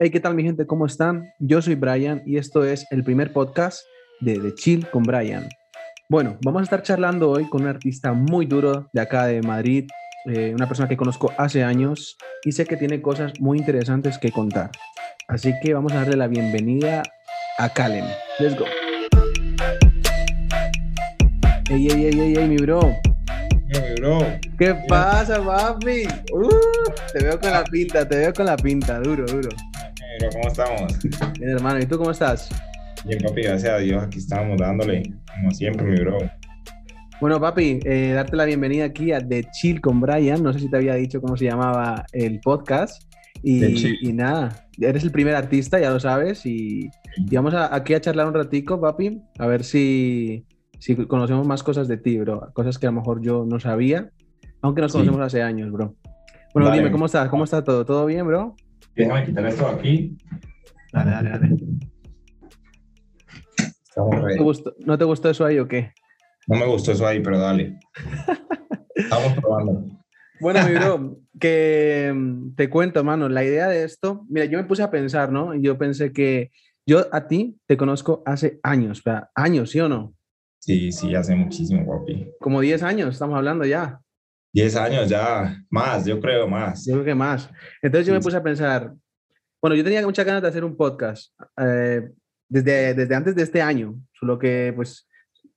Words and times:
Hey, 0.00 0.10
¿qué 0.10 0.20
tal 0.20 0.36
mi 0.36 0.44
gente? 0.44 0.64
¿Cómo 0.64 0.86
están? 0.86 1.34
Yo 1.40 1.60
soy 1.60 1.74
Brian 1.74 2.22
y 2.24 2.36
esto 2.36 2.64
es 2.64 2.86
el 2.92 3.02
primer 3.02 3.32
podcast 3.32 3.80
de 4.20 4.38
The 4.38 4.54
Chill 4.54 4.88
con 4.90 5.02
Brian. 5.02 5.48
Bueno, 6.08 6.38
vamos 6.44 6.60
a 6.60 6.62
estar 6.62 6.82
charlando 6.84 7.28
hoy 7.28 7.48
con 7.48 7.62
un 7.62 7.66
artista 7.66 8.12
muy 8.12 8.46
duro 8.46 8.88
de 8.92 9.00
acá 9.00 9.26
de 9.26 9.42
Madrid, 9.42 9.88
eh, 10.26 10.52
una 10.54 10.68
persona 10.68 10.88
que 10.88 10.96
conozco 10.96 11.32
hace 11.36 11.64
años 11.64 12.16
y 12.44 12.52
sé 12.52 12.64
que 12.64 12.76
tiene 12.76 13.02
cosas 13.02 13.32
muy 13.40 13.58
interesantes 13.58 14.18
que 14.18 14.30
contar. 14.30 14.70
Así 15.26 15.52
que 15.64 15.74
vamos 15.74 15.90
a 15.90 15.96
darle 15.96 16.16
la 16.16 16.28
bienvenida 16.28 17.02
a 17.58 17.68
Calen. 17.68 18.04
Let's 18.38 18.56
go. 18.56 18.66
Ey, 21.70 21.88
ey, 21.88 22.06
ey, 22.06 22.20
ey, 22.20 22.36
ey, 22.36 22.48
mi 22.48 22.56
bro. 22.58 22.80
Hey, 23.70 23.96
bro. 23.96 24.20
¿Qué 24.60 24.76
pasa, 24.86 25.44
papi? 25.44 26.06
Uh, 26.32 26.48
te 27.12 27.24
veo 27.24 27.40
con 27.40 27.50
la 27.50 27.64
pinta, 27.64 28.08
te 28.08 28.16
veo 28.16 28.32
con 28.32 28.46
la 28.46 28.56
pinta, 28.56 29.00
duro, 29.00 29.26
duro. 29.26 29.48
¿Cómo 30.32 30.48
estamos? 30.48 30.98
Bien, 31.38 31.50
hermano, 31.50 31.80
¿y 31.80 31.86
tú 31.86 31.98
cómo 31.98 32.10
estás? 32.10 32.48
Bien, 33.04 33.20
papi, 33.22 33.42
gracias 33.42 33.72
a 33.72 33.78
Dios. 33.78 34.02
Aquí 34.02 34.18
estamos 34.18 34.58
dándole, 34.58 35.02
como 35.34 35.50
siempre, 35.52 35.86
mi 35.86 35.98
bro. 36.00 36.18
Bueno, 37.20 37.40
papi, 37.40 37.80
eh, 37.84 38.12
darte 38.14 38.36
la 38.36 38.44
bienvenida 38.44 38.84
aquí 38.84 39.12
a 39.12 39.26
The 39.26 39.44
Chill 39.52 39.80
con 39.80 40.00
Brian. 40.00 40.42
No 40.42 40.52
sé 40.52 40.60
si 40.60 40.70
te 40.70 40.76
había 40.76 40.94
dicho 40.94 41.20
cómo 41.20 41.36
se 41.36 41.46
llamaba 41.46 42.04
el 42.12 42.40
podcast. 42.40 43.02
Y, 43.42 44.08
y 44.08 44.12
nada, 44.12 44.66
eres 44.80 45.04
el 45.04 45.12
primer 45.12 45.34
artista, 45.36 45.78
ya 45.78 45.90
lo 45.90 46.00
sabes. 46.00 46.44
Y, 46.44 46.90
y 47.16 47.34
vamos 47.36 47.54
a- 47.54 47.74
aquí 47.74 47.94
a 47.94 48.00
charlar 48.00 48.26
un 48.26 48.34
ratico, 48.34 48.80
papi, 48.80 49.20
a 49.38 49.46
ver 49.46 49.62
si, 49.64 50.44
si 50.80 50.94
conocemos 51.06 51.46
más 51.46 51.62
cosas 51.62 51.86
de 51.88 51.96
ti, 51.98 52.18
bro. 52.18 52.50
Cosas 52.52 52.78
que 52.78 52.86
a 52.86 52.90
lo 52.90 52.96
mejor 52.96 53.20
yo 53.22 53.44
no 53.48 53.60
sabía, 53.60 54.10
aunque 54.62 54.82
nos 54.82 54.90
Sí. 54.92 54.98
conocemos 54.98 55.20
hace 55.24 55.42
años, 55.42 55.70
bro. 55.70 55.94
Bueno, 56.54 56.68
Dale. 56.68 56.80
dime, 56.82 56.92
¿cómo 56.92 57.06
estás? 57.06 57.28
¿Cómo 57.28 57.44
está 57.44 57.62
todo? 57.62 57.84
¿Todo 57.84 58.06
bien, 58.06 58.26
bro? 58.26 58.56
Déjame 58.98 59.24
quitar 59.24 59.46
esto 59.46 59.64
de 59.64 59.70
aquí. 59.70 60.18
Dale, 60.92 61.10
dale, 61.12 61.30
dale. 61.30 61.56
Estamos 63.84 64.16
¿No 64.16 64.26
te 64.26 64.42
gustó, 64.42 64.74
¿no 64.80 64.98
te 64.98 65.04
gustó 65.04 65.30
eso 65.30 65.44
ahí 65.44 65.58
o 65.60 65.68
qué? 65.68 65.92
No 66.48 66.56
me 66.58 66.66
gustó 66.66 66.90
eso 66.90 67.06
ahí, 67.06 67.20
pero 67.20 67.38
dale. 67.38 67.78
Estamos 68.96 69.34
probando. 69.34 69.84
Bueno, 70.40 70.66
mi 70.66 70.74
bro, 70.74 71.16
que 71.40 72.12
mm, 72.12 72.56
te 72.56 72.68
cuento, 72.68 73.04
mano, 73.04 73.28
la 73.28 73.44
idea 73.44 73.68
de 73.68 73.84
esto, 73.84 74.26
mira, 74.28 74.46
yo 74.46 74.58
me 74.58 74.64
puse 74.64 74.82
a 74.82 74.90
pensar, 74.90 75.30
¿no? 75.30 75.54
Y 75.54 75.62
yo 75.62 75.78
pensé 75.78 76.12
que 76.12 76.50
yo 76.84 77.06
a 77.12 77.28
ti 77.28 77.56
te 77.66 77.76
conozco 77.76 78.24
hace 78.26 78.58
años, 78.64 78.98
o 78.98 79.02
sea, 79.02 79.30
años, 79.36 79.70
¿sí 79.70 79.78
o 79.78 79.88
no? 79.88 80.12
Sí, 80.58 80.90
sí, 80.90 81.14
hace 81.14 81.36
muchísimo, 81.36 81.86
papi. 81.86 82.32
Como 82.40 82.60
10 82.60 82.82
años, 82.82 83.10
estamos 83.14 83.36
hablando 83.36 83.64
ya, 83.64 84.00
10 84.52 84.76
años 84.76 85.08
ya, 85.08 85.62
más, 85.70 86.06
yo 86.06 86.20
creo, 86.20 86.48
más. 86.48 86.86
yo 86.86 86.94
creo 86.94 87.04
que 87.04 87.14
más. 87.14 87.50
Entonces 87.82 88.06
yo 88.06 88.14
me 88.14 88.20
puse 88.20 88.36
a 88.36 88.42
pensar, 88.42 88.94
bueno, 89.60 89.76
yo 89.76 89.84
tenía 89.84 90.02
muchas 90.02 90.24
ganas 90.24 90.42
de 90.42 90.48
hacer 90.48 90.64
un 90.64 90.76
podcast 90.76 91.32
eh, 91.60 92.08
desde, 92.48 92.94
desde 92.94 93.14
antes 93.14 93.34
de 93.34 93.42
este 93.42 93.60
año, 93.60 93.94
solo 94.12 94.38
que 94.38 94.72
pues 94.74 95.06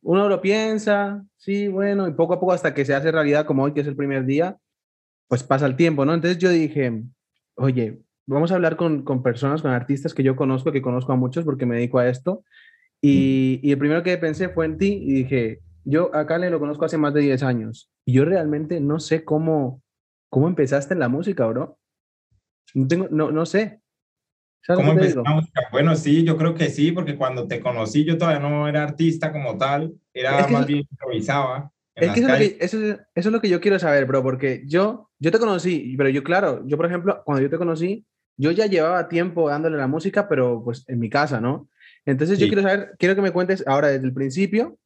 uno 0.01 0.27
lo 0.27 0.41
piensa, 0.41 1.23
sí, 1.37 1.67
bueno, 1.67 2.07
y 2.07 2.13
poco 2.13 2.33
a 2.33 2.39
poco 2.39 2.53
hasta 2.53 2.73
que 2.73 2.85
se 2.85 2.93
hace 2.93 3.11
realidad 3.11 3.45
como 3.45 3.63
hoy, 3.63 3.73
que 3.73 3.81
es 3.81 3.87
el 3.87 3.95
primer 3.95 4.25
día, 4.25 4.57
pues 5.27 5.43
pasa 5.43 5.65
el 5.67 5.75
tiempo, 5.75 6.03
¿no? 6.03 6.13
Entonces 6.13 6.39
yo 6.39 6.49
dije, 6.49 7.03
oye, 7.55 8.01
vamos 8.25 8.51
a 8.51 8.55
hablar 8.55 8.75
con, 8.75 9.03
con 9.03 9.23
personas, 9.23 9.61
con 9.61 9.71
artistas 9.71 10.13
que 10.13 10.23
yo 10.23 10.35
conozco, 10.35 10.71
que 10.71 10.81
conozco 10.81 11.13
a 11.13 11.15
muchos 11.15 11.45
porque 11.45 11.65
me 11.65 11.75
dedico 11.75 11.99
a 11.99 12.09
esto. 12.09 12.43
Y, 12.99 13.59
y 13.63 13.71
el 13.71 13.77
primero 13.77 14.03
que 14.03 14.17
pensé 14.17 14.49
fue 14.49 14.65
en 14.65 14.77
ti 14.77 14.99
y 15.01 15.13
dije, 15.13 15.59
yo 15.85 16.13
a 16.15 16.25
Kale 16.25 16.49
lo 16.49 16.59
conozco 16.59 16.85
hace 16.85 16.97
más 16.97 17.13
de 17.13 17.21
10 17.21 17.43
años 17.43 17.90
y 18.05 18.13
yo 18.13 18.25
realmente 18.25 18.79
no 18.79 18.99
sé 18.99 19.23
cómo, 19.23 19.81
cómo 20.29 20.47
empezaste 20.47 20.93
en 20.93 20.99
la 20.99 21.09
música, 21.09 21.45
bro. 21.47 21.77
No, 22.73 22.87
tengo, 22.87 23.07
no, 23.09 23.31
no 23.31 23.45
sé. 23.45 23.81
¿Sabes 24.63 24.77
¿Cómo 24.77 24.89
lo 24.89 24.93
que 24.95 24.99
te 25.01 25.05
empezó 25.07 25.19
digo? 25.19 25.29
la 25.29 25.35
música? 25.35 25.61
Bueno, 25.71 25.95
sí, 25.95 26.23
yo 26.23 26.37
creo 26.37 26.53
que 26.53 26.69
sí, 26.69 26.91
porque 26.91 27.17
cuando 27.17 27.47
te 27.47 27.59
conocí 27.59 28.05
yo 28.05 28.17
todavía 28.17 28.39
no 28.47 28.67
era 28.67 28.83
artista 28.83 29.31
como 29.31 29.57
tal, 29.57 29.93
era 30.13 30.39
Es 30.39 30.45
que 30.47 30.53
más 30.53 30.61
eso- 30.61 30.67
bien 30.67 30.87
improvisaba 30.89 31.71
Es 31.95 32.11
que 32.13 32.19
eso, 32.21 32.37
que 32.37 32.57
eso, 32.59 32.79
es- 32.85 32.99
eso 33.15 33.29
es 33.29 33.33
lo 33.33 33.41
que 33.41 33.49
yo 33.49 33.59
quiero 33.59 33.77
saber, 33.79 34.05
bro, 34.05 34.23
porque 34.23 34.63
yo, 34.65 35.09
yo 35.19 35.31
te 35.31 35.39
conocí, 35.39 35.95
pero 35.97 36.09
yo, 36.09 36.23
claro, 36.23 36.63
yo, 36.65 36.77
por 36.77 36.85
ejemplo, 36.85 37.21
cuando 37.25 37.41
yo 37.41 37.49
te 37.49 37.57
conocí, 37.57 38.05
yo 38.37 38.51
ya 38.51 38.65
llevaba 38.65 39.07
tiempo 39.09 39.49
dándole 39.49 39.77
la 39.77 39.87
música, 39.87 40.27
pero 40.27 40.63
pues 40.63 40.83
en 40.87 40.99
mi 40.99 41.09
casa, 41.09 41.41
¿no? 41.41 41.69
Entonces 42.05 42.39
yo 42.39 42.47
quiero 42.47 42.61
saber, 42.63 42.95
quiero 42.97 43.13
que 43.15 43.21
me 43.21 43.31
cuentes 43.31 43.63
ahora 43.67 43.89
desde 43.89 44.05
el 44.07 44.13
principio 44.13 44.77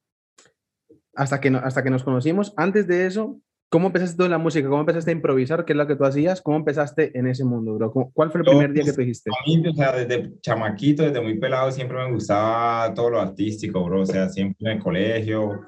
hasta 1.16 1.40
que, 1.40 1.50
no- 1.50 1.60
hasta 1.60 1.84
que 1.84 1.90
nos 1.90 2.04
conocimos. 2.04 2.54
Antes 2.58 2.88
de 2.88 3.06
eso, 3.06 3.40
¿cómo 3.70 3.88
empezaste 3.88 4.18
tú 4.18 4.24
en 4.26 4.32
la 4.32 4.38
música? 4.38 4.68
¿Cómo 4.70 4.82
empezaste 4.82 5.12
a 5.12 5.14
improvisar? 5.14 5.66
¿Qué 5.66 5.74
es 5.74 5.78
lo 5.78 5.88
que 5.88 5.96
tú 5.96 6.06
hacías? 6.06 6.42
¿Cómo 6.42 6.58
empezaste 6.58 7.18
en 7.18 7.28
ese 7.28 7.44
mundo, 7.44 7.74
bro? 7.76 7.92
¿Cómo- 7.92 8.12
¿Cuál 8.14 8.32
fue 8.32 8.42
el 8.42 8.46
primer 8.46 8.72
día 8.74 8.84
que 8.84 8.88
pues, 8.88 8.96
tú 8.96 9.02
dijiste? 9.02 9.30
A 9.32 9.44
mí, 9.48 9.68
o 9.68 9.74
sea, 9.74 9.92
desde 9.94 10.32
chamaquito, 10.42 11.04
desde 11.04 11.22
muy 11.22 11.38
pelado, 11.40 11.72
siempre 11.72 11.98
me 11.98 12.12
gustaba 12.12 12.94
todo 12.94 13.10
lo 13.10 13.22
artístico, 13.22 13.84
bro. 13.84 14.02
O 14.02 14.06
sea, 14.06 14.30
siempre 14.30 14.70
en 14.72 14.78
el 14.78 14.84
colegio, 14.84 15.62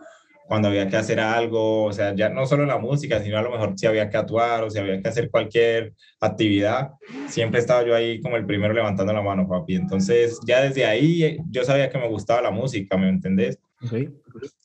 cuando 0.48 0.70
había 0.70 0.88
que 0.88 0.96
hacer 0.96 1.20
algo, 1.20 1.84
o 1.84 1.92
sea, 1.92 2.16
ya 2.16 2.30
no 2.30 2.46
solo 2.46 2.66
la 2.66 2.78
música, 2.78 3.20
sino 3.22 3.38
a 3.38 3.42
lo 3.42 3.52
mejor 3.52 3.74
si 3.78 3.86
había 3.86 4.10
que 4.10 4.16
actuar 4.16 4.64
o 4.64 4.70
si 4.70 4.80
había 4.80 5.02
que 5.02 5.10
hacer 5.10 5.30
cualquier 5.30 5.94
actividad, 6.22 6.92
siempre 7.28 7.60
estaba 7.60 7.84
yo 7.86 7.94
ahí 7.94 8.22
como 8.22 8.38
el 8.38 8.46
primero 8.46 8.74
levantando 8.74 9.12
la 9.12 9.22
mano, 9.22 9.46
papi. 9.48 9.76
Entonces, 9.76 10.40
ya 10.46 10.62
desde 10.62 10.86
ahí 10.86 11.24
eh, 11.24 11.38
yo 11.50 11.64
sabía 11.66 11.90
que 11.90 11.98
me 11.98 12.08
gustaba 12.08 12.42
la 12.42 12.52
música, 12.52 12.96
¿me 12.98 13.10
entendés? 13.10 13.60
Ok. 13.84 13.94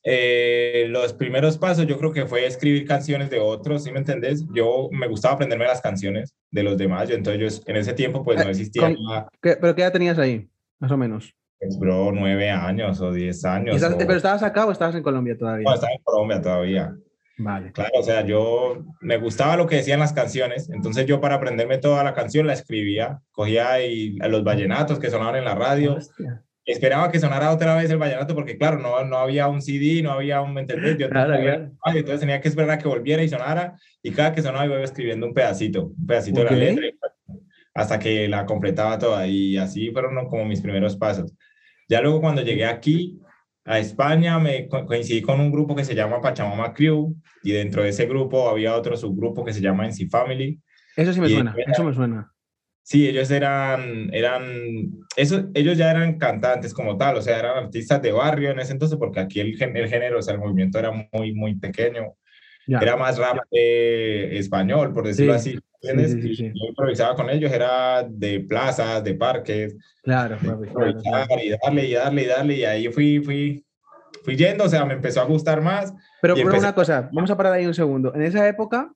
Eh, 0.05 0.87
los 0.89 1.13
primeros 1.13 1.59
pasos 1.59 1.87
yo 1.87 1.99
creo 1.99 2.13
que 2.13 2.27
fue 2.27 2.47
escribir 2.47 2.87
canciones 2.87 3.31
de 3.31 3.39
otros, 3.41 3.85
¿sí 3.85 3.93
me 3.93 3.99
entendés? 3.99 4.45
Yo 4.55 4.89
me 4.91 5.07
gustaba 5.07 5.35
aprenderme 5.35 5.67
las 5.67 5.81
canciones 5.81 6.35
de 6.51 6.63
los 6.63 6.77
demás, 6.79 7.09
yo 7.09 7.15
entonces 7.15 7.63
yo, 7.65 7.71
en 7.71 7.77
ese 7.77 7.93
tiempo 7.93 8.25
pues 8.25 8.39
no 8.39 8.45
Eh, 8.45 8.51
existía 8.51 8.89
nada. 8.89 9.29
¿Qué- 9.41 9.57
¿Pero 9.61 9.75
qué 9.75 9.83
edad 9.83 9.93
tenías 9.93 10.19
ahí? 10.19 10.49
Más 10.79 10.91
o 10.91 10.97
menos. 10.97 11.35
Pues, 11.61 11.79
bro, 11.79 12.11
nueve 12.13 12.51
años 12.51 13.01
o 13.01 13.13
diez 13.13 13.45
¿Y 13.45 13.47
años. 13.47 13.77
estás- 13.77 13.95
o- 13.95 13.99
¿Pero 13.99 14.15
estabas 14.15 14.43
acá 14.43 14.67
o 14.67 14.73
estabas 14.73 14.95
en 14.97 15.03
Colombia 15.03 15.37
todavía? 15.39 15.65
No, 15.69 15.75
estaba 15.75 15.93
en 15.93 16.03
Colombia 16.03 16.41
todavía. 16.41 16.97
Vale. 17.39 17.73
Claro, 17.73 17.91
o 17.99 18.03
sea, 18.03 18.25
yo 18.27 18.85
me 19.01 19.17
gustaba 19.19 19.57
lo 19.57 19.67
que 19.67 19.77
decían 19.77 20.01
las 20.01 20.13
canciones, 20.13 20.69
entonces 20.71 21.07
yo 21.07 21.21
para 21.21 21.37
aprenderme 21.37 21.79
toda 21.79 22.03
la 22.05 22.15
canción 22.15 22.47
la 22.47 22.53
escribía, 22.53 23.21
cogía 23.33 23.85
y, 23.85 24.17
los 24.17 24.43
vallenatos 24.45 24.99
que 24.99 25.11
sonaban 25.11 25.37
en 25.37 25.45
la 25.45 25.55
radio, 25.55 25.95
Hostia. 25.95 26.43
Esperaba 26.65 27.11
que 27.11 27.19
sonara 27.19 27.51
otra 27.51 27.77
vez 27.77 27.91
el 27.91 27.99
vallenato 27.99 28.35
porque 28.35 28.57
claro, 28.57 28.79
no, 28.79 29.05
no 29.05 29.17
había 29.19 29.49
un 29.49 29.61
CD, 29.61 30.03
no 30.03 30.13
había 30.13 30.41
un, 30.41 30.55
¿me 30.55 30.61
entendés? 30.63 30.97
Yo 30.99 31.09
Claro, 31.11 31.35
claro. 31.41 31.71
radio, 31.85 31.99
entonces 32.01 32.21
tenía 32.21 32.41
que 32.41 32.49
esperar 32.49 32.71
a 32.71 32.79
que 32.79 32.89
volviera 32.89 33.23
y 33.23 33.29
sonara 33.29 33.77
y 34.03 34.11
cada 34.13 34.33
que 34.33 34.43
sonaba 34.43 34.65
iba 34.67 34.81
escribiendo 34.83 35.27
un 35.27 35.35
pedacito, 35.35 35.87
un 35.87 36.07
pedacito 36.07 36.43
Ok. 36.43 36.51
de 36.51 36.57
la 36.57 36.65
letra 36.65 36.87
hasta 37.75 37.99
que 37.99 38.29
la 38.29 38.45
completaba 38.47 38.99
toda 38.99 39.27
y 39.27 39.57
así 39.57 39.91
fueron 39.91 40.27
como 40.29 40.45
mis 40.45 40.61
primeros 40.61 40.97
pasos. 40.97 41.33
Ya 41.89 42.01
luego 42.01 42.21
cuando 42.21 42.43
llegué 42.43 42.65
aquí 42.67 43.19
a 43.65 43.79
España 43.79 44.39
me 44.39 44.69
co- 44.69 44.85
coincidí 44.87 45.23
con 45.23 45.41
un 45.41 45.51
grupo 45.53 45.75
que 45.75 45.85
se 45.85 45.95
llama 45.95 46.21
Pachamama 46.21 46.73
Crew 46.75 47.15
y 47.43 47.53
dentro 47.53 47.83
de 47.83 47.89
ese 47.91 48.07
grupo 48.07 48.49
había 48.49 48.77
otro 48.77 48.97
subgrupo 48.97 49.45
que 49.45 49.53
se 49.53 49.61
llama 49.61 49.87
NC 49.87 50.09
Family. 50.11 50.61
Eso 50.97 51.13
sí 51.13 51.21
me 51.21 51.29
Y- 51.29 51.35
suena, 51.35 51.55
eso 51.67 51.85
me 51.85 51.95
suena. 51.95 52.32
Sí, 52.93 53.09
ellos 53.09 53.31
eran, 53.31 54.11
eran, 54.13 55.07
eso, 55.17 55.49
ellos 55.55 55.79
ya 55.79 55.91
eran 55.91 56.19
cantantes 56.19 56.75
como 56.75 56.99
tal, 56.99 57.17
o 57.17 57.23
sea, 57.23 57.39
eran 57.39 57.57
artistas 57.65 58.03
de 58.03 58.13
barrio 58.13 58.51
en 58.51 58.59
ese 58.59 58.73
entonces, 58.73 58.99
porque 58.99 59.19
aquí 59.19 59.41
el, 59.41 59.57
el 59.63 59.89
género, 59.89 60.19
o 60.19 60.23
sea, 60.23 60.35
el 60.35 60.41
movimiento 60.41 60.79
era 60.79 60.91
muy, 61.11 61.33
muy 61.33 61.55
pequeño, 61.55 62.17
Ya. 62.67 62.81
era 62.81 62.95
más 62.99 63.17
rap 63.17 63.39
eh, 63.51 64.29
español, 64.33 64.93
por 64.93 65.07
decirlo 65.07 65.33
Sí, 65.39 65.59
así. 65.81 66.09
sí, 66.21 66.37
sí. 66.37 66.53
Yo 66.55 66.67
improvisaba 66.69 67.15
con 67.15 67.31
ellos, 67.31 67.51
era 67.51 68.03
de 68.07 68.41
plazas, 68.41 69.03
de 69.03 69.15
parques, 69.15 69.75
Claro, 70.03 70.37
papi, 70.45 70.69
claro, 70.69 71.01
y 71.43 71.49
darle 71.51 71.87
y 71.87 71.93
darle 71.95 72.23
y 72.23 72.27
darle, 72.27 72.55
y 72.57 72.65
ahí 72.67 72.89
fui, 72.93 73.21
fui, 73.25 73.65
fui 74.23 74.37
yendo, 74.37 74.65
o 74.65 74.69
sea, 74.69 74.85
me 74.85 74.93
empezó 74.93 75.23
a 75.23 75.25
gustar 75.25 75.63
más. 75.63 75.95
Pero, 76.21 76.35
pero 76.35 76.49
empecé- 76.51 76.59
una 76.67 76.75
cosa, 76.75 77.09
vamos 77.11 77.31
a 77.31 77.37
parar 77.39 77.55
ahí 77.55 77.65
un 77.65 77.73
segundo. 77.73 78.15
En 78.15 78.21
esa 78.21 78.47
época, 78.47 78.93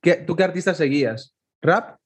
¿qué, 0.00 0.14
¿tú 0.14 0.34
qué 0.34 0.44
artistas 0.44 0.78
seguías? 0.78 1.34
¿Rap? 1.60 1.98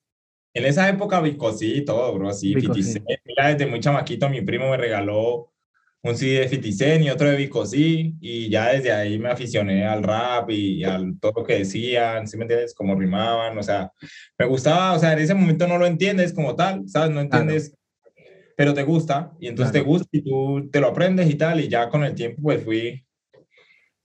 En 0.53 0.65
esa 0.65 0.89
época 0.89 1.21
Vicosí 1.21 1.77
y 1.77 1.85
todo, 1.85 2.13
bro, 2.13 2.33
sí, 2.33 2.55
Vico, 2.55 2.73
50 2.73 2.83
sí. 2.83 2.93
Cent. 2.93 3.05
Mira, 3.25 3.49
desde 3.53 3.65
muy 3.67 3.79
chamaquito 3.79 4.29
mi 4.29 4.41
primo 4.41 4.69
me 4.69 4.77
regaló 4.77 5.51
un 6.01 6.15
CD 6.15 6.39
de 6.39 6.49
50 6.49 6.71
Cent 6.77 7.05
y 7.05 7.09
otro 7.09 7.29
de 7.29 7.35
Vicosí 7.37 8.15
y 8.19 8.49
ya 8.49 8.69
desde 8.71 8.91
ahí 8.91 9.19
me 9.19 9.29
aficioné 9.29 9.85
al 9.85 10.01
rap 10.01 10.49
y 10.49 10.83
al 10.83 11.19
todo 11.19 11.33
lo 11.37 11.43
que 11.43 11.59
decían, 11.59 12.27
¿sí 12.27 12.37
me 12.37 12.43
entiendes? 12.45 12.73
Cómo 12.73 12.95
rimaban, 12.95 13.57
o 13.57 13.63
sea, 13.63 13.91
me 14.37 14.45
gustaba, 14.45 14.93
o 14.93 14.99
sea, 14.99 15.13
en 15.13 15.19
ese 15.19 15.33
momento 15.35 15.67
no 15.67 15.77
lo 15.77 15.85
entiendes 15.85 16.33
como 16.33 16.55
tal, 16.55 16.87
¿sabes? 16.87 17.11
No 17.11 17.21
entiendes, 17.21 17.75
pero 18.55 18.73
te 18.73 18.83
gusta 18.83 19.31
y 19.39 19.47
entonces 19.47 19.71
Claro. 19.71 19.85
te 19.85 19.89
gusta 19.89 20.07
y 20.11 20.21
tú 20.21 20.69
te 20.71 20.79
lo 20.81 20.87
aprendes 20.87 21.29
y 21.29 21.35
tal 21.35 21.59
y 21.59 21.67
ya 21.67 21.89
con 21.89 22.03
el 22.03 22.15
tiempo 22.15 22.41
pues 22.41 22.63
fui, 22.63 23.05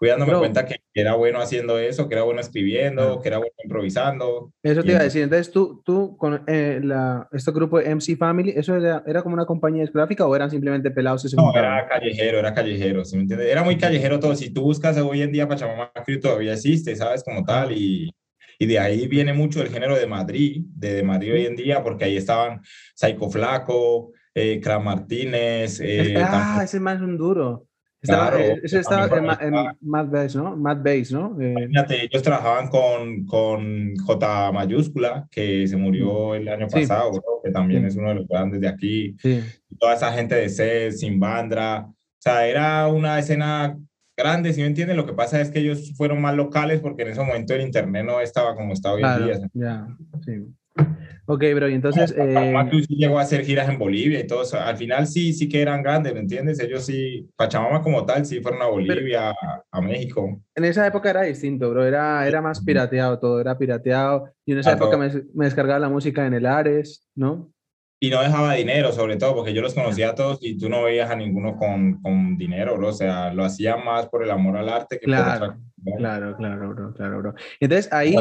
fui 0.04 0.10
dándome 0.10 0.38
cuenta 0.38 0.66
que 0.66 0.76
era 0.94 1.14
bueno 1.14 1.40
haciendo 1.40 1.78
eso, 1.78 2.08
que 2.08 2.14
era 2.14 2.22
bueno 2.24 2.40
escribiendo, 2.40 3.02
Claro. 3.02 3.20
que 3.22 3.28
era 3.28 3.38
bueno 3.38 3.52
improvisando. 3.64 4.52
Eso 4.62 4.82
te 4.82 4.88
Y 4.88 4.90
iba 4.90 5.00
a 5.00 5.04
decir. 5.04 5.22
Entonces, 5.22 5.50
tú, 5.52 5.82
tú 5.84 6.16
con 6.16 6.42
eh, 6.46 6.80
la, 6.82 7.28
este 7.32 7.50
grupo 7.52 7.78
de 7.78 7.90
MC 7.94 8.16
Family, 8.16 8.52
¿eso 8.56 8.76
era, 8.76 9.02
era 9.06 9.22
como 9.22 9.34
una 9.34 9.46
compañía 9.46 9.82
discográfica 9.82 10.26
o 10.26 10.34
eran 10.36 10.50
simplemente 10.50 10.90
pelados 10.90 11.22
que 11.22 11.28
se 11.28 11.36
No, 11.36 11.44
juntaban? 11.44 11.72
era 11.74 11.88
callejero, 11.88 12.38
era 12.38 12.54
callejero, 12.54 13.04
¿sí 13.04 13.16
me 13.16 13.22
entiendes? 13.22 13.48
Era 13.50 13.62
muy 13.62 13.76
callejero 13.78 14.20
todo. 14.20 14.34
Si 14.36 14.50
tú 14.52 14.62
buscas 14.62 14.96
hoy 14.98 15.22
en 15.22 15.32
día 15.32 15.48
Pachamama 15.48 15.90
Crew 16.04 16.20
todavía 16.20 16.52
existe, 16.54 16.94
¿sabes? 16.96 17.22
Como 17.24 17.44
tal, 17.44 17.72
y, 17.72 18.10
Y 18.58 18.66
de 18.66 18.78
ahí 18.78 19.08
viene 19.08 19.32
mucho 19.32 19.60
el 19.62 19.68
género 19.68 19.96
de 19.96 20.06
Madrid, 20.06 20.64
de, 20.76 20.94
de 20.94 21.02
Madrid 21.02 21.32
hoy 21.34 21.46
en 21.46 21.56
día, 21.56 21.82
porque 21.82 22.04
ahí 22.04 22.16
estaban 22.16 22.60
Psycho 22.94 23.28
Flaco, 23.28 24.12
eh, 24.34 24.60
Martínez. 24.82 25.80
Eh, 25.80 26.14
ah, 26.16 26.60
ese 26.62 26.78
más 26.80 27.00
un 27.00 27.16
duro. 27.16 27.66
Estaba, 28.04 28.38
eh, 28.38 28.60
ese 28.62 28.80
estaba 28.80 29.06
en, 29.40 29.54
Mad 29.80 30.08
Base, 30.08 30.36
¿no? 30.36 30.54
Mad 30.54 30.82
Base, 30.84 31.08
¿no? 31.10 31.40
Eh, 31.40 31.70
ellos 31.88 32.22
trabajaban 32.22 32.68
con, 32.68 33.24
con 33.24 33.96
J 33.96 34.52
mayúscula, 34.52 35.26
que 35.30 35.66
se 35.66 35.76
murió 35.78 36.28
mm. 36.28 36.34
el 36.34 36.48
año 36.48 36.68
pasado, 36.68 37.12
que 37.42 37.50
también 37.50 37.86
es 37.86 37.96
uno 37.96 38.10
de 38.10 38.16
los 38.16 38.28
grandes 38.28 38.60
de 38.60 38.68
aquí. 38.68 39.16
Toda 39.78 39.94
esa 39.94 40.12
gente 40.12 40.34
de 40.34 40.50
C, 40.50 40.92
Sin 40.92 41.18
Bandra. 41.18 41.86
O 41.88 41.94
sea, 42.18 42.46
era 42.46 42.88
una 42.88 43.18
escena 43.18 43.74
grande, 44.14 44.52
si 44.52 44.60
me 44.60 44.66
entienden. 44.66 44.98
Lo 44.98 45.06
que 45.06 45.14
pasa 45.14 45.40
es 45.40 45.50
que 45.50 45.60
ellos 45.60 45.94
fueron 45.96 46.20
más 46.20 46.34
locales 46.34 46.80
porque 46.80 47.02
en 47.02 47.08
ese 47.08 47.22
momento 47.22 47.54
el 47.54 47.62
internet 47.62 48.04
no 48.04 48.20
estaba 48.20 48.54
como 48.54 48.74
está 48.74 48.92
hoy 48.92 49.02
en 49.02 49.24
día. 49.24 49.40
Ya, 49.54 49.88
sí. 50.26 50.44
Ok, 51.26 51.43
bro, 51.55 51.69
y 51.71 51.75
entonces... 51.75 52.15
Eh... 52.17 52.53
llegó 52.88 53.19
a 53.19 53.23
hacer 53.23 53.44
giras 53.44 53.69
en 53.69 53.79
Bolivia 53.79 54.21
y 54.21 54.26
todo 54.26 54.43
eso. 54.43 54.61
Al 54.61 54.76
final 54.76 55.06
sí, 55.06 55.32
sí 55.32 55.49
que 55.49 55.62
eran 55.62 55.82
grandes, 55.82 56.12
¿me 56.12 56.21
entiendes? 56.21 56.61
Ellos 56.61 56.85
sí, 56.85 57.31
Pachamama 57.37 57.81
como 57.81 58.05
tal, 58.05 58.26
sí 58.26 58.41
fueron 58.41 58.61
a 58.61 58.67
Bolivia, 58.67 59.35
a 59.71 59.81
México. 59.81 60.43
En 60.55 60.65
esa 60.65 60.87
época 60.87 61.11
era 61.11 61.23
distinto, 61.23 61.71
bro. 61.71 61.87
Era, 61.87 62.26
era 62.29 62.43
más 62.43 62.62
pirateado 62.62 63.19
todo, 63.19 63.41
era 63.41 63.56
pirateado. 63.56 64.29
Y 64.44 64.53
en 64.53 64.59
esa 64.59 64.73
época 64.73 64.99
me, 64.99 65.11
me, 65.32 65.47
descargaba 65.47 65.79
la 65.79 65.88
música 65.88 66.26
en 66.26 66.35
el 66.35 66.44
Ares, 66.44 67.09
¿no? 67.15 67.53
Y 68.04 68.10
no 68.10 68.20
dejaba 68.20 68.52
dinero, 68.52 68.92
sobre 68.92 69.16
todo, 69.16 69.34
porque 69.34 69.54
yo 69.54 69.62
los 69.62 69.72
conocía 69.72 70.10
a 70.10 70.14
todos 70.14 70.38
y 70.42 70.58
tú 70.58 70.68
no 70.68 70.82
veías 70.82 71.10
a 71.10 71.16
ninguno 71.16 71.56
con, 71.56 72.02
con 72.02 72.36
dinero, 72.36 72.76
bro. 72.76 72.88
O 72.88 72.92
sea, 72.92 73.32
lo 73.32 73.44
hacía 73.44 73.78
más 73.78 74.08
por 74.08 74.22
el 74.22 74.30
amor 74.30 74.58
al 74.58 74.68
arte 74.68 74.98
que 74.98 75.06
claro. 75.06 75.24
por 75.24 75.48
otra 75.48 75.58
Claro, 75.98 76.36
claro, 76.36 76.70
bro, 76.70 76.92
claro, 76.94 77.18
bro. 77.18 77.34
Entonces 77.60 77.92
ahí, 77.92 78.16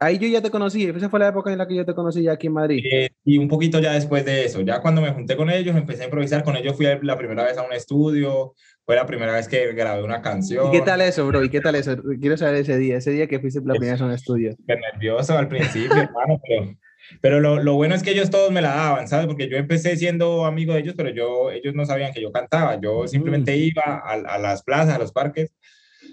ahí 0.00 0.18
yo 0.18 0.26
ya 0.28 0.42
te 0.42 0.50
conocí, 0.50 0.84
esa 0.84 1.08
fue 1.08 1.20
la 1.20 1.28
época 1.28 1.52
en 1.52 1.58
la 1.58 1.66
que 1.66 1.76
yo 1.76 1.84
te 1.84 1.94
conocí 1.94 2.22
ya 2.22 2.32
aquí 2.32 2.48
en 2.48 2.52
Madrid. 2.52 2.84
Eh, 2.84 3.10
y 3.24 3.38
un 3.38 3.46
poquito 3.46 3.78
ya 3.78 3.92
después 3.92 4.24
de 4.24 4.44
eso, 4.44 4.60
ya 4.62 4.80
cuando 4.80 5.00
me 5.00 5.12
junté 5.12 5.36
con 5.36 5.50
ellos, 5.50 5.76
empecé 5.76 6.02
a 6.02 6.06
improvisar 6.06 6.42
con 6.42 6.56
ellos, 6.56 6.76
fui 6.76 6.86
la 7.02 7.16
primera 7.16 7.44
vez 7.44 7.58
a 7.58 7.62
un 7.62 7.72
estudio, 7.72 8.54
fue 8.84 8.96
la 8.96 9.06
primera 9.06 9.32
vez 9.32 9.46
que 9.46 9.72
grabé 9.72 10.02
una 10.02 10.20
canción. 10.20 10.66
¿Y 10.68 10.70
qué 10.72 10.80
tal 10.80 11.00
eso, 11.00 11.26
bro? 11.26 11.44
¿Y 11.44 11.48
qué 11.48 11.60
tal 11.60 11.76
eso? 11.76 11.96
Quiero 12.20 12.36
saber 12.36 12.56
ese 12.56 12.76
día, 12.76 12.96
ese 12.96 13.12
día 13.12 13.28
que 13.28 13.38
fuiste 13.38 13.60
la 13.64 13.74
primera 13.74 13.92
vez 13.92 14.02
a 14.02 14.06
un 14.06 14.12
estudio. 14.12 14.56
Qué 14.66 14.74
nervioso 14.76 15.38
al 15.38 15.48
principio, 15.48 15.96
hermano, 16.02 16.40
pero... 16.46 16.76
Pero 17.20 17.40
lo, 17.40 17.62
lo, 17.62 17.74
bueno 17.74 17.94
es 17.94 18.02
que 18.02 18.10
ellos 18.10 18.30
todos 18.30 18.50
me 18.50 18.62
la 18.62 18.74
daban, 18.74 19.08
¿sabes? 19.08 19.26
Porque 19.26 19.48
yo 19.48 19.56
empecé 19.56 19.96
siendo 19.96 20.44
amigo 20.44 20.74
de 20.74 20.80
ellos, 20.80 20.94
pero 20.96 21.10
yo, 21.10 21.50
ellos 21.50 21.74
no 21.74 21.84
sabían 21.84 22.12
que 22.12 22.20
yo 22.20 22.32
cantaba. 22.32 22.80
Yo 22.80 23.06
simplemente 23.06 23.52
mm. 23.52 23.60
iba 23.60 23.82
a, 23.84 24.12
a 24.12 24.38
las 24.38 24.62
plazas, 24.62 24.94
a 24.94 24.98
los 24.98 25.12
parques, 25.12 25.52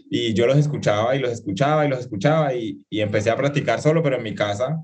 y 0.10 0.34
yo 0.34 0.45
los 0.48 0.57
escuchaba 0.57 1.16
y 1.16 1.19
los 1.19 1.31
escuchaba 1.31 1.86
y 1.86 1.90
los 1.90 2.00
escuchaba 2.00 2.54
y, 2.54 2.84
y 2.90 3.01
empecé 3.01 3.30
a 3.30 3.36
practicar 3.36 3.81
solo, 3.81 4.04
pero 4.04 4.18
en 4.18 4.24
mi 4.24 4.36
casa. 4.36 4.80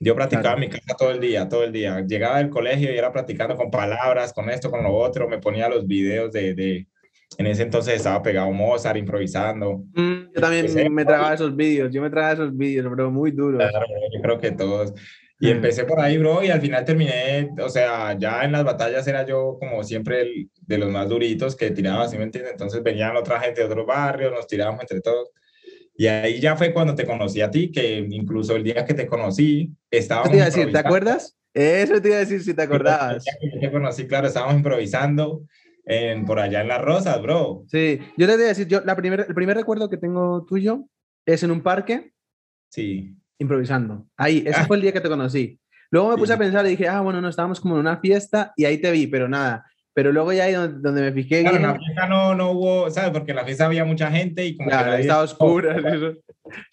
Yo 0.00 0.16
practicaba 0.16 0.54
en 0.54 0.60
mi 0.60 0.68
casa 0.68 0.96
todo 0.98 1.12
el 1.12 1.20
día, 1.20 1.48
todo 1.48 1.62
el 1.62 1.70
día. 1.70 2.00
Llegaba 2.00 2.38
del 2.38 2.50
colegio 2.50 2.92
y 2.92 2.96
era 2.96 3.12
practicando 3.12 3.56
con 3.56 3.70
palabras, 3.70 4.32
con 4.32 4.50
esto, 4.50 4.68
con 4.70 4.82
lo 4.82 4.92
otro. 4.94 5.28
Me 5.28 5.38
ponía 5.38 5.68
los 5.68 5.86
videos 5.86 6.32
de, 6.32 6.54
de 6.54 6.88
en 7.38 7.46
ese 7.46 7.62
entonces 7.62 7.94
estaba 7.94 8.22
pegado 8.22 8.50
Mozart, 8.52 8.96
improvisando. 8.96 9.84
Mm, 9.94 10.32
yo 10.34 10.40
también 10.40 10.92
me 10.92 11.04
tragaba 11.04 11.34
esos 11.34 11.54
vídeos, 11.54 11.90
yo 11.92 12.02
me 12.02 12.10
tragaba 12.10 12.32
esos 12.34 12.56
vídeos, 12.56 12.86
pero 12.90 13.10
muy 13.10 13.30
duros. 13.30 13.62
Claro, 13.70 13.86
yo 14.14 14.20
creo 14.20 14.38
que 14.38 14.50
todos. 14.52 14.92
Y 15.42 15.50
empecé 15.50 15.82
por 15.82 15.98
ahí, 15.98 16.18
bro, 16.18 16.44
y 16.44 16.50
al 16.50 16.60
final 16.60 16.84
terminé, 16.84 17.50
o 17.60 17.68
sea, 17.68 18.16
ya 18.16 18.44
en 18.44 18.52
las 18.52 18.62
batallas 18.62 19.04
era 19.08 19.26
yo 19.26 19.56
como 19.58 19.82
siempre 19.82 20.20
el, 20.20 20.50
de 20.60 20.78
los 20.78 20.88
más 20.88 21.08
duritos 21.08 21.56
que 21.56 21.72
tiraba, 21.72 22.08
¿sí 22.08 22.16
me 22.16 22.22
entiendes? 22.22 22.52
Entonces 22.52 22.80
venían 22.80 23.16
otra 23.16 23.40
gente 23.40 23.60
de 23.60 23.66
otros 23.66 23.84
barrios, 23.84 24.30
nos 24.30 24.46
tirábamos 24.46 24.82
entre 24.82 25.00
todos. 25.00 25.32
Y 25.96 26.06
ahí 26.06 26.40
ya 26.40 26.54
fue 26.54 26.72
cuando 26.72 26.94
te 26.94 27.04
conocí 27.04 27.40
a 27.40 27.50
ti, 27.50 27.72
que 27.72 28.06
incluso 28.08 28.54
el 28.54 28.62
día 28.62 28.84
que 28.84 28.94
te 28.94 29.08
conocí, 29.08 29.72
estábamos... 29.90 30.30
Te, 30.30 30.36
iba 30.36 30.46
a 30.46 30.50
decir, 30.50 30.70
¿te 30.70 30.78
acuerdas? 30.78 31.36
Eso 31.52 32.00
te 32.00 32.06
iba 32.06 32.18
a 32.18 32.20
decir 32.20 32.40
si 32.44 32.54
te 32.54 32.62
acordabas. 32.62 33.24
El 33.40 33.50
día 33.50 33.60
que 33.60 33.66
te 33.66 33.72
conocí, 33.72 34.06
claro, 34.06 34.28
estábamos 34.28 34.54
improvisando 34.54 35.42
en, 35.84 36.24
por 36.24 36.38
allá 36.38 36.60
en 36.60 36.68
Las 36.68 36.82
Rosas, 36.82 37.20
bro. 37.20 37.64
Sí, 37.66 37.98
yo 38.16 38.28
te 38.28 38.34
iba 38.34 38.44
a 38.44 38.46
decir, 38.46 38.68
yo, 38.68 38.82
la 38.82 38.94
primer, 38.94 39.26
el 39.26 39.34
primer 39.34 39.56
recuerdo 39.56 39.90
que 39.90 39.96
tengo 39.96 40.44
tuyo 40.44 40.84
es 41.26 41.42
en 41.42 41.50
un 41.50 41.64
parque. 41.64 42.12
Sí 42.68 43.16
improvisando. 43.42 44.06
Ahí, 44.16 44.42
ese 44.46 44.60
ah. 44.60 44.64
fue 44.66 44.76
el 44.76 44.82
día 44.82 44.92
que 44.92 45.00
te 45.00 45.08
conocí. 45.08 45.58
Luego 45.90 46.08
me 46.08 46.16
puse 46.16 46.32
a 46.32 46.38
pensar 46.38 46.64
y 46.64 46.70
dije, 46.70 46.88
ah, 46.88 47.02
bueno, 47.02 47.20
no, 47.20 47.28
estábamos 47.28 47.60
como 47.60 47.74
en 47.74 47.80
una 47.80 47.98
fiesta 47.98 48.52
y 48.56 48.64
ahí 48.64 48.78
te 48.78 48.90
vi, 48.90 49.06
pero 49.06 49.28
nada. 49.28 49.66
Pero 49.94 50.10
luego 50.10 50.32
ya 50.32 50.44
ahí 50.44 50.54
donde, 50.54 51.02
me 51.02 51.12
fijé. 51.12 51.42
Claro, 51.42 51.56
en 51.56 51.62
la 51.64 51.74
fiesta 51.74 52.06
no, 52.08 52.34
no 52.34 52.52
hubo, 52.52 52.90
¿sabes? 52.90 53.10
Porque 53.10 53.32
en 53.32 53.36
la 53.36 53.44
fiesta 53.44 53.66
había 53.66 53.84
mucha 53.84 54.10
gente 54.10 54.46
y 54.46 54.56
como 54.56 54.70
claro, 54.70 54.92
que 54.96 55.02
estaba 55.02 55.22
oscura. 55.22 55.76
Eso, 55.76 56.14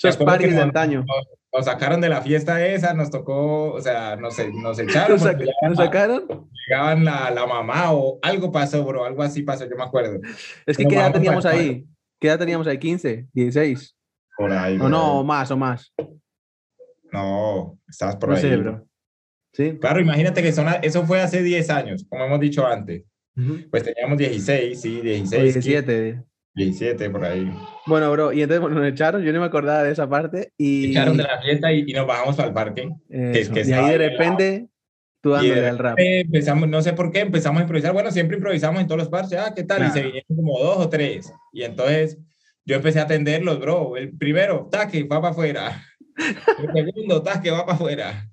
esos 0.01 0.18
parties 0.18 0.56
de 0.56 0.62
antaño. 0.62 1.06
Nos, 1.51 1.66
sacaron 1.66 2.00
de 2.00 2.07
la 2.07 2.21
fiesta 2.21 2.66
esa, 2.66 2.94
nos 2.94 3.12
tocó, 3.12 3.74
o 3.74 3.81
sea, 3.81 4.16
nos, 4.16 4.38
nos 4.54 4.80
echaron. 4.80 5.19
¿Nos, 5.19 5.77
sacaron? 5.77 6.50
Llegaban 6.68 7.04
la, 7.04 7.30
la, 7.31 7.45
mamá 7.45 7.92
o 7.92 8.19
algo 8.21 8.51
pasó, 8.54 8.86
bro, 8.86 9.04
algo 9.04 9.21
así 9.21 9.42
pasó, 9.42 9.66
yo 9.69 9.75
me 9.75 9.83
acuerdo. 9.83 10.21
Es 10.66 10.77
que, 10.77 10.86
¿qué 10.86 10.95
edad 10.95 11.12
teníamos 11.12 11.45
ahí? 11.45 11.86
¿Qué 12.21 12.27
edad 12.27 12.39
teníamos 12.39 12.68
ahí? 12.68 12.77
¿15? 12.77 13.27
¿16? 13.33 13.95
Por 14.38 14.54
ahí. 14.54 14.77
O 14.80 14.88
no, 14.88 15.19
o 15.19 15.24
más, 15.25 15.51
o 15.51 15.57
más. 15.57 15.94
No, 17.11 17.79
estabas 17.88 18.15
por 18.17 18.33
ahí. 18.33 18.41
Sé, 18.41 18.57
bro. 18.57 18.85
Sí. 19.53 19.77
Claro, 19.79 20.00
imagínate 20.00 20.41
que 20.41 20.50
eso 20.50 21.06
fue 21.06 21.21
hace 21.21 21.41
10 21.41 21.69
años, 21.69 22.06
como 22.07 22.25
hemos 22.25 22.39
dicho 22.39 22.65
antes. 22.65 23.03
Pues 23.71 23.83
teníamos 23.83 24.17
16, 24.17 24.79
sí, 24.79 25.01
16. 25.01 25.53
17. 25.53 26.23
17, 26.56 27.09
por 27.09 27.23
ahí. 27.23 27.50
Bueno, 27.85 28.11
bro, 28.11 28.33
y 28.33 28.41
entonces 28.41 28.69
nos 28.69 28.85
echaron, 28.85 29.23
yo 29.23 29.31
no 29.31 29.39
me 29.39 29.45
acordaba 29.45 29.83
de 29.83 29.91
esa 29.91 30.09
parte. 30.09 30.51
Y... 30.57 30.91
Echaron 30.91 31.15
de 31.15 31.23
la 31.23 31.41
fiesta 31.41 31.71
y, 31.71 31.85
nos 31.94 32.06
bajamos 32.06 32.38
al 32.39 32.53
parque. 32.53 32.89
Que 33.09 33.39
es, 33.39 33.50
que 33.50 33.61
y 33.61 33.71
ahí 33.71 33.91
de 33.91 33.97
repente, 33.97 34.67
tú 35.21 35.31
dándole 35.31 35.67
al 35.67 35.77
rap. 35.77 35.97
Empezamos, 35.97 36.67
no 36.67 36.81
sé 36.81 36.94
por 36.94 37.11
qué, 37.11 37.21
empezamos 37.21 37.59
a 37.59 37.63
improvisar. 37.63 37.94
Bueno, 37.94 38.11
siempre 38.11 38.38
improvisamos 38.38 38.81
en 38.81 38.88
todos 38.88 39.00
los 39.00 39.09
parques. 39.09 39.39
Ah, 39.39 39.53
¿qué 39.56 39.63
tal? 39.63 39.88
Y 39.88 39.91
se 39.91 40.01
vinieron 40.01 40.35
como 40.35 40.59
dos 40.59 40.77
o 40.77 40.89
tres. 40.89 41.31
Y 41.53 41.63
entonces 41.63 42.17
yo 42.65 42.75
empecé 42.75 43.00
a 43.00 43.03
atenderlos, 43.03 43.59
bro. 43.59 43.95
El 43.95 44.17
primero, 44.17 44.67
taque, 44.69 45.03
va 45.03 45.21
para 45.21 45.31
afuera. 45.31 45.81
El 46.19 46.74
segundo, 46.74 47.21
taque, 47.21 47.51
va 47.51 47.66
para 47.66 47.75
afuera. 47.75 48.30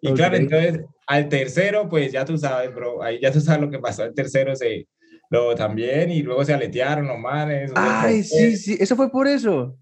Y 0.00 0.12
claro, 0.12 0.36
entonces 0.36 0.80
al 1.06 1.28
tercero, 1.28 1.88
pues 1.88 2.12
ya 2.12 2.24
tú 2.24 2.36
sabes, 2.36 2.74
bro, 2.74 3.02
ahí 3.02 3.20
ya 3.20 3.30
tú 3.30 3.40
sabes 3.40 3.60
lo 3.60 3.70
que 3.70 3.78
pasó. 3.78 4.04
El 4.04 4.14
tercero 4.14 4.54
se 4.56 4.88
lo 5.30 5.54
también 5.54 6.10
y 6.10 6.22
luego 6.22 6.44
se 6.44 6.54
aletearon 6.54 7.06
los 7.06 7.18
manes. 7.18 7.72
Ay, 7.74 8.22
sí, 8.22 8.56
sí, 8.56 8.76
eso 8.78 8.96
fue 8.96 9.10
por 9.10 9.26
eso. 9.26 9.76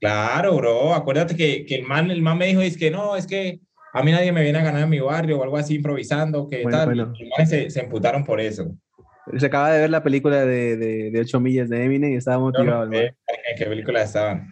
Claro, 0.00 0.56
bro, 0.56 0.94
acuérdate 0.94 1.34
que, 1.34 1.64
que 1.66 1.74
el 1.76 1.84
man, 1.84 2.10
el 2.10 2.22
man 2.22 2.38
me 2.38 2.46
dijo, 2.46 2.60
es 2.60 2.76
que 2.76 2.90
no, 2.90 3.16
es 3.16 3.26
que 3.26 3.60
a 3.92 4.02
mí 4.02 4.12
nadie 4.12 4.30
me 4.30 4.42
viene 4.42 4.58
a 4.58 4.64
ganar 4.64 4.82
en 4.82 4.90
mi 4.90 5.00
barrio 5.00 5.38
o 5.38 5.42
algo 5.42 5.56
así 5.56 5.74
improvisando, 5.74 6.48
que 6.48 6.64
tal. 6.64 6.92
Y 6.92 6.96
los 6.96 7.08
manes 7.08 7.48
se, 7.48 7.70
se, 7.70 7.80
emputaron 7.80 8.24
por 8.24 8.40
eso. 8.40 8.70
Se 9.36 9.46
acaba 9.46 9.72
de 9.72 9.80
ver 9.80 9.90
la 9.90 10.02
película 10.02 10.44
de, 10.44 10.76
de, 10.76 11.10
de 11.10 11.20
8 11.20 11.40
millas 11.40 11.68
de 11.68 11.84
Eminem 11.84 12.12
y 12.12 12.16
estaba 12.16 12.38
motivado. 12.38 12.86
No, 12.86 12.96
¿En 12.96 13.12
qué 13.56 13.66
película 13.66 14.02
estaban? 14.02 14.48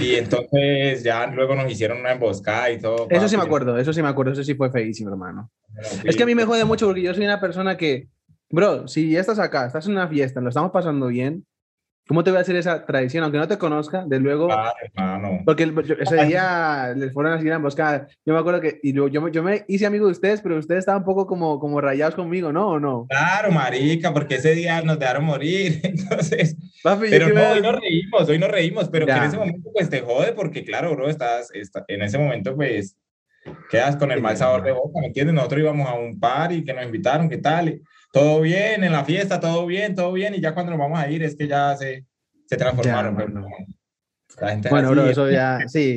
Y 0.00 0.14
entonces 0.16 1.02
ya 1.02 1.26
luego 1.26 1.54
nos 1.54 1.70
hicieron 1.70 2.00
una 2.00 2.12
emboscada 2.12 2.70
y 2.70 2.78
todo. 2.78 3.06
Eso 3.10 3.28
sí 3.28 3.36
me 3.36 3.42
acuerdo, 3.42 3.78
eso 3.78 3.92
sí 3.92 4.02
me 4.02 4.08
acuerdo, 4.08 4.32
eso 4.32 4.44
sí 4.44 4.54
fue 4.54 4.70
feísimo, 4.70 5.10
hermano. 5.10 5.50
Es 6.04 6.16
que 6.16 6.22
a 6.22 6.26
mí 6.26 6.34
me 6.34 6.44
jode 6.44 6.64
mucho 6.64 6.86
porque 6.86 7.02
yo 7.02 7.14
soy 7.14 7.24
una 7.24 7.40
persona 7.40 7.76
que, 7.76 8.08
bro, 8.50 8.88
si 8.88 9.10
ya 9.10 9.20
estás 9.20 9.38
acá, 9.38 9.66
estás 9.66 9.86
en 9.86 9.92
una 9.92 10.08
fiesta, 10.08 10.40
lo 10.40 10.48
estamos 10.48 10.70
pasando 10.70 11.08
bien, 11.08 11.46
¿Cómo 12.08 12.22
te 12.22 12.30
voy 12.30 12.38
a 12.38 12.42
hacer 12.42 12.54
esa 12.54 12.86
tradición? 12.86 13.24
Aunque 13.24 13.38
no 13.38 13.48
te 13.48 13.58
conozca, 13.58 14.04
de 14.06 14.20
luego. 14.20 14.48
Ah, 14.52 14.72
hermano. 14.80 15.40
Porque 15.44 15.72
ese 15.98 16.24
día 16.24 16.94
les 16.96 17.12
fueron 17.12 17.32
a 17.32 17.38
seguir 17.38 17.52
a 17.52 17.56
emboscada. 17.56 18.06
Yo 18.24 18.32
me 18.32 18.38
acuerdo 18.38 18.60
que. 18.60 18.78
Y 18.80 18.92
yo, 18.92 19.08
yo, 19.08 19.26
yo, 19.28 19.42
me 19.42 19.64
hice 19.66 19.86
amigo 19.86 20.06
de 20.06 20.12
ustedes, 20.12 20.40
pero 20.40 20.56
ustedes 20.56 20.80
estaban 20.80 21.00
un 21.00 21.04
poco 21.04 21.26
como, 21.26 21.58
como 21.58 21.80
rayados 21.80 22.14
conmigo, 22.14 22.52
¿no? 22.52 22.68
¿O 22.68 22.80
no? 22.80 23.06
Claro, 23.08 23.50
marica, 23.50 24.12
porque 24.12 24.36
ese 24.36 24.54
día 24.54 24.80
nos 24.82 25.00
dejaron 25.00 25.24
morir. 25.24 25.80
Entonces. 25.82 26.56
pero 27.00 27.28
no, 27.28 27.50
hoy 27.50 27.60
nos 27.60 27.80
reímos, 27.80 28.28
hoy 28.28 28.38
nos 28.38 28.50
reímos, 28.50 28.88
pero 28.88 29.06
que 29.06 29.12
en 29.12 29.24
ese 29.24 29.38
momento, 29.38 29.70
pues 29.72 29.90
te 29.90 30.00
jode, 30.00 30.32
porque 30.32 30.64
claro, 30.64 30.94
bro, 30.94 31.08
estás. 31.08 31.50
en 31.88 32.02
ese 32.02 32.18
momento, 32.18 32.54
pues. 32.54 32.96
Quedas 33.70 33.96
con 33.96 34.10
el 34.10 34.20
mal 34.20 34.36
sabor 34.36 34.62
de 34.62 34.72
boca, 34.72 34.98
¿me 35.00 35.06
entiendes? 35.06 35.34
Nosotros 35.34 35.60
íbamos 35.60 35.88
a 35.88 35.94
un 35.94 36.18
par 36.18 36.50
y 36.50 36.64
que 36.64 36.72
nos 36.72 36.84
invitaron, 36.84 37.28
¿qué 37.28 37.38
tal? 37.38 37.80
Todo 38.12 38.40
bien 38.40 38.84
en 38.84 38.92
la 38.92 39.04
fiesta, 39.04 39.40
todo 39.40 39.66
bien, 39.66 39.94
todo 39.94 40.12
bien, 40.12 40.34
y 40.34 40.40
ya 40.40 40.54
cuando 40.54 40.70
nos 40.70 40.78
vamos 40.78 40.98
a 40.98 41.10
ir 41.10 41.22
es 41.22 41.36
que 41.36 41.48
ya 41.48 41.76
se, 41.76 42.04
se 42.46 42.56
transformaron. 42.56 43.14
bueno, 43.14 43.46
bueno 44.70 44.90
bro, 44.90 45.06
eso 45.06 45.30
ya, 45.30 45.60
sí. 45.68 45.96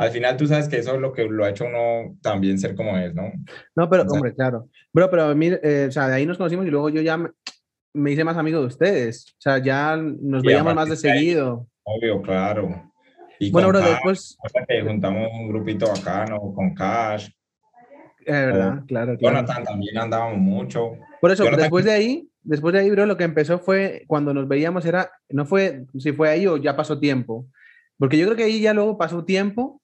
Al 0.00 0.10
final, 0.10 0.38
tú 0.38 0.46
sabes 0.46 0.66
que 0.66 0.78
eso 0.78 0.94
es 0.94 1.00
lo 1.00 1.12
que 1.12 1.24
lo 1.24 1.44
ha 1.44 1.50
hecho 1.50 1.66
uno 1.66 2.16
también 2.22 2.58
ser 2.58 2.74
como 2.74 2.96
es, 2.96 3.14
¿no? 3.14 3.30
No, 3.76 3.90
pero, 3.90 4.04
hombre, 4.04 4.34
claro. 4.34 4.70
Bro, 4.94 5.10
pero 5.10 5.34
mire, 5.34 5.60
eh, 5.62 5.86
o 5.88 5.92
sea, 5.92 6.08
de 6.08 6.14
ahí 6.14 6.24
nos 6.24 6.38
conocimos 6.38 6.66
y 6.66 6.70
luego 6.70 6.88
yo 6.88 7.02
ya 7.02 7.18
me, 7.18 8.10
hice 8.10 8.24
más 8.24 8.38
amigo 8.38 8.60
de 8.60 8.66
ustedes. 8.66 9.26
O 9.32 9.40
sea, 9.40 9.58
ya 9.58 9.98
nos 9.98 10.42
veíamos 10.42 10.74
más 10.74 10.88
de 10.88 10.96
seguido. 10.96 11.66
Obvio, 11.82 12.22
claro. 12.22 12.90
Y 13.38 13.50
bueno, 13.50 13.68
bro, 13.68 13.80
después... 13.80 14.38
Que 14.66 14.80
juntamos 14.80 15.28
un 15.34 15.48
grupito 15.48 15.88
bacano 15.88 16.50
con 16.54 16.74
Cash. 16.74 17.28
Es 18.30 18.46
verdad, 18.46 18.84
claro, 18.86 19.16
Jonathan 19.18 19.64
también 19.64 19.98
andábamos 19.98 20.38
mucho. 20.38 20.92
Por 21.20 21.30
eso, 21.30 21.44
después 21.56 21.84
de 21.84 21.92
ahí, 21.92 22.28
después 22.42 22.72
de 22.72 22.80
ahí, 22.80 22.90
bro, 22.90 23.06
lo 23.06 23.16
que 23.16 23.24
empezó 23.24 23.58
fue 23.58 24.04
cuando 24.06 24.32
nos 24.32 24.46
veíamos 24.46 24.86
era, 24.86 25.10
no 25.28 25.44
fue 25.46 25.84
si 25.98 26.12
fue 26.12 26.28
ahí 26.28 26.46
o 26.46 26.56
ya 26.56 26.76
pasó 26.76 26.98
tiempo, 26.98 27.46
porque 27.98 28.16
yo 28.16 28.26
creo 28.26 28.36
que 28.36 28.44
ahí 28.44 28.60
ya 28.60 28.72
luego 28.72 28.96
pasó 28.96 29.24
tiempo 29.24 29.82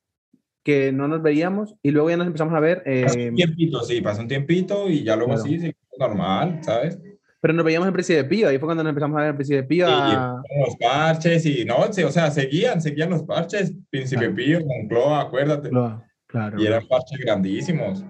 que 0.62 0.92
no 0.92 1.06
nos 1.08 1.22
veíamos 1.22 1.74
y 1.82 1.90
luego 1.90 2.10
ya 2.10 2.16
nos 2.16 2.26
empezamos 2.26 2.54
a 2.54 2.60
ver. 2.60 2.82
Pasó 3.04 3.18
eh, 3.18 3.30
un 3.30 3.34
tiempito, 3.36 3.82
sí, 3.82 4.00
pasó 4.00 4.22
un 4.22 4.28
tiempito 4.28 4.88
y 4.88 5.02
ya 5.02 5.16
luego 5.16 5.32
Claro. 5.34 5.44
sí, 5.48 5.58
sí, 5.58 5.72
normal, 5.98 6.60
¿sabes? 6.62 6.98
pero 7.38 7.54
nos 7.54 7.64
veíamos 7.64 7.86
en 7.86 7.92
Príncipe 7.94 8.16
de 8.22 8.28
Pío, 8.28 8.48
ahí 8.48 8.58
fue 8.58 8.66
cuando 8.66 8.82
nos 8.82 8.90
empezamos 8.90 9.16
a 9.18 9.20
ver 9.20 9.30
en 9.30 9.36
Príncipe 9.36 9.56
de 9.58 9.68
Pío. 9.68 9.86
Y 9.86 9.90
a- 9.90 10.42
los 10.66 10.76
parches 10.80 11.46
y 11.46 11.64
no, 11.64 11.92
sí, 11.92 12.02
o 12.02 12.10
sea, 12.10 12.28
seguían, 12.32 12.80
seguían 12.80 13.10
los 13.10 13.22
parches, 13.22 13.72
Príncipe 13.88 14.22
Claro. 14.22 14.34
Pío, 14.34 14.60
Moncloa, 14.66 15.20
acuérdate. 15.20 15.68
Claro, 15.68 16.02
claro. 16.26 16.60
Y 16.60 16.66
eran 16.66 16.84
parches 16.88 17.18
grandísimos. 17.20 18.04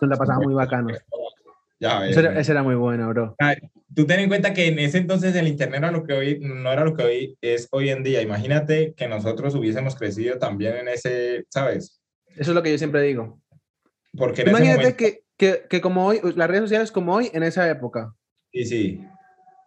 Nos 0.00 0.10
la 0.10 0.16
pasamos 0.16 0.44
muy 0.44 0.54
bacano. 0.54 0.88
Ya. 1.78 2.06
Ese 2.08 2.20
era, 2.20 2.38
ese 2.40 2.52
era 2.52 2.62
muy 2.62 2.74
bueno, 2.74 3.08
bro. 3.08 3.34
Ah, 3.38 3.54
Tú 3.94 4.06
ten 4.06 4.20
en 4.20 4.28
cuenta 4.28 4.52
que 4.52 4.66
en 4.66 4.78
ese 4.78 4.98
entonces 4.98 5.34
el 5.36 5.48
internet 5.48 5.78
era 5.78 5.90
lo 5.90 6.04
que 6.04 6.12
hoy, 6.12 6.38
no 6.40 6.70
era 6.70 6.84
lo 6.84 6.94
que 6.94 7.02
hoy 7.02 7.38
es 7.40 7.68
hoy 7.70 7.88
en 7.88 8.02
día. 8.02 8.20
Imagínate 8.20 8.92
que 8.94 9.08
nosotros 9.08 9.54
hubiésemos 9.54 9.96
crecido 9.96 10.38
también 10.38 10.76
en 10.76 10.88
ese, 10.88 11.46
¿sabes? 11.48 12.00
Eso 12.28 12.50
es 12.50 12.54
lo 12.54 12.62
que 12.62 12.72
yo 12.72 12.78
siempre 12.78 13.00
digo. 13.02 13.40
Porque 14.16 14.42
en 14.42 14.48
ese 14.48 14.56
Imagínate 14.56 14.78
momento, 14.78 14.96
que, 14.98 15.22
que, 15.38 15.66
que 15.68 15.80
como 15.80 16.06
hoy, 16.06 16.20
las 16.34 16.48
redes 16.48 16.64
sociales 16.64 16.92
como 16.92 17.14
hoy, 17.14 17.30
en 17.32 17.42
esa 17.42 17.70
época. 17.70 18.14
sí, 18.52 18.64
sí, 18.64 19.00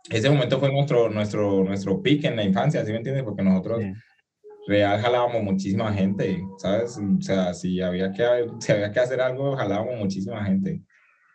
ese 0.09 0.29
momento 0.29 0.59
fue 0.59 0.71
nuestro, 0.71 1.09
nuestro, 1.09 1.63
nuestro 1.63 2.01
pick 2.01 2.25
en 2.25 2.35
la 2.35 2.43
infancia, 2.43 2.85
¿sí 2.85 2.91
me 2.91 2.97
entiendes? 2.97 3.23
Porque 3.23 3.43
nosotros. 3.43 3.81
Real 4.67 4.99
jalábamos 5.01 5.43
muchísima 5.43 5.91
gente, 5.93 6.43
¿sabes? 6.57 6.97
O 6.97 7.21
sea, 7.21 7.53
si 7.53 7.81
había 7.81 8.11
que, 8.11 8.23
si 8.59 8.71
había 8.71 8.91
que 8.91 8.99
hacer 8.99 9.21
algo, 9.21 9.55
jalábamos 9.55 9.97
muchísima 9.97 10.43
gente. 10.45 10.81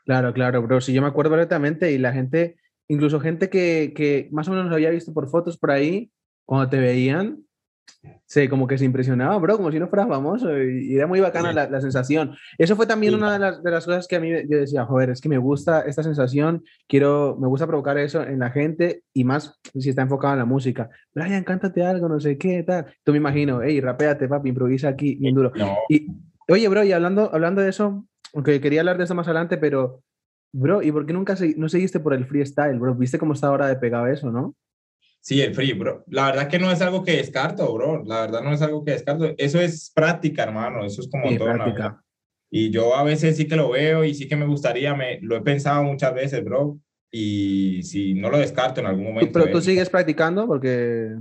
Claro, 0.04 0.32
claro, 0.32 0.62
bro. 0.62 0.80
Sí, 0.80 0.92
yo 0.92 1.02
me 1.02 1.08
acuerdo 1.08 1.30
perfectamente 1.30 1.92
y 1.92 1.98
la 1.98 2.12
gente, 2.12 2.56
incluso 2.88 3.20
gente 3.20 3.48
que, 3.48 3.92
que 3.96 4.28
más 4.32 4.48
o 4.48 4.50
menos 4.50 4.66
nos 4.66 4.74
había 4.74 4.90
visto 4.90 5.12
por 5.12 5.28
fotos 5.28 5.58
por 5.58 5.70
ahí, 5.70 6.10
cuando 6.44 6.68
te 6.68 6.78
veían, 6.78 7.43
se 8.26 8.48
como 8.48 8.66
que 8.66 8.76
se 8.78 8.84
impresionaba, 8.84 9.36
bro, 9.38 9.56
como 9.56 9.70
si 9.70 9.78
no 9.78 9.88
fueras 9.88 10.08
famoso 10.08 10.50
y, 10.58 10.92
y 10.92 10.96
era 10.96 11.06
muy 11.06 11.20
bacana 11.20 11.50
Sí. 11.50 11.54
la, 11.54 11.68
la 11.70 11.80
sensación. 11.80 12.34
Eso 12.58 12.74
fue 12.76 12.86
también 12.86 13.12
Sí. 13.12 13.18
una 13.18 13.32
de 13.32 13.38
las, 13.38 13.62
de 13.62 13.70
las 13.70 13.84
cosas 13.84 14.06
que 14.08 14.16
a 14.16 14.20
mí 14.20 14.30
yo 14.30 14.58
decía, 14.58 14.84
joder, 14.86 15.10
es 15.10 15.20
que 15.20 15.28
me 15.28 15.38
gusta 15.38 15.82
esta 15.82 16.02
sensación, 16.02 16.62
quiero, 16.88 17.36
me 17.40 17.46
gusta 17.48 17.66
provocar 17.66 17.96
eso 17.98 18.22
en 18.22 18.38
la 18.40 18.50
gente 18.50 19.02
y 19.12 19.24
más 19.24 19.58
si 19.78 19.88
está 19.90 20.02
enfocado 20.02 20.32
en 20.34 20.38
la 20.40 20.44
música. 20.44 20.90
Brian, 21.14 21.44
cántate 21.44 21.84
algo, 21.84 22.08
no 22.08 22.18
sé 22.20 22.36
qué, 22.38 22.62
tal. 22.62 22.86
Tú 23.04 23.12
me 23.12 23.18
imagino, 23.18 23.62
hey, 23.62 23.80
rapéate, 23.80 24.26
papi, 24.28 24.48
improvisa 24.48 24.88
aquí, 24.88 25.14
bien 25.16 25.34
duro. 25.34 25.52
No, 25.54 25.76
Y, 25.88 26.08
oye, 26.48 26.68
bro, 26.68 26.82
y 26.84 26.92
hablando, 26.92 27.30
hablando 27.32 27.60
de 27.62 27.68
eso, 27.70 28.06
aunque 28.34 28.60
quería 28.60 28.80
hablar 28.80 28.98
de 28.98 29.04
eso 29.04 29.14
más 29.14 29.26
adelante, 29.28 29.56
pero, 29.58 30.02
bro, 30.52 30.82
¿y 30.82 30.90
por 30.92 31.06
qué 31.06 31.12
nunca 31.12 31.36
se- 31.36 31.54
no 31.56 31.68
seguiste 31.68 32.00
por 32.00 32.14
el 32.14 32.26
freestyle, 32.26 32.78
bro? 32.78 32.94
¿Viste 32.94 33.18
cómo 33.18 33.34
está 33.34 33.46
ahora 33.48 33.66
de 33.68 33.76
pegado 33.76 34.06
eso, 34.08 34.30
no? 34.32 34.54
Sí, 35.24 35.40
el 35.40 35.54
free, 35.54 35.72
bro. 35.72 36.04
La 36.08 36.26
verdad 36.26 36.48
que 36.48 36.58
no 36.58 36.70
es 36.70 36.82
algo 36.82 37.02
que 37.02 37.16
descarto, 37.16 37.72
bro. 37.72 38.04
La 38.04 38.20
verdad 38.20 38.42
no 38.42 38.52
es 38.52 38.60
algo 38.60 38.84
que 38.84 38.90
descarto. 38.90 39.32
Eso 39.38 39.58
es 39.58 39.90
práctica, 39.94 40.42
hermano. 40.42 40.84
Eso 40.84 41.00
es 41.00 41.08
como 41.08 41.30
Sí, 41.30 41.38
todo. 41.38 41.50
práctica. 41.50 42.02
Y 42.50 42.70
yo 42.70 42.94
a 42.94 43.02
veces 43.04 43.38
sí 43.38 43.48
que 43.48 43.56
lo 43.56 43.70
veo 43.70 44.04
y 44.04 44.12
sí 44.14 44.28
que 44.28 44.36
me 44.36 44.44
gustaría, 44.46 44.94
me, 44.94 45.18
lo 45.22 45.34
he 45.36 45.40
pensado 45.40 45.82
muchas 45.82 46.12
veces, 46.14 46.44
bro. 46.44 46.78
Y 47.10 47.82
si 47.84 48.12
no 48.12 48.28
lo 48.28 48.36
descarto 48.36 48.80
en 48.80 48.86
algún 48.86 49.04
momento. 49.04 49.30
pero 49.32 49.46
eh. 49.46 49.50
tú 49.50 49.62
sigues 49.62 49.88
practicando 49.88 50.46
porque 50.46 51.14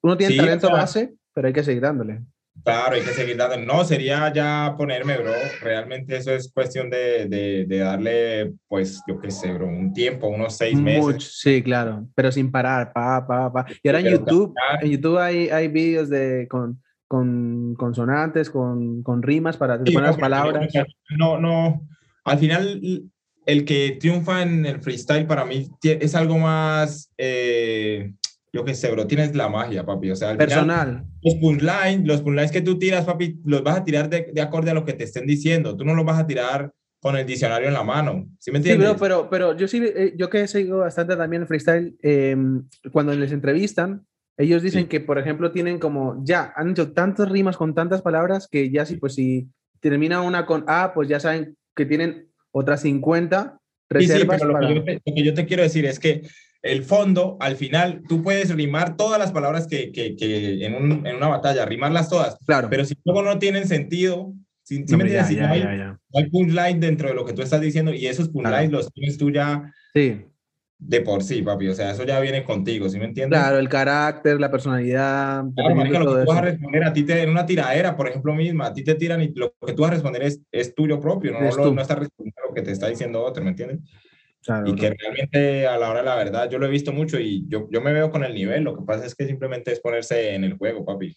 uno 0.00 0.16
tiene 0.16 0.34
Sí, 0.34 0.38
o 0.38 0.42
talento 0.44 0.66
sea- 0.68 0.76
base, 0.76 1.14
pero 1.34 1.48
hay 1.48 1.52
que 1.52 1.64
seguir 1.64 1.82
dándole. 1.82 2.20
Claro, 2.62 2.94
hay 2.94 3.02
que 3.02 3.12
seguir 3.12 3.36
dando. 3.36 3.56
No, 3.56 3.84
sería 3.84 4.30
ya 4.32 4.74
ponerme, 4.76 5.16
bro. 5.16 5.32
Realmente 5.62 6.16
eso 6.16 6.30
es 6.32 6.52
cuestión 6.52 6.90
de, 6.90 7.26
de, 7.26 7.64
de 7.66 7.78
darle, 7.78 8.52
pues, 8.68 9.00
yo 9.08 9.18
qué 9.18 9.30
sé, 9.30 9.52
bro, 9.52 9.66
un 9.66 9.92
tiempo, 9.94 10.28
unos 10.28 10.56
seis 10.56 10.78
meses. 10.78 11.02
Mucho, 11.02 11.26
sí, 11.30 11.62
claro, 11.62 12.06
pero 12.14 12.30
sin 12.30 12.50
parar, 12.50 12.92
pa, 12.92 13.26
pa, 13.26 13.50
pa. 13.50 13.66
Y 13.82 13.88
ahora 13.88 14.00
en 14.00 14.10
YouTube, 14.10 14.54
en 14.82 14.90
YouTube 14.90 15.18
hay, 15.18 15.48
hay 15.48 15.68
vídeos 15.68 16.10
de, 16.10 16.46
con, 16.50 16.82
con 17.08 17.74
consonantes, 17.76 18.50
con, 18.50 19.02
con 19.02 19.22
rimas 19.22 19.56
para 19.56 19.78
Sí, 19.84 19.92
poner 19.92 20.10
las 20.10 20.18
palabras. 20.18 20.70
No, 21.16 21.40
no. 21.40 21.88
Al 22.24 22.38
final, 22.38 22.80
el 23.46 23.64
que 23.64 23.96
triunfa 23.98 24.42
en 24.42 24.66
el 24.66 24.82
freestyle 24.82 25.26
para 25.26 25.46
mí 25.46 25.70
es 25.82 26.14
algo 26.14 26.38
más, 26.38 27.10
eh, 27.16 28.12
yo 28.52 28.64
qué 28.64 28.74
sé, 28.74 28.90
bro, 28.90 29.06
tienes 29.06 29.34
la 29.36 29.48
magia, 29.48 29.84
papi. 29.86 30.10
O 30.10 30.16
sea, 30.16 30.30
al 30.30 30.34
final, 30.36 30.48
Personal. 30.48 31.04
los 31.22 31.34
punchlines, 31.36 32.06
los 32.06 32.22
punchlines 32.22 32.50
que 32.52 32.62
tú 32.62 32.78
tiras, 32.78 33.04
papi, 33.04 33.40
los 33.44 33.62
vas 33.62 33.78
a 33.78 33.84
tirar 33.84 34.08
de, 34.10 34.30
de 34.32 34.40
acorde 34.40 34.70
a 34.70 34.74
lo 34.74 34.84
que 34.84 34.92
te 34.92 35.04
estén 35.04 35.26
diciendo. 35.26 35.76
Tú 35.76 35.84
no 35.84 35.94
los 35.94 36.04
vas 36.04 36.18
a 36.18 36.26
tirar 36.26 36.72
con 37.00 37.16
el 37.16 37.24
diccionario 37.26 37.68
en 37.68 37.74
la 37.74 37.82
mano. 37.84 38.26
¿Sí 38.38 38.50
me 38.50 38.58
Sí, 38.62 38.70
entiendes? 38.70 38.88
bro, 38.90 38.98
pero, 38.98 39.30
pero 39.30 39.56
yo 39.56 39.66
sí, 39.68 39.82
eh, 39.82 40.14
yo 40.16 40.28
que 40.28 40.46
sigo 40.46 40.78
bastante 40.78 41.16
también 41.16 41.42
el 41.42 41.48
freestyle, 41.48 41.96
eh, 42.02 42.36
cuando 42.92 43.14
les 43.14 43.32
entrevistan, 43.32 44.04
ellos 44.36 44.62
dicen 44.62 44.82
Sí. 44.82 44.88
que, 44.88 45.00
por 45.00 45.18
ejemplo, 45.18 45.50
tienen 45.52 45.78
como, 45.78 46.20
ya, 46.24 46.52
han 46.56 46.70
hecho 46.70 46.92
tantas 46.92 47.28
rimas 47.30 47.56
con 47.56 47.74
tantas 47.74 48.02
palabras 48.02 48.48
que 48.50 48.70
ya 48.70 48.84
sí, 48.84 48.96
pues 48.96 49.14
si 49.14 49.48
termina 49.80 50.20
una 50.22 50.44
con 50.44 50.64
A, 50.66 50.92
pues 50.92 51.08
ya 51.08 51.20
saben 51.20 51.56
que 51.74 51.86
tienen 51.86 52.28
otras 52.52 52.82
50 52.82 53.58
Sí, 53.92 54.06
sí, 54.06 54.12
reservas 54.12 54.40
pero 54.40 54.52
lo, 54.52 54.54
para... 54.54 54.68
que 54.68 54.74
yo 54.74 54.80
lo 54.84 55.14
que 55.14 55.24
yo 55.24 55.34
te 55.34 55.46
quiero 55.46 55.62
decir 55.62 55.84
es 55.86 55.98
que 55.98 56.22
el 56.62 56.84
fondo, 56.84 57.36
al 57.40 57.56
final, 57.56 58.02
tú 58.08 58.22
puedes 58.22 58.54
rimar 58.54 58.96
todas 58.96 59.18
las 59.18 59.32
palabras 59.32 59.66
que, 59.66 59.92
que, 59.92 60.14
que 60.16 60.64
en, 60.64 60.74
un- 60.74 61.06
en 61.06 61.16
una 61.16 61.28
batalla, 61.28 61.64
rimarlas 61.64 62.08
todas, 62.08 62.36
Claro. 62.46 62.68
pero 62.70 62.84
si 62.84 62.94
luego 63.04 63.22
no 63.22 63.38
tienen 63.38 63.66
sentido, 63.66 64.34
si, 64.62 64.84
si 64.86 64.92
No, 64.92 64.98
me 64.98 65.10
ya, 65.10 65.28
ya, 65.30 65.46
no 65.46 65.52
hay, 65.52 65.60
ya, 65.60 65.98
hay 66.14 66.28
punchline 66.30 66.78
dentro 66.80 67.08
de 67.08 67.14
lo 67.14 67.24
que 67.24 67.32
tú 67.32 67.42
estás 67.42 67.60
diciendo 67.60 67.92
y 67.94 68.06
esos 68.06 68.28
punchlines 68.28 68.68
Claro. 68.68 68.84
los 68.84 68.92
tienes 68.92 69.16
tú 69.18 69.30
ya 69.30 69.72
Sí, 69.94 70.22
de 70.78 71.00
por 71.02 71.22
sí, 71.22 71.42
papi, 71.42 71.68
o 71.68 71.74
sea, 71.74 71.90
eso 71.90 72.04
ya 72.04 72.20
viene 72.20 72.44
contigo, 72.44 72.88
¿sí 72.88 72.98
me 72.98 73.04
entiendes? 73.06 73.38
claro, 73.38 73.58
el 73.58 73.68
carácter, 73.68 74.40
la 74.40 74.50
personalidad, 74.50 75.44
Claro, 75.54 75.74
marica, 75.74 75.98
lo 75.98 76.06
que 76.16 76.22
tú 76.22 76.28
vas 76.28 76.38
a 76.38 76.42
responder 76.42 76.84
a 76.84 76.92
ti 76.92 77.02
te, 77.02 77.22
en 77.22 77.30
una 77.30 77.44
tiradera, 77.44 77.96
por 77.96 78.08
ejemplo, 78.08 78.34
misma, 78.34 78.66
a 78.66 78.72
ti 78.72 78.84
te 78.84 78.94
tiran 78.94 79.20
y 79.22 79.28
lo 79.34 79.52
que 79.66 79.72
tú 79.72 79.82
vas 79.82 79.90
a 79.90 79.94
responder 79.94 80.22
es, 80.22 80.40
es 80.52 80.74
tuyo 80.74 81.00
propio, 81.00 81.32
no, 81.32 81.48
Es 81.48 81.56
no 81.56 81.80
estás 81.80 81.98
respondiendo 81.98 82.40
a 82.44 82.48
lo 82.48 82.54
que 82.54 82.62
te 82.62 82.70
está 82.70 82.88
diciendo 82.88 83.22
otro, 83.22 83.42
¿me 83.42 83.50
entiendes? 83.50 83.80
Claro, 84.42 84.68
y 84.68 84.74
que 84.74 84.90
realmente 84.94 85.66
a 85.66 85.76
la 85.76 85.90
hora 85.90 85.98
de 86.00 86.06
la 86.06 86.16
verdad 86.16 86.48
yo 86.50 86.58
lo 86.58 86.66
he 86.66 86.70
visto 86.70 86.92
mucho 86.92 87.18
y 87.20 87.46
yo, 87.48 87.68
yo 87.70 87.80
me 87.82 87.92
veo 87.92 88.10
con 88.10 88.24
el 88.24 88.34
nivel, 88.34 88.64
lo 88.64 88.74
que 88.76 88.84
pasa 88.84 89.04
es 89.04 89.14
que 89.14 89.26
simplemente 89.26 89.70
es 89.72 89.80
ponerse 89.80 90.34
en 90.34 90.44
el 90.44 90.56
juego, 90.56 90.84
papi. 90.84 91.14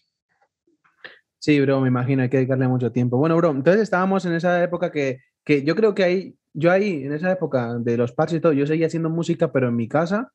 Sí, 1.38 1.60
bro, 1.60 1.80
me 1.80 1.88
imagino, 1.88 2.22
hay 2.22 2.28
que 2.28 2.38
dedicarle 2.38 2.68
mucho 2.68 2.90
tiempo. 2.92 3.18
Bueno, 3.18 3.36
bro, 3.36 3.50
entonces 3.50 3.82
estábamos 3.82 4.24
en 4.24 4.32
esa 4.34 4.62
época 4.62 4.90
que, 4.90 5.20
que 5.44 5.62
yo 5.62 5.74
creo 5.74 5.94
que 5.94 6.02
ahí, 6.04 6.34
yo 6.54 6.70
ahí, 6.70 7.04
en 7.04 7.12
esa 7.12 7.30
época 7.32 7.78
de 7.78 7.96
los 7.96 8.12
parches 8.12 8.38
y 8.38 8.40
todo, 8.40 8.52
yo 8.52 8.66
seguía 8.66 8.86
haciendo 8.86 9.10
música, 9.10 9.52
pero 9.52 9.68
en 9.68 9.76
mi 9.76 9.86
casa, 9.88 10.32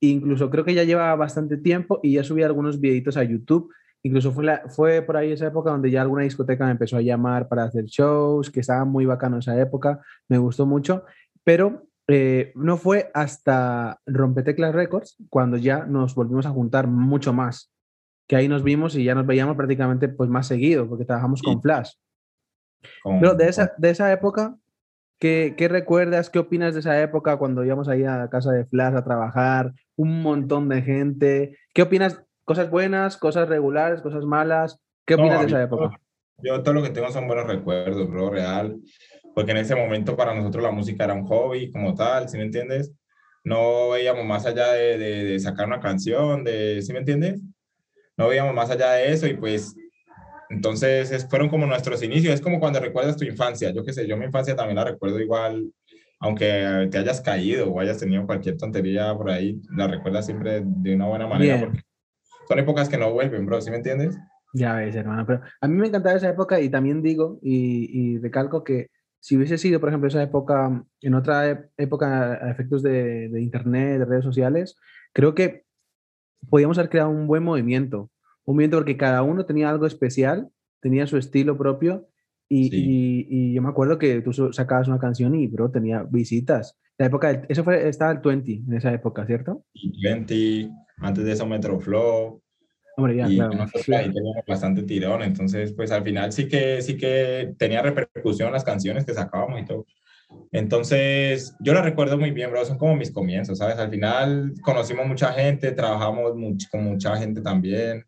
incluso 0.00 0.48
creo 0.50 0.64
que 0.64 0.74
ya 0.74 0.84
lleva 0.84 1.14
bastante 1.14 1.58
tiempo 1.58 2.00
y 2.02 2.14
ya 2.14 2.24
subí 2.24 2.42
algunos 2.42 2.80
videitos 2.80 3.16
a 3.18 3.24
YouTube. 3.24 3.70
Incluso 4.02 4.32
fue, 4.32 4.44
la- 4.44 4.62
fue 4.68 5.02
por 5.02 5.16
ahí 5.16 5.32
esa 5.32 5.48
época 5.48 5.70
donde 5.70 5.90
ya 5.90 6.00
alguna 6.02 6.22
discoteca 6.22 6.64
me 6.64 6.70
empezó 6.70 6.96
a 6.96 7.02
llamar 7.02 7.48
para 7.48 7.64
hacer 7.64 7.84
shows, 7.84 8.50
que 8.50 8.60
estaba 8.60 8.84
muy 8.84 9.04
bacano 9.04 9.38
esa 9.38 9.58
época, 9.60 10.00
me 10.28 10.38
gustó 10.38 10.64
mucho, 10.64 11.04
pero 11.44 11.82
eh, 12.08 12.52
no 12.54 12.76
fue 12.76 13.10
hasta 13.14 14.00
Rompeteclas 14.06 14.74
Records 14.74 15.16
cuando 15.28 15.56
ya 15.56 15.84
nos 15.86 16.14
volvimos 16.14 16.46
a 16.46 16.50
juntar 16.50 16.86
mucho 16.86 17.32
más, 17.32 17.72
que 18.28 18.36
ahí 18.36 18.48
nos 18.48 18.62
vimos 18.62 18.94
y 18.96 19.04
ya 19.04 19.14
nos 19.14 19.26
veíamos 19.26 19.56
prácticamente 19.56 20.08
pues 20.08 20.30
más 20.30 20.46
seguido, 20.46 20.88
porque 20.88 21.04
trabajamos 21.04 21.42
con. 21.42 21.60
Flash. 21.60 21.92
Con- 23.02 23.20
Pero 23.20 23.34
de 23.34 23.48
esa, 23.48 23.72
de 23.78 23.90
esa 23.90 24.12
época, 24.12 24.56
¿qué, 25.18 25.54
¿qué 25.56 25.68
recuerdas? 25.68 26.30
¿Qué 26.30 26.38
opinas 26.38 26.74
de 26.74 26.80
esa 26.80 27.00
época 27.00 27.36
cuando 27.36 27.64
íbamos 27.64 27.88
ahí 27.88 28.04
a 28.04 28.16
la 28.16 28.30
casa 28.30 28.52
de 28.52 28.64
Flash 28.66 28.94
a 28.94 29.04
trabajar? 29.04 29.72
Un 29.96 30.22
montón 30.22 30.68
de 30.68 30.82
gente. 30.82 31.58
¿Qué 31.72 31.82
opinas? 31.82 32.22
¿Cosas 32.44 32.70
buenas, 32.70 33.16
cosas 33.16 33.48
regulares, 33.48 34.00
cosas 34.00 34.24
malas? 34.24 34.80
¿Qué 35.04 35.14
opinas 35.14 35.40
de 35.40 35.46
esa 35.46 35.62
época? 35.62 36.00
Yo 36.38 36.62
todo 36.62 36.74
lo 36.74 36.82
que 36.82 36.90
tengo 36.90 37.10
son 37.10 37.26
buenos 37.26 37.46
recuerdos, 37.46 38.08
bro, 38.10 38.30
real, 38.30 38.78
porque 39.36 39.50
en 39.50 39.58
ese 39.58 39.74
momento 39.76 40.16
para 40.16 40.34
nosotros 40.34 40.62
la 40.64 40.70
música 40.70 41.04
era 41.04 41.12
un 41.12 41.26
hobby 41.26 41.70
como 41.70 41.94
tal, 41.94 42.26
¿sí 42.26 42.38
me 42.38 42.44
entiendes? 42.44 42.90
No 43.44 43.90
veíamos 43.90 44.24
más 44.24 44.46
allá 44.46 44.72
de, 44.72 44.96
de, 44.96 45.24
de 45.24 45.38
sacar 45.40 45.66
una 45.66 45.78
canción, 45.78 46.42
de, 46.42 46.80
¿sí 46.80 46.90
me 46.94 47.00
entiendes? 47.00 47.42
No 48.16 48.28
veíamos 48.28 48.54
más 48.54 48.70
allá 48.70 48.92
de 48.92 49.12
eso 49.12 49.26
y 49.26 49.34
pues 49.36 49.76
entonces 50.48 51.10
es- 51.10 51.28
fueron 51.28 51.50
como 51.50 51.66
nuestros 51.66 52.02
inicios, 52.02 52.32
es 52.32 52.40
como 52.40 52.58
cuando 52.58 52.80
recuerdas 52.80 53.18
tu 53.18 53.26
infancia, 53.26 53.70
yo 53.72 53.84
qué 53.84 53.92
sé, 53.92 54.06
yo 54.06 54.16
mi 54.16 54.24
infancia 54.24 54.56
también 54.56 54.76
la 54.76 54.84
recuerdo 54.84 55.20
igual, 55.20 55.70
aunque 56.18 56.88
te 56.90 56.96
hayas 56.96 57.20
caído 57.20 57.70
o 57.70 57.78
hayas 57.78 57.98
tenido 57.98 58.24
cualquier 58.24 58.56
tontería 58.56 59.14
por 59.14 59.28
ahí, 59.28 59.60
la 59.76 59.86
recuerdas 59.86 60.24
siempre 60.24 60.62
de 60.64 60.94
una 60.94 61.08
buena 61.08 61.26
manera, 61.26 61.56
Bien. 61.56 61.66
porque 61.68 61.82
son 62.48 62.58
épocas 62.58 62.88
que 62.88 62.96
no 62.96 63.12
vuelven, 63.12 63.44
bro, 63.44 63.60
¿sí 63.60 63.70
me 63.70 63.76
entiendes? 63.76 64.16
Ya 64.54 64.76
ves, 64.76 64.96
hermano. 64.96 65.26
Pero 65.26 65.42
a 65.60 65.68
mí 65.68 65.76
me 65.76 65.88
encantaba 65.88 66.16
esa 66.16 66.30
época 66.30 66.58
y 66.58 66.70
también 66.70 67.02
digo 67.02 67.38
y, 67.42 68.14
y 68.14 68.18
recalco 68.18 68.64
que 68.64 68.88
si 69.20 69.36
hubiese 69.36 69.58
sido, 69.58 69.80
por 69.80 69.88
ejemplo, 69.88 70.08
esa 70.08 70.22
época, 70.22 70.84
en 71.00 71.14
otra 71.14 71.50
ep- 71.50 71.70
época, 71.76 72.34
a 72.34 72.50
efectos 72.50 72.82
de, 72.82 73.28
de 73.28 73.40
internet, 73.42 73.98
de 73.98 74.04
redes 74.04 74.24
sociales, 74.24 74.76
creo 75.12 75.34
que 75.34 75.64
podíamos 76.48 76.78
haber 76.78 76.90
creado 76.90 77.10
un 77.10 77.26
buen 77.26 77.42
movimiento. 77.42 78.10
Un 78.44 78.54
movimiento 78.56 78.76
porque 78.78 78.96
cada 78.96 79.22
uno 79.22 79.44
tenía 79.46 79.68
algo 79.70 79.86
especial, 79.86 80.48
tenía 80.80 81.06
su 81.06 81.16
estilo 81.16 81.56
propio. 81.58 82.08
Y, 82.48 82.68
Sí. 82.70 82.76
y- 82.76 83.26
y 83.28 83.54
yo 83.54 83.62
me 83.62 83.68
acuerdo 83.70 83.98
que 83.98 84.20
tú 84.20 84.32
sacabas 84.52 84.86
una 84.86 85.00
canción 85.00 85.34
y, 85.34 85.48
bro, 85.48 85.70
tenía 85.70 86.04
visitas. 86.04 86.78
La 86.96 87.06
época, 87.06 87.32
del- 87.32 87.46
eso 87.48 87.64
fue, 87.64 87.88
estaba 87.88 88.12
el 88.12 88.18
20 88.18 88.62
en 88.66 88.72
esa 88.74 88.92
época, 88.92 89.26
¿cierto? 89.26 89.64
y 89.74 90.00
20, 90.02 90.70
antes 90.98 91.24
de 91.24 91.32
eso 91.32 91.44
Metroflow, 91.46 92.40
Hombre, 92.96 93.16
ya, 93.16 93.28
y 93.28 93.36
claro. 93.36 93.52
nosotros 93.54 93.84
sí. 93.84 93.92
ahí 93.94 94.12
teníamos 94.12 94.44
bastante 94.46 94.82
tirón, 94.82 95.22
entonces 95.22 95.72
pues 95.74 95.90
al 95.92 96.02
final 96.02 96.32
sí 96.32 96.48
que, 96.48 96.80
sí 96.80 96.96
que 96.96 97.54
tenía 97.58 97.82
repercusión 97.82 98.50
las 98.52 98.64
canciones 98.64 99.04
que 99.04 99.12
sacábamos 99.12 99.60
y 99.60 99.64
todo. 99.66 99.86
Entonces 100.50 101.54
yo 101.60 101.74
la 101.74 101.82
recuerdo 101.82 102.18
muy 102.18 102.30
bien, 102.30 102.50
bro, 102.50 102.64
son 102.64 102.78
como 102.78 102.96
mis 102.96 103.12
comienzos, 103.12 103.58
¿sabes? 103.58 103.76
Al 103.78 103.90
final 103.90 104.54
conocimos 104.62 105.06
mucha 105.06 105.32
gente, 105.32 105.72
trabajamos 105.72 106.34
much- 106.34 106.68
con 106.70 106.84
mucha 106.84 107.16
gente 107.16 107.40
también. 107.42 108.04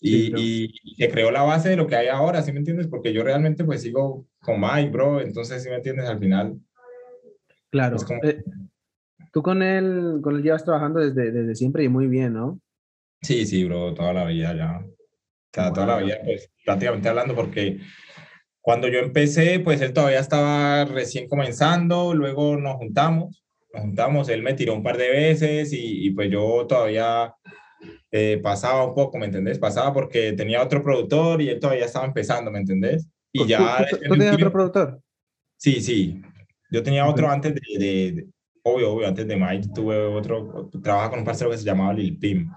Sí, 0.00 0.26
Y, 0.26 0.30
bro. 0.30 0.40
y, 0.40 0.74
y 0.82 0.94
se 0.96 1.08
creó 1.08 1.30
la 1.30 1.42
base 1.42 1.70
de 1.70 1.76
lo 1.76 1.86
que 1.86 1.96
hay 1.96 2.08
ahora, 2.08 2.42
¿sí 2.42 2.52
me 2.52 2.58
entiendes? 2.58 2.88
Porque 2.88 3.12
yo 3.12 3.22
realmente 3.22 3.64
pues 3.64 3.80
sigo 3.82 4.26
con 4.40 4.60
Mike, 4.60 4.90
bro, 4.90 5.20
entonces, 5.20 5.62
¿sí 5.62 5.68
me 5.70 5.76
entiendes? 5.76 6.06
Al 6.06 6.18
final, 6.18 6.58
Claro. 7.70 7.96
como- 8.06 8.22
Eh, 8.24 8.42
tú 9.32 9.40
con 9.42 9.62
él, 9.62 10.18
con 10.22 10.36
él 10.36 10.42
llevas 10.42 10.64
trabajando 10.64 11.00
desde, 11.00 11.30
desde 11.30 11.54
siempre 11.54 11.84
y 11.84 11.88
muy 11.88 12.06
bien, 12.08 12.34
¿no? 12.34 12.60
Sí, 13.24 13.46
sí, 13.46 13.64
bro, 13.64 13.94
toda 13.94 14.12
la 14.12 14.24
vida 14.26 14.54
ya. 14.56 14.78
O 14.84 14.94
sea, 15.52 15.72
toda 15.72 15.86
la 15.86 15.96
vida, 15.98 16.18
pues 16.24 16.50
prácticamente 16.64 17.08
hablando, 17.08 17.34
porque 17.34 17.78
cuando 18.60 18.88
yo 18.88 18.98
empecé, 19.00 19.60
pues 19.60 19.80
él 19.80 19.92
todavía 19.92 20.20
estaba 20.20 20.84
recién 20.84 21.28
comenzando, 21.28 22.14
luego 22.14 22.56
nos 22.56 22.76
juntamos, 22.76 23.44
nos 23.72 23.82
juntamos, 23.82 24.28
él 24.28 24.42
me 24.42 24.54
tiró 24.54 24.74
un 24.74 24.82
par 24.82 24.96
de 24.96 25.10
veces 25.10 25.72
y, 25.72 26.06
y 26.06 26.10
pues 26.10 26.30
yo 26.30 26.66
todavía 26.66 27.34
eh, 28.10 28.40
pasaba 28.42 28.84
un 28.86 28.94
poco, 28.94 29.18
¿me 29.18 29.26
entendés? 29.26 29.58
Pasaba 29.58 29.92
porque 29.92 30.32
tenía 30.32 30.62
otro 30.62 30.82
productor 30.82 31.40
y 31.42 31.48
él 31.50 31.60
todavía 31.60 31.84
estaba 31.84 32.06
empezando, 32.06 32.50
¿me 32.50 32.58
entendés? 32.60 33.06
Y 33.32 33.40
¿Tú, 33.40 33.46
ya... 33.46 33.86
tú- 33.90 33.96
tú 34.08 34.08
tenías 34.16 34.34
otro 34.34 34.52
productor? 34.52 35.00
Sí, 35.56 35.80
sí. 35.80 36.20
Yo 36.70 36.82
tenía 36.82 37.06
otro 37.06 37.30
antes 37.30 37.54
de, 37.54 37.60
de- 37.78 38.12
de- 38.12 38.26
obvio, 38.62 38.92
obvio, 38.92 39.06
antes 39.08 39.26
de 39.28 39.36
Mike 39.36 39.68
tuve 39.74 39.96
otro, 39.98 40.70
trabaja 40.82 41.10
con 41.10 41.18
un 41.20 41.24
parcero 41.24 41.50
que 41.50 41.58
se 41.58 41.64
llamaba 41.64 41.92
Lil 41.92 42.18
Pim. 42.18 42.50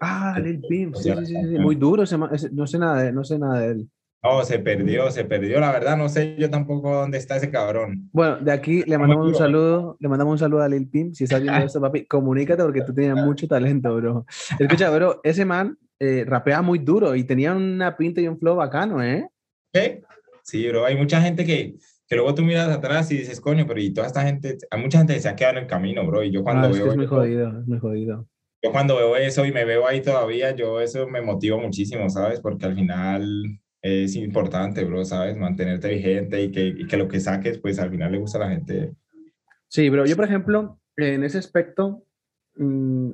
Ah. 0.00 0.38
Lil 0.42 0.60
Pimp, 0.68 0.94
sí, 0.94 1.12
sí, 1.24 1.34
sí, 1.34 1.58
muy 1.58 1.74
duro, 1.74 2.02
ese 2.02 2.16
no 2.52 2.66
sé 2.66 2.78
nada 2.78 3.02
de, 3.02 3.12
no 3.12 3.24
sé 3.24 3.38
nada 3.38 3.60
de 3.60 3.72
él. 3.72 3.90
No, 4.22 4.42
se 4.44 4.58
perdió, 4.58 5.10
se 5.12 5.24
perdió, 5.24 5.60
la 5.60 5.70
verdad, 5.70 5.96
no 5.96 6.08
sé 6.08 6.36
yo 6.36 6.50
tampoco 6.50 6.92
dónde 6.92 7.18
está 7.18 7.36
ese 7.36 7.50
cabrón. 7.50 8.08
Bueno, 8.12 8.38
de 8.38 8.50
aquí 8.50 8.82
le 8.82 8.98
mandamos 8.98 9.28
un 9.28 9.34
saludo, 9.34 9.96
le 10.00 10.08
mandamos 10.08 10.32
un 10.32 10.38
saludo 10.38 10.62
a 10.62 10.68
Lil 10.68 10.88
Pimp, 10.88 11.14
si 11.14 11.24
estás 11.24 11.40
viendo 11.40 11.64
esto, 11.64 11.80
papi, 11.80 12.04
comunícate 12.06 12.62
porque 12.64 12.82
tú 12.82 12.92
tenías 12.92 13.16
mucho 13.16 13.46
talento, 13.46 13.94
bro. 13.94 14.26
Escucha, 14.58 14.90
bro, 14.90 15.20
ese 15.22 15.44
man 15.44 15.78
eh, 16.00 16.24
rapea 16.26 16.62
muy 16.62 16.80
duro 16.80 17.14
y 17.14 17.24
tenía 17.24 17.54
una 17.54 17.96
pinta 17.96 18.20
y 18.20 18.26
un 18.26 18.38
flow 18.38 18.56
bacano, 18.56 19.02
¿eh? 19.02 19.28
¿Qué? 19.72 20.02
Sí, 20.42 20.68
bro, 20.68 20.84
hay 20.84 20.96
mucha 20.96 21.20
gente 21.20 21.44
que, 21.44 21.76
que 22.08 22.16
luego 22.16 22.34
tú 22.34 22.42
miras 22.42 22.68
atrás 22.70 23.10
y 23.12 23.18
dices, 23.18 23.40
coño, 23.40 23.66
pero 23.68 23.80
y 23.80 23.92
toda 23.92 24.08
esta 24.08 24.22
gente, 24.22 24.58
hay 24.68 24.82
mucha 24.82 24.98
gente 24.98 25.14
que 25.14 25.20
se 25.20 25.28
ha 25.28 25.36
quedado 25.36 25.58
en 25.58 25.62
el 25.62 25.68
camino, 25.68 26.04
bro, 26.04 26.24
y 26.24 26.32
yo 26.32 26.42
cuando 26.42 26.66
Ah, 26.66 26.70
es 26.70 26.76
que 26.76 26.82
veo 26.82 26.92
es 26.92 26.96
muy 26.96 27.06
jodido, 27.06 27.60
es 27.60 27.66
muy 27.68 27.78
jodido. 27.78 28.26
Yo 28.62 28.72
cuando 28.72 28.96
veo 28.96 29.16
eso 29.16 29.44
y 29.44 29.52
me 29.52 29.64
veo 29.64 29.86
ahí 29.86 30.00
todavía, 30.00 30.54
yo 30.54 30.80
eso 30.80 31.06
me 31.06 31.22
motiva 31.22 31.56
muchísimo, 31.58 32.08
¿sabes? 32.10 32.40
Porque 32.40 32.66
al 32.66 32.74
final 32.74 33.60
es 33.80 34.16
importante, 34.16 34.84
bro, 34.84 35.04
¿sabes? 35.04 35.36
Mantenerte 35.36 35.88
vigente 35.88 36.42
y 36.42 36.50
que, 36.50 36.66
y 36.66 36.86
que 36.86 36.96
lo 36.96 37.08
que 37.08 37.20
saques, 37.20 37.58
pues 37.58 37.78
al 37.78 37.90
final 37.90 38.12
le 38.12 38.18
gusta 38.18 38.38
a 38.38 38.42
la 38.42 38.50
gente. 38.50 38.94
Sí, 39.68 39.88
bro, 39.90 40.06
yo 40.06 40.16
por 40.16 40.24
ejemplo, 40.24 40.80
en 40.96 41.22
ese 41.22 41.38
aspecto, 41.38 42.02
mm, 42.56 43.10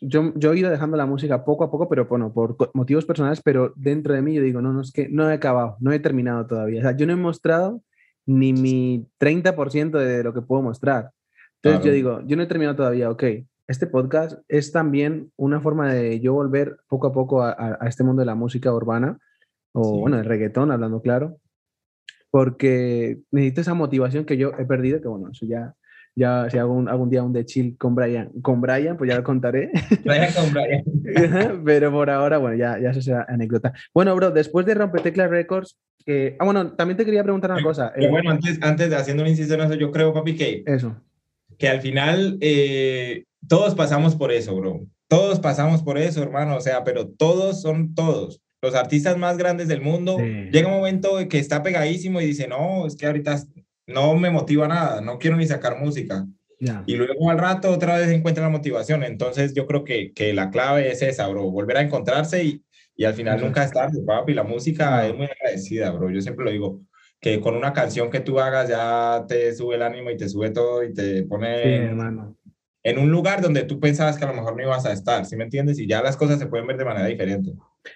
yo, 0.00 0.32
yo 0.34 0.52
he 0.52 0.58
ido 0.58 0.70
dejando 0.70 0.96
la 0.96 1.06
música 1.06 1.44
poco 1.44 1.62
a 1.62 1.70
poco, 1.70 1.88
pero 1.88 2.06
bueno, 2.06 2.32
por 2.32 2.56
motivos 2.74 3.04
personales, 3.04 3.40
pero 3.40 3.72
dentro 3.76 4.14
de 4.14 4.22
mí 4.22 4.34
yo 4.34 4.42
digo, 4.42 4.60
no, 4.60 4.72
no, 4.72 4.80
es 4.80 4.90
que 4.90 5.08
no 5.08 5.30
he 5.30 5.34
acabado, 5.34 5.76
no 5.78 5.92
he 5.92 6.00
terminado 6.00 6.44
todavía. 6.46 6.80
O 6.80 6.82
sea, 6.82 6.96
yo 6.96 7.06
no 7.06 7.12
he 7.12 7.16
mostrado 7.16 7.82
ni 8.26 8.52
mi 8.52 9.06
30% 9.18 9.98
de 9.98 10.24
lo 10.24 10.34
que 10.34 10.42
puedo 10.42 10.62
mostrar. 10.62 11.12
Entonces 11.56 11.80
Claro. 11.80 11.84
yo 11.84 11.92
digo, 11.92 12.20
yo 12.26 12.36
no 12.36 12.42
he 12.42 12.46
terminado 12.46 12.76
todavía, 12.76 13.10
ok. 13.10 13.22
Este 13.72 13.86
podcast 13.86 14.38
es 14.48 14.70
también 14.70 15.32
una 15.36 15.62
forma 15.62 15.90
de 15.94 16.20
yo 16.20 16.34
volver 16.34 16.76
poco 16.88 17.06
a 17.06 17.12
poco 17.14 17.42
a, 17.42 17.52
a- 17.52 17.78
a 17.80 17.88
este 17.88 18.04
mundo 18.04 18.20
de 18.20 18.26
la 18.26 18.34
música 18.34 18.70
urbana, 18.70 19.18
o 19.72 19.82
Sí. 19.94 20.00
bueno, 20.02 20.18
el 20.18 20.26
reggaetón, 20.26 20.70
hablando 20.70 21.00
claro, 21.00 21.38
porque 22.30 23.20
necesito 23.30 23.62
esa 23.62 23.72
motivación 23.72 24.26
que 24.26 24.36
yo 24.36 24.52
he 24.58 24.66
perdido, 24.66 25.00
que 25.00 25.08
bueno, 25.08 25.30
eso 25.32 25.46
ya, 25.46 25.74
ya 26.14 26.50
si 26.50 26.58
hago 26.58 26.74
un- 26.74 26.86
algún 26.90 27.08
día 27.08 27.22
un 27.22 27.32
de 27.32 27.46
chill 27.46 27.78
con 27.78 27.94
Brian, 27.94 28.28
con 28.42 28.60
Brian, 28.60 28.98
pues 28.98 29.08
ya 29.08 29.16
lo 29.16 29.24
contaré. 29.24 29.70
Brian 30.04 30.32
con 30.34 30.52
Brian. 30.52 31.62
Pero 31.64 31.90
por 31.90 32.10
ahora, 32.10 32.36
bueno, 32.36 32.56
ya, 32.58 32.78
ya 32.78 32.90
eso 32.90 33.00
será 33.00 33.24
anécdota. 33.26 33.72
Bueno, 33.94 34.14
bro, 34.14 34.30
después 34.32 34.66
de 34.66 34.74
Rompeteclas 34.74 35.30
Records, 35.30 35.78
eh, 36.04 36.36
ah, 36.38 36.44
bueno, 36.44 36.72
también 36.74 36.98
te 36.98 37.06
quería 37.06 37.22
preguntar 37.22 37.50
una 37.52 37.62
cosa. 37.62 37.90
Eh, 37.96 38.10
bueno, 38.10 38.30
antes, 38.32 38.58
antes 38.62 38.90
de 38.90 38.96
haciendo 38.96 39.22
un 39.22 39.30
inciso 39.30 39.54
en 39.54 39.60
eso, 39.62 39.74
yo 39.76 39.90
creo, 39.90 40.12
papi, 40.12 40.36
que, 40.36 40.62
eso. 40.66 40.94
Que 41.62 41.68
al 41.68 41.80
final 41.80 42.38
eh, 42.40 43.22
todos 43.48 43.76
pasamos 43.76 44.16
por 44.16 44.32
eso, 44.32 44.56
bro. 44.56 44.80
Todos 45.06 45.38
pasamos 45.38 45.80
por 45.84 45.96
eso, 45.96 46.20
hermano. 46.20 46.56
O 46.56 46.60
sea, 46.60 46.82
pero 46.82 47.06
todos 47.06 47.62
son 47.62 47.94
todos. 47.94 48.40
Los 48.60 48.74
artistas 48.74 49.16
más 49.16 49.36
grandes 49.36 49.68
del 49.68 49.80
mundo, 49.80 50.16
Sí. 50.18 50.24
llega 50.50 50.66
un 50.66 50.74
momento 50.74 51.16
que 51.28 51.38
está 51.38 51.62
pegadísimo 51.62 52.20
y 52.20 52.26
dice, 52.26 52.48
no, 52.48 52.84
es 52.84 52.96
que 52.96 53.06
ahorita 53.06 53.40
no 53.86 54.16
me 54.16 54.30
motiva 54.30 54.66
nada, 54.66 55.00
no 55.00 55.20
quiero 55.20 55.36
ni 55.36 55.46
sacar 55.46 55.78
música. 55.78 56.26
Y 56.86 56.96
luego 56.96 57.30
al 57.30 57.38
rato 57.38 57.70
otra 57.70 57.96
vez 57.96 58.08
encuentra 58.10 58.42
la 58.42 58.50
motivación. 58.50 59.04
Entonces 59.04 59.54
yo 59.54 59.64
creo 59.68 59.84
que, 59.84 60.12
que 60.12 60.32
la 60.32 60.50
clave 60.50 60.90
es 60.90 61.00
esa, 61.02 61.28
bro, 61.28 61.48
volver 61.48 61.76
a 61.76 61.82
encontrarse 61.82 62.42
y, 62.42 62.62
y 62.96 63.04
al 63.04 63.14
final 63.14 63.40
nunca 63.40 63.62
es 63.62 63.70
tarde, 63.70 64.00
papi. 64.04 64.34
La 64.34 64.42
música 64.42 65.06
es 65.06 65.14
muy 65.14 65.26
agradecida, 65.26 65.92
bro. 65.92 66.10
Yo 66.10 66.20
siempre 66.20 66.44
lo 66.44 66.50
digo, 66.50 66.80
que 67.22 67.40
con 67.40 67.54
una 67.54 67.72
canción 67.72 68.10
que 68.10 68.18
tú 68.18 68.40
hagas 68.40 68.68
ya 68.68 69.24
te 69.28 69.54
sube 69.54 69.76
el 69.76 69.82
ánimo 69.82 70.10
y 70.10 70.16
te 70.16 70.28
sube 70.28 70.50
todo 70.50 70.82
y 70.82 70.92
te 70.92 71.22
pone 71.22 71.62
Sí, 71.62 71.68
en, 71.68 71.82
hermano. 71.84 72.36
en 72.82 72.98
un 72.98 73.12
lugar 73.12 73.40
donde 73.40 73.62
tú 73.62 73.78
pensabas 73.78 74.18
que 74.18 74.24
a 74.24 74.28
lo 74.28 74.34
mejor 74.34 74.56
no 74.56 74.62
ibas 74.64 74.84
a 74.86 74.92
estar, 74.92 75.24
¿sí 75.24 75.36
me 75.36 75.44
entiendes? 75.44 75.78
Y 75.78 75.86
ya 75.86 76.02
las 76.02 76.16
cosas 76.16 76.40
se 76.40 76.46
pueden 76.46 76.66
ver 76.66 76.76
de 76.76 76.84
manera 76.84 77.06
diferente. 77.06 77.52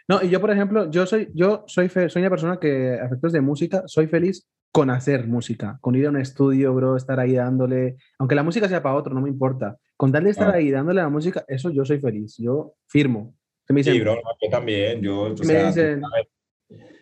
No, 0.09 0.23
y 0.23 0.29
yo, 0.29 0.41
por 0.41 0.53
ejemplo, 0.53 0.89
yo 0.93 1.07
soy, 1.07 1.29
yo 1.35 1.65
soy, 1.67 1.89
fe- 1.89 2.09
soy 2.09 2.23
una 2.23 2.31
persona 2.31 2.59
que, 2.61 2.93
a 3.01 3.07
efectos 3.07 3.33
de 3.33 3.41
música, 3.41 3.83
soy 3.87 4.07
feliz 4.07 4.47
con 4.71 4.91
hacer 4.91 5.27
música, 5.27 5.77
con 5.81 5.97
ir 5.97 6.07
a 6.07 6.11
un 6.11 6.21
estudio, 6.21 6.73
bro, 6.73 6.97
estar 6.97 7.19
ahí 7.19 7.33
dándole, 7.35 7.97
aunque 8.21 8.37
la 8.37 8.45
música 8.45 8.69
sea 8.69 8.81
para 8.83 8.95
otro, 8.95 9.13
no 9.13 9.23
me 9.23 9.29
importa. 9.29 9.77
Con 9.97 10.13
darle 10.13 10.31
estar 10.31 10.47
Claro. 10.47 10.59
ahí 10.59 10.71
dándole 10.71 11.01
a 11.01 11.05
la 11.05 11.11
música, 11.11 11.45
eso 11.49 11.71
yo 11.71 11.85
soy 11.85 11.99
feliz, 11.99 12.37
yo 12.39 12.75
firmo. 12.87 13.35
Se 13.67 13.73
me 13.73 13.81
dicen, 13.81 13.95
Sí, 13.95 14.01
bro, 14.01 14.15
yo 14.41 14.51
también, 14.51 15.01
yo, 15.03 15.23
o 15.23 15.29
me 15.31 15.35
sea, 15.37 15.63
tú 15.63 15.67
dicen- 15.67 16.03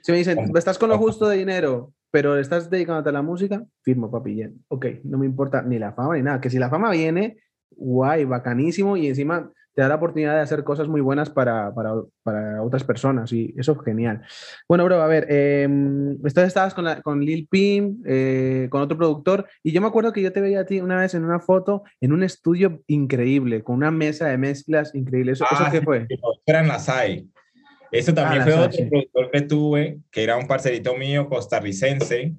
si 0.00 0.12
me 0.12 0.18
dicen, 0.18 0.38
estás 0.56 0.78
con 0.78 0.88
lo 0.88 0.96
justo 0.98 1.28
de 1.28 1.36
dinero, 1.38 1.92
pero 2.14 2.38
estás 2.38 2.70
dedicándote 2.70 3.08
a 3.08 3.12
la 3.12 3.22
música, 3.22 3.64
firmo, 3.82 4.08
papi. 4.08 4.34
bien. 4.34 4.64
Ok, 4.68 4.86
no 5.02 5.18
me 5.18 5.26
importa 5.26 5.62
ni 5.62 5.80
la 5.80 5.94
fama 5.94 6.14
ni 6.14 6.22
nada. 6.22 6.40
Que 6.40 6.48
si 6.48 6.60
la 6.60 6.70
fama 6.70 6.92
viene, 6.92 7.38
guay, 7.72 8.24
bacanísimo, 8.24 8.96
y 8.96 9.08
encima 9.08 9.50
te 9.74 9.82
da 9.82 9.88
la 9.88 9.96
oportunidad 9.96 10.34
de 10.36 10.40
hacer 10.42 10.62
cosas 10.62 10.86
muy 10.86 11.00
buenas 11.00 11.28
para, 11.28 11.74
para, 11.74 11.90
para 12.22 12.62
otras 12.62 12.84
personas, 12.84 13.32
y 13.32 13.52
eso 13.58 13.72
es 13.72 13.78
genial. 13.84 14.22
Bueno, 14.68 14.84
bro, 14.84 15.02
a 15.02 15.08
ver, 15.08 15.26
eh, 15.28 15.68
estabas 16.24 16.72
con, 16.72 16.84
la- 16.84 17.02
con 17.02 17.18
Lil 17.20 17.48
Pim, 17.50 18.00
eh, 18.06 18.68
con 18.70 18.80
otro 18.82 18.96
productor, 18.96 19.48
y 19.64 19.72
yo 19.72 19.80
me 19.80 19.88
acuerdo 19.88 20.12
que 20.12 20.22
yo 20.22 20.32
te 20.32 20.40
veía 20.40 20.60
a 20.60 20.66
ti 20.66 20.80
una 20.80 21.00
vez 21.00 21.14
en 21.14 21.24
una 21.24 21.40
foto 21.40 21.82
en 22.00 22.12
un 22.12 22.22
estudio 22.22 22.80
increíble, 22.86 23.64
con 23.64 23.74
una 23.74 23.90
mesa 23.90 24.28
de 24.28 24.38
mezclas 24.38 24.94
increíble. 24.94 25.32
¿Eso, 25.32 25.46
¿eso 25.50 25.64
Ah, 25.66 25.68
qué 25.72 25.80
sí, 25.80 25.84
fue? 25.84 26.06
sí, 26.08 26.14
no, 26.22 26.28
Era 26.46 26.60
en 26.60 26.68
la 26.68 26.78
SAE. 26.78 27.26
Eso 27.98 28.12
también 28.14 28.40
la 28.40 28.44
fue 28.44 28.54
otro 28.54 28.72
sí. 28.72 28.84
productor 28.90 29.30
que 29.30 29.40
tuve, 29.42 29.98
que 30.10 30.22
era 30.22 30.36
un 30.36 30.46
parcerito 30.46 30.96
mío 30.96 31.28
costarricense, 31.28 32.34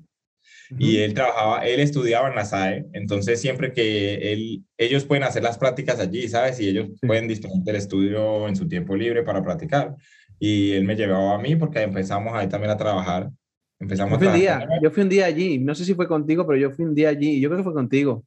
y 0.79 0.97
él 0.97 1.13
trabajaba, 1.13 1.65
él 1.65 1.79
estudiaba 1.79 2.27
en 2.27 2.35
la 2.35 2.43
SAE, 2.43 2.85
entonces 2.93 3.39
siempre 3.39 3.71
que 3.71 4.33
él, 4.33 4.63
ellos 4.77 5.05
pueden 5.05 5.23
hacer 5.23 5.43
las 5.43 5.57
prácticas 5.59 5.99
allí, 5.99 6.27
¿sabes? 6.27 6.59
Y 6.59 6.69
ellos 6.69 6.87
Sí. 6.99 7.05
pueden 7.07 7.27
disponer 7.27 7.63
del 7.63 7.75
estudio 7.75 8.47
en 8.47 8.55
su 8.55 8.67
tiempo 8.67 8.95
libre 8.95 9.21
para 9.23 9.43
practicar. 9.43 9.95
Y 10.39 10.71
él 10.71 10.83
me 10.83 10.95
llevaba 10.95 11.35
a 11.35 11.39
mí 11.39 11.55
porque 11.55 11.81
empezamos 11.81 12.33
ahí 12.33 12.47
también 12.49 12.71
a 12.71 12.77
trabajar. 12.77 13.29
Empezamos 13.79 14.13
Yo 14.13 14.17
fui 14.17 14.27
a 14.27 14.31
un 14.31 14.41
trabajar. 14.41 14.67
día, 14.69 14.79
yo 14.81 14.91
fui 14.91 15.03
un 15.03 15.09
día 15.09 15.25
allí, 15.27 15.59
no 15.59 15.75
sé 15.75 15.85
si 15.85 15.93
fue 15.93 16.07
contigo, 16.07 16.45
pero 16.47 16.57
yo 16.59 16.71
fui 16.71 16.83
un 16.85 16.95
día 16.95 17.09
allí 17.09 17.33
y 17.37 17.41
yo 17.41 17.49
creo 17.49 17.59
que 17.59 17.63
fue 17.63 17.73
contigo. 17.73 18.25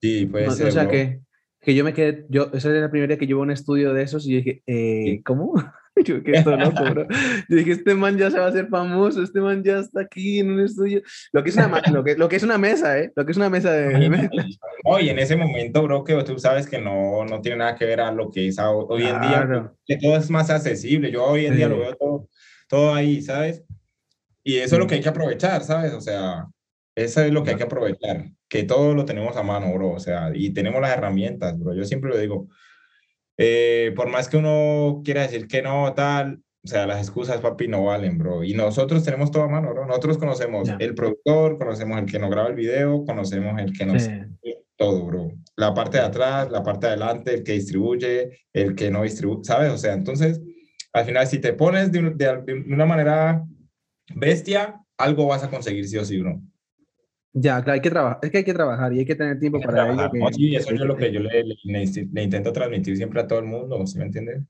Sí, 0.00 0.26
puede 0.26 0.46
No, 0.46 0.52
o 0.52 0.54
sea 0.54 0.82
bro. 0.84 0.90
que, 0.92 1.20
que 1.60 1.74
yo 1.74 1.82
me 1.84 1.92
quedé, 1.92 2.26
yo, 2.28 2.48
esa 2.54 2.70
era 2.70 2.80
la 2.80 2.90
primera 2.90 3.08
vez 3.08 3.18
que 3.18 3.26
yo 3.26 3.38
a 3.38 3.42
un 3.42 3.50
estudio 3.50 3.92
de 3.92 4.02
esos 4.04 4.26
y 4.26 4.30
yo 4.32 4.36
dije, 4.38 4.62
eh, 4.66 5.02
Sí. 5.16 5.22
¿cómo? 5.24 5.52
yo 6.44 6.56
loco, 6.56 6.84
bro. 6.84 7.06
Yo 7.48 7.56
dije, 7.56 7.72
este 7.72 7.94
man 7.94 8.16
ya 8.18 8.30
se 8.30 8.38
va 8.38 8.46
a 8.46 8.48
hacer 8.48 8.68
famoso, 8.68 9.22
este 9.22 9.40
man 9.40 9.62
ya 9.62 9.78
está 9.78 10.00
aquí 10.02 10.40
en 10.40 10.52
un 10.52 10.60
estudio. 10.60 11.02
Lo 11.32 11.42
que 11.42 11.50
es 11.50 11.56
una, 11.56 11.82
lo 11.92 12.04
que, 12.04 12.16
lo 12.16 12.28
que 12.28 12.36
es 12.36 12.42
una 12.42 12.58
mesa, 12.58 12.98
¿eh? 12.98 13.12
Lo 13.14 13.24
que 13.24 13.32
es 13.32 13.36
una 13.36 13.50
mesa 13.50 13.72
de, 13.72 13.92
y 15.00 15.08
en 15.08 15.18
ese 15.18 15.36
momento, 15.36 15.82
bro, 15.82 16.04
que 16.04 16.22
tú 16.24 16.38
sabes 16.38 16.66
que 16.66 16.80
no, 16.80 17.24
no 17.24 17.40
tiene 17.40 17.58
nada 17.58 17.74
que 17.76 17.84
ver 17.84 18.00
a 18.00 18.12
lo 18.12 18.30
que 18.30 18.48
es 18.48 18.58
hoy 18.58 19.02
en 19.02 19.20
día, 19.20 19.46
Claro. 19.46 19.76
que 19.86 19.96
todo 19.96 20.16
es 20.16 20.30
más 20.30 20.50
accesible. 20.50 21.10
Yo 21.10 21.24
hoy 21.24 21.46
en 21.46 21.56
día 21.56 21.66
Sí. 21.66 21.72
lo 21.72 21.78
veo 21.78 21.96
todo, 21.96 22.28
todo 22.68 22.94
ahí, 22.94 23.22
¿sabes? 23.22 23.64
Y 24.44 24.56
eso 24.56 24.74
es 24.74 24.78
lo 24.80 24.86
que 24.86 24.96
hay 24.96 25.00
que 25.00 25.08
aprovechar, 25.08 25.62
¿sabes? 25.62 25.92
O 25.92 26.00
sea, 26.00 26.46
eso 26.94 27.22
es 27.22 27.32
lo 27.32 27.42
que 27.42 27.50
hay 27.50 27.56
que 27.56 27.62
aprovechar, 27.62 28.30
que 28.48 28.64
todo 28.64 28.94
lo 28.94 29.04
tenemos 29.04 29.36
a 29.36 29.42
mano, 29.42 29.72
bro, 29.72 29.92
o 29.92 29.98
sea, 30.00 30.30
y 30.34 30.50
tenemos 30.52 30.80
las 30.80 30.96
herramientas, 30.96 31.58
bro. 31.58 31.74
Yo 31.74 31.84
siempre 31.84 32.10
lo 32.10 32.18
digo, 32.18 32.48
eh, 33.38 33.92
por 33.96 34.08
más 34.08 34.28
que 34.28 34.36
uno 34.36 35.02
quiera 35.04 35.22
decir 35.22 35.46
que 35.46 35.62
no, 35.62 35.92
tal, 35.94 36.42
o 36.64 36.68
sea, 36.68 36.86
las 36.86 37.00
excusas, 37.00 37.40
papi, 37.40 37.66
no 37.66 37.84
valen, 37.84 38.18
bro. 38.18 38.44
Y 38.44 38.54
nosotros 38.54 39.02
tenemos 39.02 39.30
todo 39.30 39.42
a 39.44 39.48
mano, 39.48 39.72
bro. 39.72 39.84
Nosotros 39.86 40.18
conocemos 40.18 40.68
el 40.78 40.94
productor, 40.94 41.58
conocemos 41.58 41.98
el 41.98 42.06
que 42.06 42.18
nos 42.18 42.30
graba 42.30 42.48
el 42.48 42.54
video, 42.54 43.04
conocemos 43.04 43.60
el 43.60 43.72
que 43.76 43.84
nos 43.84 44.02
Sí. 44.02 44.10
todo, 44.76 45.04
bro. 45.06 45.32
La 45.56 45.74
parte 45.74 45.98
de 45.98 46.04
atrás, 46.04 46.50
la 46.50 46.62
parte 46.62 46.86
de 46.86 46.92
adelante, 46.92 47.34
el 47.34 47.42
que 47.42 47.52
distribuye, 47.52 48.30
el 48.52 48.74
que 48.74 48.90
no 48.90 49.02
distribuye, 49.02 49.44
¿sabes? 49.44 49.72
O 49.72 49.78
sea, 49.78 49.92
entonces 49.94 50.40
al 50.92 51.04
final 51.06 51.26
si 51.26 51.38
te 51.38 51.52
pones 51.52 51.90
de, 51.90 52.02
de, 52.10 52.64
una 52.68 52.84
manera 52.84 53.44
bestia, 54.14 54.80
algo 54.98 55.26
vas 55.26 55.42
a 55.42 55.50
conseguir 55.50 55.88
sí 55.88 55.96
o 55.96 56.04
sí, 56.04 56.18
bro. 56.20 56.40
Ya, 57.34 57.62
claro, 57.62 57.72
hay 57.72 57.80
que 57.80 57.90
trabajar, 57.90 58.18
es 58.22 58.30
que 58.30 58.38
hay 58.38 58.44
que 58.44 58.52
trabajar 58.52 58.92
y 58.92 58.98
hay 58.98 59.06
que 59.06 59.14
tener 59.14 59.38
tiempo 59.38 59.60
para 59.60 59.90
ello. 59.90 60.10
sí, 60.32 60.54
eso 60.54 60.74
es 60.74 60.80
lo 60.80 60.96
que 60.96 61.10
yo 61.10 61.20
le, 61.20 61.44
le, 61.44 62.22
intento 62.22 62.52
transmitir 62.52 62.96
siempre 62.96 63.20
a 63.20 63.26
todo 63.26 63.38
el 63.38 63.46
mundo, 63.46 63.86
¿sí 63.86 63.98
me 63.98 64.04
entiendes? 64.04 64.42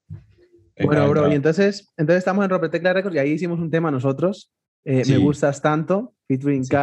Bueno, 0.83 1.09
bro, 1.09 1.31
y 1.31 1.35
entonces, 1.35 1.93
entonces 1.97 2.19
estamos 2.19 2.45
en 2.45 2.51
Ropetecla 2.51 2.93
Records 2.93 3.15
y 3.17 3.19
ahí 3.19 3.31
hicimos 3.33 3.61
un 3.61 3.71
tema 3.71 3.91
nosotros. 3.91 4.53
Eh, 4.85 5.05
Me 5.07 5.19
gustas 5.19 5.63
tanto, 5.63 6.15
featuring 6.27 6.65
sí. 6.65 6.75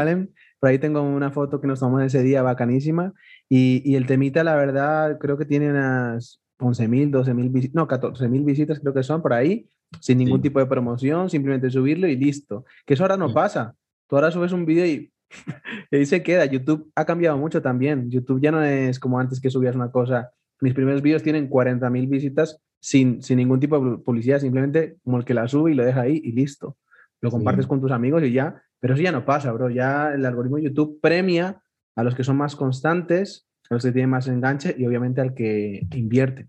Por 0.60 0.70
ahí 0.70 0.80
tengo 0.80 1.02
una 1.02 1.32
foto 1.32 1.60
que 1.60 1.68
nos 1.68 1.80
tomamos 1.80 2.04
ese 2.04 2.22
día 2.22 2.42
bacanísima. 2.42 3.14
Y, 3.50 3.82
y 3.84 3.96
el 3.96 4.06
temita, 4.06 4.44
la 4.44 4.56
verdad, 4.56 5.18
creo 5.20 5.38
que 5.38 5.46
tiene 5.46 5.70
unas 5.70 6.42
11.000, 6.60 7.12
12.000 7.12 7.52
visitas, 7.52 7.76
no, 7.76 7.88
14.0il 7.88 8.46
visitas 8.46 8.80
creo 8.80 8.94
que 8.94 9.04
son 9.04 9.22
por 9.22 9.34
ahí, 9.34 9.68
sin 10.02 10.18
ningún 10.18 10.42
tipo 10.42 10.60
de 10.60 10.66
promoción, 10.66 11.30
simplemente 11.30 11.70
subirlo 11.70 12.08
y 12.08 12.16
listo. 12.16 12.66
Que 12.86 12.94
eso 12.94 13.04
ahora 13.04 13.18
no 13.18 13.34
pasa. 13.34 13.76
Tú 14.08 14.16
ahora 14.16 14.32
subes 14.32 14.52
un 14.52 14.66
vídeo 14.66 14.86
y 14.86 15.12
y 15.92 15.96
ahí 15.98 16.06
se 16.06 16.24
queda. 16.24 16.46
YouTube 16.46 16.92
ha 16.96 17.06
cambiado 17.06 17.38
mucho 17.38 17.62
también. 17.62 18.10
YouTube 18.10 18.42
ya 18.42 18.52
no 18.52 18.64
es 18.64 19.00
como 19.00 19.20
antes 19.20 19.40
que 19.40 19.50
subías 19.50 19.76
una 19.76 19.92
cosa. 19.92 20.32
Mis 20.62 20.74
primeros 20.74 21.02
vídeos 21.02 21.24
tienen 21.24 21.50
40.000 21.50 22.10
visitas 22.10 22.62
sin, 22.82 23.22
sin 23.22 23.38
ningún 23.38 23.60
tipo 23.60 23.80
de 23.80 23.98
publicidad, 23.98 24.40
simplemente 24.40 24.98
como 25.04 25.18
el 25.18 25.26
que 25.26 25.34
la 25.34 25.48
sube 25.48 25.72
y 25.72 25.76
lo 25.76 25.86
deja 25.86 26.02
ahí 26.02 26.22
y 26.24 26.32
listo. 26.32 26.78
Lo 27.22 27.32
compartes 27.32 27.68
con 27.68 27.82
tus 27.82 27.92
amigos 27.92 28.24
y 28.24 28.32
ya. 28.32 28.62
Pero 28.80 28.94
eso 28.94 29.04
ya 29.04 29.12
no 29.12 29.26
pasa, 29.26 29.52
bro. 29.52 29.70
Ya 29.70 30.14
el 30.14 30.26
algoritmo 30.26 30.58
de 30.58 30.64
YouTube 30.64 31.00
premia 31.02 31.62
a 31.96 32.04
los 32.04 32.16
que 32.16 32.24
son 32.24 32.38
más 32.38 32.56
constantes, 32.56 33.48
a 33.70 33.74
los 33.74 33.84
que 33.84 33.92
tienen 33.92 34.10
más 34.10 34.28
enganche 34.28 34.74
y 34.78 34.86
obviamente 34.86 35.20
al 35.22 35.34
que 35.34 35.86
invierte. 35.96 36.48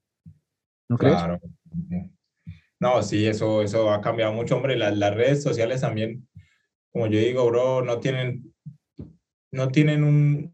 ¿No 0.89 0.97
crees? 0.97 1.17
Claro. 1.17 1.41
No, 2.79 3.03
sí, 3.03 3.27
eso, 3.27 3.63
eso 3.63 3.93
ha 3.93 4.01
cambiado 4.01 4.33
mucho, 4.33 4.57
hombre. 4.57 4.77
Las, 4.77 4.97
las 4.97 5.15
redes 5.15 5.43
sociales 5.43 5.81
también, 5.81 6.27
como 6.93 7.09
yo 7.09 7.19
digo, 7.19 7.47
bro, 7.47 7.83
no 7.83 7.99
tienen 7.99 8.50
no 9.53 9.69
tienen 9.69 10.05
un, 10.05 10.53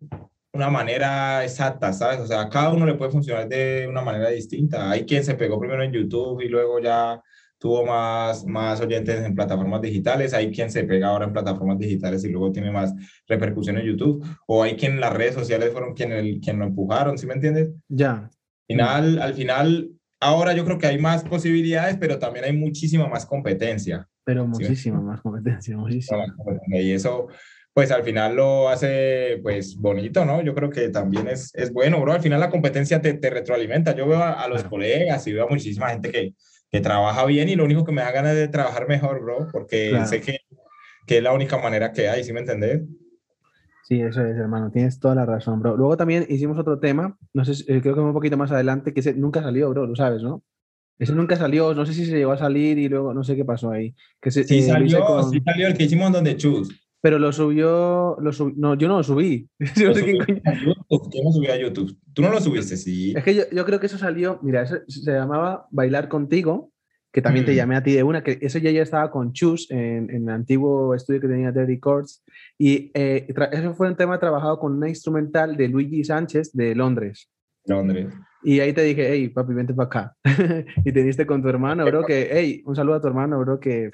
una 0.53 0.71
manera 0.71 1.45
exacta, 1.45 1.93
¿sabes? 1.93 2.21
O 2.21 2.27
sea, 2.27 2.49
cada 2.49 2.73
uno 2.73 2.87
le 2.87 2.95
puede 2.95 3.13
funcionar 3.13 3.49
de 3.49 3.87
una 3.89 4.03
manera 4.03 4.31
distinta. 4.31 4.91
Hay 4.91 5.05
quien 5.05 5.25
se 5.25 5.35
pegó 5.35 5.61
primero 5.61 5.83
en 5.83 5.93
YouTube 5.93 6.41
y 6.41 6.49
luego 6.49 6.81
ya 6.81 7.21
tuvo 7.59 7.85
más, 7.87 8.45
más 8.45 8.81
oyentes 8.81 9.25
en 9.25 9.35
plataformas 9.35 9.81
digitales, 9.81 10.35
hay 10.35 10.51
quien 10.51 10.71
se 10.71 10.85
pega 10.85 11.09
ahora 11.09 11.27
en 11.27 11.33
plataformas 11.33 11.79
digitales 11.79 12.23
y 12.25 12.29
luego 12.29 12.53
tiene 12.53 12.71
más 12.71 12.95
repercusión 13.27 13.79
en 13.79 13.87
YouTube, 13.87 14.25
o 14.47 14.63
hay 14.63 14.77
quien 14.77 15.01
las 15.01 15.13
redes 15.13 15.35
sociales 15.35 15.73
fueron 15.73 15.95
quien, 15.95 16.41
quien 16.41 16.59
lo 16.59 16.67
empujaron, 16.67 17.17
¿sí 17.17 17.27
me 17.27 17.35
entiendes? 17.35 17.71
Ya. 17.89 18.31
Al 18.69 18.77
final, 18.77 19.23
al 19.23 19.35
final, 19.35 19.91
ahora 20.21 20.53
yo 20.53 20.65
creo 20.65 20.79
que 20.79 20.87
hay 20.87 20.99
más 20.99 21.25
posibilidades, 21.25 21.97
pero 21.99 22.19
también 22.19 22.45
hay 22.45 22.53
muchísima 22.53 23.09
más 23.09 23.25
competencia. 23.25 24.07
Pero 24.25 24.47
muchísima 24.47 25.01
más 25.01 25.21
competencia, 25.21 25.77
muchísima. 25.77 26.25
Y 26.69 26.91
eso, 26.91 27.29
pues 27.77 27.91
al 27.91 28.05
final 28.05 28.37
lo 28.37 28.71
hace 28.71 29.39
pues 29.43 29.77
bonito, 29.77 30.25
¿no? 30.25 30.41
Yo 30.41 30.55
creo 30.55 30.71
que 30.71 30.89
también 30.89 31.29
es, 31.29 31.55
es 31.55 31.71
bueno, 31.75 32.01
bro. 32.01 32.15
Al 32.15 32.23
final 32.23 32.41
la 32.41 32.49
competencia 32.49 33.03
te, 33.03 33.13
te 33.13 33.29
retroalimenta. 33.29 33.95
Yo 33.95 34.09
veo 34.09 34.23
a, 34.23 34.49
los 34.49 34.65
colegas 34.65 35.27
y 35.27 35.35
veo 35.35 35.45
a 35.45 35.51
muchísima 35.51 35.91
gente 35.91 36.11
que, 36.11 36.33
que, 36.71 36.81
trabaja 36.81 37.27
bien 37.27 37.51
y 37.51 37.55
lo 37.55 37.67
único 37.67 37.85
que 37.85 37.93
me 37.93 38.01
da 38.01 38.13
ganas 38.13 38.35
de 38.35 38.49
trabajar 38.49 38.89
mejor, 38.89 39.21
bro, 39.21 39.49
porque 39.53 39.93
sé 40.07 40.23
que, 40.23 40.39
que, 41.07 41.19
es 41.19 41.23
la 41.23 41.35
única 41.35 41.59
manera 41.59 41.93
que 41.93 42.09
hay, 42.09 42.25
¿sí 42.25 42.33
me 42.33 42.41
entendés? 42.41 42.81
Sí, 43.83 44.01
eso 44.01 44.25
es, 44.25 44.39
hermano, 44.39 44.71
tienes 44.71 44.99
toda 44.99 45.15
la 45.15 45.27
razón, 45.27 45.61
bro. 45.61 45.77
Luego 45.77 45.99
también 45.99 46.25
hicimos 46.31 46.57
otro 46.57 46.79
tema, 46.79 47.19
no 47.35 47.45
sé, 47.45 47.53
eh, 47.71 47.83
creo 47.83 47.95
que 47.95 48.01
un 48.01 48.15
poquito 48.15 48.39
más 48.39 48.51
adelante, 48.53 48.95
que 48.95 49.01
ese 49.01 49.13
nunca 49.13 49.43
salió, 49.43 49.69
bro, 49.69 49.87
lo 49.87 49.95
sabes, 49.95 50.23
¿no? 50.23 50.43
Ese 50.99 51.13
nunca 51.13 51.37
salió, 51.37 51.75
no 51.75 51.85
sé 51.85 51.93
si 51.93 52.07
se 52.07 52.17
llegó 52.17 52.33
a 52.33 52.39
salir 52.39 52.79
y 52.79 52.89
luego 52.89 53.13
no 53.13 53.23
sé 53.23 53.37
qué 53.37 53.45
pasó 53.45 53.71
ahí. 53.71 53.95
Que 54.19 54.31
se, 54.31 54.45
sí, 54.45 54.61
eh, 54.61 54.63
salió, 54.63 55.23
sí 55.25 55.43
salió 55.45 55.67
el 55.67 55.77
que 55.77 55.85
hicimos 55.85 56.11
donde 56.11 56.39
Chus 56.39 56.86
pero 57.07 57.21
lo 57.21 57.31
subió, 57.31 58.17
lo 58.21 58.33
no, 58.57 58.75
yo 58.75 58.89
no 58.89 58.97
lo 58.97 59.05
subí. 59.05 59.49
yo, 59.77 59.91
no 59.91 61.33
subí 61.33 61.47
a 61.47 61.57
YouTube. 61.57 61.97
Tú 62.13 62.23
no 62.23 62.33
lo 62.33 62.41
subiste, 62.41 62.77
sí. 62.77 63.15
Es 63.17 63.23
que 63.23 63.33
yo, 63.33 63.43
yo 63.53 63.65
creo 63.65 63.79
que 63.79 63.87
eso 63.87 63.97
salió, 63.97 64.41
mira, 64.43 64.63
eso 64.63 64.79
se 64.89 65.13
llamaba 65.13 65.69
Bailar 65.71 66.09
Contigo, 66.09 66.73
que 67.13 67.23
también 67.23 67.47
te 67.47 67.53
mm. 67.53 67.55
llamé 67.55 67.77
a 67.77 67.85
ti 67.85 67.93
de 67.93 68.03
una, 68.03 68.25
que 68.25 68.41
eso 68.41 68.59
ya 68.59 68.73
ya 68.73 68.83
estaba 68.83 69.13
con 69.13 69.33
Chus 69.33 69.71
en, 69.71 70.11
en 70.11 70.25
el 70.25 70.31
antiguo 70.31 70.97
estudio 70.97 71.21
que 71.21 71.29
tenía 71.29 71.53
Dirty 71.53 71.79
Chords, 71.79 72.25
y 72.59 72.91
eh, 72.93 73.33
eso 73.53 73.75
fue 73.75 73.87
un 73.87 73.97
tema 73.97 74.19
trabajado 74.19 74.59
con 74.59 74.73
una 74.73 74.89
instrumental 74.89 75.57
de 75.57 75.69
Luigi 75.69 76.03
Sánchez 76.03 76.55
de 76.55 76.75
Londres. 76.75 77.31
Londres. 77.67 78.13
Y 78.43 78.59
ahí 78.59 78.73
te 78.73 78.83
dije, 78.83 79.13
hey, 79.13 79.29
papi, 79.29 79.55
vente 79.55 79.75
para 79.75 79.87
acá. 79.87 80.17
y 80.85 80.91
te 80.91 81.05
diste 81.05 81.25
con 81.25 81.41
tu 81.41 81.49
hermano, 81.49 81.85
bro, 81.85 82.05
que, 82.05 82.31
hey, 82.33 82.65
un 82.67 82.75
saludo 82.75 82.97
a 82.97 83.01
tu 83.01 83.07
hermano, 83.07 83.39
bro, 83.39 83.61
que 83.61 83.93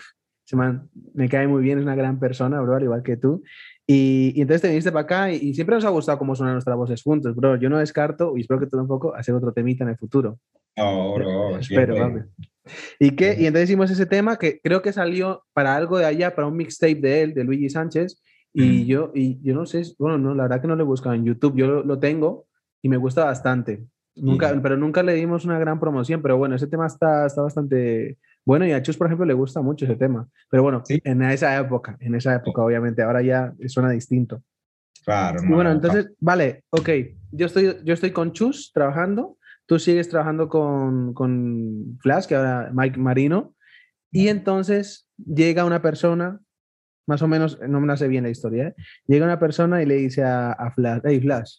man 0.57 0.89
me 1.15 1.29
cae 1.29 1.47
muy 1.47 1.63
bien, 1.63 1.79
es 1.79 1.85
una 1.85 1.95
gran 1.95 2.19
persona, 2.19 2.61
bro, 2.61 2.77
al 2.77 2.83
igual 2.83 3.03
que 3.03 3.17
tú. 3.17 3.43
Y, 3.87 4.33
y 4.37 4.43
entonces 4.43 4.63
te 4.63 4.69
viniste 4.69 4.93
para 4.93 5.03
acá 5.03 5.33
y, 5.33 5.55
siempre 5.55 5.75
nos 5.75 5.85
ha 5.85 5.91
gustado 5.91 6.19
cómo 6.19 6.35
suenan 6.35 6.55
nuestras 6.55 6.77
voces 6.77 7.03
juntos, 7.03 7.35
bro. 7.35 7.57
Yo 7.57 7.69
no 7.69 7.79
descarto, 7.79 8.37
y 8.37 8.43
espero 8.43 8.61
que 8.61 8.67
tú 8.67 8.77
tampoco, 8.77 9.15
hacer 9.15 9.35
otro 9.35 9.53
temita 9.53 9.85
en 9.85 9.91
el 9.91 9.97
futuro. 9.97 10.39
No, 10.77 11.15
bro. 11.15 11.59
Espero. 11.59 12.25
¿Y 12.99 13.11
qué? 13.13 13.37
Y 13.39 13.47
entonces 13.47 13.69
hicimos 13.69 13.91
ese 13.91 14.07
tema 14.07 14.39
que 14.39 14.61
creo 14.61 14.83
que 14.83 14.93
salió 14.93 15.45
para 15.53 15.75
algo 15.75 15.99
de 15.99 16.07
allá, 16.07 16.35
para 16.35 16.47
un 16.47 16.57
mixtape 16.57 16.95
de 16.95 17.23
él, 17.23 17.35
de 17.35 17.45
Luigi 17.45 17.69
Sánchez. 17.69 18.23
Y, 18.55 18.85
yo, 18.85 19.13
y 19.15 19.41
yo 19.43 19.55
no 19.55 19.65
sé, 19.65 19.83
bueno, 19.99 20.19
no, 20.19 20.35
la 20.35 20.43
verdad 20.43 20.61
que 20.61 20.69
no 20.69 20.77
lo 20.77 20.83
he 20.83 20.87
buscado 20.87 21.15
en 21.15 21.25
YouTube, 21.25 21.57
yo 21.57 21.67
lo, 21.67 21.85
lo 21.85 21.99
tengo 21.99 22.47
y 22.83 22.91
me 22.91 22.99
gusta 22.99 23.25
bastante. 23.25 23.83
Nunca, 24.15 24.55
pero 24.63 24.77
nunca 24.77 25.03
le 25.03 25.15
dimos 25.15 25.47
una 25.47 25.59
gran 25.59 25.81
promoción, 25.81 26.21
pero 26.21 26.37
bueno, 26.37 26.55
ese 26.55 26.67
tema 26.67 26.87
está, 26.87 27.25
está 27.25 27.41
bastante 27.41 28.19
bueno, 28.45 28.67
y 28.67 28.73
a 28.73 28.83
Chus, 28.83 28.97
por 28.97 29.07
ejemplo, 29.07 29.25
le 29.27 29.35
gusta 29.35 29.61
mucho 29.61 29.85
ese 29.85 29.97
tema. 29.97 30.29
Pero 30.51 30.63
bueno, 30.63 30.83
¿Sí? 30.85 31.01
en 31.05 31.23
esa 31.23 31.59
época, 31.59 31.97
en 32.01 32.15
esa 32.15 32.35
época, 32.35 32.63
obviamente, 32.63 33.03
ahora 33.03 33.23
ya 33.23 33.55
suena 33.67 33.91
distinto. 33.91 34.43
Claro. 35.05 35.43
No, 35.43 35.57
bueno, 35.57 35.71
entonces, 35.71 36.07
no. 36.07 36.13
vale, 36.21 36.65
ok. 36.71 36.89
Yo 37.31 37.47
estoy, 37.47 37.77
yo 37.85 37.95
estoy 37.95 38.11
con 38.11 38.33
Chus 38.33 38.73
trabajando, 38.73 39.39
tú 39.67 39.79
sigues 39.79 40.09
trabajando 40.09 40.49
con, 40.49 41.15
con 41.15 41.99
Flash, 42.01 42.27
que 42.27 42.35
ahora 42.35 42.71
Mike 42.73 42.99
Marino, 42.99 43.55
y 44.11 44.29
entonces 44.29 45.09
llega 45.17 45.65
una 45.65 45.81
persona, 45.81 46.41
más 47.07 47.23
o 47.23 47.29
menos, 47.29 47.59
no 47.61 47.81
me 47.81 47.97
sé 47.97 48.09
bien 48.09 48.25
la 48.25 48.31
historia, 48.31 48.69
¿eh? 48.69 48.75
llega 49.07 49.25
una 49.25 49.39
persona 49.39 49.83
y 49.83 49.87
le 49.87 49.95
dice 49.95 50.23
a, 50.25 50.53
a 50.53 50.71
Flash, 50.73 51.01
hey 51.05 51.21
Flash, 51.21 51.59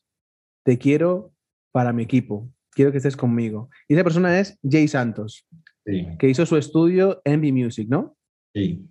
te 0.63 0.77
quiero 0.77 1.33
para 1.71 1.91
mi 1.91 2.03
equipo, 2.03 2.49
quiero 2.71 2.91
que 2.91 2.97
estés 2.97 3.17
conmigo. 3.17 3.69
Y 3.87 3.95
esa 3.95 4.03
persona 4.03 4.39
es 4.39 4.59
Jay 4.63 4.87
Santos 4.87 5.47
sí. 5.85 6.07
que 6.19 6.29
hizo 6.29 6.45
su 6.45 6.57
estudio 6.57 7.21
Envy 7.25 7.51
Music, 7.51 7.87
¿no? 7.89 8.15
Sí. 8.53 8.85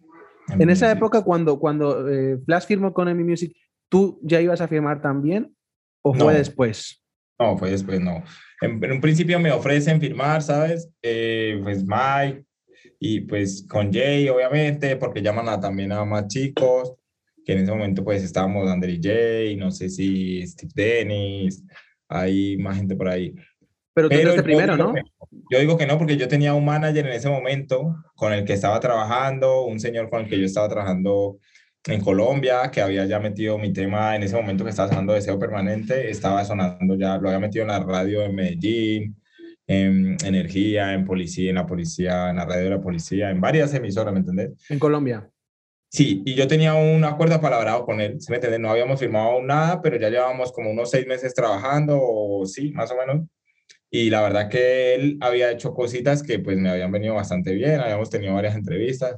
En 0.48 0.70
esa 0.70 0.90
época, 0.90 1.22
cuando, 1.22 1.58
cuando 1.58 2.08
eh, 2.08 2.38
Flash 2.44 2.66
firmó 2.66 2.92
con 2.92 3.08
Envy 3.08 3.24
Music, 3.24 3.56
¿tú 3.88 4.20
ya 4.22 4.40
ibas 4.40 4.60
a 4.60 4.68
firmar 4.68 5.00
también 5.00 5.54
o 6.02 6.12
fue 6.14 6.32
No. 6.32 6.38
después? 6.38 7.02
No, 7.38 7.56
fue 7.56 7.70
después, 7.70 8.00
no. 8.00 8.22
En, 8.60 8.82
en 8.84 8.92
un 8.92 9.00
principio 9.00 9.38
me 9.40 9.50
ofrecen 9.50 10.00
firmar, 10.00 10.42
¿sabes? 10.42 10.90
Eh, 11.02 11.60
pues 11.62 11.84
Mike 11.84 12.44
y 13.04 13.20
pues 13.22 13.66
con 13.68 13.92
Jay, 13.92 14.28
obviamente, 14.28 14.96
porque 14.96 15.22
llaman 15.22 15.48
a, 15.48 15.58
también 15.58 15.90
a 15.90 16.04
más 16.04 16.28
chicos, 16.28 16.94
que 17.44 17.52
en 17.52 17.58
ese 17.60 17.72
momento 17.72 18.04
pues 18.04 18.22
estábamos 18.22 18.68
Ander 18.70 18.90
y 18.90 19.00
Jay, 19.02 19.56
no 19.56 19.70
sé 19.72 19.88
si 19.88 20.46
Steve 20.46 20.72
Dennis, 20.74 21.64
hay 22.08 22.56
más 22.58 22.76
gente 22.76 22.94
por 22.94 23.08
ahí. 23.08 23.34
Pero 23.94 24.08
tú 24.08 24.14
entraste 24.14 24.36
yo 24.38 24.44
primero, 24.44 24.76
¿no? 24.76 24.94
Yo 25.50 25.58
digo 25.58 25.76
que 25.76 25.86
no, 25.86 25.98
porque 25.98 26.16
yo 26.16 26.28
tenía 26.28 26.54
un 26.54 26.64
manager 26.64 27.06
en 27.06 27.12
ese 27.12 27.28
momento 27.28 27.96
con 28.14 28.32
el 28.32 28.44
que 28.44 28.52
estaba 28.52 28.80
trabajando, 28.80 29.64
un 29.64 29.80
señor 29.80 30.10
con 30.10 30.22
el 30.22 30.28
que 30.28 30.38
yo 30.38 30.46
estaba 30.46 30.68
trabajando 30.68 31.38
en 31.86 32.00
Colombia, 32.00 32.70
que 32.70 32.80
había 32.80 33.04
ya 33.06 33.18
metido 33.18 33.58
mi 33.58 33.72
tema 33.72 34.14
en 34.14 34.22
ese 34.22 34.36
momento 34.36 34.64
que 34.64 34.70
estaba 34.70 34.88
sonando 34.88 35.14
Deseo 35.14 35.38
Permanente, 35.38 36.10
estaba 36.10 36.44
sonando 36.44 36.96
ya, 36.96 37.18
lo 37.18 37.28
había 37.28 37.40
metido 37.40 37.62
en 37.62 37.68
la 37.68 37.80
radio 37.80 38.22
en 38.22 38.34
Medellín, 38.34 39.16
en 39.66 40.16
Energía, 40.24 40.92
en 40.92 41.04
Policía, 41.04 41.50
en 41.50 41.56
la 41.56 41.66
Policía, 41.66 42.30
en 42.30 42.36
la 42.36 42.44
radio 42.44 42.64
de 42.64 42.70
la 42.70 42.80
Policía, 42.80 43.30
en 43.30 43.40
varias 43.40 43.74
emisoras, 43.74 44.12
¿me 44.12 44.20
entendés? 44.20 44.50
En 44.68 44.78
Colombia. 44.78 45.28
Sí, 45.88 46.22
y 46.24 46.34
yo 46.34 46.46
tenía 46.46 46.74
un 46.74 47.04
acuerdo 47.04 47.34
apalabrado 47.34 47.84
con 47.84 48.00
él, 48.00 48.20
¿sí 48.20 48.30
me 48.30 48.36
entiendes? 48.36 48.60
No 48.60 48.70
habíamos 48.70 48.98
firmado 48.98 49.42
nada, 49.42 49.82
pero 49.82 49.98
ya 49.98 50.08
llevábamos 50.08 50.52
como 50.52 50.70
unos 50.70 50.90
seis 50.90 51.06
meses 51.06 51.34
trabajando, 51.34 51.98
o 52.00 52.46
sí, 52.46 52.72
más 52.72 52.90
o 52.92 52.96
menos. 52.96 53.26
Y 53.94 54.08
la 54.08 54.22
verdad 54.22 54.48
que 54.48 54.94
él 54.94 55.18
había 55.20 55.50
hecho 55.50 55.74
cositas 55.74 56.22
que 56.22 56.38
pues 56.38 56.56
me 56.56 56.70
habían 56.70 56.90
venido 56.90 57.14
bastante 57.14 57.52
bien, 57.52 57.78
habíamos 57.78 58.08
tenido 58.08 58.32
varias 58.32 58.56
entrevistas. 58.56 59.16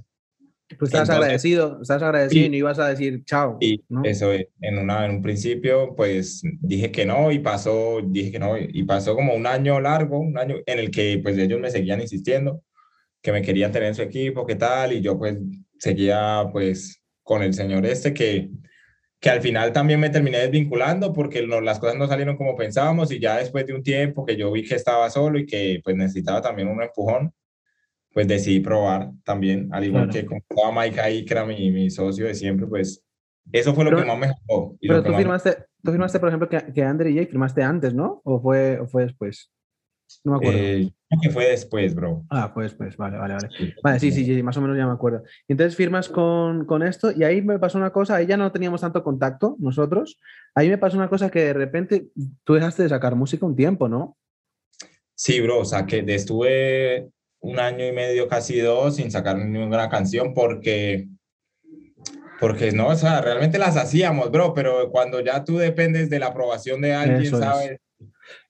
Pues 0.77 0.89
estabas 0.89 1.09
Entonces- 1.09 1.15
agradecido, 1.15 1.79
estabas 1.81 2.03
agradecido 2.03 2.47
y 2.47 2.49
no 2.49 2.57
ibas 2.57 2.79
a 2.81 2.89
decir 2.89 3.25
chao. 3.25 3.57
Y 3.61 3.85
¿no? 3.89 4.03
eso, 4.03 4.33
es, 4.33 4.49
en, 4.61 4.79
una, 4.79 5.05
en 5.05 5.13
un 5.13 5.23
principio, 5.23 5.95
pues 5.95 6.43
dije 6.61 6.91
que 6.91 7.07
no 7.07 7.31
y 7.31 7.39
pasó, 7.39 8.01
dije 8.05 8.33
que 8.33 8.41
no 8.41 8.59
y 8.59 8.83
pasó 8.83 9.15
como 9.15 9.35
un 9.35 9.47
año 9.47 9.79
largo, 9.81 10.19
un 10.19 10.37
año 10.37 10.57
en 10.67 10.79
el 10.81 10.91
que 10.91 11.21
pues 11.23 11.39
ellos 11.39 11.61
me 11.61 11.71
seguían 11.71 12.01
insistiendo, 12.01 12.61
que 13.23 13.31
me 13.31 13.43
querían 13.43 13.71
tener 13.71 13.91
en 13.91 13.95
su 13.95 14.03
equipo, 14.03 14.45
qué 14.45 14.57
tal, 14.57 14.93
y 14.93 15.01
yo 15.01 15.17
pues 15.17 15.39
seguía 15.79 16.49
pues 16.53 17.01
con 17.23 17.45
el 17.45 17.55
señor 17.55 17.87
este 17.87 18.13
que, 18.13 18.51
que 19.25 19.31
al 19.31 19.41
final 19.41 19.73
también 19.73 19.99
me 19.99 20.11
terminé 20.11 20.37
desvinculando 20.37 21.15
porque 21.15 21.47
no- 21.47 21.63
las 21.63 21.79
cosas 21.79 21.97
no 21.97 22.07
salieron 22.07 22.37
como 22.37 22.55
pensábamos 22.55 23.11
y 23.11 23.19
ya 23.19 23.39
después 23.39 23.67
de 23.67 23.73
un 23.73 23.83
tiempo 23.83 24.27
que 24.27 24.37
yo 24.37 24.53
vi 24.53 24.65
que 24.65 24.75
estaba 24.75 25.09
solo 25.09 25.39
y 25.39 25.47
que 25.47 25.81
pues 25.83 25.97
necesitaba 25.97 26.43
también 26.43 26.69
un 26.69 26.83
empujón, 26.83 27.33
pues 28.13 28.29
decidí 28.29 28.61
probar 28.61 29.13
también, 29.25 29.71
al 29.73 29.83
igual 29.83 30.11
que 30.11 30.27
con 30.27 30.43
Mike 30.75 31.01
ahí, 31.01 31.25
que 31.25 31.33
era 31.33 31.47
mi, 31.47 31.71
mi, 31.71 31.89
socio 31.89 32.27
de 32.27 32.35
siempre, 32.35 32.67
pues 32.67 33.03
eso 33.51 33.75
fue 33.75 33.87
lo 33.87 33.97
que 33.97 34.05
más 34.05 34.19
me. 34.19 34.35
Pero 34.83 35.03
tú, 35.03 35.15
firmaste, 35.15 35.57
tú 35.83 35.91
firmaste, 35.91 36.21
por 36.21 36.29
ejemplo, 36.29 36.49
que, 36.51 36.73
que 36.75 36.83
Andre 36.83 37.11
y 37.11 37.15
Jake 37.15 37.31
firmaste 37.31 37.63
antes, 37.63 37.95
¿no? 37.95 38.21
¿O 38.25 38.39
fue, 38.43 38.79
o 38.79 38.87
fue 38.87 39.05
después? 39.05 39.51
No 40.25 40.33
me 40.33 40.38
acuerdo. 40.38 40.59
Eh, 40.59 40.93
que 41.23 41.31
fue 41.31 41.47
después, 41.47 41.95
bro. 41.95 42.25
Ah, 42.31 42.51
fue 42.53 42.64
después, 42.64 42.97
vale, 42.97 43.19
vale, 43.19 43.35
vale. 43.35 43.49
vale, 43.83 44.01
sí, 44.01 44.11
sí, 44.11 44.25
sí, 44.25 44.43
más 44.43 44.57
o 44.57 44.61
menos 44.61 44.77
ya 44.77 44.87
me 44.87 44.93
acuerdo. 44.93 45.23
Entonces 45.49 45.77
firmas 45.77 46.09
con, 46.09 46.64
con 46.64 46.83
esto 46.83 47.12
y 47.12 47.25
ahí 47.25 47.43
me 47.43 47.59
pasó 47.59 47.79
una 47.79 47.90
cosa, 47.90 48.17
ahí 48.17 48.27
ya 48.27 48.37
no 48.37 48.51
teníamos 48.51 48.81
tanto 48.81 49.05
contacto 49.05 49.57
nosotros. 49.59 50.19
Ahí 50.55 50.69
me 50.69 50.79
pasó 50.79 50.97
una 50.97 51.09
cosa 51.09 51.31
que 51.31 51.40
de 51.40 51.53
repente 51.53 52.09
tú 52.45 52.55
dejaste 52.55 52.83
de 52.83 52.88
sacar 52.88 53.14
música 53.14 53.47
un 53.47 53.57
tiempo, 53.57 53.88
¿no? 53.88 54.17
Sí, 55.14 55.40
bro, 55.40 55.61
o 55.61 55.64
sea, 55.64 55.87
que 55.87 56.05
estuve 56.09 57.11
un 57.40 57.61
año 57.61 57.87
y 57.87 57.93
medio, 57.93 58.27
casi 58.27 58.59
dos, 58.59 58.97
sin 58.97 59.11
sacar 59.11 59.37
ninguna 59.37 59.88
canción 59.88 60.35
porque 60.35 61.09
porque 62.40 62.73
no, 62.73 62.88
o 62.88 62.97
sea, 62.97 63.21
realmente 63.21 63.59
las 63.59 63.77
hacíamos, 63.77 64.31
bro, 64.31 64.53
pero 64.55 64.90
cuando 64.90 65.21
ya 65.21 65.45
tú 65.45 65.57
dependes 65.57 66.11
de 66.11 66.19
la 66.19 66.27
aprobación 66.27 66.81
de 66.81 66.93
alguien, 66.93 67.31
¿sabes? 67.31 67.79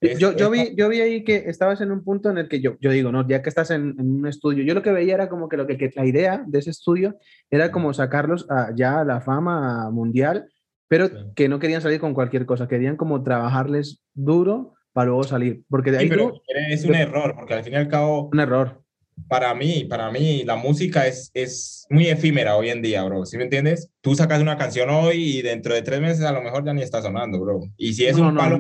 Yo, 0.01 0.37
yo, 0.37 0.51
vi, 0.51 0.75
yo 0.77 0.89
vi 0.89 1.01
ahí 1.01 1.25
que 1.25 1.45
estabas 1.47 1.81
en 1.81 1.91
un 1.91 2.05
punto 2.05 2.31
en 2.31 2.39
el 2.39 2.49
que 2.49 2.61
yo, 2.61 2.77
yo 2.81 2.91
digo, 2.91 3.13
no, 3.13 3.27
ya 3.27 3.43
que 3.43 3.49
estás 3.49 3.71
en, 3.71 4.01
un 4.01 4.27
estudio, 4.27 4.65
yo 4.65 4.75
lo 4.75 4.83
que 4.83 4.93
veía 4.93 5.15
era 5.15 5.29
como 5.29 5.49
que, 5.49 5.57
lo 5.57 5.67
que, 5.67 5.77
que 5.77 5.91
la 5.95 6.07
idea 6.07 6.45
de 6.47 6.59
ese 6.59 6.71
estudio 6.71 7.17
era 7.51 7.71
como 7.73 7.93
sacarlos 7.93 8.47
a, 8.51 8.73
ya 8.75 9.01
a 9.01 9.05
la 9.05 9.21
fama 9.21 9.91
mundial, 9.91 10.49
pero 10.89 11.09
que 11.35 11.49
no 11.49 11.59
querían 11.59 11.83
salir 11.83 12.01
con 12.01 12.15
cualquier 12.15 12.47
cosa, 12.47 12.69
querían 12.69 12.97
como 12.97 13.23
trabajarles 13.23 14.03
duro 14.15 14.75
para 14.93 15.07
luego 15.07 15.25
salir. 15.25 15.63
Porque 15.69 15.91
de 15.91 15.99
ahí 15.99 16.09
pero 16.09 16.41
es 16.71 16.85
un 16.85 16.95
error, 16.95 17.35
porque 17.35 17.55
al 17.55 17.65
fin 17.65 17.75
y 17.75 17.77
al 17.77 17.89
cabo... 17.89 18.31
Un 18.33 18.41
error. 18.41 18.81
Para 19.29 19.55
mí, 19.55 19.85
para 19.85 20.11
mí, 20.11 20.43
la 20.45 20.57
música 20.57 21.07
es, 21.07 21.31
es 21.35 21.87
muy 21.89 22.09
efímera 22.09 22.57
hoy 22.57 22.71
en 22.71 22.83
día, 22.83 23.05
bro. 23.05 23.25
¿Sí 23.25 23.37
me 23.37 23.45
entiendes? 23.45 23.91
Tú 24.01 24.15
sacas 24.15 24.41
una 24.41 24.57
canción 24.57 24.91
hoy 24.91 25.39
y 25.39 25.43
dentro 25.43 25.75
de 25.75 25.83
tres 25.83 26.01
meses 26.01 26.25
a 26.25 26.33
lo 26.33 26.43
mejor 26.43 26.65
ya 26.65 26.73
ni 26.73 26.83
está 26.83 27.01
sonando, 27.01 27.41
bro. 27.41 27.61
Y 27.77 27.95
si 27.95 28.07
es 28.07 28.17
un 28.17 28.35
palo 28.35 28.59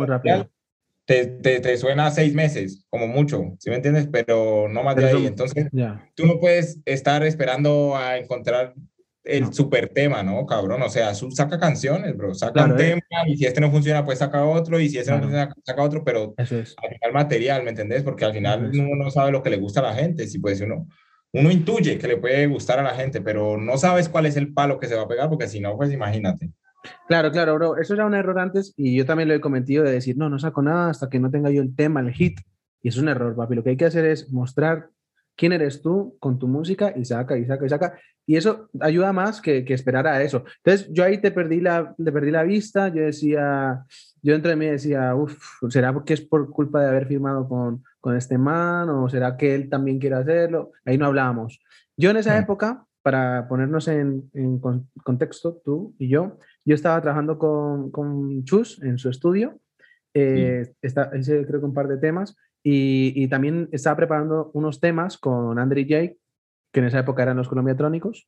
te, 1.06 1.26
te, 1.26 1.60
te, 1.60 1.76
suena 1.76 2.10
seis 2.10 2.34
meses, 2.34 2.84
como 2.88 3.06
mucho, 3.06 3.54
¿sí 3.58 3.70
me 3.70 3.76
entiendes? 3.76 4.08
Pero 4.10 4.68
no 4.68 4.82
más 4.82 4.96
de 4.96 5.06
ahí. 5.06 5.26
Entonces, 5.26 5.68
tú 6.14 6.26
no 6.26 6.40
puedes 6.40 6.80
estar 6.84 7.24
esperando 7.24 7.96
a 7.96 8.18
encontrar 8.18 8.74
el 9.24 9.52
super 9.54 9.88
tema, 9.88 10.22
¿no, 10.22 10.44
cabrón? 10.46 10.82
O 10.82 10.88
sea, 10.88 11.14
saca 11.14 11.58
canciones, 11.58 12.16
bro. 12.16 12.34
Saca 12.34 12.64
un 12.64 12.72
eh. 12.72 12.74
tema 12.76 13.02
y 13.26 13.36
si 13.36 13.46
este 13.46 13.60
no 13.60 13.70
funciona, 13.70 14.04
pues 14.04 14.18
saca 14.18 14.44
otro 14.44 14.78
y 14.78 14.88
si 14.88 14.98
este 14.98 15.12
no 15.12 15.20
funciona, 15.20 15.54
saca 15.64 15.82
otro, 15.82 16.04
pero 16.04 16.34
es. 16.36 16.52
al 16.52 16.90
final 16.90 17.12
material, 17.12 17.62
¿me 17.64 17.70
entendés? 17.70 18.02
Porque 18.02 18.24
al 18.24 18.34
final 18.34 18.70
uno 18.72 18.96
no 18.96 19.10
sabe 19.10 19.32
lo 19.32 19.42
que 19.42 19.50
le 19.50 19.56
gusta 19.56 19.80
a 19.80 19.84
la 19.84 19.94
gente. 19.94 20.26
Si 20.26 20.38
puede 20.38 20.62
uno, 20.64 20.86
uno 21.32 21.50
intuye 21.50 21.98
que 21.98 22.08
le 22.08 22.18
puede 22.18 22.46
gustar 22.46 22.78
a 22.78 22.82
la 22.82 22.94
gente, 22.94 23.22
pero 23.22 23.56
no 23.56 23.78
sabes 23.78 24.08
cuál 24.08 24.26
es 24.26 24.36
el 24.36 24.52
palo 24.52 24.78
que 24.78 24.88
se 24.88 24.94
va 24.94 25.02
a 25.02 25.08
pegar, 25.08 25.28
porque 25.28 25.48
si 25.48 25.60
no, 25.60 25.76
pues 25.76 25.90
imagínate. 25.90 26.50
Claro, 27.08 27.30
claro, 27.30 27.54
bro. 27.54 27.76
Eso 27.76 27.94
era 27.94 28.06
un 28.06 28.14
error 28.14 28.38
antes 28.38 28.72
y 28.76 28.96
yo 28.96 29.06
también 29.06 29.28
lo 29.28 29.34
he 29.34 29.40
cometido 29.40 29.84
de 29.84 29.92
decir, 29.92 30.16
no, 30.16 30.28
no 30.28 30.38
saco 30.38 30.62
nada 30.62 30.90
hasta 30.90 31.08
que 31.08 31.20
no 31.20 31.30
tenga 31.30 31.50
yo 31.50 31.62
el 31.62 31.74
tema, 31.74 32.00
el 32.00 32.12
hit. 32.12 32.40
Y 32.82 32.88
es 32.88 32.96
un 32.98 33.08
error, 33.08 33.34
papi. 33.34 33.54
Lo 33.54 33.64
que 33.64 33.70
hay 33.70 33.76
que 33.76 33.86
hacer 33.86 34.04
es 34.04 34.30
mostrar 34.30 34.90
quién 35.36 35.52
eres 35.52 35.82
tú 35.82 36.16
con 36.20 36.38
tu 36.38 36.48
música 36.48 36.92
y 36.94 37.04
saca 37.04 37.36
y 37.36 37.46
saca 37.46 37.66
y 37.66 37.68
saca. 37.68 37.98
Y 38.26 38.36
eso 38.36 38.70
ayuda 38.80 39.12
más 39.12 39.40
que, 39.40 39.64
que 39.64 39.74
esperar 39.74 40.06
a 40.06 40.22
eso. 40.22 40.44
Entonces, 40.62 40.88
yo 40.92 41.04
ahí 41.04 41.18
te 41.18 41.30
perdí 41.30 41.60
la, 41.60 41.94
te 42.02 42.12
perdí 42.12 42.30
la 42.30 42.42
vista. 42.42 42.88
Yo 42.88 43.02
decía, 43.02 43.84
yo 44.22 44.32
dentro 44.32 44.50
de 44.50 44.56
mí 44.56 44.66
decía, 44.66 45.14
uff, 45.14 45.38
¿será 45.68 45.92
porque 45.92 46.14
es 46.14 46.22
por 46.22 46.50
culpa 46.50 46.80
de 46.80 46.88
haber 46.88 47.06
firmado 47.06 47.46
con, 47.48 47.84
con 48.00 48.16
este 48.16 48.38
man? 48.38 48.88
¿O 48.88 49.08
será 49.08 49.36
que 49.36 49.54
él 49.54 49.68
también 49.68 49.98
quiere 49.98 50.16
hacerlo? 50.16 50.72
Ahí 50.84 50.96
no 50.96 51.06
hablábamos. 51.06 51.60
Yo 51.96 52.10
en 52.10 52.16
esa 52.16 52.38
época, 52.38 52.86
para 53.02 53.46
ponernos 53.46 53.88
en, 53.88 54.30
en 54.32 54.58
contexto, 55.02 55.60
tú 55.64 55.94
y 55.98 56.08
yo, 56.08 56.38
yo 56.64 56.74
estaba 56.74 57.00
trabajando 57.00 57.38
con, 57.38 57.90
con 57.90 58.44
Chus 58.44 58.82
en 58.82 58.98
su 58.98 59.10
estudio, 59.10 59.58
eh, 60.14 60.72
está, 60.80 61.10
creo 61.10 61.60
que 61.60 61.66
un 61.66 61.74
par 61.74 61.88
de 61.88 61.98
temas, 61.98 62.36
y, 62.62 63.12
y, 63.14 63.28
también 63.28 63.68
estaba 63.72 63.96
preparando 63.96 64.50
unos 64.54 64.80
temas 64.80 65.18
con 65.18 65.58
Andre 65.58 65.84
Jake, 65.84 66.18
que 66.72 66.80
en 66.80 66.86
esa 66.86 67.00
época 67.00 67.22
eran 67.22 67.36
los 67.36 67.48
colombiatrónicos. 67.48 68.26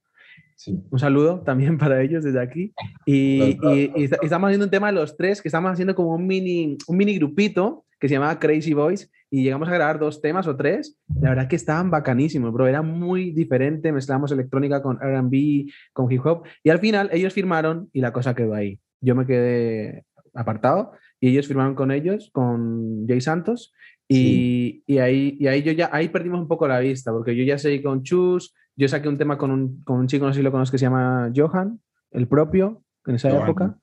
Sí. 0.57 0.79
Un 0.91 0.99
saludo 0.99 1.41
también 1.41 1.79
para 1.79 2.03
ellos 2.03 2.23
desde 2.23 2.41
aquí. 2.41 2.75
Y, 3.07 3.59
y, 3.63 3.93
y, 3.97 4.05
estamos 4.05 4.49
haciendo 4.49 4.67
un 4.67 4.71
tema 4.71 4.89
de 4.89 4.93
los 4.93 5.17
tres, 5.17 5.41
que 5.41 5.49
estamos 5.49 5.73
haciendo 5.73 5.95
como 5.95 6.15
un 6.15 6.27
mini, 6.27 6.77
un 6.87 6.97
mini 6.99 7.17
grupito 7.19 7.87
que 7.99 8.09
se 8.09 8.15
llamaba 8.15 8.39
Crazy 8.39 8.75
Boys 8.75 9.11
y 9.31 9.43
llegamos 9.43 9.69
a 9.69 9.73
grabar 9.73 9.99
dos 9.99 10.21
temas 10.21 10.47
o 10.47 10.57
tres. 10.57 10.99
La 11.21 11.31
verdad 11.31 11.49
que 11.49 11.57
estaban 11.57 11.91
bacanísimos, 11.91 12.53
bro. 12.53 12.67
Era 12.67 12.83
muy 12.83 13.33
diferente. 13.33 13.93
Mezclamos 13.93 14.31
electrónica 14.33 14.83
con 14.83 14.99
RB, 14.99 15.71
con 15.93 16.11
hip 16.11 16.25
hop. 16.25 16.45
Y 16.63 16.71
al 16.71 16.79
final 16.79 17.11
ellos 17.13 17.33
firmaron 17.33 17.89
y 17.93 18.01
la 18.01 18.13
cosa 18.13 18.35
quedó 18.35 18.55
ahí. 18.55 18.79
Yo 19.01 19.15
me 19.15 19.27
quedé 19.27 20.05
apartado 20.35 20.93
y 21.21 21.29
ellos 21.31 21.47
firmaron 21.47 21.75
con 21.75 21.91
ellos, 21.91 22.31
con 22.33 23.07
Jay 23.09 23.21
Santos. 23.21 23.73
Y, 24.09 24.85
y, 24.87 24.99
ahí, 24.99 25.37
y 25.41 25.49
ahí 25.49 25.63
yo 25.65 25.73
ya 25.73 25.91
ahí 25.93 26.09
perdimos 26.09 26.39
un 26.39 26.47
poco 26.47 26.69
la 26.69 26.79
vista 26.79 27.11
porque 27.11 27.35
yo 27.35 27.43
ya 27.43 27.59
seguí 27.59 27.83
con 27.83 28.05
Chus. 28.05 28.55
Yo 28.77 28.87
saqué 28.89 29.09
un 29.09 29.19
tema 29.19 29.39
con 29.39 29.51
un, 29.51 29.83
con 29.83 29.99
un 29.99 30.07
chico, 30.07 30.27
no 30.27 30.33
sé 30.33 30.39
si 30.39 30.43
lo 30.45 30.53
conozco, 30.53 30.73
que 30.73 30.79
se 30.79 30.85
llama 30.85 31.33
Johan, 31.35 31.81
el 32.13 32.29
propio, 32.29 32.83
en 33.07 33.15
esa 33.17 33.31
época. 33.31 33.77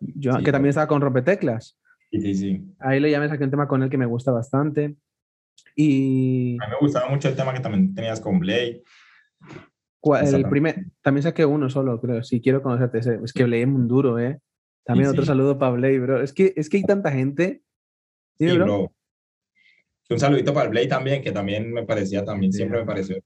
Yo, 0.00 0.32
que 0.38 0.50
también 0.50 0.70
estaba 0.70 0.88
con 0.88 1.02
Rompeteclas. 1.02 1.78
Sí, 2.10 2.34
sí, 2.34 2.64
Ahí 2.78 3.00
le 3.00 3.10
llamé, 3.10 3.28
saqué 3.28 3.44
un 3.44 3.50
tema 3.50 3.68
con 3.68 3.82
él 3.82 3.90
que 3.90 3.98
me 3.98 4.06
gusta 4.06 4.32
bastante. 4.32 4.96
Y... 5.76 6.56
A 6.60 6.66
mí 6.66 6.72
me 6.72 6.78
gustaba 6.80 7.08
mucho 7.08 7.28
el 7.28 7.36
tema 7.36 7.52
que 7.52 7.60
también 7.60 7.94
tenías 7.94 8.20
con 8.20 8.38
Blade. 8.38 8.82
El 10.32 10.48
primer, 10.48 10.86
también 11.02 11.22
saqué 11.22 11.44
uno 11.44 11.68
solo, 11.68 12.00
creo. 12.00 12.22
Si 12.22 12.40
quiero 12.40 12.62
conocerte. 12.62 12.98
Es 12.98 13.32
que 13.32 13.44
Blade 13.44 13.62
es 13.62 13.68
muy 13.68 13.86
duro, 13.86 14.18
¿eh? 14.18 14.40
También 14.84 15.10
otro 15.10 15.24
saludo 15.24 15.58
para 15.58 15.72
Blade, 15.72 15.98
bro. 15.98 16.22
Es 16.22 16.32
que, 16.32 16.54
es 16.56 16.70
que 16.70 16.78
hay 16.78 16.82
tanta 16.84 17.12
gente. 17.12 17.62
Sí, 18.38 18.56
bro? 18.56 18.90
Un 20.10 20.18
saludito 20.18 20.54
para 20.54 20.70
Blade 20.70 20.86
también, 20.86 21.22
que 21.22 21.32
también 21.32 21.70
me 21.70 21.84
parecía, 21.84 22.24
también 22.24 22.50
siempre 22.50 22.80
me 22.80 22.86
pareció 22.86 23.18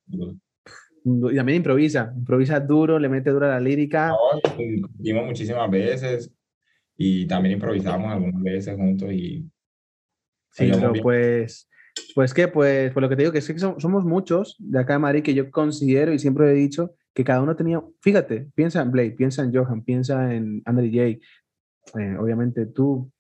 Y 1.05 1.37
también 1.37 1.59
improvisa, 1.59 2.13
improvisa 2.17 2.59
duro, 2.59 2.99
le 2.99 3.09
mete 3.09 3.31
duro 3.31 3.47
a 3.47 3.51
la 3.51 3.61
lírica. 3.61 4.09
No, 4.09 5.23
muchísimas 5.25 5.71
veces 5.71 6.35
y 6.97 7.27
también 7.27 7.55
improvisamos 7.55 8.11
algunas 8.11 8.43
veces 8.43 8.77
juntos 8.77 9.13
y... 9.13 9.49
Sí, 10.51 10.71
pero 10.71 10.93
pues, 11.03 11.69
pues 12.15 12.35
que, 12.35 12.49
pues, 12.49 12.93
pues 12.93 13.03
lo 13.03 13.09
que 13.09 13.17
te 13.17 13.23
digo, 13.23 13.33
que 13.33 13.39
es 13.39 13.47
que 13.47 13.59
somos 13.59 14.05
muchos 14.05 14.57
de 14.59 14.79
acá 14.79 14.95
de 14.95 14.99
Madrid 14.99 15.23
que 15.23 15.35
yo 15.35 15.51
considero 15.51 16.13
y 16.13 16.19
siempre 16.19 16.51
he 16.51 16.55
dicho 16.55 16.95
que 17.15 17.25
cada 17.25 17.43
uno 17.43 17.57
tenía, 17.57 17.83
fíjate, 18.01 18.49
piensa 18.55 18.83
en 18.83 18.91
Blade, 18.91 19.13
piensa 19.13 19.43
en 19.43 19.55
Johan, 19.55 19.83
piensa 19.83 20.35
en 20.35 20.63
Andre 20.65 20.89
J, 20.89 22.01
eh, 22.01 22.17
obviamente 22.19 22.67
tú, 22.67 23.11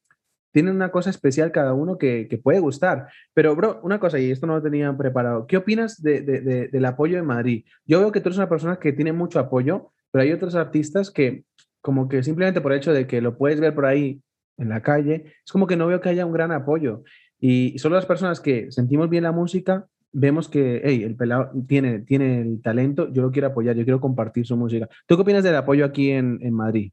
tienen 0.52 0.76
una 0.76 0.90
cosa 0.90 1.10
especial 1.10 1.50
cada 1.50 1.72
uno 1.72 1.98
que, 1.98 2.28
que, 2.28 2.38
puede 2.38 2.60
gustar. 2.60 3.08
Pero, 3.34 3.56
bro, 3.56 3.80
una 3.82 3.98
cosa, 3.98 4.18
y 4.18 4.30
esto 4.30 4.46
no 4.46 4.56
lo 4.56 4.62
tenía 4.62 4.94
preparado, 4.96 5.46
¿qué 5.46 5.56
opinas 5.56 6.00
de, 6.02 6.20
de, 6.20 6.68
del 6.68 6.84
apoyo 6.84 7.16
de 7.16 7.22
Madrid? 7.22 7.64
Yo 7.86 8.00
veo 8.00 8.12
que 8.12 8.20
tú 8.20 8.28
eres 8.28 8.38
una 8.38 8.48
persona 8.48 8.78
que 8.78 8.92
tiene 8.92 9.12
mucho 9.12 9.40
apoyo, 9.40 9.92
pero 10.10 10.22
hay 10.22 10.32
otros 10.32 10.54
artistas 10.54 11.10
que 11.10 11.44
como 11.82 12.08
que 12.08 12.22
simplemente 12.22 12.60
por 12.60 12.72
el 12.72 12.78
hecho 12.78 12.92
de 12.92 13.06
que 13.06 13.20
lo 13.20 13.36
puedes 13.36 13.60
ver 13.60 13.74
por 13.74 13.84
ahí 13.86 14.22
en 14.56 14.68
la 14.68 14.82
calle, 14.82 15.24
es 15.44 15.52
como 15.52 15.66
que 15.66 15.76
no 15.76 15.86
veo 15.86 16.00
que 16.00 16.08
haya 16.08 16.24
un 16.24 16.32
gran 16.32 16.52
apoyo. 16.52 17.02
Y 17.38 17.78
solo 17.78 17.96
las 17.96 18.06
personas 18.06 18.40
que 18.40 18.70
sentimos 18.70 19.10
bien 19.10 19.24
la 19.24 19.32
música, 19.32 19.86
vemos 20.12 20.48
que, 20.48 20.80
hey, 20.84 21.02
el 21.02 21.16
pelado 21.16 21.50
tiene, 21.66 22.00
tiene 22.00 22.40
el 22.40 22.62
talento, 22.62 23.12
yo 23.12 23.22
lo 23.22 23.32
quiero 23.32 23.48
apoyar, 23.48 23.74
yo 23.74 23.84
quiero 23.84 24.00
compartir 24.00 24.46
su 24.46 24.56
música. 24.56 24.88
¿Tú 25.06 25.16
qué 25.16 25.22
opinas 25.22 25.42
del 25.42 25.56
apoyo 25.56 25.84
aquí 25.84 26.10
en, 26.10 26.38
en 26.42 26.54
Madrid? 26.54 26.92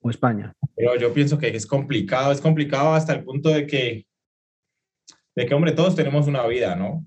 ¿O 0.00 0.10
España? 0.10 0.52
Pero 0.74 0.96
yo 0.96 1.12
pienso 1.12 1.38
que 1.38 1.48
es 1.48 1.66
complicado, 1.66 2.32
es 2.32 2.40
complicado 2.40 2.94
hasta 2.94 3.12
el 3.12 3.22
punto 3.22 3.50
de 3.50 3.66
que, 3.66 4.06
de 5.36 5.46
que, 5.46 5.54
hombre, 5.54 5.72
todos 5.72 5.94
tenemos 5.94 6.26
una 6.26 6.46
vida, 6.46 6.74
¿no? 6.74 7.04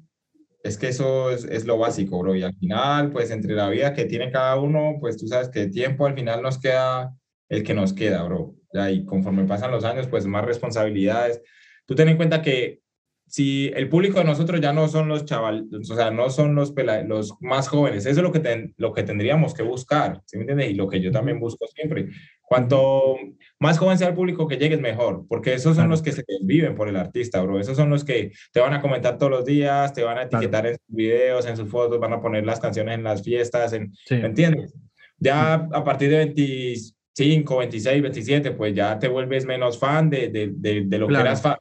Es 0.63 0.77
que 0.77 0.87
eso 0.87 1.29
es, 1.29 1.43
es, 1.43 1.65
lo 1.65 1.77
básico, 1.77 2.19
bro. 2.19 2.35
Y 2.35 2.43
al 2.43 2.55
final, 2.55 3.11
pues 3.11 3.31
entre 3.31 3.53
la 3.53 3.69
vida 3.69 3.93
que 3.93 4.05
tiene 4.05 4.31
cada 4.31 4.55
uno, 4.55 4.97
pues 4.99 5.17
tú 5.17 5.27
sabes 5.27 5.49
que 5.49 5.67
tiempo 5.67 6.05
al 6.05 6.15
final 6.15 6.41
nos 6.41 6.57
queda 6.57 7.13
el 7.49 7.63
que 7.63 7.73
nos 7.73 7.93
queda, 7.93 8.23
bro. 8.23 8.55
Ya, 8.73 8.89
y 8.89 9.05
conforme 9.05 9.45
pasan 9.45 9.71
los 9.71 9.83
años, 9.83 10.07
pues 10.07 10.25
más 10.25 10.45
responsabilidades. 10.45 11.41
Tú 11.85 11.95
ten 11.95 12.09
en 12.09 12.17
cuenta 12.17 12.41
que 12.41 12.81
si 13.27 13.71
el 13.75 13.89
público 13.89 14.19
de 14.19 14.25
nosotros 14.25 14.61
ya 14.61 14.73
no 14.73 14.87
son 14.87 15.07
los 15.07 15.25
chavales, 15.25 15.65
o 15.89 15.95
sea, 15.95 16.11
no 16.11 16.29
son 16.29 16.55
los, 16.55 16.73
los 17.07 17.33
más 17.41 17.67
jóvenes, 17.67 18.05
eso 18.05 18.19
es 18.19 18.23
lo 18.23 18.31
que, 18.31 18.73
lo 18.77 18.93
que 18.93 19.03
tendríamos 19.03 19.53
que 19.53 19.63
buscar, 19.63 20.21
¿sí 20.25 20.37
me 20.37 20.43
entiendes? 20.43 20.69
Y 20.71 20.75
lo 20.75 20.87
que 20.87 21.01
yo 21.01 21.11
también 21.11 21.39
busco 21.39 21.65
siempre. 21.67 22.09
Cuanto 22.45 23.17
más 23.59 23.79
joven 23.79 23.97
sea 23.97 24.09
el 24.09 24.13
público 24.13 24.47
que 24.47 24.57
llegues, 24.57 24.81
mejor, 24.81 25.25
porque 25.27 25.53
esos 25.53 25.75
son 25.75 25.89
los 25.89 26.01
que 26.01 26.11
se 26.11 26.23
viven 26.41 26.75
por 26.75 26.89
el 26.89 26.97
artista, 26.97 27.41
bro. 27.41 27.59
Esos 27.59 27.77
son 27.77 27.89
los 27.89 28.03
que 28.03 28.31
te 28.51 28.59
van 28.59 28.73
a 28.73 28.81
comentar 28.81 29.17
todos 29.17 29.31
los 29.31 29.45
días, 29.45 29.93
te 29.93 30.03
van 30.03 30.17
a 30.17 30.23
etiquetar 30.23 30.67
en 30.67 30.73
sus 30.73 30.95
videos, 30.95 31.45
en 31.45 31.55
sus 31.55 31.69
fotos, 31.69 31.99
van 31.99 32.13
a 32.13 32.21
poner 32.21 32.45
las 32.45 32.59
canciones 32.59 32.95
en 32.95 33.03
las 33.03 33.23
fiestas, 33.23 33.71
en, 33.73 33.93
¿me 34.09 34.25
entiendes? 34.25 34.75
Ya 35.17 35.53
a 35.53 35.83
partir 35.83 36.09
de 36.09 36.17
25, 36.17 37.57
26, 37.57 38.01
27, 38.01 38.51
pues 38.51 38.75
ya 38.75 38.99
te 38.99 39.07
vuelves 39.07 39.45
menos 39.45 39.79
fan 39.79 40.09
de, 40.09 40.27
de, 40.27 40.51
de, 40.85 40.97
lo 40.99 41.07
que 41.07 41.15
eras 41.15 41.41
fan. 41.41 41.55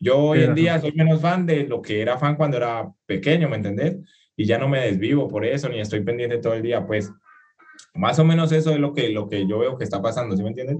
Yo 0.00 0.18
hoy 0.18 0.42
en 0.42 0.54
día 0.54 0.80
soy 0.80 0.92
menos 0.92 1.20
fan 1.20 1.46
de 1.46 1.64
lo 1.64 1.80
que 1.80 2.00
era 2.00 2.18
fan 2.18 2.36
cuando 2.36 2.56
era 2.56 2.90
pequeño, 3.06 3.48
¿me 3.48 3.56
entendés? 3.56 3.96
Y 4.36 4.44
ya 4.44 4.58
no 4.58 4.68
me 4.68 4.80
desvivo 4.80 5.28
por 5.28 5.44
eso, 5.44 5.68
ni 5.68 5.80
estoy 5.80 6.00
pendiente 6.00 6.38
todo 6.38 6.54
el 6.54 6.62
día, 6.62 6.84
pues 6.84 7.12
más 7.96 8.18
o 8.18 8.24
menos 8.24 8.52
eso 8.52 8.70
es 8.70 8.78
lo 8.78 8.92
que, 8.92 9.08
lo 9.10 9.28
que 9.28 9.46
yo 9.46 9.58
veo 9.58 9.76
que 9.78 9.84
está 9.84 10.00
pasando, 10.02 10.36
¿sí 10.36 10.42
me 10.42 10.50
entiendes? 10.50 10.78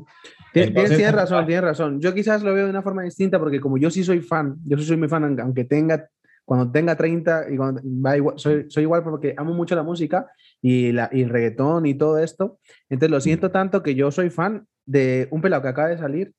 Tienes, 0.53 0.69
Entonces- 0.71 0.97
tienes 0.97 1.15
razón, 1.15 1.47
tienes 1.47 1.65
razón. 1.65 2.01
Yo 2.01 2.15
quizás 2.15 2.43
lo 2.43 2.55
veo 2.55 2.65
de 2.65 2.71
una 2.71 2.83
forma 2.83 3.03
distinta 3.03 3.39
porque 3.39 3.61
como 3.61 3.79
yo 3.79 3.91
sí 3.91 4.05
soy 4.05 4.21
fan, 4.21 4.57
yo 4.65 4.77
sí 4.79 4.85
soy 4.85 4.97
muy 4.97 5.09
fan, 5.09 5.39
aunque 5.41 5.65
tenga, 5.65 6.09
cuando 6.45 6.71
tenga 6.71 6.95
30 6.97 7.47
y 7.51 7.57
cuando 7.57 7.81
va 7.85 8.17
igual, 8.17 8.39
soy, 8.39 8.67
soy 8.69 8.85
igual 8.85 9.03
porque 9.03 9.35
amo 9.37 9.53
mucho 9.53 9.75
la 9.75 9.83
música 9.83 10.27
y, 10.63 10.93
la, 10.93 11.09
y 11.13 11.23
el 11.23 11.29
reggaetón 11.31 11.87
y 11.87 11.95
todo 11.95 12.19
esto. 12.19 12.59
Entonces 12.89 13.11
lo 13.11 13.21
siento 13.21 13.51
tanto 13.51 13.83
que 13.83 13.95
yo 13.95 14.11
soy 14.11 14.31
fan 14.31 14.67
de 14.85 15.27
un 15.31 15.41
pelado 15.41 15.63
que 15.63 15.69
acaba 15.69 15.89
de 15.89 15.99
salir, 15.99 16.33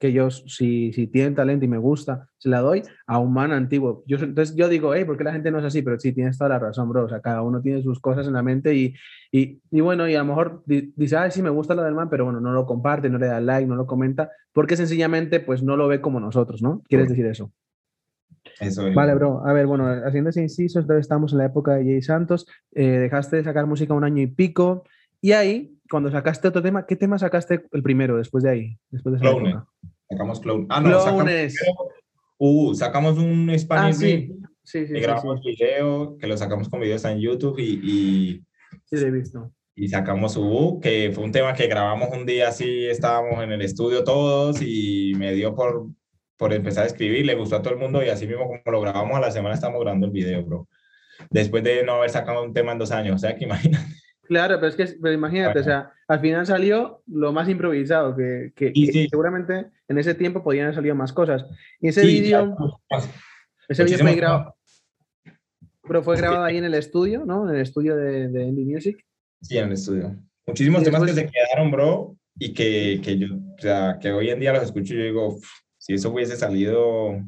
que 0.00 0.12
yo 0.12 0.30
si, 0.30 0.92
si 0.94 1.06
tiene 1.06 1.36
talento 1.36 1.64
y 1.64 1.68
me 1.68 1.76
gusta, 1.78 2.26
se 2.38 2.48
la 2.48 2.60
doy 2.60 2.82
a 3.06 3.18
un 3.18 3.32
man 3.32 3.52
antiguo. 3.52 4.02
Yo, 4.06 4.16
entonces 4.16 4.56
yo 4.56 4.68
digo, 4.68 4.94
hey, 4.94 5.04
¿por 5.04 5.18
qué 5.18 5.24
la 5.24 5.32
gente 5.32 5.50
no 5.50 5.58
es 5.58 5.64
así? 5.66 5.82
Pero 5.82 6.00
sí, 6.00 6.12
tienes 6.12 6.38
toda 6.38 6.48
la 6.48 6.58
razón, 6.58 6.88
bro. 6.88 7.04
O 7.04 7.08
sea, 7.08 7.20
cada 7.20 7.42
uno 7.42 7.60
tiene 7.60 7.82
sus 7.82 8.00
cosas 8.00 8.26
en 8.26 8.32
la 8.32 8.42
mente 8.42 8.74
y, 8.74 8.94
y, 9.30 9.60
y 9.70 9.80
bueno, 9.80 10.08
y 10.08 10.14
a 10.14 10.20
lo 10.20 10.24
mejor 10.24 10.62
di- 10.66 10.92
dice, 10.96 11.16
ay, 11.18 11.30
sí, 11.30 11.42
me 11.42 11.50
gusta 11.50 11.74
lo 11.74 11.82
del 11.82 11.94
man, 11.94 12.08
pero 12.10 12.24
bueno, 12.24 12.40
no 12.40 12.52
lo 12.52 12.64
comparte, 12.66 13.10
no 13.10 13.18
le 13.18 13.26
da 13.26 13.40
like, 13.40 13.68
no 13.68 13.76
lo 13.76 13.86
comenta, 13.86 14.30
porque 14.52 14.74
sencillamente 14.76 15.38
pues 15.38 15.62
no 15.62 15.76
lo 15.76 15.86
ve 15.86 16.00
como 16.00 16.18
nosotros, 16.18 16.62
¿no? 16.62 16.82
¿Quieres 16.88 17.08
decir 17.10 17.26
eso? 17.26 17.52
Eso 18.60 18.88
es. 18.88 18.94
Vale, 18.94 19.14
bro. 19.14 19.44
A 19.46 19.52
ver, 19.52 19.66
bueno, 19.66 19.86
haciendo 20.06 20.30
ese 20.30 20.42
inciso, 20.42 20.80
entonces 20.80 21.02
estamos 21.02 21.32
en 21.32 21.38
la 21.38 21.46
época 21.46 21.74
de 21.74 21.84
Jay 21.84 22.02
Santos, 22.02 22.46
eh, 22.72 22.86
dejaste 22.98 23.36
de 23.36 23.44
sacar 23.44 23.66
música 23.66 23.94
un 23.94 24.04
año 24.04 24.22
y 24.22 24.26
pico, 24.28 24.84
y 25.20 25.32
ahí, 25.32 25.76
cuando 25.90 26.10
sacaste 26.10 26.48
otro 26.48 26.62
tema, 26.62 26.86
¿qué 26.86 26.96
tema 26.96 27.18
sacaste 27.18 27.62
el 27.72 27.82
primero 27.82 28.16
después 28.16 28.44
de 28.44 28.50
ahí? 28.50 28.78
Después 28.90 29.12
de 29.14 29.18
esa 29.18 29.30
Clones. 29.30 29.54
época? 29.54 29.68
Sacamos 30.08 30.40
Clone. 30.40 30.66
Ah, 30.68 30.80
no, 30.80 30.98
sacamos, 31.00 31.22
Clones. 31.24 31.54
uh, 32.38 32.74
sacamos 32.74 33.18
un 33.18 33.50
Ah, 33.50 33.58
Spanish 33.58 33.96
sí. 33.96 34.04
Remix 34.06 34.50
Sí, 34.62 34.86
sí, 34.86 34.92
y 34.92 34.96
sí, 34.96 35.00
grabamos 35.00 35.40
sí, 35.42 35.50
video, 35.50 36.16
que 36.18 36.26
lo 36.28 36.36
sacamos 36.36 36.68
con 36.68 36.80
videos 36.80 37.04
en 37.04 37.18
YouTube 37.18 37.58
y, 37.58 37.80
y, 37.82 38.44
sí, 38.84 38.96
lo 38.96 39.06
he 39.06 39.10
visto. 39.10 39.52
y 39.74 39.88
sacamos 39.88 40.36
Ubu, 40.36 40.80
que 40.80 41.10
fue 41.12 41.24
un 41.24 41.32
tema 41.32 41.54
que 41.54 41.66
grabamos 41.66 42.10
un 42.12 42.24
día 42.24 42.48
así, 42.48 42.86
estábamos 42.86 43.42
en 43.42 43.50
el 43.52 43.62
estudio 43.62 44.04
todos 44.04 44.60
y 44.62 45.14
me 45.16 45.32
dio 45.32 45.54
por, 45.56 45.88
por 46.36 46.52
empezar 46.52 46.84
a 46.84 46.86
escribir, 46.86 47.26
le 47.26 47.34
gustó 47.34 47.56
a 47.56 47.62
todo 47.62 47.72
el 47.74 47.80
mundo 47.80 48.04
y 48.04 48.10
así 48.10 48.26
mismo 48.28 48.46
como 48.46 48.60
lo 48.66 48.80
grabamos 48.80 49.16
a 49.16 49.20
la 49.20 49.30
semana 49.32 49.54
estamos 49.54 49.80
grabando 49.80 50.06
el 50.06 50.12
video, 50.12 50.44
bro. 50.44 50.68
Después 51.30 51.64
de 51.64 51.82
no 51.82 51.94
haber 51.94 52.10
sacado 52.10 52.44
un 52.44 52.52
tema 52.52 52.70
en 52.72 52.78
dos 52.78 52.92
años, 52.92 53.16
o 53.16 53.18
sea 53.18 53.34
que 53.34 53.44
imagínate. 53.46 53.84
Claro, 54.30 54.60
pero 54.60 54.68
es 54.68 54.76
que, 54.76 54.96
pero 55.02 55.12
imagínate, 55.12 55.58
o 55.58 55.64
sea, 55.64 55.92
al 56.06 56.20
final 56.20 56.46
salió 56.46 57.02
lo 57.08 57.32
más 57.32 57.48
improvisado, 57.48 58.14
que, 58.14 58.52
que- 58.54 58.70
Sí, 58.72 58.86
que 58.86 58.92
sí. 58.92 59.08
seguramente 59.10 59.72
en 59.88 59.98
ese 59.98 60.14
tiempo 60.14 60.40
podían 60.44 60.66
haber 60.66 60.76
salido 60.76 60.94
más 60.94 61.12
cosas. 61.12 61.44
Y 61.80 61.88
ese 61.88 62.02
Sí, 62.02 62.20
vídeo, 62.20 62.56
ese 63.68 63.82
vídeo 63.82 63.98
fue 63.98 64.14
grabado, 64.14 64.54
pero 65.82 66.04
fue 66.04 66.16
grabado 66.16 66.44
ahí 66.44 66.58
en 66.58 66.64
el 66.64 66.74
estudio, 66.74 67.24
¿no? 67.26 67.48
En 67.50 67.56
el 67.56 67.60
estudio 67.62 67.96
de, 67.96 68.28
de 68.28 68.44
Indie 68.44 68.72
Music. 68.72 69.04
Sí, 69.42 69.58
en 69.58 69.66
el 69.66 69.72
estudio. 69.72 70.16
Muchísimos 70.46 70.84
temas 70.84 71.02
que 71.02 71.12
se 71.12 71.26
quedaron, 71.28 71.72
bro, 71.72 72.16
y 72.38 72.54
que, 72.54 73.00
que 73.02 73.18
yo, 73.18 73.34
o 73.34 73.58
sea, 73.60 73.98
que 74.00 74.12
hoy 74.12 74.30
en 74.30 74.38
día 74.38 74.52
los 74.52 74.62
escucho 74.62 74.94
y 74.94 74.98
yo 74.98 75.02
digo, 75.06 75.26
"Uf, 75.34 75.44
si 75.76 75.94
eso 75.94 76.08
hubiese 76.12 76.36
salido, 76.36 77.20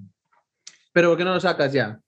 Pero 0.92 1.08
¿por 1.08 1.18
qué 1.18 1.24
no 1.24 1.34
lo 1.34 1.40
sacas 1.40 1.72
ya? 1.72 1.98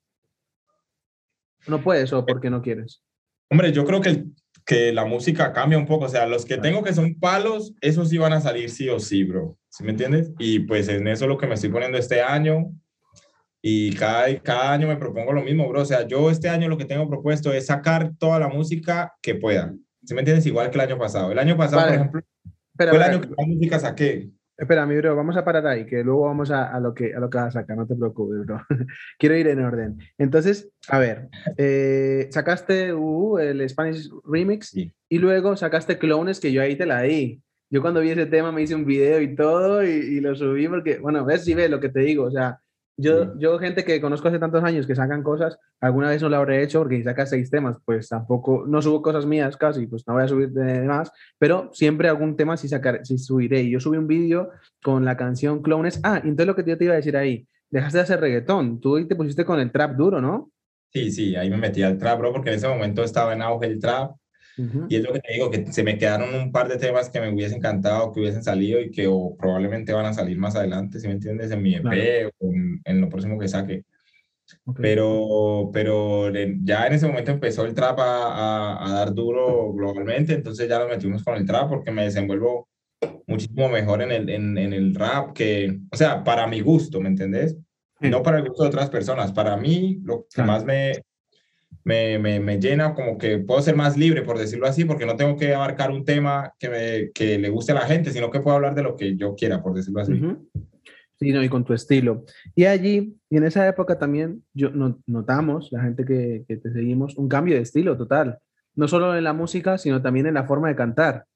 ¿No 1.66 1.83
puedes 1.83 2.12
o 2.12 2.24
porque 2.24 2.48
no 2.48 2.62
quieres? 2.62 3.02
hombre, 3.50 3.72
yo 3.72 3.85
creo 3.85 4.00
que, 4.00 4.11
el- 4.11 4.35
que 4.64 4.92
la 4.92 5.05
música 5.05 5.53
cambia 5.53 5.79
un 5.79 5.87
poco, 5.87 6.07
o 6.07 6.09
sea, 6.09 6.27
los 6.27 6.44
que 6.44 6.57
tengo 6.57 6.83
que 6.83 6.94
son 6.94 7.18
palos, 7.18 7.74
esos 7.81 8.09
sí 8.09 8.18
van 8.18 8.33
a 8.33 8.40
salir 8.40 8.70
sí 8.70 8.88
o 8.88 8.98
sí, 8.98 9.24
bro, 9.24 9.59
¿sí 9.68 9.85
me 9.85 9.90
entiendes? 9.90 10.33
Y 10.38 10.61
pues 10.61 10.88
en 10.88 11.07
eso 11.07 11.24
es 11.24 11.29
lo 11.29 11.37
que 11.37 11.46
me 11.46 11.55
estoy 11.55 11.70
poniendo 11.70 11.98
este 11.98 12.22
año, 12.22 12.72
y 13.61 13.94
cada, 13.94 14.35
cada 14.40 14.72
año 14.72 14.88
me 14.88 14.96
propongo 14.96 15.33
lo 15.33 15.42
mismo, 15.42 15.68
bro, 15.68 15.83
o 15.83 15.85
sea, 15.85 16.07
yo 16.07 16.31
este 16.31 16.48
año 16.48 16.68
lo 16.68 16.79
que 16.79 16.85
tengo 16.87 17.09
propuesto 17.09 17.53
es 17.53 17.66
sacar 17.66 18.12
toda 18.18 18.38
la 18.38 18.48
música 18.48 19.14
que 19.20 19.35
pueda, 19.35 19.74
¿sí 20.05 20.14
me 20.14 20.20
entiendes? 20.20 20.46
Igual 20.46 20.70
que 20.70 20.77
el 20.77 20.88
año 20.88 20.98
pasado. 20.98 21.33
El 21.33 21.38
año 21.38 21.57
pasado, 21.57 21.83
Vale. 21.83 21.92
por 21.92 22.00
ejemplo, 22.00 22.20
Espera, 22.72 22.90
fue 22.90 22.98
el 22.98 23.05
año 23.05 23.20
que 23.20 23.29
más 23.29 23.46
música 23.46 23.79
saqué. 23.79 24.31
Espera, 24.57 24.87
mi 24.87 24.97
bro, 24.97 25.17
vamos 25.17 25.37
a 25.37 25.45
parar 25.45 25.67
ahí, 25.67 25.87
que 25.87 26.03
luego 26.05 26.23
vamos 26.23 26.51
a, 26.51 26.75
a 26.75 26.81
lo, 26.81 26.95
que, 26.95 27.14
a 27.14 27.21
lo 27.21 27.29
que 27.31 27.38
vas 27.38 27.49
a 27.57 27.61
sacar, 27.61 27.77
no 27.77 27.87
te 27.87 27.95
preocupes, 27.95 28.40
bro. 28.47 28.61
Quiero 29.19 29.37
ir 29.37 29.49
en 29.49 29.64
orden. 29.64 29.99
Entonces, 30.19 30.71
a 30.88 30.99
ver, 30.99 31.29
eh, 31.57 32.29
sacaste 32.31 32.93
uh, 32.95 33.38
el 33.38 33.69
Spanish 33.69 34.09
Remix 34.25 34.69
Sí. 34.71 34.93
y 35.09 35.19
luego 35.19 35.57
sacaste 35.57 35.99
Clones, 35.99 36.40
que 36.40 36.53
yo 36.53 36.62
ahí 36.62 36.77
te 36.77 36.87
la 36.87 37.03
di. 37.03 37.40
Yo 37.71 37.81
cuando 37.83 38.01
vi 38.01 38.11
ese 38.11 38.27
tema 38.27 38.53
me 38.53 38.62
hice 38.62 38.75
un 38.75 38.85
video 38.85 39.21
y 39.21 39.35
todo 39.35 39.85
y, 39.85 39.88
y 39.88 40.21
lo 40.21 40.35
subí 40.37 40.69
porque, 40.69 40.99
bueno, 40.99 41.25
ves 41.25 41.45
si 41.45 41.55
ves 41.55 41.71
lo 41.71 41.81
que 41.81 41.88
te 41.88 42.01
digo, 42.01 42.25
o 42.25 42.31
sea, 42.31 42.61
yo, 42.96 43.24
Sí. 43.24 43.30
yo 43.38 43.59
gente 43.59 43.85
que 43.85 44.00
conozco 44.00 44.28
hace 44.28 44.38
tantos 44.38 44.62
años 44.64 44.87
que 44.87 44.94
sacan 44.94 45.22
cosas, 45.22 45.59
alguna 45.80 46.09
vez 46.11 46.22
no 46.22 46.28
lo 46.28 46.37
habré 46.37 46.62
hecho 46.62 46.80
porque 46.80 46.96
si 46.98 47.02
sacas 47.02 47.30
seis 47.30 47.50
temas, 47.50 47.78
pues 47.85 48.09
tampoco, 48.09 48.64
no 48.66 48.80
subo 48.83 49.02
cosas 49.02 49.26
mías 49.26 49.57
casi, 49.57 49.87
pues 49.87 50.04
no 50.07 50.14
voy 50.14 50.22
a 50.22 50.28
subir 50.28 50.50
de 50.50 50.83
más, 50.83 51.11
pero 51.38 51.70
siempre 51.72 52.09
algún 52.09 52.37
tema 52.37 52.57
sí, 52.57 52.68
sacar, 52.68 53.00
sí 53.04 53.18
subiré. 53.18 53.62
Y 53.62 53.70
yo 53.70 53.80
subí 53.80 53.96
un 53.96 54.07
vídeo 54.07 54.50
con 54.83 55.04
la 55.04 55.16
canción 55.16 55.62
Clones. 55.62 56.00
Ah, 56.04 56.16
entonces 56.22 56.46
lo 56.46 56.54
que 56.57 56.64
yo 56.64 56.78
te 56.78 56.85
iba 56.85 56.92
a 56.94 56.96
decir 56.96 57.16
ahí, 57.16 57.46
dejaste 57.70 57.98
de 57.98 58.02
hacer 58.04 58.20
reggaetón, 58.20 58.80
tú 58.80 58.96
ahí 58.96 59.07
te 59.07 59.16
pusiste 59.16 59.44
con 59.44 59.59
el 59.61 59.72
trap 59.72 59.96
duro, 59.96 60.20
¿no? 60.20 60.50
Sí, 60.92 61.11
sí, 61.11 61.35
ahí 61.35 61.50
me 61.50 61.57
metí 61.57 61.83
al 61.83 61.98
trap, 61.98 62.20
bro, 62.20 62.33
porque 62.33 62.50
en 62.50 62.57
ese 62.57 62.68
momento 62.68 63.02
estaba 63.02 63.33
en 63.33 63.42
auge 63.42 63.66
el 63.66 63.80
trap. 63.80 64.12
Ujú. 64.57 64.87
Y 64.88 64.97
es 64.97 65.03
lo 65.03 65.12
que 65.12 65.21
te 65.21 65.33
digo, 65.33 65.51
que 65.51 65.67
se 65.73 65.83
me 65.83 65.99
quedaron 65.99 66.35
un 66.35 66.53
par 66.53 66.69
de 66.69 66.77
temas 66.77 67.11
que 67.11 67.21
me 67.21 67.33
hubiesen 67.33 67.59
encantado 67.59 68.12
que 68.12 68.21
hubiesen 68.21 68.45
salido 68.45 68.81
y 68.81 68.90
que 68.90 69.07
o 69.09 69.37
probablemente 69.37 69.93
van 69.93 70.07
a 70.07 70.12
salir 70.14 70.38
más 70.38 70.55
adelante, 70.57 71.01
si 71.01 71.07
me 71.09 71.14
entiendes, 71.14 71.51
en 71.51 71.62
mi 71.62 71.75
EP 71.75 71.83
Claro. 71.83 72.31
o 72.38 72.47
en, 72.53 72.81
en 72.85 73.01
lo 73.01 73.09
próximo 73.09 73.38
que 73.38 73.49
saque. 73.49 73.85
Ok. 74.67 74.79
Pero, 74.83 75.71
pero 75.73 76.31
ya 76.62 76.87
en 76.87 76.93
ese 76.93 77.07
momento 77.07 77.31
empezó 77.33 77.64
el 77.64 77.75
trap 77.75 77.99
a, 77.99 78.05
a- 78.75 78.87
a 78.87 78.93
dar 78.93 79.14
duro 79.14 79.73
globalmente, 79.73 80.35
entonces 80.35 80.69
ya 80.69 80.79
nos 80.79 80.88
metimos 80.88 81.25
con 81.25 81.35
el 81.37 81.47
trap 81.47 81.69
porque 81.71 81.90
me 81.90 82.05
desenvuelvo 82.05 82.69
muchísimo 83.27 83.69
mejor 83.69 84.03
en 84.03 84.12
el, 84.12 84.29
en, 84.29 84.57
en 84.59 84.73
el 84.73 84.95
rap 84.95 85.33
que, 85.33 85.79
o 85.90 85.97
sea, 85.97 86.23
para 86.23 86.47
mi 86.47 86.61
gusto, 86.61 87.01
¿me 87.01 87.09
entendés? 87.09 87.57
Sí. 88.01 88.11
No 88.11 88.23
para 88.23 88.38
el 88.38 88.47
gusto 88.49 88.62
de 88.64 88.69
otras 88.69 88.90
personas, 88.90 89.33
para 89.33 89.57
mí 89.57 89.99
lo 90.05 90.23
que 90.25 90.27
Claro. 90.35 90.53
más 90.53 90.64
me, 90.64 90.93
me, 91.85 92.18
me, 92.18 92.40
me 92.40 92.59
llena 92.59 92.94
como 92.94 93.18
que 93.18 93.38
puedo 93.38 93.61
ser 93.62 93.77
más 93.77 93.97
libre, 93.97 94.23
por 94.23 94.38
decirlo 94.38 94.66
así, 94.66 94.85
porque 94.85 95.07
no 95.07 95.16
tengo 95.16 95.37
que 95.37 95.55
abarcar 95.55 95.90
un 95.90 96.05
tema 96.05 96.53
que, 96.59 96.68
me, 96.70 97.11
que 97.12 97.38
le 97.38 97.51
guste 97.51 97.73
a 97.73 97.77
la 97.77 97.83
gente, 97.87 98.11
sino 98.11 98.31
que 98.31 98.40
puedo 98.40 98.57
hablar 98.57 98.75
de 98.75 98.83
lo 98.83 98.97
que 98.97 99.16
yo 99.16 99.35
quiera, 99.35 99.62
por 99.62 99.75
decirlo 99.75 100.01
así. 100.01 100.14
Ujú. 100.14 100.49
Sí, 101.20 101.31
no, 101.33 101.42
y 101.44 101.49
con 101.49 101.64
tu 101.64 101.73
estilo. 101.75 102.25
Y 102.57 102.64
allí, 102.64 103.16
y 103.31 103.37
en 103.37 103.44
esa 103.44 103.68
época 103.68 103.99
también, 103.99 104.42
yo 104.53 104.70
no- 104.70 104.99
notamos, 105.07 105.68
la 105.70 105.83
gente 105.83 106.05
que, 106.05 106.44
que 106.49 106.57
te 106.57 106.73
seguimos, 106.73 107.16
un 107.16 107.29
cambio 107.29 107.55
de 107.55 107.62
estilo 107.62 107.97
total. 107.97 108.38
No 108.75 108.88
solo 108.88 109.16
en 109.16 109.23
la 109.23 109.33
música, 109.33 109.79
sino 109.79 110.03
también 110.03 110.27
en 110.27 110.35
la 110.35 110.44
forma 110.44 110.68
de 110.68 110.75
cantar. 110.77 111.27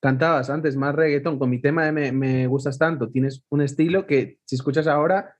Cantabas 0.00 0.48
antes 0.50 0.76
más 0.76 0.94
reggaetón, 0.94 1.38
con 1.38 1.50
mi 1.50 1.60
tema 1.60 1.84
de 1.84 1.92
me, 1.92 2.12
me 2.12 2.46
gustas 2.46 2.78
tanto, 2.78 3.10
tienes 3.10 3.44
un 3.50 3.60
estilo 3.60 4.06
que 4.06 4.38
si 4.44 4.54
escuchas 4.56 4.86
ahora 4.86 5.34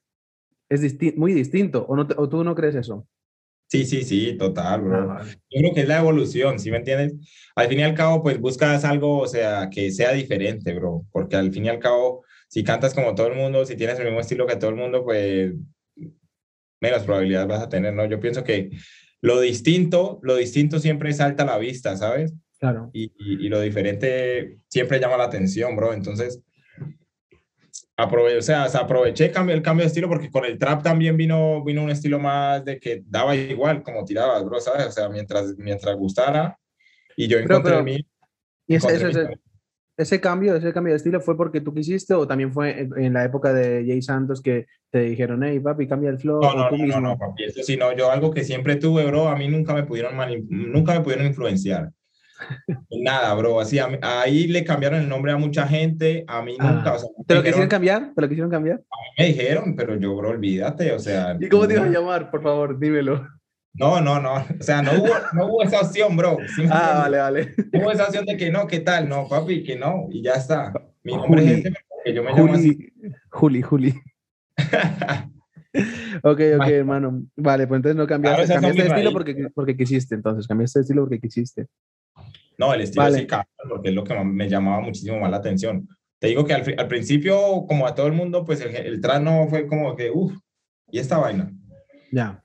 es 0.69 0.83
disti- 0.83 1.15
muy 1.17 1.33
distinto, 1.33 1.87
¿o, 1.89 1.97
no 1.97 2.07
te- 2.07 2.15
o 2.19 2.29
tú 2.29 2.43
no 2.45 2.55
crees 2.55 2.75
eso? 2.75 3.07
Sí, 3.69 3.85
sí, 3.85 4.05
sí, 4.05 4.37
total, 4.39 4.83
bro. 4.83 5.11
Ah. 5.13 5.25
Yo 5.25 5.61
creo 5.61 5.75
que 5.75 5.81
es 5.81 5.89
la 5.89 5.99
evolución, 5.99 6.59
¿sí 6.59 6.71
me 6.71 6.77
entiendes? 6.79 7.15
Al 7.57 7.69
fin 7.69 7.81
y 7.81 7.83
al 7.83 7.95
cabo, 7.95 8.23
pues 8.23 8.39
buscas 8.41 8.85
algo, 8.85 9.19
o 9.19 9.27
sea, 9.27 9.69
que 9.71 9.91
sea 9.91 10.13
diferente, 10.13 10.73
bro, 10.75 11.05
porque 11.11 11.37
al 11.37 11.53
fin 11.53 11.65
y 11.65 11.69
al 11.69 11.81
cabo, 11.81 12.25
si 12.49 12.63
cantas 12.63 12.95
como 12.95 13.15
todo 13.15 13.27
el 13.27 13.35
mundo, 13.35 13.67
si 13.67 13.75
tienes 13.77 13.99
el 13.99 14.07
mismo 14.07 14.21
estilo 14.21 14.47
que 14.47 14.57
todo 14.57 14.71
el 14.71 14.77
mundo, 14.77 15.05
pues 15.05 15.53
menos 16.81 17.03
probabilidades 17.03 17.49
vas 17.49 17.63
a 17.63 17.69
tener, 17.69 17.93
¿no? 17.93 18.07
Yo 18.07 18.21
pienso 18.21 18.45
que 18.45 18.71
lo 19.21 19.41
distinto, 19.41 20.21
lo 20.23 20.37
distinto 20.37 20.79
siempre 20.79 21.13
salta 21.13 21.43
a 21.43 21.47
la 21.47 21.59
vista, 21.59 21.97
¿sabes? 21.97 22.35
Claro. 22.61 22.91
Y, 22.93 23.13
y, 23.19 23.47
y 23.47 23.49
lo 23.49 23.61
diferente 23.61 24.59
siempre 24.69 25.01
llama 25.01 25.17
la 25.17 25.25
atención, 25.25 25.75
bro. 25.75 25.93
Entonces, 25.93 26.41
aprove 27.97 28.37
o 28.37 28.43
sea, 28.43 28.69
se 28.69 28.77
aproveché 28.79 29.27
el 29.27 29.63
cambio 29.63 29.83
de 29.85 29.87
estilo 29.87 30.09
porque 30.09 30.31
con 30.31 30.45
el 30.45 30.59
trap 30.59 30.83
también 30.83 31.17
vino, 31.17 31.65
vino 31.65 31.83
un 31.83 31.91
estilo 31.91 32.19
más 32.19 32.65
de 32.65 32.79
que 32.79 33.03
daba 33.07 33.35
igual 33.35 33.83
como 33.83 34.05
tirabas, 34.05 34.45
bro, 34.45 34.61
¿sabes? 34.61 34.87
O 34.87 34.91
sea, 34.93 35.09
mientras, 35.09 35.55
mientras 35.57 35.97
gustara 35.97 36.59
y 37.17 37.27
yo 37.27 37.39
Pero- 37.39 37.45
encontré 37.55 37.71
pero- 37.71 37.79
el 37.79 37.85
mío. 37.85 37.99
Y 38.69 38.75
ese, 38.75 38.89
encontré 38.89 39.09
ese- 39.11 39.19
mi- 39.29 39.33
ese- 39.35 39.41
ese 39.99 40.21
cambio, 40.21 40.57
ese 40.57 40.73
cambio 40.75 40.93
de 40.93 40.99
estilo 40.99 41.21
fue 41.23 41.37
porque 41.39 41.63
tú 41.63 41.73
quisiste 41.73 42.13
o 42.13 42.27
también 42.27 42.53
fue 42.53 42.81
en, 42.81 42.99
en 42.99 43.13
la 43.15 43.25
época 43.25 43.53
de 43.55 43.85
Jay 43.87 44.03
Santos 44.03 44.43
que 44.43 44.67
te 44.91 45.01
dijeron, 45.01 45.43
hey 45.43 45.59
papi, 45.61 45.89
cambia 45.89 46.11
el 46.11 46.19
flow 46.19 46.41
No, 46.43 46.55
no, 46.55 46.71
no, 46.71 46.87
no, 46.87 47.01
no, 47.01 47.19
papi, 47.19 47.45
eso 47.45 47.63
sí, 47.63 47.77
no, 47.79 47.97
yo 47.97 48.11
algo 48.11 48.31
que 48.31 48.45
siempre 48.45 48.77
tuve, 48.77 49.07
bro, 49.07 49.29
a 49.29 49.37
mí 49.37 49.49
nunca 49.49 49.73
me 49.73 49.85
pudieron, 49.85 50.15
nunca 50.51 50.93
me 50.93 51.01
pudieron 51.01 51.27
influenciar. 51.27 51.91
Nada, 52.91 53.35
bro, 53.35 53.61
así, 53.61 53.79
a 53.79 53.89
mí- 53.89 53.99
ahí 54.03 54.47
le 54.47 54.65
cambiaron 54.65 55.01
el 55.01 55.09
nombre 55.09 55.33
a 55.33 55.37
mucha 55.37 55.67
gente, 55.67 56.25
a 56.27 56.43
mí 56.43 56.57
Ah. 56.59 56.73
nunca, 56.73 56.95
o 56.95 56.99
sea, 56.99 57.09
¿Te 57.27 57.35
lo 57.35 57.43
quisieron 57.43 57.69
cambiar? 57.69 58.13
¿Te 58.15 58.21
lo 58.21 58.29
quisieron 58.29 58.51
cambiar? 58.51 58.83
me 59.19 59.27
dijeron, 59.27 59.75
pero 59.77 59.97
yo, 59.97 60.15
bro, 60.17 60.31
olvídate, 60.31 60.93
o 60.93 60.99
sea. 60.99 61.37
¿Y 61.41 61.49
cómo 61.49 61.67
te 61.67 61.75
no. 61.75 61.81
iban 61.87 61.95
a 61.95 61.99
llamar? 62.01 62.31
Por 62.31 62.43
favor, 62.43 62.79
dímelo. 62.79 63.27
No, 63.75 64.01
no, 64.01 64.21
no. 64.21 64.35
O 64.37 64.45
sea, 64.63 64.81
no 64.81 64.93
hubo, 64.93 65.09
no 65.35 65.47
hubo 65.47 65.63
esa 65.63 65.81
opción, 65.81 66.17
bro. 66.17 66.39
¿sí 66.55 66.63
me 66.63 66.69
Ah, 66.73 67.01
vale, 67.03 67.19
vale. 67.19 67.55
No 67.73 67.81
hubo 67.81 67.93
esa 67.93 68.05
opción 68.07 68.25
de 68.25 68.37
que 68.37 68.51
no, 68.51 68.67
¿qué 68.67 68.81
tal? 68.81 69.07
No, 69.09 69.29
papi, 69.29 69.63
que 69.63 69.77
no. 69.77 70.07
Y 70.11 70.23
ya 70.23 70.33
está. 70.33 70.73
Mi 71.03 71.15
nombre 71.15 71.43
Juli. 71.43 71.53
es 71.53 71.59
este, 71.67 71.75
porque 71.89 72.15
yo 72.15 72.23
me 72.25 72.33
llamo 72.33 72.55
así. 72.55 72.93
Juli, 73.31 73.61
Juli, 73.63 73.63
Juli. 73.63 73.95
ok, 76.23 76.41
ok, 76.59 76.67
hermano. 76.69 77.23
Vale, 77.37 77.67
pues 77.67 77.79
entonces 77.79 77.97
no 77.97 78.07
cambiaste, 78.07 78.47
cambiaste 78.53 78.83
de 78.83 78.89
estilo 78.89 79.13
porque, 79.13 79.49
porque 79.55 79.77
quisiste, 79.77 80.15
entonces, 80.15 80.47
cambiaste 80.47 80.79
de 80.79 80.83
estilo 80.83 81.03
porque 81.03 81.21
quisiste. 81.21 81.67
No, 82.59 82.73
el 82.73 82.81
estilo 82.81 83.11
sí 83.11 83.27
cambia, 83.27 83.49
porque 83.69 83.91
es 83.91 83.95
lo 83.95 84.05
que 84.05 84.15
me 84.25 84.49
llamaba 84.49 84.81
muchísimo 84.81 85.19
más 85.19 85.31
la 85.31 85.39
atención. 85.39 85.89
Te 86.19 86.29
digo 86.29 86.45
que 86.45 86.55
al, 86.55 86.65
al 86.79 86.89
principio, 86.89 87.67
como 87.69 87.87
a 87.87 87.95
todo 87.95 88.07
el 88.07 88.15
mundo, 88.15 88.45
pues 88.45 88.61
el, 88.61 88.75
el 88.75 89.01
no 89.23 89.47
fue 89.49 89.67
como 89.67 89.95
que, 89.95 90.11
uff, 90.11 90.33
¿y 90.91 90.99
esta 90.99 91.19
vaina? 91.19 91.53
Ya. 92.11 92.43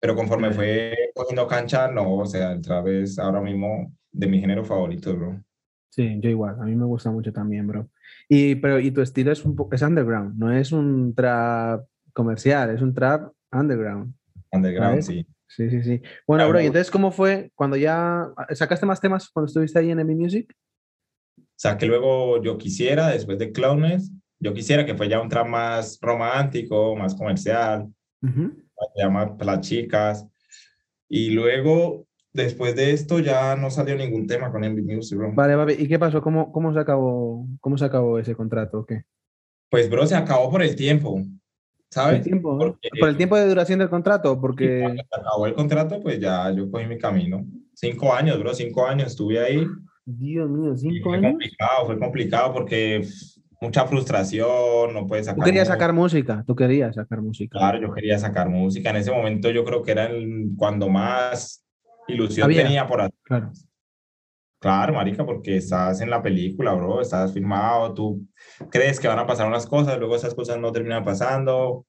Pero 0.00 0.16
conforme 0.16 0.50
fue 0.50 0.96
cogiendo 1.14 1.46
cancha, 1.46 1.88
no, 1.88 2.16
o 2.16 2.26
sea, 2.26 2.52
el 2.52 2.60
trap 2.60 2.88
es 2.88 3.18
ahora 3.20 3.40
mismo 3.40 3.94
de 4.10 4.26
mi 4.26 4.40
género 4.40 4.64
favorito, 4.64 5.14
bro. 5.14 5.40
Sí, 5.90 6.18
yo 6.20 6.28
igual, 6.28 6.56
a 6.60 6.64
mí 6.64 6.74
me 6.74 6.86
gusta 6.86 7.10
mucho 7.10 7.32
también, 7.32 7.66
bro. 7.66 7.88
Y, 8.28 8.56
pero, 8.56 8.80
y 8.80 8.90
tu 8.90 9.00
estilo 9.00 9.30
es, 9.30 9.44
un 9.44 9.54
es 9.70 9.82
underground, 9.82 10.36
no 10.36 10.50
es 10.50 10.72
un 10.72 11.14
trap 11.14 11.84
comercial, 12.12 12.70
es 12.70 12.82
un 12.82 12.94
trap 12.94 13.30
underground. 13.52 14.12
Underground, 14.50 15.02
sí. 15.02 15.26
Sí, 15.56 15.68
sí, 15.68 15.82
sí. 15.82 16.02
Bueno, 16.26 16.48
bro, 16.48 16.60
y 16.60 16.66
entonces, 16.66 16.90
¿cómo 16.90 17.10
fue 17.10 17.50
cuando 17.54 17.76
ya 17.76 18.26
sacaste 18.50 18.86
más 18.86 19.00
temas 19.00 19.28
cuando 19.28 19.46
estuviste 19.46 19.78
ahí 19.78 19.90
en 19.90 19.98
MB 19.98 20.16
Music? 20.16 20.54
Saqué 21.56 21.86
luego 21.86 22.42
Yo 22.42 22.56
Quisiera, 22.56 23.08
después 23.08 23.38
de 23.38 23.52
Clownes. 23.52 24.10
Yo 24.40 24.54
Quisiera, 24.54 24.86
que 24.86 24.94
fue 24.94 25.08
ya 25.08 25.20
un 25.20 25.28
trap 25.28 25.46
más 25.46 25.98
romántico, 26.00 26.96
más 26.96 27.14
comercial. 27.14 27.88
Uh 28.22 28.62
se 28.96 29.02
llama 29.02 29.36
Las 29.38 29.60
Chicas. 29.60 30.26
Y 31.08 31.30
luego, 31.30 32.06
después 32.32 32.74
de 32.74 32.90
esto, 32.92 33.20
ya 33.20 33.54
no 33.54 33.70
salió 33.70 33.94
ningún 33.94 34.26
tema 34.26 34.50
con 34.50 34.64
Envy 34.64 34.82
Music, 34.82 35.16
bro. 35.16 35.32
Vale, 35.34 35.54
vale. 35.54 35.74
¿Y 35.74 35.86
qué 35.86 35.98
pasó? 35.98 36.20
¿Cómo, 36.20 36.50
cómo, 36.50 36.72
se 36.72 36.80
acabó, 36.80 37.46
¿Cómo 37.60 37.78
se 37.78 37.84
acabó 37.84 38.18
ese 38.18 38.34
contrato? 38.34 38.80
¿o 38.80 38.86
qué? 38.86 39.02
Pues, 39.70 39.88
bro, 39.88 40.06
se 40.06 40.16
acabó 40.16 40.50
por 40.50 40.62
el 40.62 40.74
tiempo. 40.74 41.22
¿Sabes? 41.92 42.20
¿El 42.20 42.24
tiempo, 42.24 42.56
¿Por 42.58 43.08
el 43.10 43.16
tiempo 43.18 43.36
de 43.36 43.46
duración 43.46 43.78
del 43.78 43.90
contrato? 43.90 44.40
Porque... 44.40 44.96
Acabó 45.10 45.46
el 45.46 45.52
contrato, 45.52 46.00
pues 46.00 46.18
ya 46.18 46.50
yo 46.50 46.70
cogí 46.70 46.86
mi 46.86 46.96
camino. 46.96 47.44
Cinco 47.74 48.14
años, 48.14 48.38
bro, 48.38 48.54
cinco 48.54 48.86
años 48.86 49.08
estuve 49.08 49.38
ahí. 49.38 49.66
Dios 50.06 50.48
mío, 50.48 50.74
cinco 50.74 51.10
fue 51.10 51.18
años. 51.18 51.32
complicado, 51.32 51.86
fue 51.86 51.98
complicado 51.98 52.54
porque 52.54 53.06
mucha 53.60 53.84
frustración, 53.84 54.94
no 54.94 55.06
puedes 55.06 55.26
sacar. 55.26 55.40
Tú 55.40 55.44
querías 55.44 55.68
sacar 55.68 55.92
música, 55.92 56.42
tú 56.46 56.56
querías 56.56 56.94
sacar 56.94 57.20
música. 57.20 57.58
Claro, 57.58 57.78
yo 57.82 57.92
quería 57.92 58.18
sacar 58.18 58.48
música. 58.48 58.88
En 58.88 58.96
ese 58.96 59.12
momento 59.12 59.50
yo 59.50 59.62
creo 59.62 59.82
que 59.82 59.92
era 59.92 60.08
cuando 60.56 60.88
más 60.88 61.62
ilusión 62.08 62.48
tenía 62.48 62.86
por 62.86 63.02
hacer. 63.02 63.14
Claro. 63.22 63.52
Claro, 64.58 64.94
marica, 64.94 65.26
porque 65.26 65.56
estás 65.56 66.00
en 66.00 66.08
la 66.08 66.22
película, 66.22 66.72
bro, 66.72 67.02
estás 67.02 67.34
filmado, 67.34 67.92
tú 67.92 68.26
crees 68.70 69.00
que 69.00 69.08
van 69.08 69.18
a 69.18 69.26
pasar 69.26 69.46
unas 69.46 69.66
cosas, 69.66 69.98
luego 69.98 70.16
esas 70.16 70.34
cosas 70.34 70.58
no 70.58 70.72
terminan 70.72 71.04
pasando 71.04 71.86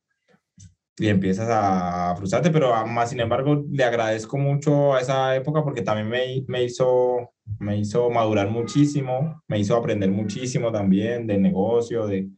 y 0.97 1.07
empiezas 1.07 1.49
a 1.51 2.15
frustrarte, 2.15 2.51
pero 2.51 2.85
más 2.85 3.09
sin 3.09 3.19
embargo 3.19 3.63
le 3.71 3.83
agradezco 3.83 4.37
mucho 4.37 4.93
a 4.93 5.01
esa 5.01 5.35
época 5.35 5.63
porque 5.63 5.81
también 5.81 6.07
me, 6.07 6.43
me, 6.47 6.63
hizo, 6.63 7.33
me 7.59 7.77
hizo 7.77 8.09
madurar 8.09 8.49
muchísimo, 8.49 9.41
me 9.47 9.59
hizo 9.59 9.75
aprender 9.75 10.11
muchísimo 10.11 10.71
también 10.71 11.25
del 11.25 11.41
negocio, 11.41 12.05
de, 12.05 12.29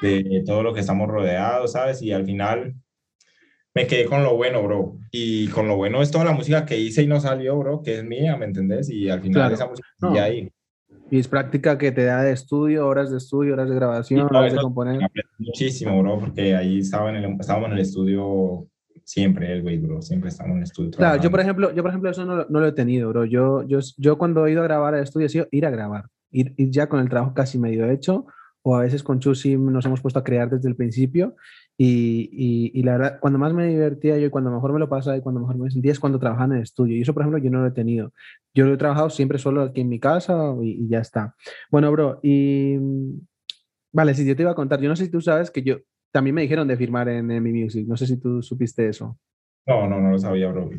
de 0.00 0.42
todo 0.46 0.62
lo 0.62 0.72
que 0.72 0.80
estamos 0.80 1.08
rodeados, 1.08 1.72
¿sabes? 1.72 2.00
Y 2.02 2.12
al 2.12 2.24
final 2.24 2.74
me 3.74 3.86
quedé 3.86 4.04
con 4.04 4.22
lo 4.22 4.36
bueno, 4.36 4.62
bro. 4.62 4.98
Y 5.10 5.48
con 5.48 5.68
lo 5.68 5.76
bueno 5.76 6.02
es 6.02 6.10
toda 6.10 6.24
la 6.24 6.32
música 6.32 6.64
que 6.64 6.78
hice 6.78 7.02
y 7.02 7.06
no 7.06 7.20
salió, 7.20 7.58
bro, 7.58 7.82
que 7.82 7.98
es 7.98 8.04
mía, 8.04 8.36
¿me 8.36 8.46
entendés? 8.46 8.90
Y 8.90 9.08
al 9.08 9.20
final 9.20 9.52
esa 9.52 9.66
música 9.66 9.88
sigue 10.00 10.20
ahí. 10.20 10.52
Y 11.12 11.18
es 11.18 11.28
práctica 11.28 11.76
que 11.76 11.92
te 11.92 12.04
da 12.04 12.22
de 12.22 12.32
estudio, 12.32 12.86
horas 12.86 13.10
de 13.10 13.18
estudio, 13.18 13.52
horas 13.52 13.68
de 13.68 13.74
grabación, 13.74 14.22
horas 14.34 14.54
de 14.54 14.58
componer. 14.58 14.98
Muchísimo, 15.38 16.00
bro, 16.00 16.18
porque 16.18 16.56
ahí 16.56 16.78
estaba 16.78 17.10
en 17.10 17.16
el, 17.16 17.36
estábamos 17.38 17.66
en 17.66 17.74
el 17.74 17.80
estudio 17.80 18.66
siempre, 19.04 19.52
el 19.52 19.60
güey, 19.60 19.76
bro, 19.76 20.00
siempre 20.00 20.30
estamos 20.30 20.52
en 20.52 20.56
el 20.56 20.62
estudio. 20.62 20.90
Claro, 20.92 21.22
yo 21.22 21.30
por 21.30 21.40
ejemplo, 21.40 21.70
yo 21.74 21.82
por 21.82 21.90
ejemplo 21.90 22.08
eso 22.08 22.24
no, 22.24 22.46
no, 22.48 22.60
lo 22.60 22.66
he 22.66 22.72
tenido, 22.72 23.10
bro. 23.10 23.26
Yo, 23.26 23.62
yo, 23.64 23.80
yo 23.98 24.16
cuando 24.16 24.46
he 24.46 24.52
ido 24.52 24.62
a 24.62 24.64
grabar 24.64 24.94
al 24.94 25.02
estudio 25.02 25.26
he 25.26 25.28
sido 25.28 25.48
ir 25.50 25.66
a 25.66 25.70
grabar, 25.70 26.06
ir, 26.30 26.54
ir 26.56 26.70
ya 26.70 26.88
con 26.88 26.98
el 26.98 27.10
trabajo 27.10 27.34
casi 27.34 27.58
medio 27.58 27.90
hecho, 27.90 28.24
o 28.62 28.74
a 28.74 28.80
veces 28.80 29.02
con 29.02 29.20
Chusi 29.20 29.58
nos 29.58 29.84
hemos 29.84 30.00
puesto 30.00 30.18
a 30.18 30.24
crear 30.24 30.48
desde 30.48 30.70
el 30.70 30.76
principio 30.76 31.36
y, 31.84 32.70
y, 32.72 32.82
la 32.84 32.92
verdad, 32.92 33.18
cuando 33.20 33.40
más 33.40 33.52
me 33.52 33.66
divertía 33.66 34.16
yo 34.16 34.26
y 34.26 34.30
cuando 34.30 34.52
mejor 34.52 34.72
me 34.72 34.78
lo 34.78 34.88
pasaba 34.88 35.16
y 35.16 35.20
cuando 35.20 35.40
mejor 35.40 35.58
me 35.58 35.68
sentía 35.68 35.90
es 35.90 35.98
cuando 35.98 36.20
trabajaba 36.20 36.52
en 36.52 36.58
el 36.58 36.62
estudio. 36.62 36.96
Y 36.96 37.02
eso, 37.02 37.12
por 37.12 37.22
ejemplo, 37.22 37.42
yo 37.42 37.50
no 37.50 37.60
lo 37.60 37.66
he 37.66 37.72
tenido. 37.72 38.12
Yo 38.54 38.66
lo 38.66 38.74
he 38.74 38.76
trabajado 38.76 39.10
siempre 39.10 39.38
solo 39.38 39.62
aquí 39.62 39.80
en 39.80 39.88
mi 39.88 39.98
casa 39.98 40.54
y, 40.62 40.86
ya 40.86 41.00
está. 41.00 41.34
Bueno, 41.72 41.90
bro, 41.90 42.20
y... 42.22 42.78
Vale, 43.90 44.14
si 44.14 44.24
yo 44.24 44.36
te 44.36 44.42
iba 44.42 44.52
a 44.52 44.54
contar, 44.54 44.80
yo 44.80 44.88
no 44.88 44.94
sé 44.94 45.06
si 45.06 45.10
tú 45.10 45.20
sabes 45.20 45.50
que 45.50 45.62
yo 45.62 45.78
también 46.12 46.36
me 46.36 46.42
dijeron 46.42 46.68
de 46.68 46.76
firmar 46.76 47.08
en, 47.08 47.26
mi 47.26 47.52
music. 47.52 47.86
No 47.88 47.96
sé 47.96 48.06
si 48.06 48.16
tú 48.16 48.42
supiste 48.42 48.88
eso. 48.88 49.18
No, 49.66 49.88
no, 49.88 50.00
no 50.00 50.12
lo 50.12 50.18
sabía, 50.20 50.52
bro. 50.52 50.70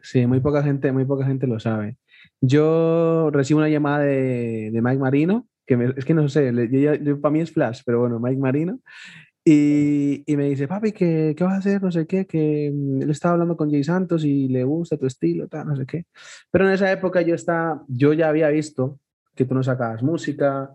Sí, 0.00 0.26
muy 0.28 0.38
poca 0.38 0.62
gente, 0.62 0.92
muy 0.92 1.04
poca 1.06 1.26
gente 1.26 1.48
lo 1.48 1.58
sabe. 1.58 1.96
Yo 2.40 3.30
recibo 3.32 3.58
una 3.58 3.68
llamada 3.68 4.00
de, 4.00 4.70
de 4.72 4.80
Mike 4.80 4.98
Marino, 4.98 5.48
que 5.66 5.92
es 5.96 6.04
que 6.04 6.14
no 6.14 6.28
sé, 6.28 6.52
yo, 6.70 7.20
para 7.20 7.32
mí 7.32 7.40
es 7.40 7.52
Flash, 7.52 7.82
pero 7.84 8.00
bueno, 8.00 8.18
Mike 8.18 8.40
Marino, 8.40 8.80
y, 9.44 10.22
y, 10.24 10.36
me 10.36 10.48
dice, 10.48 10.68
papi, 10.68 10.92
¿qué, 10.92 11.34
¿qué, 11.36 11.44
vas 11.44 11.54
a 11.54 11.58
hacer? 11.58 11.82
No 11.82 11.90
sé 11.90 12.06
qué, 12.06 12.26
que 12.26 12.70
mm, 12.72 13.02
él 13.02 13.10
estaba 13.10 13.32
hablando 13.32 13.56
con 13.56 13.70
Jay 13.70 13.82
Santos 13.82 14.24
y 14.24 14.48
le 14.48 14.62
gusta 14.62 14.96
tu 14.96 15.06
estilo, 15.06 15.48
tal, 15.48 15.66
no 15.66 15.76
sé 15.76 15.84
qué. 15.84 16.06
Pero 16.50 16.66
en 16.66 16.74
esa 16.74 16.90
época 16.92 17.22
yo, 17.22 17.34
estaba, 17.34 17.82
yo 17.88 18.12
ya 18.12 18.28
había 18.28 18.48
visto 18.50 19.00
que 19.34 19.44
tú 19.44 19.54
no 19.54 19.62
sacabas 19.64 20.02
música. 20.02 20.74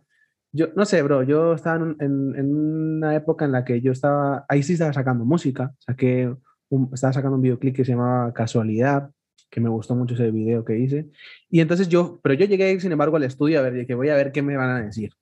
Yo, 0.52 0.68
no 0.76 0.86
sé, 0.86 1.02
bro, 1.02 1.24
yo 1.24 1.54
estaba 1.54 1.78
en, 1.78 1.96
en, 2.00 2.56
una 2.56 3.16
época 3.16 3.46
en 3.46 3.54
la 3.54 3.64
que 3.64 3.80
yo 3.82 3.92
estaba, 3.94 4.46
ahí 4.50 4.64
sí 4.64 4.74
estaba 4.74 4.92
sacando 4.94 5.24
música, 5.24 5.74
saqué 5.80 6.34
un, 6.70 6.90
estaba 6.94 7.14
sacando 7.14 7.38
un 7.38 7.42
videoclip 7.44 7.76
que 7.76 7.86
se 7.86 7.92
llamaba 7.94 8.34
Casualidad, 8.34 9.12
que 9.50 9.62
me 9.62 9.70
gustó 9.70 9.96
mucho 9.96 10.16
ese 10.16 10.32
video 10.32 10.66
que 10.66 10.78
hice. 10.78 11.10
Y 11.50 11.62
entonces 11.62 11.88
yo, 11.88 12.20
pero 12.22 12.36
yo 12.36 12.46
llegué, 12.46 12.78
sin 12.82 12.92
embargo, 12.92 13.16
al 13.18 13.24
estudio 13.24 13.60
a 13.60 13.62
ver, 13.64 13.86
que 13.88 13.96
voy 13.96 14.10
a 14.10 14.16
ver 14.16 14.32
qué 14.34 14.42
me 14.42 14.58
van 14.58 14.72
a 14.72 14.82
decir. 14.82 15.14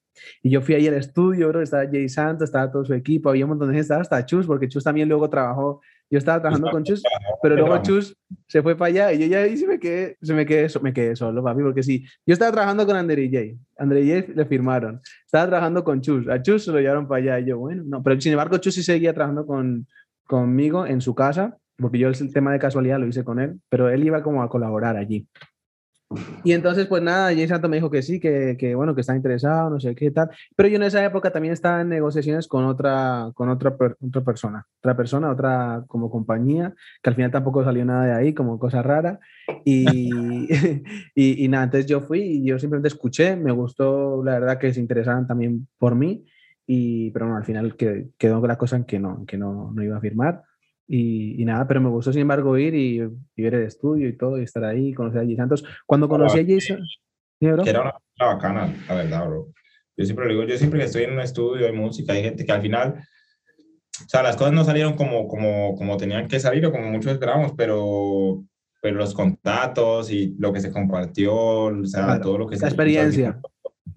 Y 0.42 0.50
yo 0.50 0.62
fui 0.62 0.76
ahí 0.76 0.88
al 0.88 0.96
estudio, 0.96 1.50
bro, 1.50 1.62
estaba 1.62 1.86
Jay 1.86 2.10
Santos, 2.10 2.50
estaba 2.50 2.72
todo 2.72 2.86
su 2.86 2.94
equipo, 2.94 3.30
había 3.30 3.46
un 3.46 3.50
montón 3.50 3.70
de 3.70 3.74
gente, 3.74 3.84
estaba 3.84 4.02
hasta 4.02 4.26
Chus, 4.26 4.46
porque 4.46 4.68
Chus 4.68 4.84
también 4.84 5.10
luego 5.10 5.30
trabajó, 5.30 5.82
yo 6.10 6.18
estaba 6.18 6.40
trabajando 6.40 6.72
con 6.72 6.84
Chus, 6.84 7.04
pero 7.42 7.56
luego 7.56 7.82
Chus 7.82 8.16
se 8.48 8.62
fue 8.62 8.76
para 8.76 8.90
allá 8.90 9.14
y 9.14 9.20
yo 9.20 9.28
ya 9.28 9.40
ahí 9.40 9.58
se 9.58 9.68
me 9.68 9.80
quedé, 9.80 10.18
se 10.22 10.34
me 10.34 10.46
quedé, 10.46 10.68
me 10.82 10.94
quedé 10.94 11.16
solo, 11.16 11.44
papi, 11.44 11.62
porque 11.62 11.84
sí, 11.84 12.06
yo 12.26 12.34
estaba 12.34 12.52
trabajando 12.52 12.86
con 12.86 12.96
André 12.96 13.24
y 13.24 13.32
Jay, 13.32 13.58
André 13.78 14.02
y 14.02 14.10
Jay 14.10 14.34
le 14.36 14.46
firmaron, 14.46 15.02
estaba 15.26 15.48
trabajando 15.48 15.84
con 15.84 16.02
Chus, 16.02 16.28
a 16.30 16.42
Chus 16.42 16.66
se 16.66 16.72
lo 16.72 16.80
llevaron 16.80 17.08
para 17.08 17.22
allá 17.22 17.40
y 17.40 17.50
yo, 17.50 17.58
bueno, 17.58 17.84
no, 17.86 18.04
pero 18.04 18.20
sin 18.20 18.32
embargo 18.34 18.58
Chus 18.58 18.76
sí 18.76 18.84
seguía 18.84 19.14
trabajando 19.14 19.46
con, 19.46 19.88
conmigo 20.26 20.86
en 20.86 21.02
su 21.02 21.16
casa, 21.16 21.58
porque 21.78 22.00
yo 22.00 22.08
el 22.08 22.34
tema 22.34 22.52
de 22.54 22.60
casualidad 22.60 23.00
lo 23.00 23.08
hice 23.08 23.24
con 23.24 23.40
él, 23.40 23.60
pero 23.70 23.90
él 23.90 24.04
iba 24.04 24.24
como 24.24 24.44
a 24.44 24.50
colaborar 24.50 24.96
allí. 24.98 25.28
Y 26.44 26.54
entonces, 26.54 26.88
pues 26.88 27.02
nada, 27.02 27.34
Jay 27.34 27.48
Santo 27.48 27.70
me 27.70 27.78
dijo 27.78 27.90
que 27.90 28.02
sí, 28.02 28.20
que, 28.20 28.56
que, 28.58 28.76
bueno, 28.76 28.96
que 28.96 29.02
está 29.02 29.16
interesado, 29.16 29.70
no 29.70 29.80
sé 29.80 29.96
qué 29.96 30.12
tal. 30.12 30.30
Pero 30.56 30.70
yo 30.70 30.76
en 30.78 30.84
esa 30.84 31.04
época 31.04 31.32
también 31.32 31.54
estaba 31.54 31.82
en 31.82 31.90
negociaciones 31.90 32.48
con 32.48 32.66
otra, 32.66 33.32
con 33.34 33.50
otra, 33.50 33.76
otra 34.02 34.24
persona, 34.24 34.66
otra 34.80 34.96
persona, 34.96 35.32
otra 35.32 35.84
como 35.88 36.10
compañía, 36.10 36.74
que 37.02 37.10
al 37.10 37.16
final 37.16 37.32
tampoco 37.32 37.64
salió 37.64 37.86
nada 37.86 38.06
de 38.06 38.14
ahí, 38.14 38.34
como 38.34 38.60
cosa 38.60 38.82
rara. 38.82 39.20
Y, 39.64 39.86
y, 41.16 41.46
y, 41.46 41.48
nada, 41.48 41.66
entonces 41.66 41.90
yo 41.90 42.02
fui 42.02 42.22
y 42.22 42.46
yo 42.46 42.60
simplemente 42.60 42.88
escuché, 42.88 43.36
me 43.36 43.52
gustó, 43.52 44.24
la 44.24 44.40
verdad, 44.40 44.60
que 44.60 44.74
se 44.74 44.80
interesaran 44.80 45.28
también 45.28 45.68
por 45.78 45.96
mí. 45.96 46.26
Y, 46.68 47.12
pero 47.12 47.28
no, 47.28 47.36
al 47.36 47.46
final 47.46 47.76
quedó 47.76 48.46
la 48.48 48.58
cosa 48.58 48.76
en 48.76 48.86
que 48.86 49.00
no, 49.00 49.24
que 49.26 49.38
no, 49.38 49.72
no 49.72 49.84
iba 49.84 49.98
a 49.98 50.02
firmar. 50.02 50.44
Y, 50.88 51.44
nada, 51.46 51.68
pero 51.68 51.82
me 51.82 51.90
gustó 51.90 52.12
sin 52.12 52.22
embargo 52.22 52.58
ir 52.58 52.76
y, 52.76 53.00
ver 53.38 53.56
el 53.56 53.64
estudio 53.64 54.08
y 54.08 54.18
todo, 54.18 54.40
y 54.40 54.44
estar 54.44 54.64
ahí, 54.64 54.94
conocer 54.94 55.22
a 55.22 55.24
Jay 55.24 55.36
Santos. 55.36 55.64
Cuando 55.86 56.08
conocí 56.08 56.40
a 56.40 56.46
Jay 56.46 56.62
Santos... 56.62 57.02
Era 57.40 57.82
una, 57.82 57.94
bacana, 58.20 58.74
la 58.88 58.96
verdad, 58.96 59.28
bro. 59.28 59.48
Yo 59.98 60.06
siempre 60.06 60.26
lo 60.26 60.32
digo, 60.32 60.44
yo 60.44 60.58
siempre 60.58 60.80
que 60.80 60.86
estoy 60.86 61.04
en 61.04 61.14
un 61.14 61.20
estudio 61.20 61.66
de 61.66 61.72
música, 61.72 62.14
hay 62.14 62.24
gente 62.24 62.46
que 62.46 62.52
al 62.52 62.62
final, 62.62 62.96
o 62.98 64.10
sea, 64.10 64.24
las 64.24 64.36
cosas 64.36 64.54
no 64.54 64.64
salieron 64.64 64.96
como, 64.96 65.28
como, 65.28 65.76
como 65.76 65.98
tenían 65.98 66.28
que 66.28 66.40
salir 66.40 66.66
o 66.66 66.72
como 66.72 66.90
muchos 66.90 67.12
esperábamos, 67.12 67.54
pero, 67.58 68.44
pero 68.82 68.98
los 68.98 69.14
contactos 69.14 70.12
y 70.12 70.36
lo 70.38 70.54
que 70.54 70.62
se 70.62 70.72
compartió, 70.72 71.36
o 71.36 71.86
sea, 71.86 72.20
todo 72.22 72.38
lo 72.38 72.48
que... 72.48 72.58
La 72.58 72.68
experiencia 72.68 73.40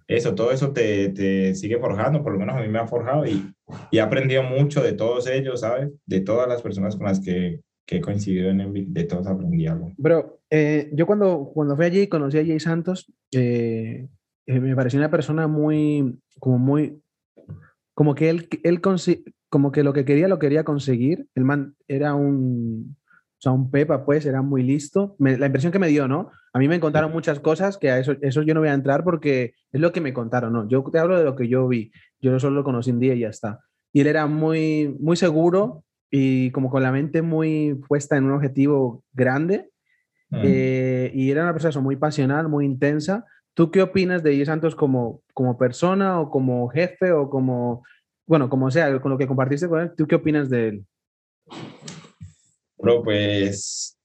eso, 0.09 0.35
todo 0.35 0.51
eso 0.51 0.73
te, 0.73 1.11
te, 1.11 1.55
sigue 1.55 1.79
forjando, 1.79 2.23
por 2.23 2.33
lo 2.33 2.39
menos 2.39 2.57
a 2.57 2.61
mí 2.61 2.69
me 2.69 2.79
ha 2.79 2.87
forjado 2.87 3.27
y, 3.27 3.55
y, 3.91 3.99
he 3.99 4.01
aprendido 4.01 4.43
mucho 4.43 4.83
de 4.83 4.93
todos 4.93 5.27
ellos, 5.27 5.61
¿sabes? 5.61 5.91
De 6.07 6.21
todas 6.21 6.49
las 6.49 6.63
personas 6.63 6.97
con 6.97 7.07
las 7.07 7.21
que, 7.21 7.61
que 7.87 7.97
he 7.97 8.01
coincidido 8.01 8.51
en 8.51 8.61
el, 8.61 8.93
de 8.93 9.05
todos 9.05 9.27
aprendí 9.27 9.67
algo. 9.67 9.93
Bro, 9.97 10.41
eh, 10.51 10.91
yo 10.93 11.07
cuando, 11.07 11.51
cuando 11.55 11.77
fui 11.77 11.87
allí 11.87 12.07
conocí 12.07 12.39
a 12.39 12.45
Jay 12.45 12.61
Santos, 12.61 13.13
eh, 13.33 14.09
eh, 14.47 14.61
me 14.61 14.77
pareció 14.77 14.99
una 14.99 15.11
persona 15.11 15.47
muy, 15.47 16.19
como 16.39 16.59
muy, 16.59 17.01
como 17.95 18.15
que 18.15 18.31
él, 18.31 18.49
él 18.63 18.81
como 18.81 19.73
que 19.73 19.83
lo 19.83 19.93
que 19.93 20.05
quería 20.05 20.29
lo 20.29 20.39
quería 20.39 20.65
conseguir. 20.65 21.27
El 21.35 21.45
man 21.45 21.77
era 21.89 22.15
un, 22.15 22.97
o 23.39 23.41
sea, 23.41 23.53
un 23.53 23.71
Pepa, 23.71 24.05
pues, 24.05 24.27
era 24.27 24.43
muy 24.43 24.65
listo. 24.65 25.15
la 25.21 25.47
impresión 25.47 25.71
que 25.73 25.79
me 25.79 25.87
dio, 25.87 26.09
¿no? 26.09 26.31
A 26.53 26.59
mí 26.59 26.67
me 26.67 26.81
contaron 26.81 27.13
muchas 27.13 27.39
cosas 27.39 27.79
que 27.79 27.89
a 27.89 27.99
eso, 28.01 28.17
eso 28.21 28.43
yo 28.43 28.53
no 28.53 28.61
voy 28.61 28.69
a 28.69 28.75
entrar 28.75 29.05
porque 29.05 29.55
es 29.71 29.81
lo 29.81 29.93
que 29.93 30.01
me 30.01 30.13
contaron, 30.13 30.53
¿no? 30.53 30.69
Yo 30.69 30.83
te 30.91 30.99
hablo 30.99 31.17
de 31.17 31.25
lo 31.25 31.37
que 31.37 31.47
yo 31.47 31.69
vi. 31.69 31.93
Yo 32.21 32.37
solo 32.41 32.57
lo 32.57 32.65
conocí 32.65 32.91
un 32.91 32.99
día 32.99 33.15
y 33.15 33.21
ya 33.21 33.29
está. 33.29 33.61
Y 33.93 34.01
él 34.01 34.09
era 34.09 34.27
muy, 34.27 34.97
muy 34.99 35.17
seguro 35.17 35.85
y 36.11 36.51
como 36.51 36.69
con 36.69 36.83
la 36.83 36.91
mente 36.91 37.23
muy 37.23 37.77
puesta 37.87 38.17
en 38.17 38.25
un 38.25 38.33
objetivo 38.33 39.05
grande. 39.13 39.71
Mm. 40.31 40.41
eh, 40.43 41.13
y 41.15 41.31
era 41.31 41.45
una 41.45 41.53
persona 41.53 41.81
muy 41.81 41.95
pasional, 41.95 42.49
muy 42.49 42.65
intensa. 42.65 43.25
¿Tú 43.55 43.71
qué 43.71 43.83
opinas 43.83 44.25
de 44.25 44.35
Jay 44.35 44.47
Santos 44.47 44.75
como, 44.75 45.23
como 45.33 45.57
persona 45.57 46.21
o 46.21 46.29
como 46.29 46.69
jefe 46.71 47.13
o 47.13 47.31
como, 47.31 47.85
bueno, 48.27 48.51
como 48.51 48.69
sea, 48.73 49.01
con 49.01 49.13
lo 49.13 49.19
que 49.19 49.29
compartiste 49.29 49.69
con 49.69 49.81
él? 49.81 49.93
¿Tú 49.97 50.09
qué 50.09 50.17
opinas 50.17 50.51
de 50.51 50.69
él? 50.69 50.87
Bro, 52.79 53.03
pues 53.03 53.99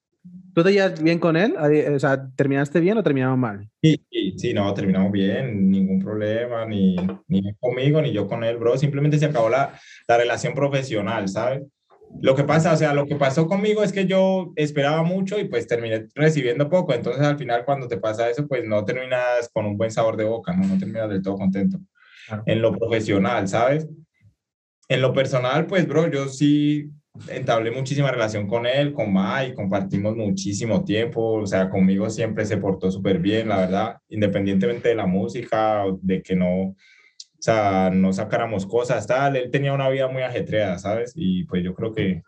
¿Tú 0.53 0.63
te 0.63 0.71
llevas 0.71 1.01
bien 1.01 1.19
con 1.19 1.35
él? 1.35 1.55
O 1.57 1.99
sea, 1.99 2.29
¿terminaste 2.35 2.79
bien 2.79 2.97
o 2.97 3.03
terminaron 3.03 3.39
mal? 3.39 3.69
Sí, 3.81 3.99
sí, 4.37 4.53
no, 4.53 4.73
terminamos 4.73 5.11
bien, 5.11 5.69
ningún 5.69 5.99
problema, 5.99 6.65
ni, 6.65 6.95
ni 7.27 7.53
conmigo, 7.55 8.01
ni 8.01 8.13
yo 8.13 8.27
con 8.27 8.43
él, 8.43 8.57
bro. 8.57 8.77
Simplemente 8.77 9.17
se 9.17 9.25
acabó 9.25 9.49
la, 9.49 9.77
la 10.07 10.17
relación 10.17 10.53
profesional, 10.53 11.27
¿sabes? 11.27 11.63
Lo 12.21 12.35
que 12.35 12.43
pasa, 12.43 12.71
o 12.71 12.77
sea, 12.77 12.93
lo 12.93 13.07
que 13.07 13.15
pasó 13.15 13.47
conmigo 13.47 13.83
es 13.83 13.91
que 13.91 14.05
yo 14.05 14.53
esperaba 14.55 15.01
mucho 15.01 15.39
y 15.39 15.45
pues 15.45 15.65
terminé 15.65 16.07
recibiendo 16.13 16.69
poco. 16.69 16.93
Entonces, 16.93 17.23
al 17.23 17.39
final, 17.39 17.65
cuando 17.65 17.87
te 17.87 17.97
pasa 17.97 18.29
eso, 18.29 18.47
pues 18.47 18.63
no 18.63 18.85
terminas 18.85 19.49
con 19.51 19.65
un 19.65 19.75
buen 19.75 19.89
sabor 19.89 20.15
de 20.15 20.25
boca, 20.25 20.55
no, 20.55 20.67
no 20.67 20.77
terminas 20.77 21.09
del 21.09 21.23
todo 21.23 21.35
contento. 21.35 21.79
Claro. 22.27 22.43
En 22.45 22.61
lo 22.61 22.71
profesional, 22.77 23.47
¿sabes? 23.47 23.89
En 24.87 25.01
lo 25.01 25.13
personal, 25.13 25.65
pues, 25.65 25.87
bro, 25.87 26.09
yo 26.09 26.29
sí 26.29 26.91
entablé 27.27 27.71
muchísima 27.71 28.11
relación 28.11 28.47
con 28.47 28.65
él, 28.65 28.93
con 28.93 29.13
Mike, 29.13 29.53
compartimos 29.53 30.15
muchísimo 30.15 30.83
tiempo, 30.83 31.33
o 31.35 31.45
sea, 31.45 31.69
conmigo 31.69 32.09
siempre 32.09 32.45
se 32.45 32.57
portó 32.57 32.89
súper 32.91 33.19
bien, 33.19 33.49
la 33.49 33.57
verdad, 33.57 33.97
independientemente 34.09 34.89
de 34.89 34.95
la 34.95 35.05
música, 35.05 35.83
de 36.01 36.21
que 36.21 36.35
no, 36.35 36.61
o 36.61 36.75
sea, 37.39 37.91
no 37.93 38.11
sacáramos 38.13 38.65
cosas, 38.65 39.05
tal, 39.05 39.35
él 39.35 39.51
tenía 39.51 39.73
una 39.73 39.89
vida 39.89 40.07
muy 40.07 40.23
ajetreada, 40.23 40.79
¿sabes? 40.79 41.13
Y 41.15 41.43
pues 41.45 41.63
yo 41.63 41.75
creo 41.75 41.93
que, 41.93 42.23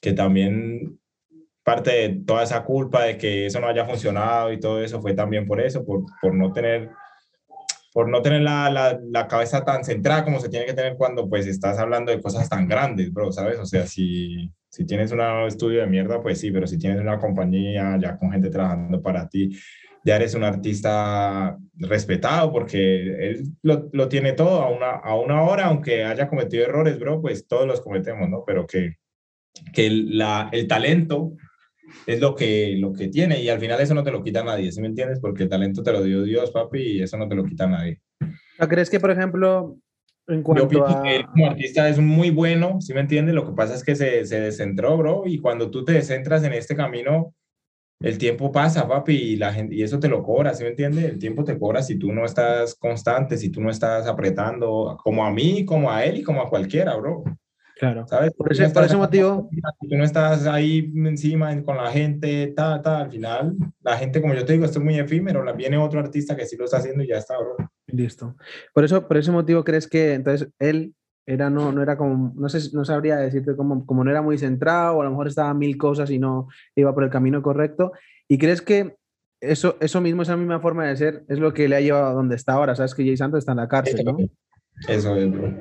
que 0.00 0.12
también 0.12 0.98
parte 1.64 1.90
de 1.90 2.08
toda 2.24 2.44
esa 2.44 2.64
culpa 2.64 3.04
de 3.04 3.18
que 3.18 3.46
eso 3.46 3.60
no 3.60 3.66
haya 3.66 3.84
funcionado 3.84 4.52
y 4.52 4.60
todo 4.60 4.82
eso 4.82 5.00
fue 5.00 5.14
también 5.14 5.46
por 5.46 5.60
eso, 5.60 5.84
por, 5.84 6.04
por 6.22 6.34
no 6.34 6.52
tener 6.52 6.90
por 7.92 8.08
no 8.08 8.22
tener 8.22 8.42
la, 8.42 8.70
la, 8.70 9.00
la, 9.02 9.26
cabeza 9.26 9.64
tan 9.64 9.84
centrada 9.84 10.24
como 10.24 10.40
se 10.40 10.48
tiene 10.48 10.66
que 10.66 10.74
tener 10.74 10.96
cuando 10.96 11.28
pues 11.28 11.46
estás 11.46 11.78
hablando 11.78 12.12
de 12.12 12.20
cosas 12.20 12.48
tan 12.48 12.68
grandes, 12.68 13.12
bro, 13.12 13.32
¿sabes? 13.32 13.58
O 13.58 13.66
sea, 13.66 13.86
si, 13.86 14.50
si 14.68 14.86
tienes 14.86 15.10
un 15.10 15.20
estudio 15.46 15.80
de 15.80 15.86
mierda, 15.86 16.22
pues 16.22 16.38
sí, 16.38 16.50
pero 16.50 16.66
si 16.66 16.78
tienes 16.78 17.00
una 17.00 17.18
compañía 17.18 17.98
ya 18.00 18.16
con 18.16 18.30
gente 18.30 18.50
trabajando 18.50 19.02
para 19.02 19.28
ti, 19.28 19.58
ya 20.04 20.16
eres 20.16 20.34
un 20.34 20.44
artista 20.44 21.58
respetado 21.74 22.52
porque 22.52 23.28
él 23.28 23.44
lo, 23.62 23.88
lo 23.92 24.08
tiene 24.08 24.32
todo 24.32 24.62
a 24.62 24.70
una, 24.70 24.90
a 24.92 25.14
una 25.16 25.42
hora, 25.42 25.66
aunque 25.66 26.04
haya 26.04 26.28
cometido 26.28 26.64
errores, 26.64 26.98
bro, 26.98 27.20
pues 27.20 27.46
todos 27.46 27.66
los 27.66 27.80
cometemos, 27.80 28.28
¿no? 28.28 28.44
Pero 28.46 28.66
que, 28.66 28.96
que 29.72 29.90
la, 29.90 30.48
el 30.52 30.68
talento 30.68 31.32
es 32.06 32.20
lo 32.20 32.34
que, 32.34 32.76
lo 32.78 32.92
que 32.92 33.08
tiene 33.08 33.42
y 33.42 33.48
al 33.48 33.60
final 33.60 33.80
eso 33.80 33.94
no 33.94 34.02
te 34.02 34.10
lo 34.10 34.22
quita 34.22 34.44
nadie, 34.44 34.72
¿sí 34.72 34.80
me 34.80 34.88
entiendes? 34.88 35.20
Porque 35.20 35.44
el 35.44 35.48
talento 35.48 35.82
te 35.82 35.92
lo 35.92 36.02
dio 36.02 36.22
Dios, 36.22 36.50
papi, 36.50 36.80
y 36.80 37.02
eso 37.02 37.16
no 37.16 37.28
te 37.28 37.34
lo 37.34 37.44
quita 37.44 37.66
nadie. 37.66 38.00
¿Crees 38.68 38.90
que, 38.90 39.00
por 39.00 39.10
ejemplo, 39.10 39.76
en 40.26 40.42
cuanto 40.42 40.64
Yo 40.64 40.68
pienso 40.68 40.98
a... 40.98 41.02
que 41.02 41.16
él 41.16 41.26
como 41.26 41.46
artista 41.46 41.88
es 41.88 41.98
muy 41.98 42.30
bueno, 42.30 42.80
¿sí 42.80 42.94
me 42.94 43.00
entiendes? 43.00 43.34
Lo 43.34 43.46
que 43.46 43.54
pasa 43.54 43.74
es 43.74 43.84
que 43.84 43.96
se, 43.96 44.24
se 44.26 44.40
descentró, 44.40 44.96
bro, 44.96 45.22
y 45.26 45.38
cuando 45.38 45.70
tú 45.70 45.84
te 45.84 45.92
descentras 45.92 46.44
en 46.44 46.52
este 46.52 46.76
camino, 46.76 47.34
el 48.00 48.16
tiempo 48.16 48.50
pasa, 48.50 48.88
papi, 48.88 49.14
y, 49.14 49.36
la 49.36 49.52
gente, 49.52 49.74
y 49.74 49.82
eso 49.82 50.00
te 50.00 50.08
lo 50.08 50.22
cobra, 50.22 50.54
¿sí 50.54 50.62
me 50.62 50.70
entiendes? 50.70 51.04
El 51.04 51.18
tiempo 51.18 51.44
te 51.44 51.58
cobra 51.58 51.82
si 51.82 51.98
tú 51.98 52.12
no 52.12 52.24
estás 52.24 52.74
constante, 52.74 53.36
si 53.36 53.50
tú 53.50 53.60
no 53.60 53.70
estás 53.70 54.06
apretando, 54.06 54.98
como 55.02 55.24
a 55.24 55.30
mí, 55.30 55.66
como 55.66 55.90
a 55.90 56.04
él 56.04 56.18
y 56.18 56.22
como 56.22 56.40
a 56.40 56.48
cualquiera, 56.48 56.96
bro. 56.96 57.24
Claro. 57.80 58.06
¿Sabes? 58.06 58.34
Por 58.34 58.52
ese, 58.52 58.68
por 58.68 58.84
ese 58.84 58.96
motivo. 58.98 59.48
Si 59.80 59.88
tú 59.88 59.96
no 59.96 60.04
estás 60.04 60.46
ahí 60.46 60.92
encima 60.96 61.62
con 61.62 61.78
la 61.78 61.90
gente, 61.90 62.48
ta, 62.48 62.82
ta, 62.82 62.98
al 62.98 63.10
final, 63.10 63.56
la 63.80 63.96
gente, 63.96 64.20
como 64.20 64.34
yo 64.34 64.44
te 64.44 64.52
digo, 64.52 64.66
esto 64.66 64.80
es 64.80 64.84
muy 64.84 64.98
efímero, 64.98 65.42
la, 65.42 65.54
viene 65.54 65.78
otro 65.78 65.98
artista 65.98 66.36
que 66.36 66.44
sí 66.44 66.58
lo 66.58 66.66
está 66.66 66.76
haciendo 66.76 67.02
y 67.02 67.08
ya 67.08 67.16
está, 67.16 67.38
bro. 67.38 67.56
Listo. 67.86 68.36
Por 68.74 68.84
eso, 68.84 69.08
por 69.08 69.16
ese 69.16 69.32
motivo, 69.32 69.64
¿crees 69.64 69.88
que 69.88 70.12
entonces 70.12 70.50
él 70.58 70.94
era, 71.24 71.48
no, 71.48 71.72
no 71.72 71.82
era 71.82 71.96
como, 71.96 72.34
no 72.36 72.50
sé, 72.50 72.68
no 72.76 72.84
sabría 72.84 73.16
decirte 73.16 73.56
como, 73.56 73.86
como 73.86 74.04
no 74.04 74.10
era 74.10 74.20
muy 74.20 74.36
centrado, 74.36 74.98
o 74.98 75.00
a 75.00 75.04
lo 75.04 75.10
mejor 75.12 75.28
estaba 75.28 75.54
mil 75.54 75.78
cosas 75.78 76.10
y 76.10 76.18
no 76.18 76.48
iba 76.76 76.92
por 76.92 77.04
el 77.04 77.08
camino 77.08 77.40
correcto? 77.40 77.92
¿Y 78.28 78.36
crees 78.36 78.60
que 78.60 78.96
eso, 79.40 79.78
eso 79.80 80.02
mismo, 80.02 80.20
esa 80.20 80.36
misma 80.36 80.60
forma 80.60 80.86
de 80.86 80.98
ser, 80.98 81.24
es 81.28 81.38
lo 81.38 81.54
que 81.54 81.66
le 81.66 81.76
ha 81.76 81.80
llevado 81.80 82.08
a 82.08 82.12
donde 82.12 82.36
está 82.36 82.52
ahora? 82.52 82.76
Sabes 82.76 82.94
que 82.94 83.04
Jay 83.04 83.16
Santos 83.16 83.38
está 83.38 83.52
en 83.52 83.58
la 83.58 83.68
cárcel, 83.68 84.04
¿no? 84.04 84.18
Eso 84.88 85.16
es, 85.16 85.30
bro. 85.30 85.54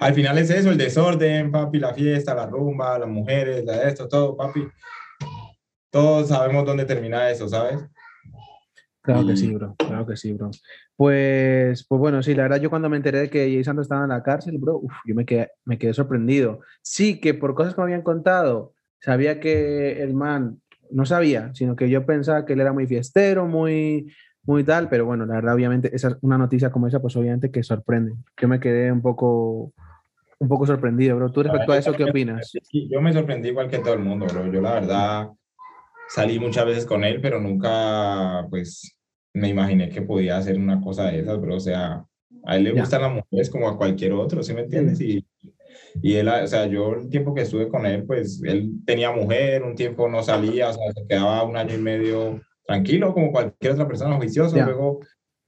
Al 0.00 0.14
final 0.14 0.38
es 0.38 0.50
eso, 0.50 0.70
el 0.70 0.78
desorden, 0.78 1.50
papi, 1.50 1.78
la 1.78 1.94
fiesta, 1.94 2.34
la 2.34 2.46
rumba, 2.46 2.98
las 2.98 3.08
mujeres, 3.08 3.64
la 3.64 3.82
esto, 3.82 4.08
todo, 4.08 4.36
papi. 4.36 4.66
Todos 5.90 6.28
sabemos 6.28 6.64
dónde 6.64 6.84
termina 6.84 7.30
eso, 7.30 7.48
¿sabes? 7.48 7.78
Claro 9.02 9.26
que 9.26 9.36
sí, 9.36 9.52
bro. 9.52 9.74
Claro 9.76 10.06
que 10.06 10.16
sí, 10.16 10.32
bro. 10.32 10.50
Pues, 10.96 11.84
pues 11.88 11.98
bueno, 11.98 12.22
sí, 12.22 12.34
la 12.34 12.44
verdad, 12.44 12.60
yo 12.60 12.70
cuando 12.70 12.88
me 12.88 12.96
enteré 12.96 13.20
de 13.20 13.30
que 13.30 13.40
Jay 13.40 13.64
Santos 13.64 13.86
estaba 13.86 14.04
en 14.04 14.10
la 14.10 14.22
cárcel, 14.22 14.58
bro, 14.58 14.78
uf, 14.78 14.92
yo 15.04 15.14
me 15.14 15.26
quedé, 15.26 15.50
me 15.64 15.76
quedé 15.78 15.92
sorprendido. 15.92 16.60
Sí, 16.82 17.20
que 17.20 17.34
por 17.34 17.54
cosas 17.54 17.74
que 17.74 17.80
me 17.80 17.86
habían 17.86 18.02
contado, 18.02 18.74
sabía 19.00 19.40
que 19.40 20.02
el 20.02 20.14
man, 20.14 20.60
no 20.90 21.04
sabía, 21.04 21.50
sino 21.54 21.74
que 21.74 21.90
yo 21.90 22.06
pensaba 22.06 22.44
que 22.44 22.52
él 22.52 22.60
era 22.60 22.72
muy 22.72 22.86
fiestero, 22.86 23.46
muy, 23.46 24.12
muy 24.44 24.64
tal, 24.64 24.88
pero 24.88 25.06
bueno, 25.06 25.24
la 25.24 25.34
verdad, 25.34 25.54
obviamente, 25.54 25.94
esa, 25.94 26.18
una 26.20 26.38
noticia 26.38 26.70
como 26.70 26.88
esa, 26.88 27.00
pues 27.00 27.16
obviamente 27.16 27.50
que 27.50 27.62
sorprende. 27.62 28.14
Yo 28.40 28.48
me 28.48 28.58
quedé 28.60 28.90
un 28.90 29.00
poco, 29.00 29.72
un 30.38 30.48
poco 30.48 30.66
sorprendido, 30.66 31.16
bro. 31.16 31.30
¿Tú 31.30 31.42
respecto 31.42 31.72
a 31.72 31.78
eso 31.78 31.92
qué 31.92 32.04
opinas? 32.04 32.52
Sí, 32.62 32.88
yo 32.90 33.00
me 33.00 33.12
sorprendí 33.12 33.48
igual 33.48 33.68
que 33.68 33.78
todo 33.78 33.94
el 33.94 34.00
mundo, 34.00 34.26
bro. 34.26 34.52
Yo 34.52 34.60
la 34.60 34.74
verdad 34.74 35.28
salí 36.08 36.38
muchas 36.38 36.66
veces 36.66 36.86
con 36.86 37.04
él, 37.04 37.20
pero 37.20 37.40
nunca, 37.40 38.46
pues, 38.50 38.98
me 39.34 39.48
imaginé 39.48 39.88
que 39.88 40.02
podía 40.02 40.38
hacer 40.38 40.58
una 40.58 40.80
cosa 40.80 41.04
de 41.04 41.20
esas, 41.20 41.40
bro. 41.40 41.56
O 41.56 41.60
sea, 41.60 42.04
a 42.44 42.56
él 42.56 42.64
le 42.64 42.74
Ya. 42.74 42.80
gustan 42.80 43.02
las 43.02 43.12
mujeres 43.12 43.48
como 43.48 43.68
a 43.68 43.76
cualquier 43.78 44.12
otro, 44.12 44.42
¿sí 44.42 44.52
me 44.52 44.62
entiendes? 44.62 45.00
Y, 45.00 45.24
y 46.02 46.14
él, 46.14 46.28
o 46.28 46.46
sea, 46.48 46.66
yo 46.66 46.94
el 46.94 47.08
tiempo 47.08 47.32
que 47.32 47.42
estuve 47.42 47.68
con 47.68 47.86
él, 47.86 48.04
pues, 48.04 48.42
él 48.44 48.72
tenía 48.84 49.12
mujer, 49.12 49.62
un 49.62 49.76
tiempo 49.76 50.08
no 50.08 50.22
salía, 50.22 50.70
o 50.70 50.72
sea, 50.72 50.92
se 50.92 51.06
quedaba 51.06 51.44
un 51.44 51.56
año 51.56 51.74
y 51.74 51.78
medio 51.78 52.40
tranquilo, 52.64 53.12
como 53.12 53.32
cualquier 53.32 53.72
otra 53.72 53.88
persona 53.88 54.16
juicioso. 54.16 54.62
Luego 54.62 55.00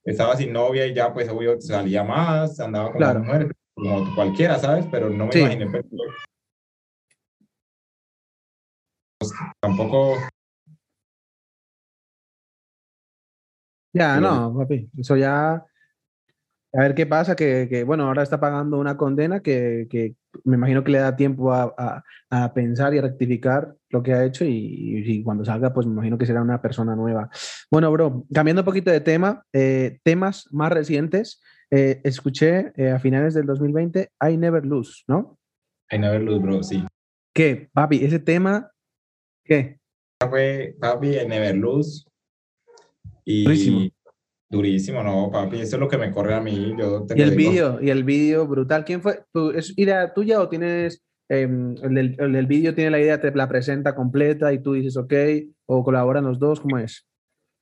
estaba 0.05 0.37
sin 0.37 0.53
novia 0.53 0.87
y 0.87 0.95
ya, 0.95 1.13
pues, 1.13 1.29
obvio, 1.29 1.61
salía 1.61 2.05
más, 2.05 2.61
andaba 2.61 2.89
con 2.93 2.99
Claro. 2.99 3.21
mujeres, 3.21 3.49
como 3.75 4.15
cualquiera, 4.15 4.59
¿sabes? 4.59 4.87
Pero 4.91 5.11
no 5.11 5.27
me 5.27 5.33
Sí. 5.33 5.41
imaginé. 5.41 5.67
pues, 5.71 5.85
tampoco 9.61 10.17
Ya, 13.95 14.21
no, 14.21 14.53
papi, 14.59 14.91
eso 14.99 15.17
ya. 15.17 15.65
A 16.73 16.81
ver 16.81 16.97
qué 16.97 17.07
pasa, 17.07 17.37
que, 17.37 17.69
que, 17.71 17.85
bueno, 17.85 18.09
ahora 18.09 18.25
está 18.25 18.41
pagando 18.41 18.81
una 18.81 18.97
condena 18.97 19.41
que, 19.41 19.87
que 19.89 20.17
me 20.45 20.57
imagino 20.57 20.83
que 20.83 20.93
le 20.93 20.99
da 20.99 21.17
tiempo 21.17 21.53
a, 21.53 21.75
a- 21.77 22.03
a 22.31 22.53
pensar 22.53 22.93
y 22.95 22.99
a 22.99 23.03
rectificar 23.03 23.75
lo 23.91 24.03
que 24.03 24.13
ha 24.13 24.25
hecho 24.25 24.45
y, 24.45 25.03
y 25.07 25.23
cuando 25.23 25.45
salga, 25.45 25.73
pues 25.73 25.87
me 25.87 25.93
imagino 25.93 26.19
que 26.19 26.27
será 26.27 26.43
una 26.43 26.61
persona 26.61 26.97
nueva. 26.97 27.31
Bueno, 27.71 27.93
bro, 27.93 28.25
cambiando 28.33 28.63
un 28.63 28.67
poquito 28.67 28.91
de 28.91 29.01
tema, 29.01 29.45
eh, 29.53 29.99
temas 30.03 30.47
más 30.51 30.73
recientes, 30.73 31.41
eh, 31.71 32.01
escuché 32.05 32.73
eh, 32.77 32.91
a 32.91 32.99
finales 32.99 33.35
del 33.35 33.47
2020 33.47 34.11
I 34.21 34.37
Never 34.37 34.65
Lose, 34.67 35.03
¿no? 35.07 35.39
I 35.93 35.99
never 35.99 36.21
lose, 36.21 36.41
bro, 36.41 36.63
sí. 36.63 36.85
¿Qué, 37.33 37.69
papi, 37.73 38.05
ese 38.05 38.19
tema, 38.19 38.71
qué? 39.45 39.79
Fue 40.29 40.75
papi 40.81 41.17
en 41.19 41.29
Never 41.29 41.57
Lose. 41.57 42.05
Y. 43.25 43.94
durísimo, 44.55 45.03
no, 45.03 45.31
papi, 45.31 45.61
eso 45.61 45.77
es 45.77 45.81
lo 45.81 45.89
que 45.89 45.99
me 45.99 46.11
corre 46.11 46.35
a 46.35 46.41
mí. 46.41 46.73
Yo 46.79 47.05
te 47.05 47.19
Y 47.19 47.23
el 47.23 47.37
vídeo, 47.37 47.79
y 47.83 47.91
el 47.91 48.05
vídeo 48.05 48.47
brutal. 48.47 48.85
¿Quién 48.85 49.03
fue? 49.03 49.21
¿Tú- 49.33 49.51
¿Es 49.51 49.73
idea 49.77 50.15
tuya 50.15 50.41
o 50.41 50.49
tienes 50.49 51.03
em, 51.29 51.75
el 51.83 51.95
del, 51.95 52.17
el 52.19 52.33
del 52.33 52.47
vídeo 52.47 52.75
tiene 52.75 52.91
la 52.91 53.01
idea, 53.01 53.21
te 53.21 53.31
la 53.35 53.49
presenta 53.49 53.95
completa 53.95 54.53
y 54.53 54.63
tú 54.63 54.73
dices 54.73 54.97
ok, 54.97 55.13
o 55.67 55.85
colaboran 55.85 56.25
los 56.25 56.39
dos? 56.39 56.61
¿Cómo 56.61 56.79
es? 56.79 57.07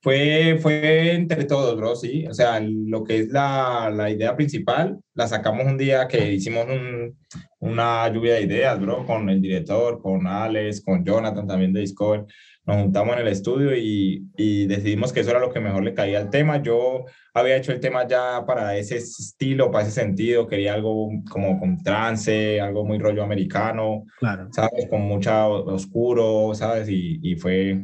Fue, 0.01 0.57
fue 0.61 1.13
entre 1.13 1.45
todos, 1.45 1.77
bro, 1.77 1.95
sí. 1.95 2.27
O 2.27 2.33
sea, 2.33 2.59
lo 2.61 3.03
que 3.05 3.19
es 3.19 3.29
la, 3.29 3.89
la 3.89 4.09
idea 4.11 4.35
principal, 4.35 4.99
la 5.15 5.27
sacamos 5.27 5.65
un 5.65 5.77
día 5.77 6.07
que 6.07 6.31
hicimos 6.33 6.65
un- 6.67 7.17
una 7.59 8.07
lluvia 8.09 8.33
de 8.35 8.41
ideas, 8.43 8.79
bro, 8.79 9.05
con 9.05 9.29
el 9.29 9.41
director, 9.41 10.01
con 10.01 10.25
Alex, 10.27 10.81
con 10.83 11.03
Jonathan 11.05 11.47
también 11.47 11.71
de 11.73 11.81
Discover. 11.81 12.25
Nos 12.65 12.77
juntamos 12.77 13.15
en 13.15 13.21
el 13.23 13.27
estudio 13.27 13.75
y, 13.75 14.25
y 14.37 14.65
decidimos 14.67 15.11
que 15.11 15.19
eso 15.19 15.31
era 15.31 15.39
lo 15.41 15.51
que 15.51 15.59
mejor 15.59 15.83
le 15.83 15.93
caía 15.93 16.19
al 16.19 16.29
tema. 16.29 16.61
Yo 16.63 17.03
había 17.33 17.57
hecho 17.57 17.73
el 17.73 17.79
tema 17.81 18.07
ya 18.07 18.45
para 18.47 18.77
ese 18.77 18.97
estilo, 18.97 19.69
para 19.69 19.83
ese 19.85 19.91
sentido. 19.99 20.47
Quería 20.47 20.73
algo 20.73 21.09
como 21.29 21.59
con 21.59 21.83
trance, 21.83 22.61
algo 22.61 22.85
muy 22.85 22.99
rollo 22.99 23.21
americano, 23.21 24.05
Claro. 24.17 24.47
¿sabes? 24.51 24.87
Con 24.89 25.01
mucha 25.01 25.45
oscuro, 25.47 26.53
¿sabes? 26.55 26.87
Y, 26.89 27.19
y 27.21 27.35
fue 27.35 27.71
¿El, 27.71 27.81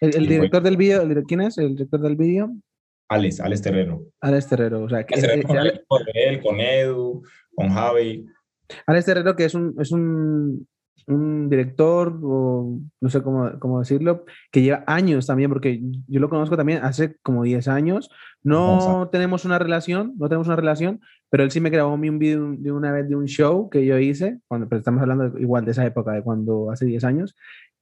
el 0.00 0.12
fue- 0.12 0.20
director 0.26 0.62
del 0.62 0.76
vídeo, 0.76 1.02
el 1.02 1.08
dire- 1.08 1.24
quién 1.26 1.40
es? 1.42 1.56
¿El 1.58 1.74
director 1.76 2.00
del 2.00 2.16
vídeo? 2.16 2.50
Alex, 3.10 3.40
Alex 3.40 3.62
Terrero. 3.62 4.04
Alex 4.20 4.48
Terrero. 4.48 4.84
O 4.84 4.88
sea, 4.88 5.04
que, 5.04 5.20
Terrero 5.20 5.42
eh, 5.42 5.44
con, 5.44 5.58
Ale- 5.58 5.84
él, 6.14 6.42
con 6.42 6.60
Edu, 6.60 7.22
con 7.54 7.68
Javi. 7.68 8.24
Alex 8.86 9.04
Terrero, 9.04 9.34
que 9.34 9.44
es 9.44 9.54
un, 9.54 9.74
es 9.78 9.90
un 9.90 10.66
un 11.06 11.48
director, 11.48 12.18
o 12.22 12.78
no 13.00 13.08
sé 13.10 13.22
cómo, 13.22 13.58
cómo, 13.58 13.80
decirlo, 13.80 14.24
que 14.50 14.62
lleva 14.62 14.84
años 14.86 15.26
también, 15.26 15.50
porque 15.50 15.80
yo 16.06 16.20
lo 16.20 16.28
conozco 16.28 16.56
también 16.56 16.82
hace 16.82 17.16
como 17.22 17.42
10 17.42 17.68
años. 17.68 18.10
No 18.42 19.08
tenemos 19.10 19.44
una 19.44 19.58
relación, 19.58 20.14
no 20.18 20.28
tenemos 20.28 20.46
una 20.46 20.56
relación, 20.56 21.00
pero 21.28 21.44
él 21.44 21.50
sí 21.50 21.60
me 21.60 21.70
grabó 21.70 21.92
un 21.94 22.18
video 22.18 22.54
de 22.56 22.72
una 22.72 22.92
vez 22.92 23.08
de 23.08 23.16
un 23.16 23.26
show 23.26 23.68
que 23.68 23.84
yo 23.84 23.98
hice, 23.98 24.40
cuando, 24.48 24.68
pero 24.68 24.78
estamos 24.78 25.02
hablando 25.02 25.38
igual 25.38 25.64
de 25.64 25.72
esa 25.72 25.84
época, 25.84 26.12
de 26.12 26.22
cuando 26.22 26.70
hace 26.70 26.86
10 26.86 27.04
años. 27.04 27.34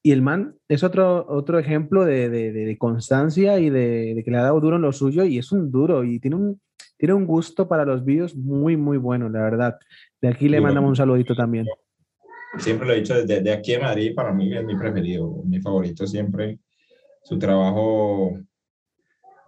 Y 0.09 0.13
el 0.13 0.23
man 0.23 0.55
es 0.69 0.83
otro, 0.85 1.27
otro 1.29 1.59
ejemplo 1.59 2.07
de, 2.07 2.31
de, 2.31 2.51
de 2.51 2.79
constancia 2.79 3.59
y 3.59 3.69
de, 3.69 4.23
que 4.25 4.31
le 4.31 4.39
ha 4.39 4.43
dado 4.43 4.59
duro 4.59 4.77
en 4.77 4.81
lo 4.81 4.91
suyo 4.91 5.23
y 5.23 5.37
es 5.37 5.53
un 5.53 5.71
duro 5.71 6.03
y 6.03 6.19
tiene 6.19 6.35
un, 6.35 6.63
tiene 6.97 7.13
un 7.13 7.27
gusto 7.27 7.69
para 7.69 7.85
los 7.85 8.07
vídeos 8.07 8.35
muy, 8.35 8.75
muy 8.79 8.97
bueno, 8.97 9.29
la 9.29 9.43
verdad. 9.43 9.77
De 10.23 10.29
aquí 10.29 10.49
le 10.49 10.63
mandamos 10.63 10.89
un 10.89 10.97
saludito 10.97 11.35
también 11.35 11.67
siempre 12.57 12.87
lo 12.87 12.95
he 12.95 13.01
dicho 13.01 13.23
desde, 13.23 13.53
aquí 13.53 13.75
en 13.75 13.83
Madrid, 13.83 14.15
para 14.15 14.33
mí 14.33 14.51
es 14.57 14.65
mi 14.65 14.79
preferido, 14.79 15.43
mi 15.45 15.61
favorito 15.61 16.07
siempre. 16.07 16.59
Su 17.23 17.39
trabajo 17.39 18.39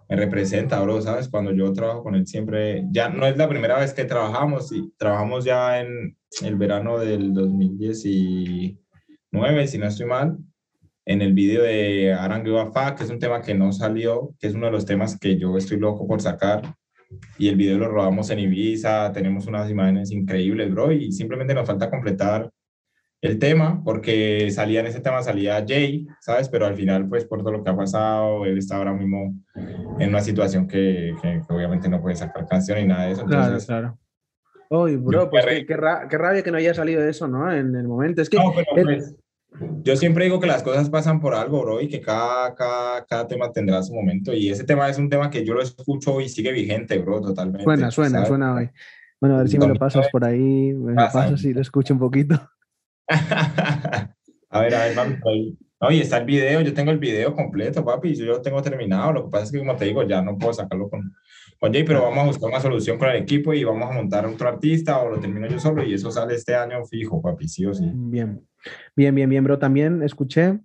me 0.07 0.15
representa, 0.15 0.79
bro, 0.81 1.01
¿sabes? 1.01 1.27
Cuando 1.27 1.51
yo 1.53 1.73
trabajo 1.73 2.03
con 2.03 2.13
él 2.13 2.27
siempre, 2.27 2.85
ya 2.91 3.09
no 3.09 3.25
es 3.25 3.35
la 3.35 3.49
primera 3.49 3.79
vez 3.79 3.95
que 3.95 4.05
trabajamos, 4.05 4.71
y 4.71 4.93
trabajamos 4.95 5.43
ya 5.43 5.79
en 5.79 6.15
el 6.43 6.55
verano 6.55 6.99
del 6.99 7.33
2019, 7.33 8.77
si 9.67 9.79
no 9.79 9.87
estoy 9.87 10.05
mal, 10.05 10.37
en 11.11 11.21
el 11.21 11.33
video 11.33 11.63
de 11.63 12.13
Arangue 12.13 12.51
que 12.97 13.03
es 13.03 13.09
un 13.09 13.19
tema 13.19 13.41
que 13.41 13.53
no 13.53 13.71
salió, 13.73 14.33
que 14.39 14.47
es 14.47 14.55
uno 14.55 14.67
de 14.67 14.71
los 14.71 14.85
temas 14.85 15.19
que 15.19 15.37
yo 15.37 15.57
estoy 15.57 15.77
loco 15.77 16.07
por 16.07 16.21
sacar. 16.21 16.75
Y 17.37 17.49
el 17.49 17.57
video 17.57 17.77
lo 17.77 17.89
rodamos 17.89 18.29
en 18.29 18.39
Ibiza, 18.39 19.11
tenemos 19.11 19.45
unas 19.45 19.69
imágenes 19.69 20.11
increíbles, 20.11 20.71
bro, 20.71 20.93
y 20.93 21.11
simplemente 21.11 21.53
nos 21.53 21.67
falta 21.67 21.89
completar 21.89 22.49
el 23.19 23.37
tema, 23.37 23.83
porque 23.83 24.49
salía 24.51 24.79
en 24.79 24.87
ese 24.87 25.01
tema, 25.01 25.21
salía 25.21 25.63
Jay, 25.67 26.07
¿sabes? 26.21 26.47
Pero 26.47 26.65
al 26.65 26.75
final, 26.75 27.07
pues 27.09 27.25
por 27.25 27.39
todo 27.39 27.51
lo 27.51 27.63
que 27.63 27.69
ha 27.69 27.75
pasado, 27.75 28.45
él 28.45 28.57
está 28.57 28.77
ahora 28.77 28.93
mismo 28.93 29.35
en 29.99 30.09
una 30.09 30.21
situación 30.21 30.67
que, 30.67 31.13
que, 31.21 31.41
obviamente 31.49 31.89
no 31.89 32.01
puede 32.01 32.15
sacar 32.15 32.47
canción 32.47 32.79
y 32.79 32.85
nada 32.85 33.07
de 33.07 33.11
eso. 33.11 33.23
Entonces, 33.23 33.65
claro, 33.65 33.97
claro. 34.69 34.83
Uy, 34.83 34.95
bro, 34.95 35.29
pues 35.29 35.45
qué, 35.45 35.65
qué, 35.65 35.75
rabia 35.75 36.41
que 36.41 36.49
no 36.49 36.57
haya 36.57 36.73
salido 36.73 37.03
eso, 37.03 37.27
¿no? 37.27 37.51
En 37.51 37.75
el 37.75 37.89
momento. 37.89 38.21
Es 38.21 38.29
que. 38.29 38.37
No, 38.37 38.53
pero, 38.55 38.85
pues, 38.85 39.15
yo 39.83 39.95
siempre 39.95 40.25
digo 40.25 40.39
que 40.39 40.47
las 40.47 40.63
cosas 40.63 40.89
pasan 40.89 41.19
por 41.19 41.35
algo, 41.35 41.61
bro, 41.61 41.81
y 41.81 41.87
que 41.87 41.99
cada, 41.99 42.55
cada, 42.55 43.05
cada, 43.05 43.27
tema 43.27 43.51
tendrá 43.51 43.83
su 43.83 43.93
momento. 43.93 44.33
Y 44.33 44.49
ese 44.49 44.63
tema 44.63 44.89
es 44.89 44.97
un 44.97 45.09
tema 45.09 45.29
que 45.29 45.45
yo 45.45 45.53
lo 45.53 45.61
escucho 45.61 46.21
y 46.21 46.29
sigue 46.29 46.51
vigente, 46.51 46.97
bro, 46.99 47.21
totalmente. 47.21 47.63
Suena, 47.63 47.91
suena, 47.91 48.25
suena 48.25 48.55
hoy. 48.55 48.69
Bueno, 49.19 49.35
a 49.35 49.39
ver 49.39 49.49
si 49.49 49.59
me 49.59 49.67
lo 49.67 49.75
pasas 49.75 50.07
por 50.09 50.23
ahí, 50.25 50.73
me 50.73 50.93
lo 50.93 50.95
pasas 50.95 51.43
y 51.43 51.53
lo 51.53 51.61
escucho 51.61 51.93
un 51.93 51.99
poquito. 51.99 52.35
a 53.07 54.61
ver, 54.61 54.75
a 54.75 54.85
ver, 54.85 54.95
papi. 54.95 55.57
Oye, 55.83 56.01
está 56.01 56.17
el 56.17 56.25
video, 56.25 56.61
yo 56.61 56.73
tengo 56.73 56.91
el 56.91 56.99
video 56.99 57.33
completo, 57.33 57.83
papi, 57.83 58.15
yo 58.15 58.25
lo 58.25 58.41
tengo 58.41 58.61
terminado. 58.61 59.13
Lo 59.13 59.25
que 59.25 59.31
pasa 59.31 59.45
es 59.45 59.51
que, 59.51 59.59
como 59.59 59.75
te 59.75 59.85
digo, 59.85 60.03
ya 60.03 60.21
no 60.21 60.37
puedo 60.37 60.53
sacarlo 60.53 60.89
con. 60.89 61.13
Oye, 61.59 61.83
pero 61.83 62.03
vamos 62.03 62.19
a 62.19 62.27
buscar 62.27 62.49
una 62.49 62.59
solución 62.59 62.97
con 62.97 63.09
el 63.09 63.17
equipo 63.17 63.53
y 63.53 63.63
vamos 63.63 63.89
a 63.89 63.93
montar 63.93 64.25
otro 64.25 64.47
artista 64.47 64.99
o 64.99 65.09
lo 65.09 65.19
termino 65.19 65.47
yo 65.47 65.59
solo 65.59 65.83
y 65.83 65.93
eso 65.93 66.11
sale 66.11 66.35
este 66.35 66.55
año 66.55 66.83
fijo, 66.85 67.21
papi, 67.21 67.47
sí 67.47 67.65
o 67.65 67.73
sí. 67.73 67.85
Bien, 67.93 68.41
bien, 68.95 69.15
bien, 69.15 69.29
bien, 69.29 69.43
bro. 69.43 69.59
También 69.59 70.03
escuché 70.03 70.59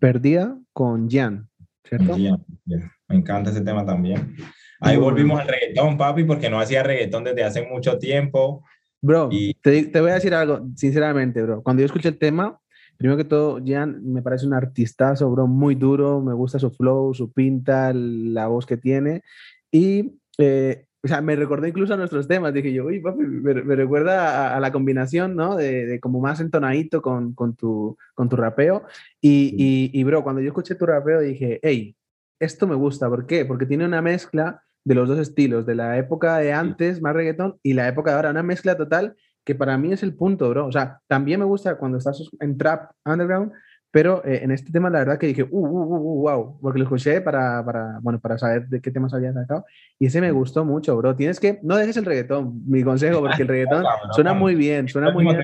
Perdida 0.00 0.58
con 0.72 1.08
Jan, 1.08 1.48
¿cierto? 1.84 2.16
Me 2.16 3.16
encanta 3.16 3.50
ese 3.50 3.62
tema 3.62 3.84
también. 3.86 4.36
Ahí 4.80 4.96
volvimos 4.96 5.40
al 5.40 5.48
reggaetón, 5.48 5.96
papi, 5.96 6.24
porque 6.24 6.50
no 6.50 6.60
hacía 6.60 6.82
reggaetón 6.82 7.24
desde 7.24 7.42
hace 7.42 7.66
mucho 7.66 7.98
tiempo. 7.98 8.64
Bro, 9.00 9.30
te, 9.62 9.84
te, 9.84 10.00
voy 10.00 10.10
a 10.10 10.14
decir 10.14 10.34
algo, 10.34 10.68
sinceramente, 10.76 11.42
bro. 11.42 11.62
Cuando 11.62 11.80
yo 11.80 11.86
escuché 11.86 12.08
el 12.08 12.18
tema, 12.18 12.60
primero 12.96 13.16
que 13.16 13.24
todo, 13.24 13.60
Jan 13.64 14.04
me 14.04 14.22
parece 14.22 14.46
un 14.46 14.54
artistazo, 14.54 15.30
bro, 15.30 15.46
muy 15.46 15.74
duro. 15.74 16.20
Me 16.20 16.34
gusta 16.34 16.58
su 16.58 16.70
flow, 16.70 17.14
su 17.14 17.32
pinta, 17.32 17.92
la 17.94 18.48
voz 18.48 18.66
que 18.66 18.76
tiene. 18.76 19.22
Y, 19.70 20.18
eh, 20.38 20.86
o 21.02 21.08
sea, 21.08 21.20
me 21.20 21.36
recordó 21.36 21.66
incluso 21.66 21.94
a 21.94 21.96
nuestros 21.96 22.26
temas. 22.26 22.52
Dije 22.52 22.72
yo, 22.72 22.86
uy, 22.86 23.00
papi, 23.00 23.22
me, 23.22 23.52
recuerda 23.52 24.56
a, 24.56 24.60
la 24.60 24.72
combinación, 24.72 25.36
¿no? 25.36 25.56
De, 25.56 25.86
de, 25.86 26.00
como 26.00 26.20
más 26.20 26.40
entonadito 26.40 27.02
con, 27.02 27.34
con, 27.34 27.54
tu, 27.54 27.96
con 28.14 28.28
tu 28.28 28.36
rapeo. 28.36 28.84
Y, 29.20 29.54
y, 29.56 29.98
y, 29.98 30.04
bro, 30.04 30.22
cuando 30.24 30.42
yo 30.42 30.48
escuché 30.48 30.74
tu 30.74 30.86
rapeo, 30.86 31.20
dije, 31.20 31.60
hey, 31.62 31.96
esto 32.40 32.66
me 32.66 32.74
gusta. 32.74 33.08
¿Por 33.08 33.26
qué? 33.26 33.44
Porque 33.44 33.66
tiene 33.66 33.84
una 33.84 34.02
mezcla 34.02 34.62
de 34.84 34.94
los 34.94 35.08
dos 35.08 35.18
estilos, 35.18 35.66
de 35.66 35.74
la 35.74 35.98
época 35.98 36.38
de 36.38 36.52
antes, 36.52 37.00
más 37.00 37.14
reggaetón, 37.14 37.58
y 37.62 37.74
la 37.74 37.86
época 37.88 38.10
de 38.10 38.16
ahora, 38.16 38.30
una 38.30 38.42
mezcla 38.42 38.76
total 38.76 39.16
que 39.44 39.54
para 39.54 39.78
mí 39.78 39.92
es 39.92 40.02
el 40.02 40.14
punto, 40.14 40.50
bro. 40.50 40.66
O 40.66 40.72
sea, 40.72 41.00
también 41.06 41.40
me 41.40 41.46
gusta 41.46 41.76
cuando 41.76 41.98
estás 41.98 42.22
en 42.40 42.58
trap 42.58 42.90
underground, 43.04 43.52
pero 43.90 44.24
eh, 44.24 44.40
en 44.42 44.50
este 44.50 44.70
tema 44.70 44.90
la 44.90 45.00
verdad 45.00 45.18
que 45.18 45.26
dije, 45.26 45.42
uh, 45.42 45.48
uh, 45.50 45.66
uh, 45.66 45.96
uh, 45.96 46.22
wow, 46.22 46.58
porque 46.60 46.78
lo 46.78 46.84
escuché 46.84 47.20
para, 47.20 47.64
para, 47.64 47.98
bueno, 48.02 48.20
para 48.20 48.38
saber 48.38 48.68
de 48.68 48.80
qué 48.80 48.90
temas 48.90 49.14
habían 49.14 49.34
sacado, 49.34 49.64
y 49.98 50.06
ese 50.06 50.20
me 50.20 50.30
gustó 50.30 50.64
mucho, 50.64 50.96
bro. 50.96 51.16
Tienes 51.16 51.40
que, 51.40 51.58
no 51.62 51.76
dejes 51.76 51.96
el 51.96 52.04
reggaetón, 52.04 52.62
mi 52.66 52.82
consejo, 52.82 53.20
porque 53.20 53.42
el 53.42 53.48
reggaetón 53.48 53.84
suena 54.12 54.34
muy 54.34 54.54
bien, 54.54 54.88
suena 54.88 55.10
muy 55.10 55.24
bien. 55.24 55.42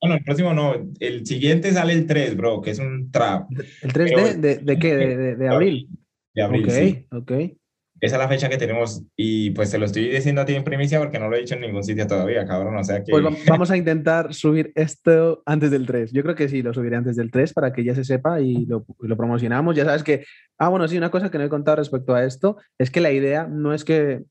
bueno, 0.00 0.16
el 0.16 0.24
próximo 0.24 0.52
no, 0.52 0.74
el 1.00 1.26
siguiente 1.26 1.72
sale 1.72 1.94
el 1.94 2.06
3, 2.06 2.36
bro, 2.36 2.60
que 2.60 2.72
es 2.72 2.78
un 2.78 3.10
trap. 3.10 3.48
¿El 3.82 3.92
3 3.92 4.40
de, 4.40 4.56
de, 4.58 4.78
qué? 4.78 4.94
¿De, 4.94 5.36
de, 5.36 5.48
abril? 5.48 5.88
De 6.34 6.42
abril, 6.42 6.64
Ok, 6.64 6.70
sí. 6.70 7.06
ok 7.10 7.57
esa 8.00 8.16
es 8.16 8.20
la 8.20 8.28
fecha 8.28 8.48
que 8.48 8.56
tenemos 8.56 9.02
y 9.16 9.50
pues 9.50 9.70
te 9.70 9.78
lo 9.78 9.86
estoy 9.86 10.08
diciendo 10.08 10.40
a 10.40 10.44
ti 10.44 10.54
en 10.54 10.64
primicia 10.64 10.98
porque 10.98 11.18
no 11.18 11.28
lo 11.28 11.36
he 11.36 11.40
dicho 11.40 11.54
en 11.54 11.62
ningún 11.62 11.82
sitio 11.82 12.06
todavía, 12.06 12.46
cabrón, 12.46 12.76
o 12.76 12.84
sea 12.84 13.02
que... 13.02 13.10
Pues 13.10 13.24
vamos 13.48 13.70
a 13.70 13.76
intentar 13.76 14.32
subir 14.34 14.72
esto 14.74 15.42
antes 15.46 15.70
del 15.70 15.86
3. 15.86 16.12
Yo 16.12 16.22
creo 16.22 16.34
que 16.34 16.48
sí, 16.48 16.62
lo 16.62 16.72
subiré 16.72 16.96
antes 16.96 17.16
del 17.16 17.30
3 17.30 17.52
para 17.52 17.72
que 17.72 17.84
ya 17.84 17.94
se 17.94 18.04
sepa 18.04 18.40
y 18.40 18.66
lo, 18.66 18.86
lo, 19.00 19.16
promocionamos. 19.16 19.74
Ya 19.74 19.84
sabes 19.84 20.04
que... 20.04 20.24
Ah, 20.58 20.68
bueno, 20.68 20.86
sí, 20.86 20.96
una 20.96 21.10
cosa 21.10 21.30
que 21.30 21.38
no 21.38 21.44
he 21.44 21.48
contado 21.48 21.76
respecto 21.76 22.14
a 22.14 22.24
esto 22.24 22.56
es 22.78 22.90
que 22.90 23.00
la 23.00 23.10
idea 23.10 23.46
no 23.46 23.74
es 23.74 23.84
que 23.84 24.22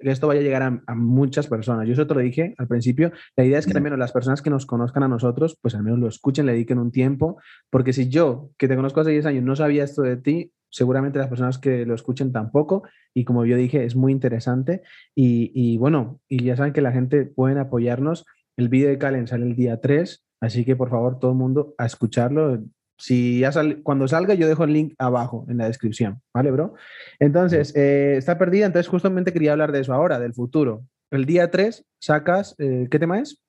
esto 0.00 0.26
vaya 0.26 0.40
a 0.40 0.42
llegar 0.42 0.62
a, 0.62 0.82
a, 0.86 0.94
muchas 0.94 1.46
personas. 1.46 1.86
Yo 1.86 1.94
eso 1.94 2.06
te 2.06 2.14
lo 2.14 2.20
dije 2.20 2.54
al 2.58 2.68
principio. 2.68 3.12
La 3.36 3.44
idea 3.44 3.58
es 3.58 3.66
que 3.66 3.72
al 3.72 3.82
menos 3.82 3.98
las 3.98 4.12
personas 4.12 4.42
que 4.42 4.50
nos 4.50 4.66
conozcan 4.66 5.02
a 5.02 5.08
nosotros, 5.08 5.58
pues 5.62 5.74
al 5.74 5.82
menos 5.82 5.98
lo 5.98 6.08
escuchen, 6.08 6.44
le 6.44 6.52
dediquen 6.52 6.78
un 6.78 6.90
tiempo, 6.90 7.38
porque 7.70 7.92
si 7.92 8.08
yo, 8.08 8.50
que 8.58 8.68
te 8.68 8.76
conozco 8.76 9.00
hace 9.00 9.10
10 9.10 9.26
años, 9.26 9.44
no 9.44 9.56
sabía 9.56 9.84
esto 9.84 10.02
de 10.02 10.16
ti, 10.16 10.52
seguramente 10.74 11.20
las 11.20 11.28
personas 11.28 11.58
que 11.58 11.86
lo 11.86 11.94
escuchen 11.94 12.32
tampoco. 12.32 12.82
Y 13.14 13.24
como 13.24 13.44
yo 13.46 13.56
dije, 13.56 13.84
es 13.84 13.94
muy 13.94 14.10
interesante. 14.10 14.82
Y, 15.14 15.52
y 15.54 15.78
bueno, 15.78 16.20
y 16.28 16.42
ya 16.42 16.56
saben 16.56 16.72
que 16.72 16.80
la 16.80 16.90
gente 16.90 17.26
pueden 17.26 17.58
apoyarnos. 17.58 18.26
El 18.56 18.68
vídeo 18.68 18.88
de 18.88 18.98
Calen 18.98 19.28
sale 19.28 19.46
el 19.46 19.54
día 19.54 19.80
3, 19.80 20.24
así 20.40 20.64
que 20.64 20.74
por 20.74 20.90
favor 20.90 21.20
todo 21.20 21.30
el 21.30 21.36
mundo 21.36 21.74
a 21.78 21.86
escucharlo. 21.86 22.60
Si 22.98 23.38
ya 23.40 23.52
sale, 23.52 23.82
cuando 23.82 24.08
salga, 24.08 24.34
yo 24.34 24.48
dejo 24.48 24.64
el 24.64 24.72
link 24.72 24.94
abajo 24.98 25.46
en 25.48 25.58
la 25.58 25.66
descripción, 25.66 26.20
¿vale, 26.32 26.50
bro? 26.50 26.74
Entonces, 27.20 27.74
eh, 27.76 28.16
está 28.16 28.36
perdida, 28.36 28.66
entonces 28.66 28.88
justamente 28.88 29.32
quería 29.32 29.52
hablar 29.52 29.70
de 29.70 29.80
eso 29.80 29.92
ahora, 29.92 30.18
del 30.18 30.34
futuro. 30.34 30.84
El 31.12 31.24
día 31.24 31.52
3 31.52 31.84
sacas, 32.00 32.56
eh, 32.58 32.88
¿qué 32.90 32.98
tema 32.98 33.20
es? 33.20 33.40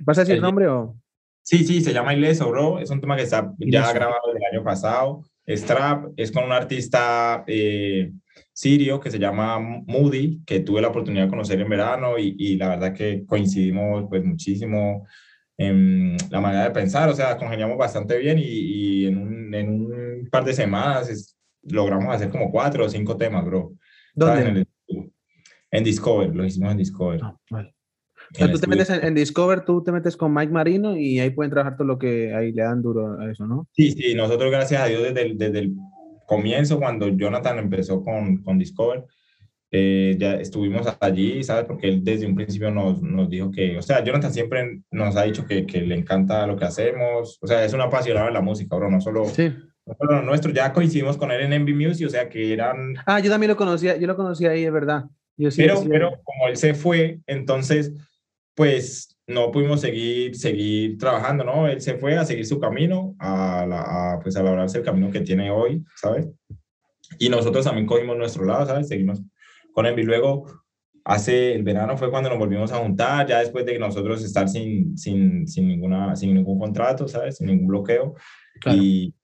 ¿Vas 0.00 0.18
a 0.18 0.22
decir 0.22 0.36
el 0.36 0.42
nombre 0.42 0.66
o...? 0.66 0.96
Sí, 1.42 1.64
sí, 1.64 1.82
se 1.82 1.92
llama 1.92 2.14
Ileso, 2.14 2.48
bro. 2.50 2.78
Es 2.80 2.90
un 2.90 3.00
tema 3.00 3.16
que 3.16 3.22
está 3.22 3.52
ya 3.58 3.92
grabado 3.92 4.34
el 4.34 4.42
año 4.50 4.64
pasado. 4.64 5.22
Strap 5.46 6.12
es 6.16 6.32
con 6.32 6.44
un 6.44 6.52
artista 6.52 7.44
eh, 7.46 8.12
sirio 8.52 9.00
que 9.00 9.10
se 9.10 9.18
llama 9.18 9.58
Moody, 9.58 10.42
que 10.46 10.60
tuve 10.60 10.80
la 10.80 10.88
oportunidad 10.88 11.24
de 11.24 11.30
conocer 11.30 11.60
en 11.60 11.68
verano 11.68 12.18
y, 12.18 12.34
y, 12.38 12.56
la 12.56 12.68
verdad 12.68 12.94
que 12.94 13.24
coincidimos 13.26 14.06
pues 14.08 14.24
muchísimo 14.24 15.06
en 15.56 16.16
la 16.30 16.40
manera 16.40 16.64
de 16.64 16.70
pensar, 16.70 17.08
o 17.08 17.14
sea, 17.14 17.36
congeniamos 17.36 17.76
bastante 17.76 18.18
bien 18.18 18.38
y, 18.38 18.42
y 18.42 19.06
en, 19.06 19.18
un, 19.18 19.54
en, 19.54 19.68
un, 19.68 20.28
par 20.30 20.44
de 20.44 20.52
semanas 20.52 21.36
logramos 21.62 22.14
hacer 22.14 22.30
como 22.30 22.50
cuatro 22.50 22.84
o 22.84 22.88
cinco 22.88 23.16
temas, 23.16 23.44
bro. 23.44 23.74
¿Dónde? 24.14 24.64
En, 24.88 25.12
en, 25.70 25.84
Discover, 25.84 26.34
lo 26.34 26.44
hicimos 26.44 26.72
en 26.72 26.78
Discover. 26.78 27.20
Ah, 27.22 27.36
vale. 27.50 27.73
O 28.34 28.36
sea, 28.36 28.50
tú 28.50 28.58
te 28.58 28.66
metes 28.66 28.90
en, 28.90 29.04
en, 29.04 29.14
Discover, 29.14 29.64
tú 29.64 29.82
te 29.84 29.92
metes 29.92 30.16
con 30.16 30.34
Mike 30.34 30.52
Marino 30.52 30.96
y 30.96 31.20
ahí 31.20 31.30
pueden 31.30 31.50
trabajar 31.50 31.76
todo 31.76 31.86
lo 31.86 31.98
que 31.98 32.34
ahí 32.34 32.52
le 32.52 32.62
dan 32.62 32.82
duro 32.82 33.20
a 33.20 33.30
eso, 33.30 33.46
¿no? 33.46 33.68
Sí, 33.72 33.92
sí, 33.92 34.14
nosotros 34.14 34.50
gracias 34.50 34.82
a 34.82 34.86
Dios 34.86 35.02
desde 35.02 35.22
el, 35.22 35.38
desde 35.38 35.60
el 35.60 35.74
comienzo, 36.26 36.78
cuando 36.78 37.08
Jonathan 37.08 37.58
empezó 37.58 38.02
con, 38.02 38.38
con 38.38 38.58
Discover, 38.58 39.04
eh, 39.70 40.16
ya 40.18 40.34
estuvimos 40.34 40.86
allí, 41.00 41.44
¿sabes? 41.44 41.64
Porque 41.64 41.88
él 41.88 42.04
desde 42.04 42.26
un 42.26 42.34
principio 42.34 42.70
nos, 42.70 43.00
nos 43.02 43.28
dijo 43.28 43.50
que, 43.50 43.76
o 43.78 43.82
sea, 43.82 44.02
Jonathan 44.02 44.32
siempre 44.32 44.80
nos 44.90 45.16
ha 45.16 45.24
dicho 45.24 45.46
que, 45.46 45.66
que, 45.66 45.80
le 45.82 45.94
encanta 45.94 46.46
lo 46.46 46.56
que 46.56 46.64
hacemos, 46.64 47.38
o 47.40 47.46
sea, 47.46 47.64
es 47.64 47.72
un 47.72 47.80
apasionado 47.80 48.26
de 48.26 48.32
la 48.32 48.40
música, 48.40 48.74
bro, 48.76 48.90
no 48.90 49.00
solo... 49.00 49.26
Sí. 49.26 49.52
No 49.86 49.94
solo 49.98 50.22
nuestro, 50.22 50.50
ya 50.50 50.72
coincidimos 50.72 51.18
con 51.18 51.30
él 51.30 51.42
en 51.42 51.62
MV 51.62 51.74
Music, 51.74 52.06
o 52.06 52.10
sea, 52.10 52.30
que 52.30 52.54
eran... 52.54 52.94
Ah, 53.04 53.20
yo 53.20 53.30
también 53.30 53.50
lo 53.50 53.56
conocía, 53.56 53.98
yo 53.98 54.06
lo 54.06 54.16
conocía 54.16 54.52
ahí, 54.52 54.64
es 54.64 54.72
verdad. 54.72 55.04
Yo 55.36 55.50
sí, 55.50 55.60
pero, 55.60 55.76
sí, 55.76 55.88
pero 55.90 56.12
como 56.22 56.48
él 56.48 56.56
se 56.56 56.72
fue, 56.72 57.20
entonces 57.26 57.92
pues 58.54 59.16
no 59.26 59.50
pudimos 59.50 59.80
seguir, 59.80 60.36
seguir 60.36 60.98
trabajando, 60.98 61.44
¿no? 61.44 61.66
Él 61.66 61.80
se 61.80 61.96
fue 61.96 62.16
a 62.16 62.24
seguir 62.24 62.46
su 62.46 62.60
camino, 62.60 63.16
a, 63.18 63.66
la, 63.66 63.80
a, 64.14 64.20
pues 64.20 64.36
a 64.36 64.42
labrarse 64.42 64.78
el 64.78 64.84
camino 64.84 65.10
que 65.10 65.20
tiene 65.20 65.50
hoy, 65.50 65.82
¿sabes? 65.96 66.28
Y 67.18 67.28
nosotros 67.28 67.64
también 67.64 67.86
cogimos 67.86 68.16
nuestro 68.16 68.44
lado, 68.44 68.66
¿sabes? 68.66 68.88
Seguimos 68.88 69.22
con 69.72 69.86
él 69.86 69.98
y 69.98 70.02
luego 70.02 70.46
hace 71.04 71.54
el 71.54 71.62
verano 71.62 71.96
fue 71.98 72.10
cuando 72.10 72.30
nos 72.30 72.38
volvimos 72.38 72.72
a 72.72 72.78
juntar, 72.78 73.26
ya 73.26 73.40
después 73.40 73.66
de 73.66 73.78
nosotros 73.78 74.22
estar 74.24 74.48
sin, 74.48 74.96
sin, 74.96 75.46
sin, 75.46 75.68
ninguna, 75.68 76.16
sin 76.16 76.34
ningún 76.34 76.58
contrato, 76.58 77.06
¿sabes? 77.08 77.36
Sin 77.36 77.46
ningún 77.46 77.66
bloqueo. 77.66 78.14
Y, 78.66 79.14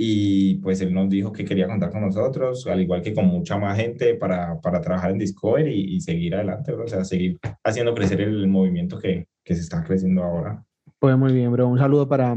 y 0.00 0.54
pues 0.60 0.80
él 0.80 0.94
nos 0.94 1.10
dijo 1.10 1.32
que 1.32 1.44
quería 1.44 1.66
contar 1.66 1.90
con 1.90 2.02
nosotros, 2.02 2.64
al 2.68 2.80
igual 2.80 3.02
que 3.02 3.12
con 3.12 3.26
mucha 3.26 3.58
más 3.58 3.76
gente 3.76 4.14
para, 4.14 4.60
para 4.60 4.80
trabajar 4.80 5.10
en 5.10 5.18
Discovery 5.18 5.74
y, 5.74 5.96
y 5.96 6.00
seguir 6.00 6.36
adelante, 6.36 6.72
bro. 6.72 6.84
o 6.84 6.88
sea, 6.88 7.04
seguir 7.04 7.36
haciendo 7.64 7.92
crecer 7.94 8.20
el, 8.20 8.46
movimiento 8.46 9.00
que, 9.00 9.26
que, 9.42 9.56
se 9.56 9.62
está 9.62 9.82
creciendo 9.82 10.22
ahora. 10.22 10.64
Pues 11.00 11.18
muy 11.18 11.32
bien, 11.32 11.50
bro. 11.50 11.66
Un 11.66 11.78
saludo 11.78 12.08
para, 12.08 12.36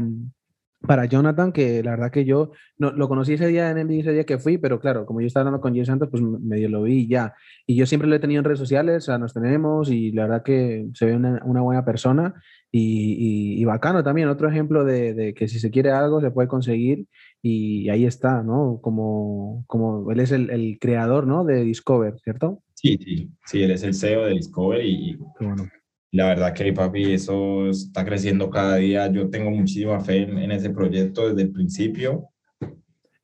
para 0.80 1.04
Jonathan, 1.04 1.52
que 1.52 1.84
la 1.84 1.92
verdad 1.92 2.10
que 2.10 2.24
yo 2.24 2.50
no, 2.78 2.90
lo 2.90 3.08
conocí 3.08 3.34
ese 3.34 3.46
día 3.46 3.70
en 3.70 3.78
el 3.78 3.90
ese 3.92 4.10
día 4.10 4.24
que 4.24 4.38
fui, 4.38 4.58
pero 4.58 4.80
claro, 4.80 5.06
como 5.06 5.20
yo 5.20 5.28
estaba 5.28 5.42
hablando 5.42 5.60
con 5.60 5.72
Jay 5.72 5.84
Santos, 5.84 6.08
pues 6.10 6.20
medio 6.20 6.68
lo 6.68 6.82
vi 6.82 7.06
ya. 7.06 7.34
Y 7.64 7.76
yo 7.76 7.86
siempre 7.86 8.08
lo 8.08 8.16
he 8.16 8.18
tenido 8.18 8.40
en 8.40 8.44
redes 8.44 8.58
sociales, 8.58 9.04
o 9.04 9.06
sea, 9.06 9.18
nos 9.18 9.34
tenemos 9.34 9.88
y 9.88 10.10
la 10.10 10.22
verdad 10.22 10.42
que 10.42 10.88
se 10.94 11.06
ve 11.06 11.14
una, 11.14 11.40
una 11.44 11.60
buena 11.60 11.84
persona 11.84 12.34
y, 12.72 13.60
y, 13.60 13.64
bacano 13.64 14.02
también. 14.02 14.28
Otro 14.28 14.48
ejemplo 14.48 14.84
de, 14.84 15.14
de, 15.14 15.34
que 15.34 15.46
si 15.46 15.60
se 15.60 15.70
quiere 15.70 15.92
algo 15.92 16.20
se 16.20 16.32
puede 16.32 16.48
conseguir 16.48 17.06
y 17.42 17.88
ahí 17.90 18.06
está, 18.06 18.42
¿no? 18.44 18.78
Como, 18.80 19.64
como 19.66 20.10
él 20.12 20.20
es 20.20 20.30
el, 20.30 20.48
el 20.50 20.78
creador, 20.80 21.26
¿no? 21.26 21.44
De 21.44 21.64
Discover, 21.64 22.18
¿cierto? 22.20 22.62
Sí, 22.74 22.96
sí, 23.02 23.30
sí, 23.44 23.62
él 23.64 23.72
es 23.72 23.82
el 23.82 23.94
CEO 23.94 24.26
de 24.26 24.34
Discover 24.34 24.84
y, 24.84 25.18
bueno. 25.40 25.68
La 26.12 26.26
verdad 26.26 26.52
que, 26.52 26.72
papi, 26.72 27.14
eso 27.14 27.68
está 27.70 28.04
creciendo 28.04 28.50
cada 28.50 28.76
día. 28.76 29.10
Yo 29.10 29.30
tengo 29.30 29.50
muchísima 29.50 29.98
fe 30.00 30.22
en, 30.24 30.52
ese 30.52 30.68
proyecto 30.68 31.28
desde 31.28 31.42
el 31.42 31.52
principio. 31.52 32.28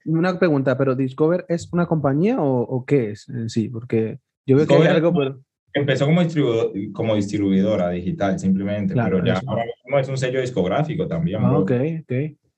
Una 0.07 0.39
pregunta, 0.39 0.77
¿pero 0.79 0.97
Discover 0.97 1.45
es 1.49 1.71
una 1.73 1.87
compañía 1.87 2.41
o, 2.41 2.63
o 2.63 2.87
qué 2.87 3.11
es 3.11 3.29
en 3.29 3.51
sí? 3.51 3.69
Porque 3.69 4.21
yo 4.47 4.57
veo 4.57 4.67
que 4.67 4.75
hay 4.75 4.87
algo... 4.87 5.13
Pero... 5.13 5.41
Empezó 5.75 6.07
como, 6.07 6.23
distribuidor, 6.23 6.73
como 6.93 7.15
distribuidora 7.15 7.91
digital, 7.91 8.39
simplemente, 8.39 8.95
pero 8.95 9.23
ya 9.23 9.41
ahora 9.47 9.65
mismo 9.65 9.99
es 9.99 10.09
un 10.09 10.17
sello 10.17 10.41
discográfico 10.41 11.07
también. 11.07 11.45
Ah, 11.45 11.59
ok, 11.59 11.73
ok. 12.01 12.13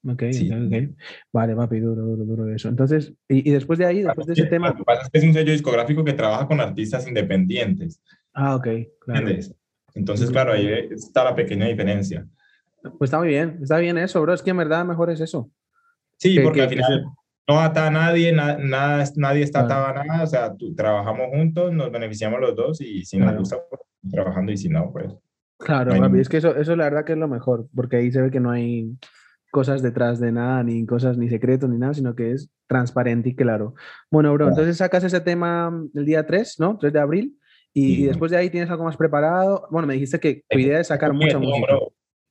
Ok, 0.06 0.22
sí. 0.32 0.50
okay. 0.52 0.94
Vale, 1.32 1.54
papi, 1.54 1.78
duro, 1.80 2.02
duro, 2.02 2.24
duro 2.24 2.54
eso. 2.54 2.68
Entonces, 2.68 3.12
y, 3.28 3.48
y 3.48 3.52
después 3.52 3.78
de 3.78 3.86
ahí, 3.86 4.02
después 4.02 4.26
de 4.26 4.32
ese 4.32 4.46
tema. 4.46 4.70
Lo 4.70 4.76
que 4.76 4.84
pasa 4.84 5.02
es 5.02 5.10
que 5.10 5.18
es 5.18 5.24
un 5.24 5.34
sello 5.34 5.52
discográfico 5.52 6.04
que 6.04 6.14
trabaja 6.14 6.46
con 6.46 6.60
artistas 6.60 7.06
independientes. 7.06 8.02
Ah, 8.32 8.56
ok, 8.56 8.68
claro. 9.00 9.20
¿Entiendes? 9.20 9.54
Entonces, 9.94 10.30
claro, 10.30 10.52
ahí 10.52 10.68
está 10.90 11.24
la 11.24 11.34
pequeña 11.34 11.66
diferencia. 11.66 12.26
Pues 12.82 13.08
está 13.08 13.18
muy 13.18 13.28
bien, 13.28 13.58
está 13.62 13.78
bien 13.78 13.98
eso, 13.98 14.22
bro. 14.22 14.32
Es 14.32 14.42
que 14.42 14.50
en 14.50 14.56
verdad 14.56 14.84
mejor 14.84 15.10
es 15.10 15.20
eso. 15.20 15.50
Sí, 16.16 16.36
que, 16.36 16.42
porque 16.42 16.58
que, 16.58 16.62
al 16.62 16.68
final 16.70 17.04
no 17.48 17.60
ata 17.60 17.88
a 17.88 17.90
nadie, 17.90 18.32
na, 18.32 18.56
nada, 18.56 19.04
nadie 19.16 19.42
está 19.42 19.60
atado 19.60 19.86
a 19.86 20.04
nada. 20.04 20.22
O 20.22 20.26
sea, 20.26 20.54
tú, 20.54 20.74
trabajamos 20.74 21.28
juntos, 21.30 21.72
nos 21.72 21.90
beneficiamos 21.90 22.40
los 22.40 22.54
dos 22.54 22.80
y 22.80 23.04
si 23.04 23.18
claro. 23.18 23.32
nos 23.32 23.40
gusta, 23.40 23.58
pues, 23.68 23.82
trabajando 24.10 24.52
y 24.52 24.56
si 24.56 24.68
no, 24.68 24.90
pues. 24.92 25.12
Claro, 25.58 25.94
no 25.94 26.00
papi, 26.00 26.20
es 26.20 26.28
que 26.28 26.38
eso, 26.38 26.56
eso 26.56 26.74
la 26.74 26.84
verdad 26.84 27.04
que 27.04 27.12
es 27.12 27.18
lo 27.18 27.28
mejor, 27.28 27.66
porque 27.74 27.96
ahí 27.96 28.10
se 28.10 28.22
ve 28.22 28.30
que 28.30 28.40
no 28.40 28.50
hay 28.50 28.96
cosas 29.50 29.82
detrás 29.82 30.20
de 30.20 30.32
nada, 30.32 30.62
ni 30.62 30.86
cosas, 30.86 31.18
ni 31.18 31.28
secretos, 31.28 31.68
ni 31.68 31.78
nada, 31.78 31.94
sino 31.94 32.14
que 32.14 32.32
es 32.32 32.50
transparente 32.66 33.30
y 33.30 33.34
claro. 33.34 33.74
Bueno, 34.10 34.30
bro, 34.30 34.46
claro. 34.46 34.52
entonces 34.52 34.76
sacas 34.76 35.04
ese 35.04 35.20
tema 35.20 35.72
el 35.94 36.04
día 36.04 36.26
3, 36.26 36.60
¿no? 36.60 36.78
3 36.78 36.92
de 36.92 37.00
abril. 37.00 37.36
Y, 37.72 37.82
sí. 37.82 38.02
y, 38.02 38.06
después 38.06 38.30
de 38.30 38.38
ahí 38.38 38.50
tienes 38.50 38.70
algo 38.70 38.84
más 38.84 38.96
preparado. 38.96 39.68
Bueno, 39.70 39.86
me 39.86 39.94
dijiste 39.94 40.18
que 40.18 40.42
tu 40.48 40.58
idea 40.58 40.80
es 40.80 40.88
sacar 40.88 41.12
mucha 41.12 41.38
música. 41.38 41.74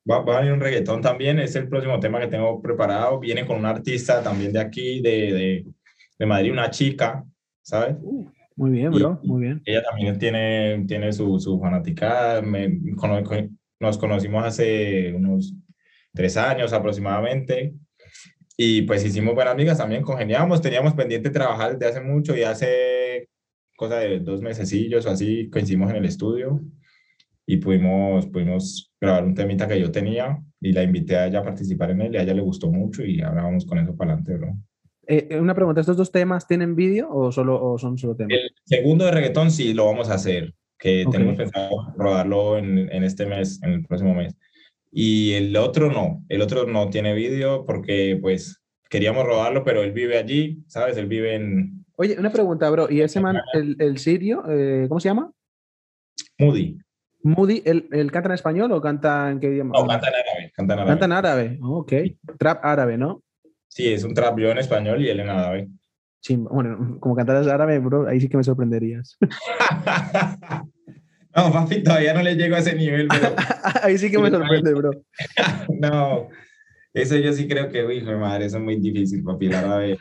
Va, 0.10 0.22
va, 0.22 0.38
a 0.38 0.40
venir 0.40 0.54
un 0.54 0.62
reggaetón 0.62 1.02
también, 1.02 1.40
es 1.40 1.56
el 1.56 1.68
próximo 1.68 2.00
tema 2.00 2.20
que 2.20 2.28
tengo 2.28 2.62
preparado. 2.62 3.20
Viene 3.20 3.46
con 3.46 3.58
un 3.58 3.66
artista 3.66 4.24
también 4.24 4.52
de 4.52 4.60
aquí, 4.60 5.02
de, 5.02 5.10
de, 5.10 5.66
de 6.18 6.26
Madrid, 6.26 6.52
una 6.52 6.70
chica, 6.72 7.24
¿sabes? 7.62 7.96
Uh, 8.02 8.28
muy 8.56 8.72
bien, 8.72 8.92
bro, 8.92 9.20
y, 9.22 9.28
muy 9.28 9.42
bien. 9.42 9.62
Ella 9.66 9.84
también 9.84 10.18
tiene, 10.18 10.84
tiene 10.88 11.14
su, 11.14 11.40
su 11.40 11.60
fanaticada. 11.60 12.42
Me, 12.42 12.80
con, 12.96 13.58
nos 13.80 13.98
conocimos 13.98 14.44
hace 14.44 15.14
unos 15.14 15.54
tres 16.20 16.36
años 16.36 16.74
aproximadamente. 16.74 17.74
Y 18.58 18.82
pues 18.82 19.06
hicimos 19.06 19.36
buenas 19.36 19.54
amigas 19.54 19.78
también, 19.78 20.02
congeniamos, 20.02 20.62
teníamos 20.62 20.94
pendiente 20.94 21.30
trabajar 21.30 21.78
desde 21.78 21.86
hace 21.94 22.02
mucho 22.02 22.36
y 22.36 22.44
hace 22.44 23.30
cosa 23.78 24.00
de 24.00 24.20
dos 24.20 24.42
mesecillos 24.42 25.06
o 25.06 25.12
así, 25.12 25.50
coincidimos 25.50 25.90
en 25.92 25.96
el 25.96 26.04
estudio 26.04 26.60
y 27.46 27.56
pudimos, 27.56 28.28
pudimos 28.28 28.92
grabar 29.00 29.24
un 29.24 29.34
temita 29.34 29.66
que 29.66 29.80
yo 29.80 29.94
tenía 29.94 30.38
y 30.60 30.74
la 30.74 30.84
invité 30.84 31.16
a 31.16 31.28
ella 31.28 31.40
a 31.40 31.44
participar 31.44 31.92
en 31.92 32.02
él 32.02 32.14
y 32.14 32.18
a 32.18 32.24
ella 32.24 32.34
le 32.34 32.42
gustó 32.42 32.70
mucho 32.70 33.06
y 33.06 33.22
ahora 33.22 33.44
vamos 33.44 33.66
con 33.66 33.78
eso 33.78 33.96
para 33.96 34.12
adelante, 34.12 34.36
bro. 34.36 34.58
Eh, 35.08 35.40
una 35.40 35.56
pregunta, 35.56 35.80
¿estos 35.80 35.96
dos 35.96 36.12
temas 36.12 36.46
tienen 36.46 36.76
vídeo 36.76 37.10
o, 37.10 37.32
solo, 37.32 37.64
o 37.64 37.78
son 37.78 37.98
solo 37.98 38.18
temas? 38.18 38.34
El 38.34 38.52
segundo 38.66 39.06
de 39.06 39.12
reggaetón 39.12 39.52
sí 39.52 39.74
lo 39.74 39.86
vamos 39.86 40.10
a 40.10 40.16
hacer, 40.16 40.54
que 40.78 41.06
okay. 41.06 41.14
tenemos 41.14 41.38
pensado 41.38 41.94
rodarlo 41.96 42.58
en, 42.58 42.92
en 42.92 43.04
este 43.06 43.26
mes, 43.26 43.64
en 43.64 43.72
el 43.72 43.86
próximo 43.86 44.14
mes. 44.14 44.36
Y 44.92 45.34
el 45.34 45.56
otro 45.56 45.92
no, 45.92 46.24
el 46.30 46.42
otro 46.42 46.66
no 46.66 46.90
tiene 46.90 47.14
vídeo 47.14 47.66
porque 47.66 48.18
pues 48.22 48.62
queríamos 48.90 49.26
rodarlo, 49.26 49.64
pero 49.64 49.84
él 49.84 49.92
vive 49.92 50.18
allí, 50.18 50.64
¿sabes? 50.68 50.98
Él 50.98 51.06
vive 51.06 51.36
en, 51.36 51.80
Oye, 52.02 52.18
una 52.18 52.32
pregunta, 52.32 52.70
bro. 52.70 52.90
¿Y 52.90 53.02
ese 53.02 53.20
man, 53.20 53.42
el, 53.52 53.76
el 53.78 53.98
sirio, 53.98 54.46
eh, 54.50 54.86
cómo 54.88 55.02
se 55.02 55.10
llama? 55.10 55.34
Moody. 56.38 56.78
Moody, 57.24 57.62
¿él, 57.66 57.90
¿él, 57.92 58.10
canta 58.10 58.30
en 58.30 58.36
español 58.36 58.72
o 58.72 58.80
canta 58.80 59.30
en 59.30 59.42
qué 59.42 59.48
idioma? 59.48 59.78
No, 59.78 59.86
canta 59.86 60.08
en 60.08 60.14
árabe. 60.16 60.52
Canta 60.56 60.74
en 60.74 60.80
árabe. 60.80 60.92
Canta 60.92 61.06
en 61.06 61.12
árabe. 61.12 61.60
Oh, 61.62 61.80
ok. 61.80 61.94
Trap 62.38 62.64
árabe, 62.64 62.98
¿no? 62.98 63.22
Sí, 63.68 63.92
es 63.92 64.06
un 64.06 64.14
trap 64.14 64.40
yo 64.40 64.50
en 64.50 64.60
español 64.60 65.02
y 65.04 65.10
él 65.10 65.20
en 65.20 65.30
árabe. 65.30 65.68
Sí, 66.22 66.38
bueno, 66.38 66.98
como 67.02 67.18
cantaras 67.18 67.48
árabe, 67.48 67.80
bro, 67.80 68.08
ahí 68.08 68.22
sí 68.22 68.30
que 68.30 68.38
me 68.38 68.46
sorprenderías. 68.46 69.18
no, 71.48 71.54
papi, 71.54 71.84
todavía 71.84 72.14
no 72.14 72.22
le 72.22 72.36
llego 72.36 72.56
a 72.56 72.60
ese 72.60 72.76
nivel, 72.76 73.08
pero... 73.08 73.36
ahí 73.84 73.98
sí 73.98 74.12
que 74.12 74.20
me 74.20 74.30
sorprende, 74.30 74.74
bro. 74.74 74.92
no, 75.80 76.30
eso 76.94 77.16
yo 77.18 77.34
sí 77.34 77.48
creo 77.48 77.70
que, 77.70 77.86
uy, 77.86 78.02
madre, 78.02 78.46
eso 78.46 78.58
es 78.58 78.64
muy 78.64 78.78
difícil, 78.78 79.24
papi, 79.24 79.48
el 79.48 79.54
árabe. 79.54 79.98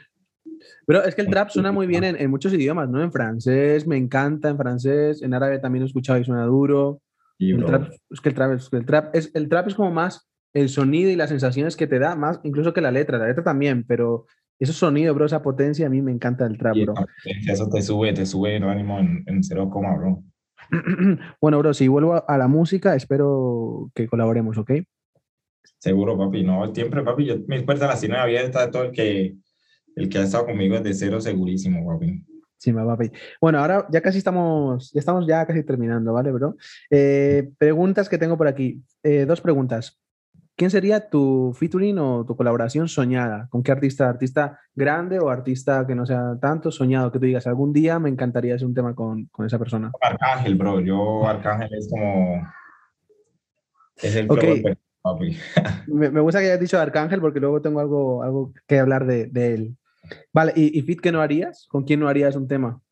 Pero 0.87 1.05
es 1.05 1.15
que 1.15 1.21
el 1.21 1.29
trap 1.29 1.51
suena 1.51 1.71
muy 1.71 1.87
bien 1.87 2.05
en, 2.05 2.17
en, 2.17 2.31
muchos 2.31 2.53
idiomas, 2.53 2.89
¿no? 2.89 3.03
En 3.03 3.13
francés 3.13 3.87
me 3.87 3.97
encanta, 3.97 4.49
en 4.49 4.57
francés, 4.57 5.23
en 5.23 5.35
árabe 5.35 5.59
también 5.59 5.83
he 5.83 5.87
escuchado 5.87 6.19
y 6.19 6.25
suena 6.25 6.45
duro. 6.45 7.01
Y 7.39 7.53
el 7.53 7.65
trap, 7.65 7.91
es 8.11 8.21
que 8.21 8.29
el 8.31 8.35
trap, 8.35 8.53
es, 8.53 8.69
el, 8.73 8.85
trap 8.87 9.15
es, 9.15 9.31
el 9.35 9.49
trap 9.49 9.69
es 9.69 9.75
como 9.75 9.93
más 9.93 10.29
el 10.55 10.69
sonido 10.69 11.11
y 11.11 11.17
las 11.17 11.29
sensaciones 11.29 11.77
que 11.77 11.87
te 11.87 11.99
da, 11.99 12.17
más 12.17 12.41
incluso 12.43 12.73
que 12.73 12.81
la 12.81 12.91
letra. 12.91 13.19
La 13.19 13.29
letra 13.29 13.45
también, 13.45 13.85
pero 13.87 14.27
ese 14.59 14.73
sonido, 14.73 15.15
bro, 15.15 15.27
esa 15.27 15.43
potencia, 15.43 15.87
a 15.87 15.91
mí 15.91 16.03
me 16.03 16.11
encanta 16.11 16.47
el 16.47 16.59
trap, 16.59 16.77
bro. 16.77 16.95
Eso 17.47 17.69
te 17.69 17.83
sube, 17.83 18.13
te 18.13 18.27
sube 18.27 18.57
el 18.57 18.65
ánimo 18.65 18.99
en, 18.99 19.23
en 19.27 19.45
cero 19.45 19.71
coma, 19.71 19.97
bro. 19.97 20.25
bueno, 21.41 21.59
bro, 21.59 21.75
si 21.75 21.89
vuelvo 21.89 22.29
a 22.29 22.39
la 22.39 22.49
música, 22.49 22.95
espero 22.95 23.91
que 23.95 24.07
colaboremos, 24.07 24.59
¿ok? 24.59 24.73
Seguro, 25.79 26.19
papi. 26.19 26.43
No, 26.43 26.75
siempre, 26.75 27.03
papi, 27.03 27.27
yo, 27.27 27.37
mis 27.47 27.63
puertas 27.63 27.89
las 27.89 28.01
tiene 28.01 28.17
abiertas 28.17 28.67
de 28.67 28.73
todo 28.73 28.83
el 28.85 28.93
que 28.93 29.37
el 29.97 30.09
que 30.09 30.19
ha 30.19 30.23
estado 30.23 30.47
conmigo 30.47 30.77
es 30.77 30.83
de 30.83 30.95
cero 30.95 31.21
segurísimo, 31.21 31.87
papi. 31.87 32.25
Sí, 32.59 32.73
papi. 32.73 33.11
Bueno, 33.41 33.61
ahora 33.61 33.87
ya 33.91 34.01
casi 34.01 34.19
estamos, 34.19 34.93
ya 34.93 35.01
estamos 35.01 35.27
ya 35.27 35.47
casi 35.47 35.63
terminando, 35.63 36.13
¿vale, 36.13 36.33
bro? 36.33 36.57
Eh, 36.91 37.51
preguntas 37.57 38.09
que 38.09 38.19
tengo 38.19 38.37
por 38.37 38.49
aquí. 38.49 38.83
Eh, 39.03 39.25
dos 39.27 39.41
preguntas. 39.41 39.99
¿Quién 40.59 40.73
sería 40.73 41.09
tu 41.09 41.55
featuring 41.57 41.99
o 42.01 42.25
tu 42.27 42.37
colaboración 42.37 42.89
soñada? 42.89 43.47
¿Con 43.49 43.63
qué 43.63 43.71
artista? 43.71 44.09
¿Artista 44.09 44.59
grande 44.75 45.21
o 45.21 45.31
artista 45.31 45.87
que 45.87 45.95
no 45.95 46.05
sea 46.05 46.37
tanto 46.41 46.73
soñado? 46.73 47.13
Que 47.13 47.21
tú 47.21 47.27
digas, 47.27 47.47
algún 47.47 47.73
día 47.73 48.01
me 48.01 48.09
encantaría 48.09 48.57
hacer 48.57 48.67
un 48.67 48.75
tema 48.75 48.93
con, 48.93 49.27
con 49.27 49.47
esa 49.47 49.57
persona. 49.57 49.93
Arcángel, 50.01 50.57
bro. 50.57 50.81
Yo, 50.81 51.29
Arcángel 51.29 51.73
es 51.79 51.89
como... 51.89 52.43
Es 53.99 54.17
el 54.17 54.29
okay. 54.29 54.65
papi. 55.01 55.37
me, 55.87 56.11
me, 56.11 56.21
gusta 56.21 56.41
que 56.41 56.47
hayas 56.47 56.59
dicho 56.59 56.77
Arcángel 56.77 57.21
porque 57.21 57.39
luego 57.39 57.63
tengo 57.63 57.79
algo, 57.79 58.25
algo 58.25 58.53
que 58.67 58.81
hablar 58.81 59.07
de, 59.07 59.27
de 59.27 59.55
él. 59.55 59.77
Vale, 60.33 60.55
¿y, 60.57 60.77
¿y 60.77 60.83
Fit 60.83 61.01
qué 61.01 61.13
no 61.13 61.21
harías? 61.21 61.69
¿Con 61.69 61.85
quién 61.85 62.01
no 62.01 62.09
harías 62.09 62.35
un 62.35 62.49
tema? 62.49 62.83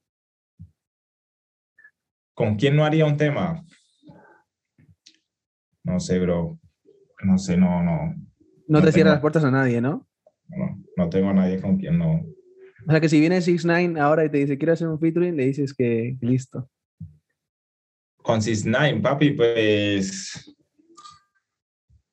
¿Con 2.33 2.55
quién 2.55 2.77
no 2.77 2.85
haría 2.85 3.07
un 3.07 3.17
tema? 3.17 3.65
No 5.83 5.99
sé, 5.99 6.21
bro. 6.21 6.61
No 7.23 7.39
sé, 7.39 7.57
no, 7.57 7.83
no. 7.83 8.15
No, 8.69 8.81
no 8.81 8.83
te 8.83 8.93
cierras 8.93 9.15
las 9.15 9.21
puertas 9.21 9.45
a 9.45 9.51
nadie, 9.51 9.81
¿no? 9.81 10.07
No, 10.49 10.83
no 10.97 11.09
tengo 11.09 11.31
a 11.31 11.35
nadie 11.35 11.61
con 11.61 11.77
quien 11.77 11.99
no. 11.99 12.25
O 12.87 12.91
sea 12.91 13.01
que 13.01 13.09
si 13.09 13.19
viene 13.19 13.41
6 13.41 13.65
9 13.65 13.99
ahora 14.01 14.25
y 14.25 14.31
te 14.31 14.39
dice 14.39 14.59
quiero 14.59 14.73
hacer 14.73 14.89
un 14.89 15.01
featuring, 15.01 15.37
le 15.37 15.47
dices 15.47 15.75
que 15.75 16.17
listo. 16.21 16.69
Con 18.23 18.43
6 18.43 18.65
9 18.67 19.01
papi, 19.01 19.31
pues 19.31 20.56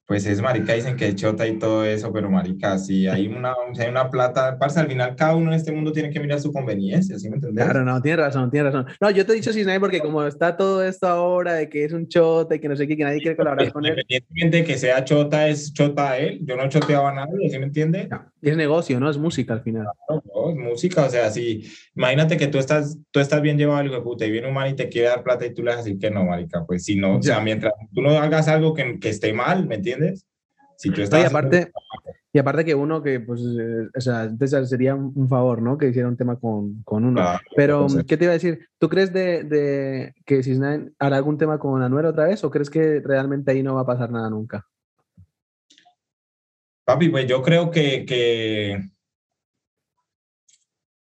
Pues 0.05 0.25
es 0.25 0.41
marica, 0.41 0.73
dicen 0.73 0.97
que 0.97 1.07
es 1.07 1.15
chota 1.15 1.47
y 1.47 1.57
todo 1.57 1.85
eso, 1.85 2.11
pero 2.11 2.29
marica, 2.29 2.77
si 2.77 3.07
hay 3.07 3.27
una, 3.27 3.53
si 3.73 3.83
hay 3.83 3.89
una 3.89 4.09
plata, 4.09 4.57
parce, 4.59 4.77
al 4.81 4.87
final 4.87 5.15
cada 5.15 5.33
uno 5.33 5.51
en 5.51 5.55
este 5.55 5.71
mundo 5.71 5.93
tiene 5.93 6.09
que 6.09 6.19
mirar 6.19 6.41
su 6.41 6.51
conveniencia, 6.51 7.17
¿sí 7.17 7.29
me 7.29 7.35
entiendes? 7.35 7.63
Claro, 7.63 7.85
no, 7.85 8.01
tienes 8.01 8.19
razón, 8.19 8.51
tienes 8.51 8.73
razón. 8.73 8.91
No, 8.99 9.09
yo 9.11 9.25
te 9.25 9.31
he 9.31 9.35
dicho 9.35 9.53
Cisnay 9.53 9.79
porque 9.79 10.01
como 10.01 10.25
está 10.25 10.57
todo 10.57 10.83
esto 10.83 11.07
ahora 11.07 11.53
de 11.53 11.69
que 11.69 11.85
es 11.85 11.93
un 11.93 12.09
chota 12.09 12.55
y 12.55 12.59
que 12.59 12.67
no 12.67 12.75
sé 12.75 12.85
qué, 12.85 12.97
que 12.97 13.03
nadie 13.05 13.21
quiere 13.21 13.37
colaborar 13.37 13.71
con 13.71 13.85
él. 13.85 13.91
Independientemente 13.91 14.57
de 14.57 14.63
que 14.65 14.77
sea 14.77 15.05
chota, 15.05 15.47
es 15.47 15.71
chota 15.71 16.11
a 16.11 16.17
él. 16.17 16.41
Yo 16.43 16.57
no 16.57 16.67
choteaba 16.67 17.09
a 17.11 17.13
nadie, 17.13 17.49
¿sí 17.49 17.57
me 17.57 17.65
entiendes? 17.65 18.09
No, 18.09 18.25
es 18.41 18.57
negocio, 18.57 18.99
¿no? 18.99 19.09
Es 19.09 19.17
música 19.17 19.53
al 19.53 19.61
final. 19.61 19.87
No, 20.09 20.21
no, 20.35 20.49
es 20.49 20.57
música, 20.57 21.05
o 21.05 21.09
sea, 21.09 21.31
si, 21.31 21.63
imagínate 21.95 22.35
que 22.35 22.47
tú 22.47 22.57
estás, 22.57 22.97
tú 23.09 23.21
estás 23.21 23.41
bien 23.41 23.57
llevado 23.57 23.79
al 23.79 23.85
hijo 23.85 23.95
de 23.95 24.01
puta 24.01 24.25
y 24.25 24.31
viene 24.31 24.49
un 24.49 24.53
man 24.53 24.69
y 24.69 24.73
te 24.73 24.89
quiere 24.89 25.07
dar 25.07 25.23
plata 25.23 25.45
y 25.45 25.53
tú 25.53 25.63
le 25.63 25.69
vas 25.69 25.79
a 25.79 25.83
decir 25.83 25.97
que 25.97 26.11
no, 26.11 26.25
marica, 26.25 26.65
pues 26.65 26.83
si 26.83 26.97
no, 26.97 27.19
o 27.19 27.23
sea, 27.23 27.39
mientras 27.39 27.71
tú 27.93 28.01
no 28.01 28.09
hagas 28.09 28.49
algo 28.49 28.73
que, 28.73 28.99
que 28.99 29.07
esté 29.07 29.31
mal, 29.31 29.65
¿me 29.65 29.75
entiendes? 29.75 29.92
Si 30.77 30.89
tú 30.89 31.01
estás 31.01 31.21
y, 31.21 31.25
aparte, 31.25 31.71
y 32.33 32.39
aparte 32.39 32.65
que 32.65 32.75
uno 32.75 33.03
que, 33.03 33.19
pues, 33.19 33.41
eh, 33.41 33.89
o 33.95 34.01
sea, 34.01 34.23
entonces 34.23 34.69
sería 34.69 34.95
un 34.95 35.29
favor, 35.29 35.61
¿no? 35.61 35.77
Que 35.77 35.89
hiciera 35.89 36.07
un 36.07 36.17
tema 36.17 36.39
con, 36.39 36.81
con 36.83 37.05
uno. 37.05 37.21
Claro, 37.21 37.39
Pero, 37.55 37.87
¿qué 38.07 38.17
te 38.17 38.25
iba 38.25 38.31
a 38.31 38.33
decir? 38.33 38.67
¿Tú 38.79 38.89
crees 38.89 39.13
de, 39.13 39.43
de 39.43 40.15
que 40.25 40.41
Cisnay 40.41 40.89
hará 40.97 41.17
algún 41.17 41.37
tema 41.37 41.59
con 41.59 41.81
Anuel 41.83 42.07
otra 42.07 42.25
vez 42.25 42.43
o 42.43 42.49
crees 42.49 42.69
que 42.69 43.01
realmente 43.01 43.51
ahí 43.51 43.61
no 43.61 43.75
va 43.75 43.81
a 43.81 43.85
pasar 43.85 44.09
nada 44.09 44.29
nunca? 44.29 44.67
Papi, 46.85 47.09
pues 47.09 47.27
yo 47.27 47.41
creo 47.41 47.69
que, 47.69 48.03
que, 48.03 48.89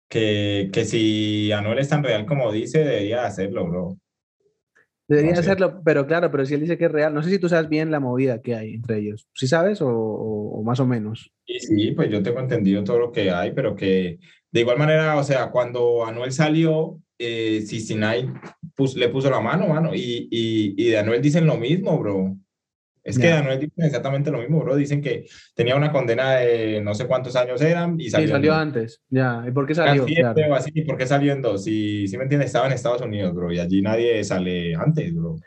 que, 0.09 0.69
que 0.71 0.85
si 0.85 1.51
Anuel 1.53 1.79
es 1.79 1.89
tan 1.89 2.03
real 2.03 2.25
como 2.25 2.51
dice, 2.51 2.79
debería 2.79 3.25
hacerlo, 3.25 3.67
bro. 3.67 3.97
Debería 5.11 5.31
No 5.31 5.35
sé. 5.35 5.41
hacerlo, 5.41 5.81
pero 5.83 6.07
claro, 6.07 6.31
pero 6.31 6.45
si 6.45 6.53
él 6.53 6.61
dice 6.61 6.77
que 6.77 6.85
es 6.85 6.91
real, 6.91 7.13
no 7.13 7.21
sé 7.21 7.29
si 7.29 7.39
tú 7.39 7.49
sabes 7.49 7.69
bien 7.69 7.91
la 7.91 7.99
movida 7.99 8.41
que 8.41 8.55
hay 8.55 8.73
entre 8.75 8.99
ellos. 8.99 9.27
¿Sí 9.33 9.47
sabes 9.47 9.81
o, 9.81 9.87
o- 9.89 10.59
o 10.59 10.63
más 10.63 10.79
o 10.79 10.85
menos? 10.87 11.31
Y 11.45 11.59
sí, 11.59 11.91
pues 11.91 12.09
yo 12.09 12.23
tengo 12.23 12.39
entendido 12.39 12.83
todo 12.83 12.97
lo 12.99 13.11
que 13.11 13.29
hay, 13.31 13.51
pero 13.51 13.75
que 13.75 14.19
de 14.51 14.59
igual 14.61 14.77
manera, 14.77 15.17
o 15.17 15.23
sea, 15.23 15.49
cuando 15.51 16.05
Anuel 16.05 16.31
salió, 16.31 16.99
eh, 17.19 17.61
Cicinay 17.67 18.29
pus- 18.75 18.95
le 18.95 19.09
puso 19.09 19.29
la 19.29 19.41
mano, 19.41 19.67
mano, 19.67 19.93
y, 19.93 20.27
y, 20.31 20.75
y 20.77 20.89
de 20.91 20.97
Anuel 20.97 21.21
dicen 21.21 21.45
lo 21.45 21.57
mismo, 21.57 21.97
bro. 21.99 22.37
Es 23.03 23.17
que 23.17 23.25
de 23.27 23.33
Ya. 23.33 23.39
Anuel 23.39 23.59
dicen 23.59 23.83
exactamente 23.85 24.29
lo 24.29 24.37
mismo, 24.39 24.59
bro. 24.59 24.75
Dicen 24.75 25.01
que 25.01 25.25
tenía 25.55 25.75
una 25.75 25.91
condena 25.91 26.35
de 26.35 26.81
no 26.81 26.93
sé 26.93 27.07
cuántos 27.07 27.35
años 27.35 27.59
eran 27.61 27.99
y 27.99 28.03
Sí, 28.05 28.09
salió. 28.11 28.27
en 28.27 28.31
salió 28.33 28.53
antes. 28.53 29.01
Ya, 29.09 29.43
¿y 29.47 29.51
por 29.51 29.65
qué 29.65 29.73
salió? 29.73 30.05
siete 30.05 30.45
o 30.49 30.53
así, 30.55 30.71
¿y 30.73 30.81
por 30.83 30.97
qué 30.97 31.07
salió 31.07 31.33
en 31.33 31.41
dos? 31.41 31.63
Si, 31.63 32.07
si 32.07 32.17
me 32.17 32.23
entiendes, 32.23 32.47
estaba 32.47 32.67
en 32.67 32.73
Estados 32.73 33.01
Unidos, 33.01 33.33
bro, 33.33 33.51
y 33.51 33.59
allí 33.59 33.81
nadie 33.81 34.23
sale 34.23 34.75
antes, 34.75 35.13
bro. 35.15 35.37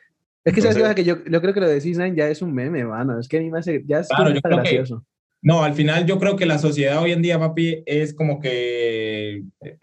Es 0.45 0.53
que 0.53 0.61
sabes 0.61 0.77
Entonces- 0.77 0.83
pasa? 0.83 0.95
que 0.97 1.05
yo, 1.05 1.25
yo 1.31 1.41
creo 1.41 1.55
que 1.55 1.61
lo 1.61 1.69
de 1.69 1.81
Cisnay 1.81 2.15
ya 2.17 2.29
es 2.29 2.43
un 2.43 2.53
meme, 2.53 2.85
mano. 2.85 3.19
Es 3.21 3.29
que 3.29 3.39
a 3.39 3.41
mí 3.41 3.51
me 3.51 3.61
hace, 3.61 3.83
ya 3.87 4.01
es 4.01 4.09
Claro, 4.09 4.25
creo 4.31 4.43
que- 4.43 4.49
gracioso. 4.49 5.07
No, 5.41 5.63
al 5.63 5.75
final 5.75 6.07
yo 6.07 6.19
creo 6.19 6.37
que 6.37 6.47
la 6.47 6.59
sociedad 6.59 7.01
hoy 7.03 7.13
en 7.13 7.23
día, 7.23 7.39
papi, 7.39 7.83
es 7.87 8.15
como 8.15 8.41
que 8.41 9.45
eh, 9.61 9.79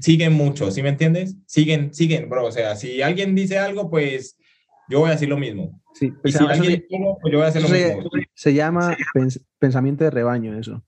siguen 0.00 0.32
mucho, 0.32 0.70
¿sí 0.70 0.82
me 0.82 0.88
entiendes? 0.88 1.36
Siguen, 1.46 1.92
siguen, 1.94 2.28
bro. 2.28 2.46
O 2.46 2.52
sea, 2.52 2.76
si 2.76 3.02
alguien 3.02 3.34
dice 3.34 3.58
algo, 3.58 3.90
pues 3.90 4.36
yo 4.88 5.00
voy 5.00 5.08
a 5.08 5.12
decir 5.12 5.28
lo 5.28 5.36
mismo. 5.38 5.79
Sí, 5.92 6.14
Y 6.24 6.32
si 6.32 6.38
se- 6.38 6.44
dice 6.44 6.86
algo, 6.92 7.18
pues 7.20 7.32
yo 7.32 7.38
voy 7.38 7.46
a 7.46 7.48
hacer 7.48 7.62
lo 7.62 7.68
se, 7.68 7.94
mismo. 7.96 8.10
se 8.34 8.54
llama 8.54 8.96
pens- 9.14 9.42
pensamiento 9.58 10.04
de 10.04 10.10
rebaño, 10.10 10.58
eso. 10.58 10.82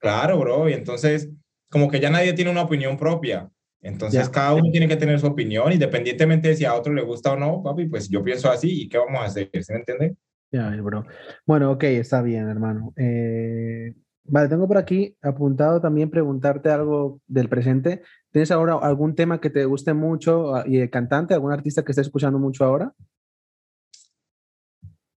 Claro, 0.00 0.38
bro. 0.38 0.68
Y 0.68 0.72
entonces, 0.72 1.30
como 1.70 1.90
que 1.90 2.00
ya 2.00 2.10
nadie 2.10 2.32
tiene 2.32 2.50
una 2.50 2.62
opinión 2.62 2.96
propia. 2.96 3.50
Entonces, 3.82 4.26
Ya. 4.26 4.30
cada 4.32 4.54
uno 4.54 4.70
tiene 4.70 4.88
que 4.88 4.96
tener 4.96 5.20
su 5.20 5.26
opinión, 5.26 5.72
independientemente 5.72 6.48
de 6.48 6.56
si 6.56 6.64
a 6.64 6.74
otro 6.74 6.92
le 6.92 7.02
gusta 7.02 7.32
o 7.32 7.36
no, 7.36 7.62
papi, 7.62 7.86
pues 7.86 8.08
yo 8.08 8.24
pienso 8.24 8.50
así 8.50 8.82
y 8.82 8.88
qué 8.88 8.98
vamos 8.98 9.20
a 9.20 9.24
hacer, 9.26 9.48
¿sí 9.52 9.72
me 9.72 9.78
entiendes? 9.80 10.14
Ya, 10.50 10.70
bro. 10.82 11.04
Bueno, 11.44 11.70
ok, 11.72 11.84
está 11.84 12.22
bien, 12.22 12.48
hermano. 12.48 12.92
Eh, 12.96 13.94
vale, 14.24 14.48
tengo 14.48 14.66
por 14.66 14.78
aquí 14.78 15.16
apuntado 15.22 15.80
también 15.80 16.08
preguntarte 16.10 16.70
algo 16.70 17.20
del 17.26 17.48
presente. 17.48 18.02
¿Tienes 18.32 18.50
ahora 18.50 18.74
algún 18.80 19.14
tema 19.14 19.40
que 19.40 19.50
te 19.50 19.64
guste 19.66 19.92
mucho 19.92 20.54
ah, 20.56 20.64
y 20.66 20.78
el 20.78 20.90
cantante, 20.90 21.34
algún 21.34 21.52
artista 21.52 21.84
que 21.84 21.92
estés 21.92 22.06
escuchando 22.06 22.38
mucho 22.38 22.64
ahora? 22.64 22.92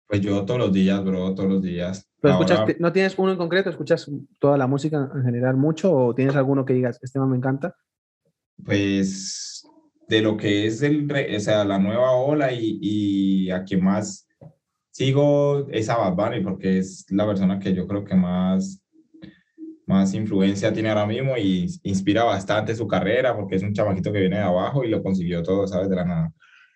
Pues 0.10 0.22
yo 0.22 0.44
todos 0.44 0.60
los 0.60 0.74
días, 0.74 1.04
bro, 1.06 1.36
todos 1.36 1.48
los 1.48 1.62
días. 1.62 2.10
¿Pero 2.20 2.34
Ahora- 2.34 2.54
escuchas, 2.56 2.80
¿No 2.80 2.92
tienes 2.92 3.14
uno 3.20 3.32
en 3.32 3.38
concreto? 3.38 3.70
¿Escuchas 3.70 4.10
toda 4.40 4.58
la 4.58 4.66
música 4.66 5.10
en 5.16 5.24
general 5.24 5.56
mucho 5.56 5.94
o 5.94 6.16
tienes 6.16 6.36
alguno 6.36 6.66
que 6.66 6.74
digas, 6.74 7.00
este 7.02 7.20
me 7.20 7.38
encanta? 7.38 7.76
pues 8.66 9.64
de 10.10 10.22
lo 10.22 10.36
que 10.36 10.66
es 10.66 10.82
el, 10.82 11.10
o 11.10 11.40
sea, 11.40 11.64
la 11.64 11.80
nueva 11.80 12.12
ola 12.12 12.52
y, 12.52 12.78
y 12.82 13.52
a 13.52 13.64
quien 13.64 13.84
más 13.86 14.28
sigo 14.92 15.70
es 15.70 15.88
a 15.90 15.96
Bad 15.98 16.16
Bunny 16.16 16.44
porque 16.44 16.80
es 16.80 17.06
la 17.10 17.26
persona 17.26 17.58
que 17.60 17.74
yo 17.74 17.88
creo 17.88 18.04
que 18.04 18.16
más, 18.16 18.84
más 19.86 20.14
influencia 20.14 20.74
tiene 20.74 20.90
ahora 20.90 21.06
mismo 21.06 21.38
y 21.38 21.68
inspira 21.84 22.26
bastante 22.26 22.76
su 22.76 22.86
carrera 22.86 23.34
porque 23.34 23.56
es 23.56 23.64
un 23.64 23.74
chamaquito 23.74 24.12
que 24.12 24.20
viene 24.20 24.38
de 24.38 24.44
abajo 24.44 24.84
y 24.84 24.90
lo 24.90 25.02
consiguió 25.02 25.42
todo, 25.42 25.66
¿sabes? 25.68 25.90
De 25.90 25.96
la 25.96 26.04
nada. 26.04 26.34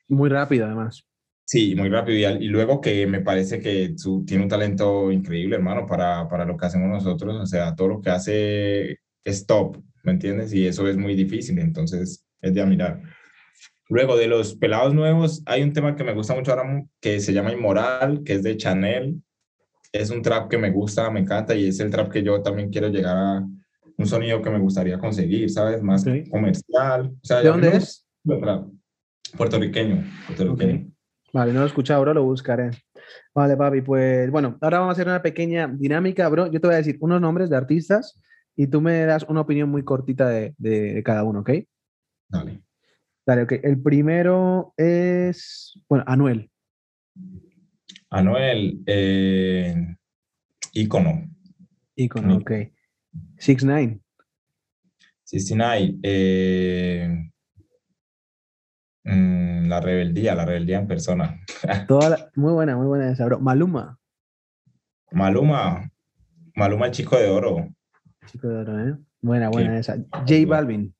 Muy 0.07 0.29
rápido, 0.29 0.65
además. 0.65 1.05
Sí, 1.45 1.75
muy 1.75 1.89
rápido. 1.89 2.17
Y, 2.17 2.25
al- 2.25 2.41
y 2.41 2.47
luego 2.47 2.79
que 2.81 3.05
me 3.07 3.21
parece 3.21 3.59
que 3.59 3.93
su, 3.97 4.23
tiene 4.25 4.43
un 4.43 4.49
talento 4.49 5.11
increíble, 5.11 5.55
hermano, 5.57 5.85
para, 5.85 6.27
para 6.29 6.45
lo 6.45 6.57
que 6.57 6.65
hacemos 6.65 6.89
nosotros. 6.89 7.35
O 7.39 7.45
sea, 7.45 7.75
todo 7.75 7.87
lo 7.89 8.01
que 8.01 8.09
hace 8.09 8.97
es 9.23 9.45
top, 9.45 9.77
¿me 10.03 10.13
entiendes? 10.13 10.53
Y 10.53 10.65
eso 10.65 10.87
es 10.87 10.97
muy 10.97 11.15
difícil, 11.15 11.59
entonces 11.59 12.25
es 12.41 12.53
de 12.53 12.61
admirar. 12.61 13.01
Luego, 13.89 14.15
de 14.17 14.27
los 14.27 14.55
pelados 14.55 14.93
nuevos, 14.93 15.43
hay 15.45 15.61
un 15.61 15.73
tema 15.73 15.95
que 15.95 16.03
me 16.03 16.13
gusta 16.13 16.33
mucho 16.33 16.51
ahora 16.51 16.83
que 17.01 17.19
se 17.19 17.33
llama 17.33 17.51
Inmoral, 17.51 18.23
que 18.23 18.33
es 18.33 18.43
de 18.43 18.55
Chanel. 18.57 19.21
Es 19.91 20.09
un 20.09 20.21
trap 20.23 20.49
que 20.49 20.57
me 20.57 20.71
gusta, 20.71 21.11
me 21.11 21.19
encanta 21.19 21.53
y 21.53 21.67
es 21.67 21.79
el 21.79 21.91
trap 21.91 22.09
que 22.11 22.23
yo 22.23 22.41
también 22.41 22.69
quiero 22.71 22.87
llegar 22.87 23.15
a 23.17 23.45
un 23.97 24.05
sonido 24.07 24.41
que 24.41 24.49
me 24.49 24.57
gustaría 24.59 24.97
conseguir, 24.97 25.51
¿sabes? 25.51 25.83
Más 25.83 26.03
comercial. 26.31 27.11
O 27.21 27.25
sea, 27.25 27.41
¿De 27.41 27.49
dónde 27.49 27.75
es? 27.77 28.07
trap. 28.25 28.65
Puertorriqueño. 29.37 30.03
puertorriqueño. 30.27 30.87
Ok. 30.87 30.92
Vale, 31.33 31.51
no 31.51 31.59
lo 31.59 31.65
he 31.65 31.67
escuchado, 31.67 32.01
bro, 32.01 32.13
lo 32.13 32.23
buscaré. 32.23 32.69
Vale, 33.33 33.57
papi, 33.57 33.81
pues 33.81 34.29
bueno, 34.29 34.57
ahora 34.61 34.79
vamos 34.79 34.91
a 34.91 34.93
hacer 34.93 35.07
una 35.07 35.21
pequeña 35.23 35.67
dinámica, 35.67 36.29
bro. 36.29 36.45
Yo 36.51 36.61
te 36.61 36.67
voy 36.67 36.75
a 36.75 36.77
decir 36.77 36.97
unos 37.01 37.19
nombres 37.19 37.49
de 37.49 37.57
artistas 37.57 38.21
y 38.55 38.67
tú 38.67 38.81
me 38.81 38.99
das 39.05 39.23
una 39.27 39.41
opinión 39.41 39.69
muy 39.69 39.83
cortita 39.83 40.29
de, 40.29 40.53
de- 40.59 40.93
de 40.93 41.03
cada 41.03 41.23
uno, 41.23 41.39
¿ok? 41.39 41.49
Dale. 42.29 42.61
Dale, 43.25 43.41
ok. 43.43 43.51
El 43.63 43.81
primero 43.81 44.73
es, 44.77 45.73
bueno, 45.89 46.03
Anuel. 46.07 46.51
Anuel, 48.11 48.83
eh, 48.85 49.95
ícono. 50.73 51.29
Icono, 51.95 52.27
Mi- 52.27 52.35
ok. 52.35 52.51
Six 53.39 53.63
Nine. 53.63 53.99
69, 55.23 55.95
eh, 56.03 57.31
mm, 59.03 59.67
la 59.67 59.79
rebeldía, 59.81 60.35
la 60.35 60.45
rebeldía 60.45 60.79
en 60.79 60.87
persona. 60.87 61.39
Toda 61.87 62.09
la- 62.09 62.31
muy 62.35 62.53
buena, 62.53 62.75
muy 62.75 62.87
buena 62.87 63.11
esa, 63.11 63.25
bro. 63.25 63.39
Maluma. 63.39 63.99
Maluma, 65.11 65.89
Maluma 66.55 66.85
el 66.87 66.91
chico 66.91 67.17
de 67.17 67.29
oro. 67.29 67.67
Chico 68.25 68.47
de 68.47 68.57
oro, 68.57 68.79
¿eh? 68.89 68.97
Buena, 69.21 69.49
buena 69.49 69.77
esa. 69.79 69.97
J 70.11 70.45
Balvin. 70.47 70.93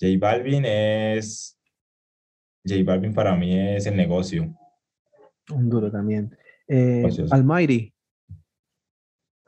J 0.00 0.08
Balvin 0.18 0.64
es, 0.64 1.58
J 2.66 2.82
Balvin 2.84 3.14
para 3.14 3.34
mí 3.36 3.56
es 3.58 3.86
el 3.86 3.96
negocio. 3.96 4.52
Un 5.50 5.70
duro 5.70 5.90
también. 5.90 6.36
Eh. 6.68 7.04
Almighty. 7.30 7.92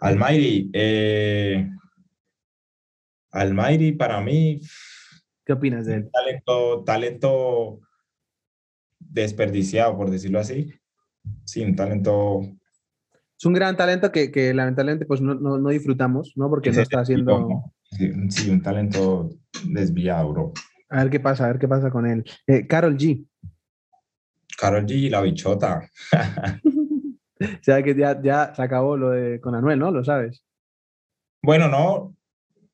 Almighty, 0.00 0.70
eh, 0.72 1.68
Almighty 3.32 3.92
para 3.92 4.20
mí, 4.20 4.60
¿Qué 5.44 5.52
opinas 5.52 5.86
de 5.86 5.94
él? 5.96 6.10
talento, 6.12 6.84
talento 6.84 7.80
desperdiciado, 8.98 9.96
por 9.96 10.10
decirlo 10.10 10.40
así. 10.40 10.72
Sí, 11.44 11.62
un 11.62 11.74
talento 11.76 12.40
Es 13.38 13.44
un 13.46 13.52
gran 13.54 13.76
talento 13.76 14.10
que, 14.12 14.30
que 14.30 14.52
lamentablemente 14.52 15.06
pues 15.06 15.20
no, 15.20 15.34
no, 15.34 15.58
no 15.58 15.68
disfrutamos, 15.70 16.32
¿no? 16.36 16.48
Porque 16.48 16.70
no 16.70 16.80
está 16.80 17.00
haciendo... 17.00 17.38
¿no? 17.38 17.74
Sí, 18.30 18.50
un 18.50 18.62
talento 18.62 19.30
desviado, 19.66 20.32
bro. 20.32 20.52
A 20.88 21.02
ver 21.02 21.10
qué 21.10 21.20
pasa, 21.20 21.44
a 21.44 21.48
ver 21.48 21.58
qué 21.58 21.68
pasa 21.68 21.90
con 21.90 22.06
él. 22.06 22.24
Eh, 22.46 22.66
Carol 22.66 22.96
G. 22.96 23.26
Karol 24.58 24.86
G, 24.86 25.10
la 25.10 25.20
bichota. 25.20 25.88
O 27.40 27.62
sea 27.62 27.82
que 27.82 27.94
ya, 27.94 28.22
ya 28.22 28.54
se 28.54 28.62
acabó 28.62 28.96
lo 28.96 29.10
de 29.10 29.40
con 29.40 29.54
Anuel, 29.54 29.78
¿no? 29.78 29.90
Lo 29.90 30.04
sabes. 30.04 30.44
Bueno, 31.42 31.68
no. 31.68 32.16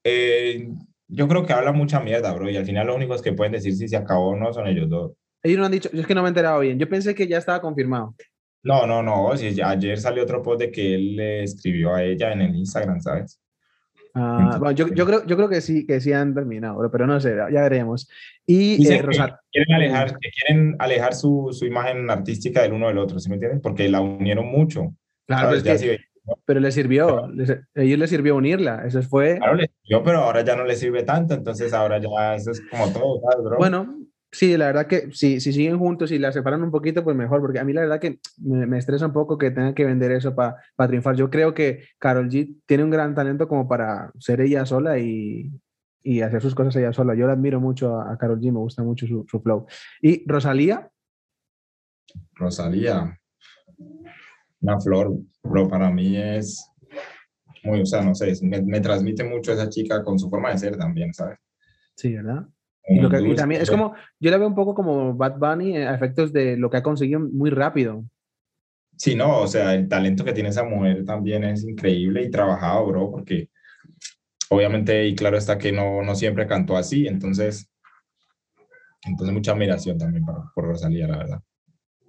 eh, 0.05 0.71
yo 1.11 1.29
creo 1.29 1.45
que 1.45 1.53
habla 1.53 1.73
mucha 1.73 2.01
mierda, 2.01 2.33
bro. 2.33 2.49
Y 2.49 2.57
al 2.57 2.65
final 2.65 2.87
los 2.87 2.97
únicos 2.97 3.23
que 3.23 3.33
pueden 3.33 3.53
decir 3.53 3.75
si 3.75 3.89
se 3.89 3.97
acabó 3.97 4.31
o 4.31 4.37
no 4.37 4.53
son 4.53 4.67
ellos 4.67 4.89
dos. 4.89 5.13
Ellos 5.43 5.59
no 5.59 5.67
han 5.67 5.73
dicho, 5.73 5.91
yo 5.93 6.01
es 6.01 6.07
que 6.07 6.15
no 6.15 6.23
me 6.23 6.29
he 6.29 6.31
enterado 6.31 6.61
bien. 6.61 6.79
Yo 6.79 6.89
pensé 6.89 7.15
que 7.15 7.27
ya 7.27 7.39
estaba 7.39 7.61
confirmado. 7.61 8.15
No, 8.63 8.87
no, 8.87 9.03
no. 9.03 9.37
Si 9.37 9.61
ayer 9.61 9.99
salió 9.99 10.23
otro 10.23 10.43
post 10.43 10.61
de 10.61 10.71
que 10.71 10.95
él 10.95 11.17
le 11.17 11.43
escribió 11.43 11.95
a 11.95 12.03
ella 12.03 12.33
en 12.33 12.43
el 12.43 12.55
Instagram, 12.55 13.01
¿sabes? 13.01 13.41
Ah, 14.15 14.57
bueno, 14.59 14.73
yo, 14.73 14.89
yo, 14.89 15.07
creo, 15.07 15.25
yo 15.25 15.37
creo 15.37 15.49
que 15.49 15.61
sí, 15.61 15.87
que 15.87 16.01
sí 16.01 16.13
han 16.13 16.35
terminado, 16.35 16.91
pero 16.91 17.07
no 17.07 17.21
sé, 17.21 17.37
ya 17.53 17.63
veremos. 17.63 18.09
Y 18.45 18.75
eh, 18.75 19.03
quieren 19.53 19.73
alejar, 19.73 20.19
quieren 20.19 20.77
alejar 20.81 21.15
su, 21.15 21.51
su, 21.53 21.65
imagen 21.65 22.11
artística 22.11 22.63
del 22.63 22.73
uno 22.73 22.89
del 22.89 22.99
otro, 22.99 23.21
¿sí 23.21 23.29
me 23.29 23.37
entienden? 23.37 23.61
Porque 23.61 23.89
la 23.89 24.01
unieron 24.01 24.47
mucho. 24.47 24.93
Claro, 25.27 25.57
pero 25.63 25.97
le 26.47 26.73
sirvió, 26.73 27.25
a 27.25 27.31
ellos 27.75 27.99
les 27.99 28.11
sirvió 28.11 28.37
unirla, 28.37 28.85
eso 28.87 29.03
fue... 29.03 29.39
Claro, 29.39 29.55
le 29.55 29.71
sirvió, 29.83 30.03
pero 30.05 30.19
ahora 30.19 30.43
ya 30.43 30.57
no 30.57 30.65
le 30.65 30.77
sirve 30.77 31.03
tanto, 31.03 31.35
entonces 31.35 31.73
ahora 31.73 31.99
ya 31.99 32.35
eso 32.35 32.51
es 32.51 32.63
como 32.71 32.93
todo, 32.93 33.21
Bro? 33.43 33.59
Bueno, 33.59 34.01
Sí, 34.33 34.57
la 34.57 34.67
verdad 34.67 34.87
que 34.87 35.11
si, 35.13 35.41
si 35.41 35.53
siguen 35.53 35.79
juntos 35.79 36.13
y 36.13 36.19
la 36.19 36.31
separan 36.31 36.63
un 36.63 36.71
poquito, 36.71 37.03
pues 37.03 37.17
mejor, 37.17 37.41
porque 37.41 37.59
a 37.59 37.65
mí 37.65 37.73
la 37.73 37.81
verdad 37.81 37.99
que 37.99 38.21
me, 38.39 38.79
estresa 38.79 39.07
un 39.07 39.13
poco 39.13 39.37
que 39.37 39.51
tengan 39.51 39.75
que 39.75 39.85
vender 39.85 40.13
eso 40.13 40.37
para 40.37 40.57
triunfar. 40.87 41.17
Yo 41.17 41.31
creo 41.31 41.53
que 41.53 41.85
Carol 41.99 42.29
G 42.29 42.61
tiene 42.65 42.85
un 42.85 42.91
gran 42.91 43.13
talento 43.13 43.49
como 43.49 43.67
para 43.67 44.13
ser 44.21 44.41
ella 44.41 44.65
sola 44.65 45.01
y, 45.01 45.51
y 46.05 46.21
hacer 46.21 46.41
sus 46.41 46.55
cosas 46.55 46.77
ella 46.77 46.93
sola. 46.93 47.17
Yo 47.17 47.27
la 47.27 47.33
admiro 47.33 47.61
mucho 47.61 48.01
a, 48.01 48.17
Carol 48.19 48.41
G, 48.41 48.53
me 48.53 48.61
gusta 48.61 48.85
mucho 48.85 49.05
su, 49.05 49.27
su, 49.29 49.41
flow. 49.41 49.67
¿Y 50.01 50.25
Rosalía? 50.31 50.89
Rosalía, 52.35 53.19
una 54.61 54.81
flor, 54.81 55.13
pero 55.43 55.69
para 55.69 55.91
mí 55.91 56.17
es 56.17 56.71
muy, 57.63 57.83
o 57.83 57.87
sea, 57.87 58.03
no 58.03 58.15
sé, 58.15 58.33
me, 58.43 58.63
me 58.63 58.81
transmite 58.81 59.25
mucho 59.25 59.53
esa 59.53 59.69
chica 59.69 60.03
con 60.03 60.19
su 60.19 60.29
forma 60.29 60.51
de 60.51 60.59
ser 60.59 60.77
también, 60.77 61.13
¿sabes? 61.13 61.39
Sí, 61.97 62.15
¿verdad? 62.15 62.47
Y, 62.89 63.37
también 63.37 63.63
es 63.63 63.71
como, 63.71 63.95
yo 64.19 64.31
la 64.31 64.39
veo 64.39 64.49
un 64.49 64.55
poco 64.55 64.75
como 64.75 65.15
Bad 65.15 65.39
Bunny 65.39 65.77
a 65.77 65.95
efectos 65.95 66.33
de 66.33 66.57
lo 66.57 66.71
que 66.71 66.79
ha 66.79 66.83
conseguido 66.83 67.21
muy 67.21 67.51
rápido. 67.51 68.05
Sí, 68.97 69.15
no, 69.15 69.41
o 69.41 69.47
sea, 69.47 69.75
el 69.75 69.89
talento 69.89 70.25
que 70.25 70.33
tiene 70.33 70.49
esa 70.49 70.65
mujer 70.65 71.05
también 71.05 71.45
es 71.45 71.63
increíble 71.63 72.23
y 72.23 72.31
trabajado, 72.31 72.87
bro, 72.87 73.11
porque 73.11 73.49
obviamente, 74.49 75.07
y 75.07 75.15
claro 75.15 75.37
está 75.37 75.57
que 75.57 75.73
no, 75.73 76.03
no 76.03 76.15
siempre 76.15 76.47
cantó 76.47 76.77
así, 76.77 77.07
entonces, 77.07 77.71
entonces 79.07 79.33
mucha 79.33 79.53
admiración 79.53 79.97
también 79.97 80.25
por 80.25 80.65
Rosalía, 80.65 81.07
la 81.07 81.19
verdad. 81.19 81.43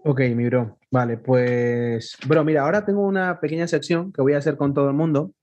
Ok, 0.03 0.19
mi 0.35 0.45
bro. 0.45 0.79
Vale, 0.89 1.17
pues, 1.17 2.17
bro, 2.27 2.43
mira, 2.43 2.63
ahora 2.63 2.85
tengo 2.85 3.05
una 3.05 3.39
pequeña 3.39 3.67
sección 3.67 4.11
que 4.11 4.21
voy 4.21 4.33
a 4.33 4.39
hacer 4.39 4.57
con 4.57 4.73
todo 4.73 4.89
el 4.89 4.95
mundo, 4.95 5.33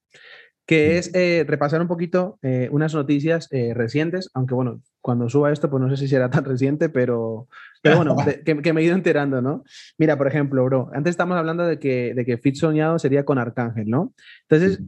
que 0.67 0.99
es 0.99 1.15
eh, 1.15 1.45
repasar 1.47 1.81
un 1.81 1.87
poquito 1.87 2.39
eh, 2.43 2.69
unas 2.73 2.93
noticias 2.93 3.49
eh, 3.53 3.73
recientes, 3.73 4.31
aunque 4.35 4.55
bueno, 4.55 4.83
cuando 5.01 5.29
suba 5.29 5.53
esto, 5.53 5.71
pues 5.71 5.81
no 5.81 5.89
sé 5.89 5.97
si 5.97 6.09
será 6.09 6.29
tan 6.29 6.45
reciente, 6.45 6.89
pero, 6.89 7.47
pero 7.83 7.97
bueno, 7.97 8.17
que, 8.45 8.73
me 8.73 8.81
he 8.81 8.85
ido 8.85 8.97
enterando, 8.97 9.41
¿no? 9.41 9.63
Mira, 9.97 10.19
por 10.19 10.27
ejemplo, 10.27 10.65
bro, 10.65 10.91
antes 10.93 11.13
estábamos 11.13 11.39
hablando 11.39 11.65
de 11.65 11.79
que, 11.79 12.13
de 12.15 12.25
que 12.25 12.37
Fit 12.37 12.57
soñado 12.57 12.99
sería 12.99 13.25
con 13.25 13.39
Arcángel, 13.39 13.89
¿no? 13.89 14.13
Entonces, 14.49 14.81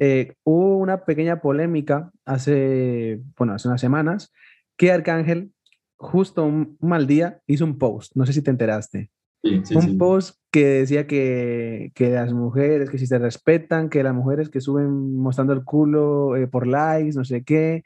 hubo 0.43 0.79
una 0.79 1.05
pequeña 1.05 1.41
polémica 1.41 2.11
hace, 2.25 3.21
bueno, 3.37 3.55
hace 3.55 3.69
unas 3.69 3.81
semanas, 3.81 4.33
que 4.77 4.91
Arcángel, 4.91 5.53
justo 5.97 6.45
un 6.45 6.77
mal 6.81 7.07
día, 7.07 7.41
hizo 7.47 7.65
un 7.65 7.79
post, 7.79 8.17
no 8.17 8.27
sé 8.27 8.33
si 8.33 8.43
te 8.43 8.51
enteraste 8.51 9.11
un 9.43 9.99
post 9.99 10.39
que 10.51 10.67
decía 10.67 11.07
que, 11.07 11.93
que, 11.95 12.11
las 12.11 12.33
mujeres, 12.33 12.91
que 12.91 12.99
si 12.99 13.07
se 13.07 13.19
respetan, 13.19 13.89
que 13.89 14.03
las 14.03 14.15
mujeres 14.15 14.49
que 14.49 14.61
suben 14.61 15.17
mostrando 15.17 15.53
el 15.53 15.65
culo 15.65 16.37
eh, 16.37 16.47
por 16.47 16.67
likes, 16.67 17.17
no 17.17 17.25
sé 17.25 17.45
qué. 17.45 17.85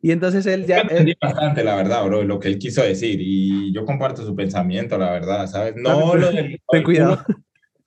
Y 0.00 0.10
entonces 0.10 0.44
él 0.46 0.66
ya... 0.66 0.82
Yo 0.82 1.14
bastante, 1.20 1.62
la 1.62 1.76
verdad, 1.76 2.04
bro, 2.04 2.24
lo 2.24 2.40
que 2.40 2.48
él 2.48 2.58
quiso 2.58 2.82
decir. 2.82 3.20
Y 3.20 3.72
yo 3.72 3.84
comparto 3.84 4.26
su 4.26 4.34
pensamiento, 4.34 4.98
la 4.98 5.12
verdad, 5.12 5.46
¿sabes? 5.46 5.74
No 5.76 6.16
lo 6.16 6.32
del... 6.32 6.60
Ten 6.68 6.82
cuidado. 6.82 7.24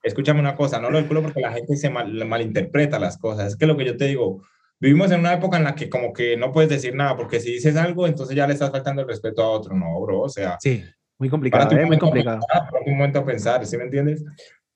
escúchame 0.02 0.40
una 0.40 0.56
cosa, 0.56 0.80
no 0.80 0.90
lo 0.90 0.98
del 0.98 1.08
culo 1.08 1.22
porque 1.22 1.42
la 1.42 1.52
gente 1.52 1.76
se 1.76 1.90
mal, 1.90 2.26
malinterpreta 2.26 3.00
las 3.00 3.18
cosas. 3.18 3.50
Es 3.50 3.56
que 3.58 3.66
lo 3.66 3.76
que 3.76 3.86
yo 3.86 3.98
te 3.98 4.06
digo, 4.06 4.42
vivimos 4.80 5.12
en 5.12 5.20
una 5.20 5.34
época 5.34 5.58
en 5.58 5.66
la 5.66 5.76
que 5.76 5.90
como 5.90 6.14
que 6.14 6.38
no 6.38 6.54
puedes 6.54 6.70
decir 6.70 6.96
nada, 6.96 7.18
porque 7.18 7.42
si 7.42 7.52
dices 7.52 7.76
algo, 7.76 8.08
entonces 8.08 8.34
ya 8.34 8.48
le 8.48 8.54
estás 8.54 8.72
faltando 8.72 9.02
el 9.02 9.10
respeto 9.10 9.44
a 9.44 9.50
otro, 9.50 9.76
no, 9.76 10.00
bro, 10.00 10.22
o 10.22 10.30
sea... 10.30 10.58
Sí. 10.62 10.82
Muy 11.18 11.30
complicado, 11.30 11.78
¿eh? 11.78 11.86
muy 11.86 11.98
complicado. 11.98 12.42
Para 12.48 12.70
un 12.86 12.98
momento 12.98 13.20
a 13.20 13.26
pensar, 13.26 13.66
¿sí 13.66 13.78
me 13.78 13.86
entiendes? 13.86 14.24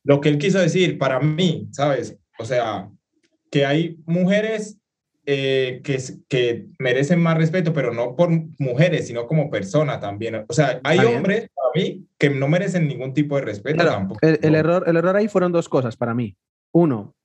Lo 0.04 0.22
que 0.22 0.30
él 0.30 0.38
quiso 0.38 0.60
decir 0.60 0.98
para 0.98 1.20
mí, 1.20 1.68
¿sabes? 1.72 2.18
O 2.38 2.46
sea, 2.46 2.90
que 3.52 3.66
hay 3.66 3.98
mujeres 4.06 4.80
eh, 5.26 5.82
que, 5.84 6.00
que 6.28 6.68
merecen 6.80 7.20
más 7.20 7.38
respeto, 7.38 7.74
pero 7.74 7.94
no 7.94 8.16
por 8.16 8.30
mujeres, 8.58 9.08
sino 9.08 9.28
como 9.28 9.50
persona 9.50 10.00
también. 10.00 10.46
O 10.48 10.54
sea, 10.54 10.80
hay 10.84 11.00
hombres 11.00 11.50
para 11.54 11.70
mí 11.76 12.08
que 12.18 12.30
no 12.30 12.48
merecen 12.48 12.88
ningún 12.88 13.14
tipo 13.14 13.36
de 13.36 13.42
respeto 13.44 13.86
tampoco. 13.86 14.20
El, 14.24 14.56
error, 14.56 14.86
el 14.88 14.98
error 14.98 15.16
ahí 15.16 15.28
fueron 15.28 15.52
dos 15.52 15.70
cosas 15.70 15.98
para 15.98 16.14
mí. 16.14 16.36
Uno, 16.72 17.16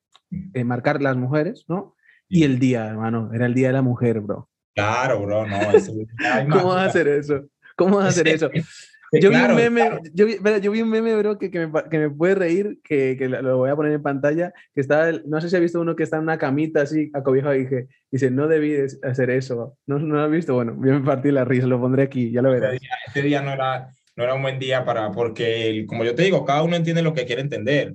eh, 0.52 0.64
marcar 0.64 1.00
las 1.00 1.16
mujeres, 1.16 1.64
¿no? 1.68 1.94
Y 2.28 2.44
el 2.44 2.58
día, 2.58 2.86
hermano, 2.86 3.30
era 3.32 3.46
el 3.46 3.54
día 3.54 3.68
de 3.68 3.74
la 3.74 3.82
mujer, 3.82 4.20
bro. 4.20 4.50
Claro, 4.74 5.22
bro, 5.22 5.46
no. 5.46 5.58
¿Cómo 6.50 6.68
vas 6.68 6.82
a 6.82 6.84
hacer 6.86 7.08
eso? 7.08 7.46
¿Cómo 7.76 7.96
vas 7.96 8.06
a 8.06 8.08
hacer 8.08 8.28
eso? 8.28 8.50
Yo, 9.20 9.30
vi 9.30 9.36
un 9.36 9.54
meme, 9.54 10.00
yo, 10.12 10.26
vi, 10.26 10.36
yo, 10.62 10.70
vi 10.70 10.82
un 10.82 10.90
meme, 10.90 11.14
bro, 11.16 11.38
que, 11.38 11.50
que, 11.50 11.66
me, 11.66 11.82
que 11.90 11.98
me 11.98 12.10
puede 12.10 12.34
reír, 12.34 12.78
que, 12.82 13.16
que, 13.18 13.28
lo 13.28 13.58
voy 13.58 13.70
a 13.70 13.76
poner 13.76 13.92
en 13.92 14.02
pantalla, 14.02 14.52
que 14.74 14.80
está, 14.80 15.12
no 15.24 15.40
sé 15.40 15.50
si 15.50 15.56
ha 15.56 15.60
visto 15.60 15.80
uno 15.80 15.96
que 15.96 16.02
está 16.02 16.16
en 16.16 16.24
una 16.24 16.38
camita 16.38 16.82
así, 16.82 17.10
acobijado, 17.14 17.54
y 17.54 17.60
dije, 17.60 17.88
dice, 18.10 18.30
no 18.30 18.48
debí 18.48 18.76
hacer 19.02 19.30
eso. 19.30 19.76
¿No, 19.86 19.98
no 19.98 20.14
lo 20.14 20.22
has 20.22 20.30
visto? 20.30 20.54
Bueno, 20.54 20.74
yo 20.84 20.92
me 20.92 21.00
partí 21.00 21.30
la 21.30 21.44
risa, 21.44 21.66
lo 21.66 21.80
pondré 21.80 22.04
aquí, 22.04 22.30
ya 22.30 22.42
lo 22.42 22.50
verás. 22.50 22.78
Este 23.06 23.22
día, 23.22 23.42
no, 23.42 23.52
era, 23.52 23.88
no 24.16 24.24
era 24.24 24.34
un 24.34 24.42
buen 24.42 24.58
día 24.58 24.84
para, 24.84 25.10
porque, 25.12 25.84
como 25.88 26.04
yo 26.04 26.14
te 26.14 26.22
digo, 26.22 26.44
cada 26.44 26.62
uno 26.62 26.76
entiende 26.76 27.02
lo 27.02 27.14
que 27.14 27.26
quiere 27.26 27.42
entender, 27.42 27.94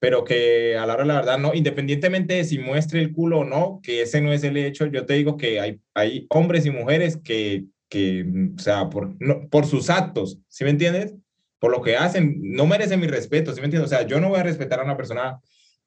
pero 0.00 0.24
que 0.24 0.76
a 0.76 0.86
la 0.86 0.94
hora 0.94 1.02
de 1.02 1.08
la 1.08 1.14
verdad, 1.16 1.38
no, 1.38 1.54
independientemente 1.54 2.34
de 2.34 2.44
si 2.44 2.58
muestre 2.58 3.00
el 3.00 3.12
culo 3.12 3.40
o 3.40 3.44
no, 3.44 3.80
que 3.82 4.02
ese 4.02 4.20
no 4.20 4.32
es 4.32 4.44
el 4.44 4.56
hecho, 4.56 4.86
yo 4.86 5.06
te 5.06 5.14
digo 5.14 5.36
que 5.36 5.60
hay, 5.60 5.80
hay 5.94 6.26
hombres 6.30 6.66
y 6.66 6.70
mujeres 6.70 7.16
que 7.16 7.64
que, 7.88 8.24
mm, 8.24 8.54
o 8.56 8.60
sea, 8.60 8.88
por, 8.88 9.14
no, 9.20 9.48
por 9.48 9.66
sus 9.66 9.90
actos, 9.90 10.38
¿sí 10.48 10.64
me 10.64 10.70
entiendes? 10.70 11.14
Por 11.58 11.72
lo 11.72 11.82
que 11.82 11.96
hacen, 11.96 12.38
no 12.40 12.66
merecen 12.66 13.00
mi 13.00 13.06
respeto, 13.06 13.52
¿sí 13.52 13.60
me 13.60 13.66
entiendes? 13.66 13.90
O 13.92 13.94
sea, 13.94 14.06
yo 14.06 14.20
no 14.20 14.28
voy 14.28 14.40
a 14.40 14.44
respetar 14.44 14.80
a 14.80 14.84
una 14.84 14.96
persona 14.96 15.40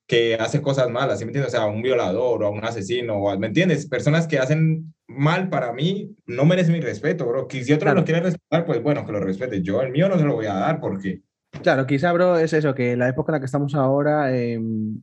que 0.08 0.36
hace 0.36 0.62
cosas 0.62 0.90
malas, 0.90 1.20
¿sí 1.20 1.26
me 1.26 1.30
entiendes? 1.30 1.54
O 1.54 1.58
sea, 1.58 1.66
a 1.66 1.68
un 1.68 1.82
violador 1.82 2.44
o 2.44 2.48
a 2.48 2.50
un 2.50 2.64
asesino, 2.66 3.16
o 3.16 3.40
¿me 3.40 3.48
entiendes? 3.48 3.88
Personas 3.88 4.28
que 4.28 4.40
hacen 4.40 4.94
mal 5.08 5.50
para 5.50 5.72
mí 5.72 6.16
no 6.26 6.46
merecen 6.46 6.74
mi 6.74 6.82
respeto, 6.82 7.26
bro. 7.26 7.48
Que 7.48 7.64
si 7.64 7.72
otro 7.72 7.94
lo 7.94 8.04
quiere 8.04 8.20
respetar, 8.20 8.66
pues 8.66 8.82
bueno, 8.82 9.06
que 9.06 9.12
lo 9.12 9.20
respete. 9.20 9.62
Yo 9.62 9.82
el 9.82 9.92
mío 9.92 10.10
no 10.10 10.18
se 10.18 10.26
lo 10.26 10.36
voy 10.36 10.48
a 10.48 10.56
dar 10.56 10.80
porque... 10.82 11.22
Claro, 11.64 11.86
quizá, 11.86 12.12
bro, 12.12 12.38
es 12.38 12.54
eso, 12.54 12.74
que 12.74 12.96
la 12.98 13.10
época 13.10 13.32
en 13.32 13.34
la 13.34 13.40
que 13.40 13.46
estamos 13.46 13.76
ahora, 13.76 14.36
em, 14.36 15.02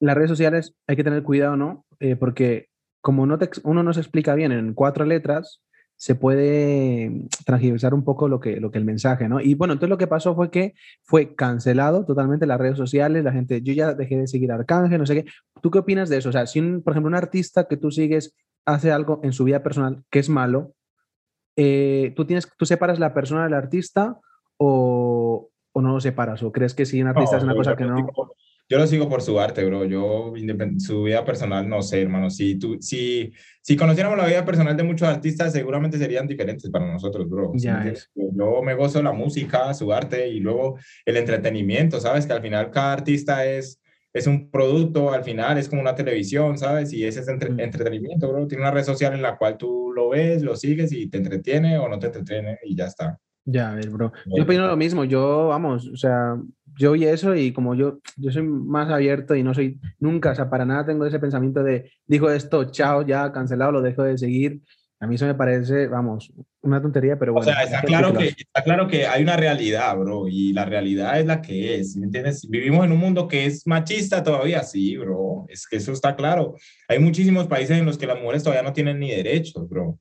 las 0.00 0.16
redes 0.16 0.30
sociales 0.30 0.74
hay 0.86 0.96
que 0.96 1.04
tener 1.04 1.22
cuidado, 1.22 1.56
¿no? 1.56 1.84
Eh, 2.00 2.16
porque 2.16 2.68
como 3.00 3.26
no 3.26 3.38
te, 3.38 3.50
uno 3.64 3.82
no 3.82 3.92
se 3.92 4.00
explica 4.00 4.34
bien 4.34 4.52
en 4.52 4.74
cuatro 4.74 5.04
letras, 5.04 5.62
se 5.98 6.14
puede 6.14 7.26
transgiversar 7.44 7.92
un 7.92 8.04
poco 8.04 8.28
lo 8.28 8.38
que, 8.38 8.60
lo 8.60 8.70
que 8.70 8.78
el 8.78 8.84
mensaje, 8.84 9.28
¿no? 9.28 9.40
Y 9.40 9.54
bueno, 9.54 9.72
entonces 9.72 9.90
lo 9.90 9.98
que 9.98 10.06
pasó 10.06 10.36
fue 10.36 10.48
que 10.48 10.74
fue 11.02 11.34
cancelado 11.34 12.06
totalmente 12.06 12.46
las 12.46 12.58
redes 12.58 12.78
sociales, 12.78 13.24
la 13.24 13.32
gente, 13.32 13.62
yo 13.62 13.72
ya 13.72 13.94
dejé 13.94 14.16
de 14.16 14.28
seguir 14.28 14.52
a 14.52 14.54
Arcángel, 14.54 15.00
no 15.00 15.06
sé 15.06 15.16
qué. 15.16 15.30
¿Tú 15.60 15.72
qué 15.72 15.80
opinas 15.80 16.08
de 16.08 16.18
eso? 16.18 16.28
O 16.28 16.32
sea, 16.32 16.46
si, 16.46 16.62
por 16.62 16.92
ejemplo, 16.92 17.08
un 17.08 17.16
artista 17.16 17.66
que 17.66 17.76
tú 17.76 17.90
sigues 17.90 18.36
hace 18.64 18.92
algo 18.92 19.20
en 19.24 19.32
su 19.32 19.42
vida 19.42 19.60
personal 19.64 20.04
que 20.08 20.20
es 20.20 20.28
malo, 20.28 20.72
eh, 21.56 22.12
¿tú, 22.14 22.24
tienes, 22.24 22.48
¿tú 22.56 22.64
separas 22.64 23.00
la 23.00 23.12
persona 23.12 23.42
del 23.42 23.54
artista 23.54 24.20
o, 24.56 25.50
o 25.72 25.82
no 25.82 25.94
lo 25.94 26.00
separas? 26.00 26.44
¿O 26.44 26.52
crees 26.52 26.74
que 26.74 26.86
si 26.86 27.02
un 27.02 27.08
artista 27.08 27.38
es 27.38 27.42
una 27.42 27.56
cosa 27.56 27.74
que 27.74 27.84
no...? 27.84 28.06
Yo 28.70 28.76
lo 28.76 28.86
sigo 28.86 29.08
por 29.08 29.22
su 29.22 29.40
arte, 29.40 29.64
bro. 29.64 29.84
Yo, 29.86 30.34
su 30.78 31.04
vida 31.04 31.24
personal, 31.24 31.66
no 31.66 31.80
sé, 31.80 32.02
hermano. 32.02 32.28
Si, 32.28 32.58
tú, 32.58 32.76
si, 32.80 33.32
si 33.62 33.76
conociéramos 33.76 34.18
la 34.18 34.26
vida 34.26 34.44
personal 34.44 34.76
de 34.76 34.82
muchos 34.82 35.08
artistas, 35.08 35.54
seguramente 35.54 35.96
serían 35.96 36.26
diferentes 36.26 36.70
para 36.70 36.92
nosotros, 36.92 37.30
bro. 37.30 37.52
Ya 37.54 37.90
Yo 38.14 38.62
me 38.62 38.74
gozo 38.74 39.02
la 39.02 39.12
música, 39.12 39.72
su 39.72 39.90
arte 39.90 40.28
y 40.28 40.40
luego 40.40 40.78
el 41.06 41.16
entretenimiento, 41.16 41.98
¿sabes? 41.98 42.26
Que 42.26 42.34
al 42.34 42.42
final 42.42 42.70
cada 42.70 42.92
artista 42.92 43.46
es, 43.46 43.80
es 44.12 44.26
un 44.26 44.50
producto, 44.50 45.12
al 45.12 45.24
final 45.24 45.56
es 45.56 45.66
como 45.66 45.80
una 45.80 45.94
televisión, 45.94 46.58
¿sabes? 46.58 46.92
Y 46.92 47.06
ese 47.06 47.20
es 47.20 47.26
mm. 47.26 47.60
entretenimiento, 47.60 48.28
bro. 48.28 48.46
Tiene 48.46 48.64
una 48.64 48.70
red 48.70 48.84
social 48.84 49.14
en 49.14 49.22
la 49.22 49.38
cual 49.38 49.56
tú 49.56 49.92
lo 49.94 50.10
ves, 50.10 50.42
lo 50.42 50.56
sigues 50.56 50.92
y 50.92 51.08
te 51.08 51.16
entretiene 51.16 51.78
o 51.78 51.88
no 51.88 51.98
te 51.98 52.08
entretiene 52.08 52.58
y 52.64 52.76
ya 52.76 52.84
está. 52.84 53.18
Ya, 53.46 53.72
ves, 53.72 53.90
bro. 53.90 54.12
Yo 54.26 54.42
opino 54.42 54.66
lo 54.66 54.76
mismo. 54.76 55.04
Yo, 55.04 55.48
vamos, 55.48 55.88
o 55.88 55.96
sea, 55.96 56.36
yo 56.78 56.92
vi 56.92 57.04
eso 57.04 57.34
y 57.34 57.52
como 57.52 57.74
yo, 57.74 57.98
yo 58.16 58.30
soy 58.30 58.44
más 58.44 58.88
abierto 58.88 59.34
y 59.34 59.42
no 59.42 59.52
soy 59.52 59.80
nunca, 59.98 60.30
o 60.30 60.34
sea, 60.34 60.48
para 60.48 60.64
nada 60.64 60.86
tengo 60.86 61.04
ese 61.04 61.18
pensamiento 61.18 61.62
de, 61.62 61.90
dijo 62.06 62.30
esto, 62.30 62.70
chao, 62.70 63.02
ya 63.02 63.32
cancelado, 63.32 63.72
lo 63.72 63.82
dejo 63.82 64.04
de 64.04 64.16
seguir. 64.16 64.62
A 65.00 65.06
mí 65.06 65.14
eso 65.14 65.26
me 65.26 65.34
parece, 65.34 65.86
vamos, 65.86 66.32
una 66.60 66.82
tontería, 66.82 67.16
pero 67.16 67.32
bueno. 67.32 67.48
O 67.48 67.52
sea, 67.52 67.62
está 67.62 67.82
claro, 67.82 68.12
que, 68.12 68.28
está 68.28 68.64
claro 68.64 68.88
que 68.88 69.06
hay 69.06 69.22
una 69.22 69.36
realidad, 69.36 69.96
bro, 69.96 70.26
y 70.28 70.52
la 70.52 70.64
realidad 70.64 71.20
es 71.20 71.26
la 71.26 71.40
que 71.40 71.76
es, 71.76 71.96
¿me 71.96 72.06
entiendes? 72.06 72.48
Vivimos 72.48 72.84
en 72.84 72.92
un 72.92 72.98
mundo 72.98 73.28
que 73.28 73.46
es 73.46 73.64
machista 73.64 74.24
todavía, 74.24 74.64
sí, 74.64 74.96
bro, 74.96 75.46
es 75.48 75.68
que 75.68 75.76
eso 75.76 75.92
está 75.92 76.16
claro. 76.16 76.56
Hay 76.88 76.98
muchísimos 76.98 77.46
países 77.46 77.78
en 77.78 77.86
los 77.86 77.96
que 77.96 78.08
las 78.08 78.20
mujeres 78.20 78.42
todavía 78.42 78.64
no 78.64 78.72
tienen 78.72 78.98
ni 78.98 79.10
derechos, 79.10 79.68
bro. 79.68 80.00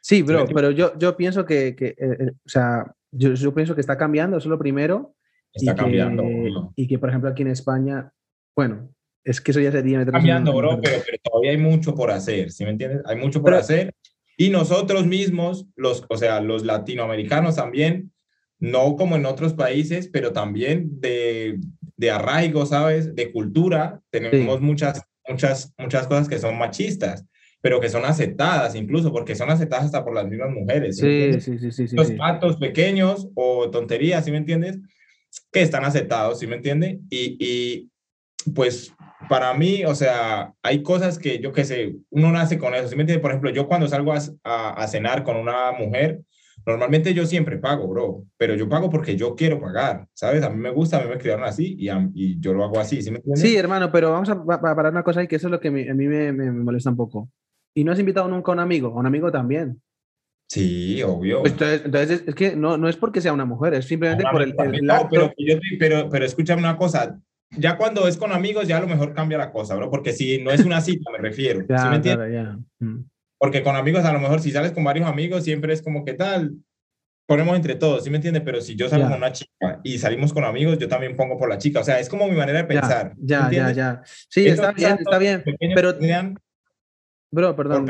Sí, 0.00 0.22
bro, 0.22 0.46
pero 0.52 0.72
yo, 0.72 0.98
yo 0.98 1.16
pienso 1.16 1.44
que, 1.44 1.76
que 1.76 1.88
eh, 1.88 1.96
eh, 1.98 2.30
o 2.44 2.48
sea, 2.48 2.92
yo, 3.12 3.34
yo 3.34 3.54
pienso 3.54 3.76
que 3.76 3.80
está 3.80 3.96
cambiando, 3.96 4.38
eso 4.38 4.48
es 4.48 4.50
lo 4.50 4.58
primero, 4.58 5.14
Está 5.52 5.72
y 5.72 5.74
cambiando. 5.74 6.22
Que, 6.22 6.82
y 6.82 6.88
que, 6.88 6.98
por 6.98 7.08
ejemplo, 7.08 7.30
aquí 7.30 7.42
en 7.42 7.48
España, 7.48 8.12
bueno, 8.56 8.90
es 9.24 9.40
que 9.40 9.50
eso 9.50 9.60
ya 9.60 9.70
sería... 9.70 10.04
Cambiando, 10.04 10.52
bro, 10.54 10.80
pero, 10.82 11.02
pero, 11.04 11.18
todavía 11.22 11.52
hay 11.52 11.58
mucho 11.58 11.94
por 11.94 12.10
hacer, 12.10 12.50
¿sí 12.50 12.64
me 12.64 12.70
entiendes? 12.70 13.02
Hay 13.06 13.16
mucho 13.16 13.42
por 13.42 13.54
hacer. 13.54 13.94
Y 14.36 14.50
nosotros 14.50 15.06
mismos, 15.06 15.66
los, 15.76 16.04
o 16.08 16.16
sea, 16.16 16.40
los 16.40 16.64
latinoamericanos 16.64 17.56
también, 17.56 18.12
no 18.58 18.96
como 18.96 19.16
en 19.16 19.26
otros 19.26 19.54
países, 19.54 20.08
pero 20.08 20.32
también 20.32 21.00
de, 21.00 21.60
de 21.96 22.10
arraigo, 22.10 22.64
¿sabes? 22.66 23.14
De 23.14 23.30
cultura, 23.30 24.00
tenemos 24.10 24.60
muchas, 24.60 25.02
muchas, 25.28 25.74
muchas 25.78 26.06
cosas 26.06 26.28
que 26.28 26.38
son 26.38 26.58
machistas 26.58 27.26
pero 27.62 27.80
que 27.80 27.88
son 27.88 28.04
aceptadas 28.04 28.74
incluso, 28.74 29.12
porque 29.12 29.36
son 29.36 29.48
aceptadas 29.48 29.86
hasta 29.86 30.04
por 30.04 30.12
las 30.12 30.26
mismas 30.26 30.50
mujeres. 30.50 30.98
Sí, 30.98 31.40
sí, 31.40 31.58
sí, 31.58 31.86
sí, 31.86 31.96
Los 31.96 32.12
actos 32.20 32.56
pequeños 32.56 33.28
o 33.34 33.70
tonterías, 33.70 34.24
¿sí 34.24 34.32
me 34.32 34.38
entiendes? 34.38 34.80
Que 35.52 35.62
están 35.62 35.84
aceptados, 35.84 36.38
¿sí 36.38 36.46
me 36.46 36.56
entiende? 36.56 37.00
Y, 37.10 37.36
y 37.38 37.90
pues 38.54 38.92
para 39.28 39.54
mí, 39.54 39.84
o 39.84 39.94
sea, 39.94 40.52
hay 40.62 40.82
cosas 40.82 41.18
que 41.18 41.38
yo 41.40 41.52
qué 41.52 41.64
sé, 41.64 41.96
uno 42.10 42.32
nace 42.32 42.58
con 42.58 42.74
eso, 42.74 42.88
¿sí 42.88 42.96
me 42.96 43.02
entiende? 43.02 43.22
Por 43.22 43.30
ejemplo, 43.30 43.50
yo 43.50 43.68
cuando 43.68 43.88
salgo 43.88 44.12
a, 44.12 44.18
a, 44.70 44.88
cenar 44.88 45.24
con 45.24 45.36
una 45.36 45.72
mujer, 45.72 46.20
normalmente 46.66 47.14
yo 47.14 47.26
siempre 47.26 47.58
pago, 47.58 47.88
bro, 47.88 48.24
pero 48.36 48.54
yo 48.54 48.68
pago 48.68 48.90
porque 48.90 49.16
yo 49.16 49.34
quiero 49.34 49.60
pagar, 49.60 50.06
¿sabes? 50.12 50.42
A 50.42 50.50
mí 50.50 50.56
me 50.56 50.70
gusta, 50.70 50.98
a 50.98 51.02
mí 51.02 51.08
me 51.08 51.18
criaron 51.18 51.44
así 51.44 51.76
y, 51.78 51.88
y 52.14 52.40
yo 52.40 52.52
lo 52.52 52.64
hago 52.64 52.78
así, 52.80 53.02
¿sí 53.02 53.10
me 53.10 53.18
entiendes? 53.18 53.42
Sí, 53.42 53.56
hermano, 53.56 53.90
pero 53.92 54.12
vamos 54.12 54.28
a, 54.28 54.44
parar 54.44 54.92
una 54.92 55.02
cosa 55.02 55.20
ahí 55.20 55.28
que 55.28 55.36
eso 55.36 55.48
es 55.48 55.52
lo 55.52 55.60
que 55.60 55.68
a 55.68 55.72
mí 55.72 55.84
me, 55.84 56.32
me, 56.32 56.50
molesta 56.50 56.90
un 56.90 56.96
poco. 56.96 57.28
¿Y 57.74 57.84
no 57.84 57.92
has 57.92 57.98
invitado 57.98 58.28
nunca 58.28 58.52
a 58.52 58.54
un 58.54 58.60
amigo? 58.60 58.88
A 58.88 59.00
un 59.00 59.06
amigo 59.06 59.30
también. 59.30 59.80
Sí, 60.52 61.02
obvio. 61.02 61.40
Pues 61.40 61.54
entonces, 61.82 62.24
es, 62.26 62.34
que 62.34 62.54
no, 62.54 62.76
no 62.76 62.86
es 62.86 62.96
porque 62.98 63.22
sea 63.22 63.32
una 63.32 63.46
mujer, 63.46 63.72
es 63.72 63.86
simplemente 63.86 64.22
por 64.30 64.42
el, 64.42 64.54
el, 64.58 64.84
no, 64.84 65.08
Pero, 65.10 65.32
pero, 65.78 66.10
pero 66.10 66.26
escúchame 66.26 66.60
una 66.60 66.76
cosa, 66.76 67.18
ya 67.56 67.78
cuando 67.78 68.06
es 68.06 68.18
con 68.18 68.32
amigos 68.32 68.68
ya 68.68 68.76
a 68.76 68.82
lo 68.82 68.86
mejor 68.86 69.14
cambia 69.14 69.38
la 69.38 69.50
cosa, 69.50 69.76
bro, 69.76 69.88
porque 69.88 70.12
si 70.12 70.42
no 70.42 70.50
es 70.50 70.62
una 70.62 70.82
cita, 70.82 71.10
me 71.10 71.16
refiero. 71.16 71.60
¿sí 71.60 71.88
me 71.88 71.96
entiendes? 71.96 72.58
Mm. 72.80 72.98
Porque 73.38 73.62
con 73.62 73.76
amigos 73.76 74.04
a 74.04 74.12
lo 74.12 74.20
mejor 74.20 74.40
si 74.40 74.50
sales 74.50 74.72
con 74.72 74.84
varios 74.84 75.08
amigos 75.08 75.42
siempre 75.42 75.72
es 75.72 75.80
como, 75.80 76.04
¿qué 76.04 76.12
tal? 76.12 76.54
Ponemos 77.26 77.56
entre 77.56 77.76
todos, 77.76 78.04
¿sí 78.04 78.10
me 78.10 78.16
entiendes? 78.16 78.42
Pero 78.44 78.60
si 78.60 78.76
yo 78.76 78.90
salgo 78.90 79.08
con 79.08 79.16
una 79.16 79.32
chica 79.32 79.80
y 79.82 79.96
salimos 79.96 80.34
con 80.34 80.44
amigos, 80.44 80.76
yo 80.76 80.86
también 80.86 81.16
pongo 81.16 81.38
por 81.38 81.48
la 81.48 81.56
chica. 81.56 81.80
O 81.80 81.84
sea, 81.84 81.98
es 81.98 82.10
como 82.10 82.28
mi 82.28 82.36
manera 82.36 82.58
de 82.58 82.64
pensar. 82.64 83.14
Ya, 83.16 83.50
ya, 83.50 83.72
ya, 83.72 84.02
Sí, 84.28 84.46
está 84.48 84.72
bien, 84.72 84.98
está 85.00 85.16
bien. 85.16 85.42
Pero, 85.74 85.94
Bro, 87.30 87.56
perdón. 87.56 87.86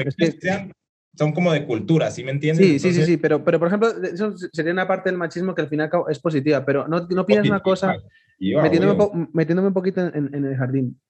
Son 1.16 1.32
como 1.32 1.52
de 1.52 1.66
cultura, 1.66 2.10
¿sí 2.10 2.24
me 2.24 2.30
entiendes? 2.30 2.66
Sí, 2.66 2.78
sí, 2.78 2.92
sí, 2.92 3.04
sí, 3.04 3.16
pero, 3.16 3.44
pero 3.44 3.58
por 3.58 3.68
ejemplo, 3.68 3.90
eso 4.02 4.34
sería 4.52 4.72
una 4.72 4.88
parte 4.88 5.10
del 5.10 5.18
machismo 5.18 5.54
que 5.54 5.62
al 5.62 5.68
final 5.68 5.90
es 6.08 6.18
positiva, 6.18 6.64
pero 6.64 6.88
no, 6.88 7.06
no 7.08 7.26
piensas 7.26 7.48
una 7.48 7.60
cosa, 7.60 7.96
metiéndome, 8.38 9.28
metiéndome, 9.32 9.68
un 9.68 9.74
poquito 9.74 10.00
en, 10.00 10.34
en, 10.34 10.44
el 10.44 10.56
jardín. 10.56 11.00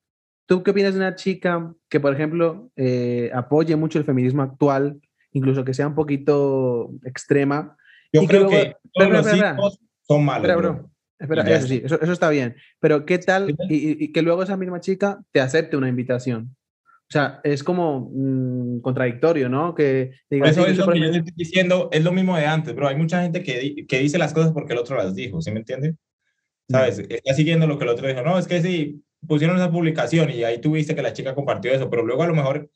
¿Tú 0.46 0.62
qué 0.62 0.72
opinas 0.72 0.94
de 0.94 1.00
una 1.00 1.14
chica 1.14 1.72
que, 1.88 2.00
por 2.00 2.12
ejemplo, 2.12 2.70
eh, 2.76 3.30
apoye 3.32 3.76
mucho 3.76 3.98
el 3.98 4.04
feminismo 4.04 4.42
actual, 4.42 5.00
incluso 5.30 5.64
que 5.64 5.72
sea 5.72 5.86
un 5.86 5.94
poquito 5.94 6.90
extrema? 7.04 7.76
Yo 8.12 8.26
creo 8.26 8.48
que, 8.48 8.76
todos 8.92 9.10
los 9.10 9.36
hijos 9.36 9.80
son 10.02 10.24
malos. 10.24 10.48
Espera, 10.48 10.56
bro. 10.56 10.90
Espera, 11.18 11.42
eso 11.42 11.68
sí, 11.68 11.80
eso, 11.84 12.00
eso, 12.00 12.12
está 12.12 12.28
bien. 12.30 12.56
Pero 12.80 13.06
¿qué 13.06 13.18
tal 13.18 13.50
y, 13.68 14.04
y, 14.04 14.10
que 14.10 14.22
luego 14.22 14.42
esa 14.42 14.56
misma 14.56 14.80
chica 14.80 15.20
te 15.30 15.40
acepte 15.40 15.76
una 15.76 15.88
invitación? 15.88 16.56
O 17.12 17.18
sea, 17.20 17.40
es 17.44 17.62
como 17.62 18.10
mm, 18.10 18.80
contradictorio, 18.80 19.50
¿no? 19.50 19.74
Que 19.74 20.12
eso 20.30 20.66
es 20.66 20.78
lo 20.78 20.90
que 20.90 20.98
yo 20.98 21.04
estoy 21.10 21.34
diciendo, 21.36 21.90
es 21.92 22.02
lo 22.02 22.10
mismo 22.10 22.38
de 22.38 22.46
antes, 22.46 22.72
pero 22.72 22.88
hay 22.88 22.96
mucha 22.96 23.20
gente 23.20 23.42
que, 23.42 23.84
que 23.86 23.98
dice 23.98 24.16
las 24.16 24.32
cosas 24.32 24.52
porque 24.52 24.72
el 24.72 24.78
otro 24.78 24.96
las 24.96 25.14
dijo, 25.14 25.42
¿sí 25.42 25.50
me 25.50 25.58
entiende? 25.58 25.96
¿Sabes? 26.70 27.00
Está 27.00 27.34
siguiendo 27.34 27.66
lo 27.66 27.76
que 27.76 27.84
el 27.84 27.90
otro 27.90 28.08
dijo. 28.08 28.22
No, 28.22 28.38
es 28.38 28.46
que 28.46 28.62
sí, 28.62 29.02
pusieron 29.26 29.58
esa 29.58 29.70
publicación 29.70 30.30
y 30.30 30.42
ahí 30.42 30.58
tuviste 30.58 30.94
que 30.94 31.02
la 31.02 31.12
chica 31.12 31.34
compartió 31.34 31.70
eso, 31.70 31.90
pero 31.90 32.02
luego 32.02 32.22
a 32.22 32.28
lo 32.28 32.34
mejor 32.34 32.70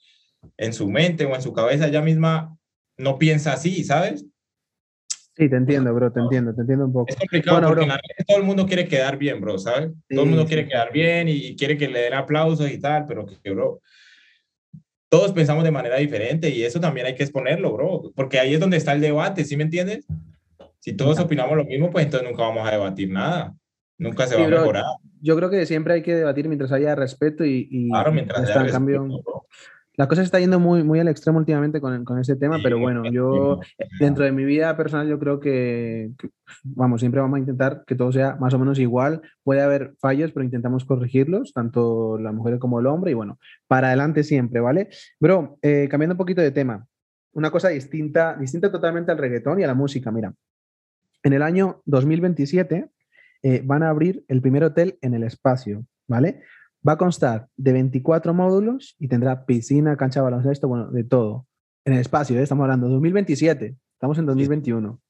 en 0.59 0.75
su 0.75 0.87
mente 0.91 1.25
o 1.25 1.35
en 1.35 1.41
su 1.41 1.55
cabeza 1.55 1.87
ella 1.87 2.03
misma 2.03 2.59
no 2.99 3.17
piensa 3.17 3.55
así, 3.55 3.85
¿sabes? 3.85 4.27
Sí, 5.35 5.49
te 5.49 5.57
entiendo, 5.57 5.95
bro, 5.95 6.13
te 6.13 6.21
entiendo, 6.21 6.55
te 6.55 6.61
entiendo 6.61 6.85
un 6.85 6.93
poco. 6.93 7.07
Es 7.09 7.17
complicado 7.17 7.69
porque 7.69 7.87
todo 8.27 8.37
el 8.37 8.45
mundo 8.45 8.67
quiere 8.67 8.87
quedar 8.87 9.17
bien, 9.17 9.41
bro, 9.41 9.59
¿sabes? 9.59 9.93
todo 10.11 10.25
el 10.25 10.29
mundo 10.29 10.45
quiere 10.45 10.69
quedar 10.69 10.93
bien 10.93 11.27
y 11.27 11.57
quiere 11.57 11.79
que 11.79 11.89
le 11.89 12.01
den 12.01 12.13
aplausos 12.13 12.71
y 12.71 12.79
tal, 12.79 13.07
pero 13.07 13.25
que, 13.25 13.51
bro, 13.51 13.81
todos 15.09 15.33
pensamos 15.33 15.65
de 15.65 15.71
manera 15.71 15.97
diferente 15.97 16.51
y 16.51 16.65
eso 16.65 16.81
también 16.81 17.07
hay 17.07 17.15
que 17.15 17.23
exponerlo, 17.23 17.73
bro, 17.73 18.13
porque 18.15 18.39
ahí 18.39 18.55
es 18.55 18.61
donde 18.61 18.77
está 18.77 18.93
el 18.93 19.01
debate, 19.01 19.45
¿sí 19.45 19.57
me 19.57 19.65
entiendes? 19.65 20.07
Si 20.81 20.93
todos 20.93 21.19
opinamos 21.19 21.57
lo 21.57 21.65
mismo, 21.65 21.91
pues 21.91 22.05
entonces 22.05 22.29
nunca 22.29 22.43
vamos 22.43 22.67
a 22.67 22.73
debatir 22.73 23.11
nada, 23.11 23.55
nunca 23.99 24.27
se 24.27 24.37
va 24.37 24.45
a 24.45 24.49
mejorar. 24.49 24.85
Yo 25.21 25.37
creo 25.37 25.51
que 25.51 25.67
siempre 25.67 25.95
hay 25.95 26.03
que 26.03 26.15
debatir 26.15 26.49
mientras 26.49 26.73
haya 26.73 26.95
respeto 26.95 27.45
y, 27.45 27.69
y 27.71 27.89
claro, 27.89 28.13
mientras 28.13 28.49
haya 28.49 28.71
cambio 28.71 29.09
la 29.97 30.09
cosa 30.09 30.21
se 30.21 30.27
está 30.27 30.39
yendo 30.39 30.61
muy, 30.61 30.83
muy 30.83 31.01
al 31.01 31.09
extremo 31.09 31.39
últimamente 31.39 31.81
con, 31.81 32.05
con 32.05 32.19
ese 32.19 32.37
tema, 32.37 32.59
pero 32.63 32.79
bueno, 32.79 33.11
yo 33.11 33.61
dentro 33.99 34.25
de 34.25 34.33
mi 34.33 34.45
vida 34.45 34.77
personal 34.77 35.09
yo 35.09 35.19
creo 35.19 35.41
que, 35.41 36.11
vamos, 36.65 37.01
siempre 37.01 37.21
vamos 37.21 37.37
a 37.37 37.41
intentar 37.41 37.85
que 37.87 37.95
todo 37.95 38.13
sea 38.13 38.37
más 38.37 38.53
o 38.53 38.59
menos 38.59 38.79
igual. 38.79 39.23
Puede 39.43 39.63
haber 39.63 39.95
fallos, 39.99 40.33
pero 40.33 40.45
intentamos 40.45 40.85
corregirlos, 40.85 41.53
tanto 41.53 42.19
la 42.19 42.33
mujer 42.33 42.59
como 42.59 42.79
el 42.79 42.87
hombre, 42.87 43.13
y 43.13 43.15
bueno, 43.15 43.39
para 43.67 43.89
adelante 43.89 44.23
siempre, 44.23 44.61
¿vale? 44.61 44.89
Bro, 45.19 45.59
eh, 45.63 45.89
cambiando 45.91 46.15
un 46.15 46.19
poquito 46.19 46.43
de 46.43 46.51
tema, 46.51 46.87
una 47.33 47.51
cosa 47.51 47.69
distinta, 47.69 48.37
distinta 48.37 48.71
totalmente 48.71 49.13
al 49.13 49.19
reggaetón 49.19 49.61
y 49.61 49.65
a 49.65 49.67
la 49.67 49.75
música, 49.75 50.11
mira. 50.11 50.35
En 51.23 51.33
el 51.33 51.43
año 51.43 51.83
2027 51.87 52.89
eh, 53.43 53.63
van 53.65 53.83
a 53.83 53.89
abrir 53.89 54.25
el 54.29 54.41
primer 54.41 54.65
hotel 54.65 54.99
en 55.01 55.15
el 55.15 55.23
espacio, 55.23 55.85
¿vale? 56.07 56.43
Va 56.87 56.93
a 56.93 56.99
constar 56.99 57.49
de 57.57 57.73
24 57.73 58.33
módulos 58.35 58.95
y 58.99 59.09
tendrá 59.09 59.45
piscina, 59.45 59.97
cancha 59.97 60.21
de 60.21 60.25
baloncesto, 60.25 60.69
bueno, 60.69 60.91
de 60.91 61.05
todo. 61.05 61.47
En 61.85 61.95
el 61.95 62.01
espacio, 62.01 62.39
¿eh? 62.39 62.43
estamos 62.43 62.65
hablando 62.65 62.87
de 62.87 62.93
2027, 62.95 63.77
estamos 63.95 64.19
en 64.19 64.27
2021. 64.27 65.01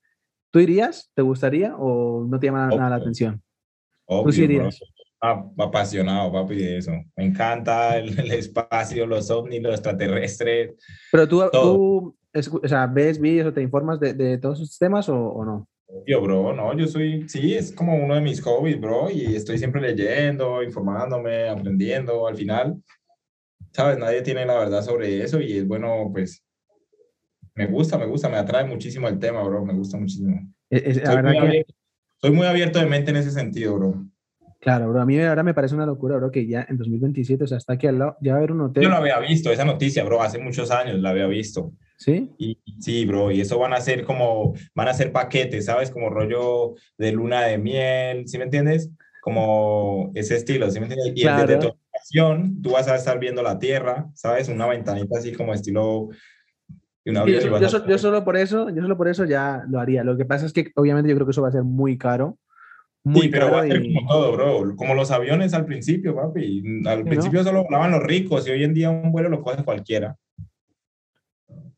¿Tú 0.51 0.59
irías? 0.59 1.11
¿Te 1.14 1.22
gustaría 1.22 1.77
o 1.77 2.24
no 2.24 2.39
te 2.39 2.47
llama 2.47 2.68
nada 2.68 2.91
la 2.91 2.97
atención? 2.97 3.43
Obvio, 4.07 4.35
¿Tú 4.35 4.41
irías? 4.41 4.81
apasionado, 5.20 6.33
papi, 6.33 6.57
de 6.57 6.79
eso. 6.79 6.93
Me 7.16 7.24
encanta 7.24 7.99
el, 7.99 8.31
espacio, 8.31 9.07
los 9.07 9.31
ovnis, 9.31 9.62
los 9.62 9.74
extraterrestres. 9.74 10.74
Pero 11.11 11.27
tú, 11.27 11.43
tú 11.51 12.16
o 12.62 12.68
sea, 12.68 12.87
ves 12.87 13.18
vídeos 13.18 13.49
o 13.49 13.53
te 13.53 13.62
informas 13.62 13.99
de, 13.99 14.14
de 14.14 14.39
todos 14.39 14.61
esos 14.61 14.79
temas 14.79 15.09
o, 15.09 15.16
o 15.16 15.45
no? 15.45 15.68
Yo, 16.07 16.20
bro, 16.20 16.53
no, 16.53 16.76
yo 16.76 16.87
soy, 16.87 17.28
sí, 17.28 17.55
es 17.55 17.72
como 17.72 17.95
uno 17.97 18.14
de 18.14 18.20
mis 18.20 18.41
hobbies, 18.43 18.80
bro, 18.80 19.09
y 19.11 19.37
estoy 19.37 19.59
siempre 19.59 19.80
leyendo, 19.80 20.62
informándome, 20.62 21.49
aprendiendo, 21.49 22.26
al 22.26 22.37
final, 22.37 22.82
sabes, 23.72 23.99
nadie 23.99 24.22
tiene 24.22 24.45
la 24.47 24.59
verdad 24.59 24.82
sobre 24.82 25.22
eso 25.22 25.41
y 25.41 25.59
es 25.59 25.66
bueno, 25.66 26.11
pues, 26.12 26.45
me 27.55 27.66
gusta, 27.66 27.99
me 27.99 28.07
gusta, 28.07 28.28
me 28.28 28.37
atrae 28.37 28.64
muchísimo 28.64 29.09
el 29.09 29.18
tema, 29.18 29.43
bro, 29.43 29.64
me 29.64 29.74
gusta 29.74 29.97
muchísimo. 29.97 30.53
soy, 30.70 31.22
muy 31.22 31.39
abierto, 31.39 31.74
soy 32.20 32.30
muy 32.32 32.47
abierto 32.47 32.78
de 32.80 32.87
mente 32.87 33.11
en 33.11 33.16
ese 33.18 33.30
sentido, 33.30 33.76
bro. 33.76 34.05
Claro, 34.61 34.91
bro, 34.91 35.01
a 35.01 35.07
mí 35.07 35.20
ahora 35.20 35.45
me 35.45 35.55
parece 35.55 35.76
una 35.76 35.87
locura, 35.87 36.16
bro, 36.16 36.30
que 36.30 36.47
ya 36.47 36.66
en 36.68 36.76
2027, 36.76 37.45
o 37.45 37.47
sea, 37.47 37.59
está 37.59 37.74
aquí 37.74 37.87
al 37.87 37.99
lado, 37.99 38.16
ya 38.20 38.32
va 38.32 38.37
a 38.37 38.39
haber 38.39 38.53
un 38.53 38.62
hotel. 38.62 38.82
Yo 38.82 38.89
lo 38.89 38.97
había 38.97 39.20
visto, 39.20 39.53
esa 39.53 39.64
noticia, 39.64 40.03
bro, 40.03 40.20
hace 40.20 40.39
muchos 40.39 40.70
años 40.72 40.99
la 40.99 41.11
había 41.11 41.26
visto. 41.26 41.72
¿Sí? 41.99 42.30
Y, 42.38 42.59
sí, 42.78 43.07
bro, 43.07 43.30
y 43.30 43.40
eso 43.40 43.59
van 43.59 43.72
a 43.72 43.80
ser 43.80 44.05
como, 44.05 44.55
van 44.74 44.88
a 44.88 44.94
ser 44.94 45.12
paquetes, 45.12 45.64
¿sabes? 45.64 45.90
Como 45.90 46.11
rollo 46.11 46.74
de 46.99 47.12
luna 47.12 47.42
de 47.42 47.59
miel, 47.59 48.28
¿sí 48.28 48.36
me 48.38 48.44
entiendes? 48.44 48.90
Como 49.22 50.11
ese 50.14 50.36
estilo, 50.36 50.70
¿sí 50.70 50.78
me 50.78 50.86
entiendes? 50.86 51.12
Y 51.16 51.24
desde 51.24 51.57
tu 51.57 51.68
habitación, 51.68 52.61
tú 52.62 52.72
vas 52.72 52.86
a 52.88 52.97
estar 52.97 53.18
viendo 53.18 53.42
la 53.42 53.59
tierra, 53.59 54.09
¿sabes? 54.14 54.49
Una 54.49 54.66
ventanita 54.66 55.18
así 55.18 55.32
como 55.32 55.55
estilo... 55.55 56.09
Una 57.07 57.24
yo, 57.24 57.61
yo, 57.61 57.99
solo 57.99 58.24
por 58.24 58.36
eso, 58.36 58.68
yo 58.70 58.82
solo 58.82 58.97
por 58.97 59.07
eso 59.07 59.24
ya 59.24 59.64
lo 59.68 59.78
haría. 59.78 60.03
Lo 60.03 60.16
que 60.16 60.24
pasa 60.24 60.44
es 60.44 60.53
que 60.53 60.72
obviamente 60.74 61.09
yo 61.09 61.14
creo 61.14 61.26
que 61.26 61.30
eso 61.30 61.42
va 61.42 61.49
a 61.49 61.53
ser 61.53 61.62
muy 61.62 61.97
caro. 61.97 62.36
Muy 63.05 63.22
sí, 63.22 63.28
pero 63.28 63.53
va 63.53 63.61
a 63.61 63.66
ser 63.66 63.80
como 63.80 64.09
todo, 64.09 64.32
bro. 64.32 64.74
Como 64.74 64.92
los 64.92 65.12
aviones 65.12 65.55
al 65.55 65.64
principio, 65.64 66.16
papi. 66.16 66.82
Al 66.84 67.05
principio 67.05 67.44
solo 67.44 67.62
volaban 67.62 67.92
los 67.92 68.03
ricos 68.03 68.49
y 68.49 68.51
hoy 68.51 68.64
en 68.64 68.74
día 68.74 68.90
un 68.90 69.12
vuelo 69.12 69.28
lo 69.28 69.40
coge 69.40 69.62
cualquiera. 69.62 70.16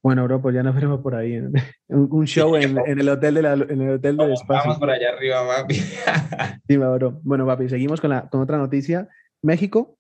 Bueno, 0.09 0.25
bro, 0.25 0.41
pues 0.41 0.55
ya 0.55 0.63
nos 0.63 0.75
veremos 0.75 1.03
por 1.03 1.15
ahí. 1.15 1.39
Un, 1.89 2.27
show 2.27 2.57
en, 2.57 2.79
el 2.79 3.09
hotel 3.11 3.35
de 3.35 3.41
en 3.41 3.83
el 3.83 3.91
hotel 3.97 4.17
del 4.17 4.33
espacio. 4.33 4.63
Vamos 4.63 4.79
por 4.79 4.89
allá 4.89 5.11
arriba, 5.11 5.47
papi. 5.47 5.75
sí, 6.67 6.77
bro. 6.79 7.21
Bueno, 7.23 7.45
papi, 7.45 7.69
seguimos 7.69 8.01
con, 8.01 8.09
la, 8.09 8.27
con 8.31 8.41
otra 8.41 8.57
noticia. 8.57 9.07
México 9.43 9.99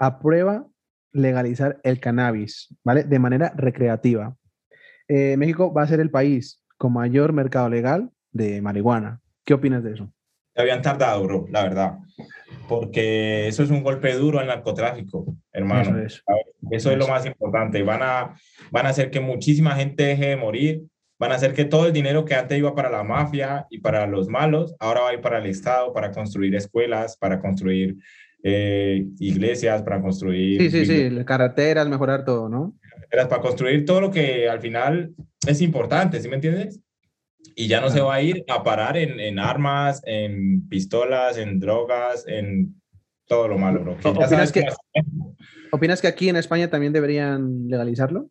aprueba 0.00 0.66
legalizar 1.12 1.78
el 1.84 2.00
cannabis, 2.00 2.74
¿vale? 2.82 3.04
De 3.04 3.20
manera 3.20 3.52
recreativa. 3.56 4.34
Eh, 5.06 5.36
México 5.36 5.72
va 5.72 5.82
a 5.82 5.86
ser 5.86 6.00
el 6.00 6.10
país 6.10 6.64
con 6.76 6.92
mayor 6.92 7.32
mercado 7.32 7.68
legal 7.68 8.10
de 8.32 8.60
marihuana. 8.60 9.20
¿Qué 9.44 9.54
opinas 9.54 9.84
de 9.84 9.92
eso? 9.92 10.12
habían 10.56 10.82
tardado, 10.82 11.22
bro, 11.22 11.46
la 11.50 11.62
verdad. 11.62 11.98
Porque 12.68 13.48
eso 13.48 13.62
es 13.62 13.70
un 13.70 13.82
golpe 13.82 14.12
duro 14.14 14.38
al 14.38 14.46
narcotráfico, 14.46 15.36
hermano. 15.52 15.98
Eso 16.70 16.90
es, 16.90 16.98
lo 16.98 17.08
más 17.08 17.26
importante. 17.26 17.82
Van 17.82 18.02
a, 18.02 18.34
van 18.70 18.86
a 18.86 18.90
hacer 18.90 19.10
que 19.10 19.20
muchísima 19.20 19.76
gente 19.76 20.04
deje 20.04 20.28
de 20.28 20.36
morir. 20.36 20.82
Van 21.18 21.32
a 21.32 21.36
hacer 21.36 21.54
que 21.54 21.64
todo 21.64 21.86
el 21.86 21.92
dinero 21.92 22.24
que 22.24 22.34
antes 22.34 22.58
iba 22.58 22.74
para 22.74 22.90
la 22.90 23.02
mafia 23.02 23.66
y 23.70 23.78
para 23.78 24.06
los 24.06 24.28
malos, 24.28 24.74
ahora 24.78 25.00
va 25.02 25.10
a 25.10 25.14
ir 25.14 25.20
para 25.20 25.38
el 25.38 25.46
Estado, 25.46 25.92
para 25.92 26.10
construir 26.10 26.54
escuelas, 26.54 27.16
para 27.16 27.40
construir 27.40 27.96
eh, 28.42 29.06
iglesias, 29.18 29.82
para 29.82 30.00
construir... 30.00 30.60
Sí, 30.60 30.70
sí, 30.70 30.86
sí, 30.86 31.24
carreteras, 31.24 31.88
mejorar 31.88 32.24
todo, 32.24 32.48
¿no? 32.48 32.76
Para 33.10 33.40
construir 33.40 33.84
todo 33.84 34.00
lo 34.02 34.10
que 34.10 34.48
al 34.48 34.60
final 34.60 35.14
es 35.46 35.62
importante, 35.62 36.20
¿sí 36.20 36.28
me 36.28 36.34
entiendes? 36.34 36.80
Y 37.58 37.68
ya 37.68 37.80
no 37.80 37.88
se 37.88 38.02
va 38.02 38.16
a 38.16 38.22
ir 38.22 38.44
a 38.48 38.62
parar 38.62 38.98
en, 38.98 39.18
en, 39.18 39.38
armas, 39.38 40.02
en 40.04 40.68
pistolas, 40.68 41.38
en 41.38 41.58
drogas, 41.58 42.28
en 42.28 42.80
todo 43.26 43.48
lo 43.48 43.56
malo, 43.56 43.80
bro. 43.80 43.96
¿Opinas 44.04 44.52
que, 44.52 44.66
¿Opinas 45.72 46.02
que 46.02 46.06
aquí 46.06 46.28
en 46.28 46.36
España 46.36 46.68
también 46.68 46.92
deberían 46.92 47.66
legalizarlo? 47.66 48.28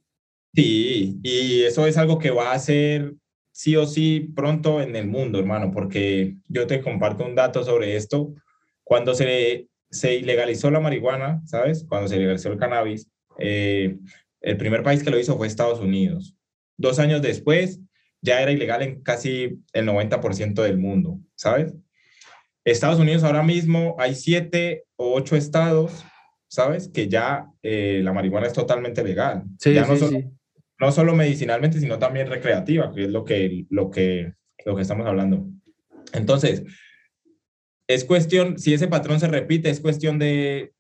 Sí, 0.53 1.19
y 1.23 1.63
eso 1.63 1.87
es 1.87 1.97
algo 1.97 2.19
que 2.19 2.29
va 2.29 2.53
a 2.53 2.59
ser 2.59 3.15
sí 3.51 3.75
o 3.75 3.87
sí 3.87 4.31
pronto 4.35 4.79
en 4.79 4.95
el 4.95 5.07
mundo, 5.07 5.39
hermano, 5.39 5.71
porque 5.71 6.35
yo 6.47 6.67
te 6.67 6.81
comparto 6.81 7.25
un 7.25 7.33
dato 7.33 7.63
sobre 7.63 7.95
esto. 7.95 8.33
Cuando 8.83 9.15
se, 9.15 9.69
se 9.89 10.13
ilegalizó 10.15 10.69
la 10.69 10.79
marihuana, 10.79 11.41
¿sabes? 11.45 11.83
Cuando 11.89 12.07
se 12.07 12.17
legalizó 12.17 12.51
el 12.51 12.59
cannabis, 12.59 13.09
eh, 13.39 13.97
el 14.41 14.57
primer 14.57 14.83
país 14.83 15.03
que 15.03 15.09
lo 15.09 15.19
hizo 15.19 15.35
fue 15.35 15.47
Estados 15.47 15.79
Unidos. 15.79 16.35
Dos 16.77 16.99
años 16.99 17.21
después, 17.21 17.81
ya 18.25 18.41
era 18.41 18.51
ilegal 18.51 18.81
en 18.81 19.01
casi 19.01 19.59
el 19.73 19.85
90% 19.85 20.61
del 20.63 20.77
mundo, 20.77 21.19
¿sabes? 21.35 21.73
Estados 22.65 22.99
Unidos 22.99 23.23
ahora 23.23 23.43
mismo 23.43 23.95
hay 23.99 24.15
siete 24.15 24.85
o 24.95 25.13
ocho 25.13 25.35
estados, 25.35 26.03
¿sabes? 26.47 26.87
Que 26.89 27.07
ya 27.07 27.47
eh, 27.61 28.01
la 28.03 28.11
marihuana 28.11 28.47
es 28.47 28.53
totalmente 28.53 29.03
legal. 29.03 29.43
Sí, 29.59 29.73
ya 29.73 29.85
sí, 29.85 29.91
no, 29.91 29.97
solo, 29.97 30.11
sí. 30.19 30.25
no 30.79 30.91
solo 30.91 31.15
medicinalmente, 31.15 31.79
sino 31.79 31.99
también 31.99 32.27
recreativa, 32.27 32.91
que 32.91 33.03
es 33.03 33.09
lo 33.11 33.23
que, 33.23 33.65
lo 33.69 33.91
que, 33.91 34.33
lo 34.65 34.75
que 34.75 34.81
estamos 34.81 35.05
hablando. 35.05 35.45
Entonces, 36.13 36.63
es 37.87 38.03
cuestión, 38.03 38.57
si 38.57 38.73
ese 38.73 38.87
patrón 38.87 39.19
se 39.19 39.27
repite, 39.27 39.69
es 39.69 39.79
cuestión 39.79 40.17
de 40.17 40.73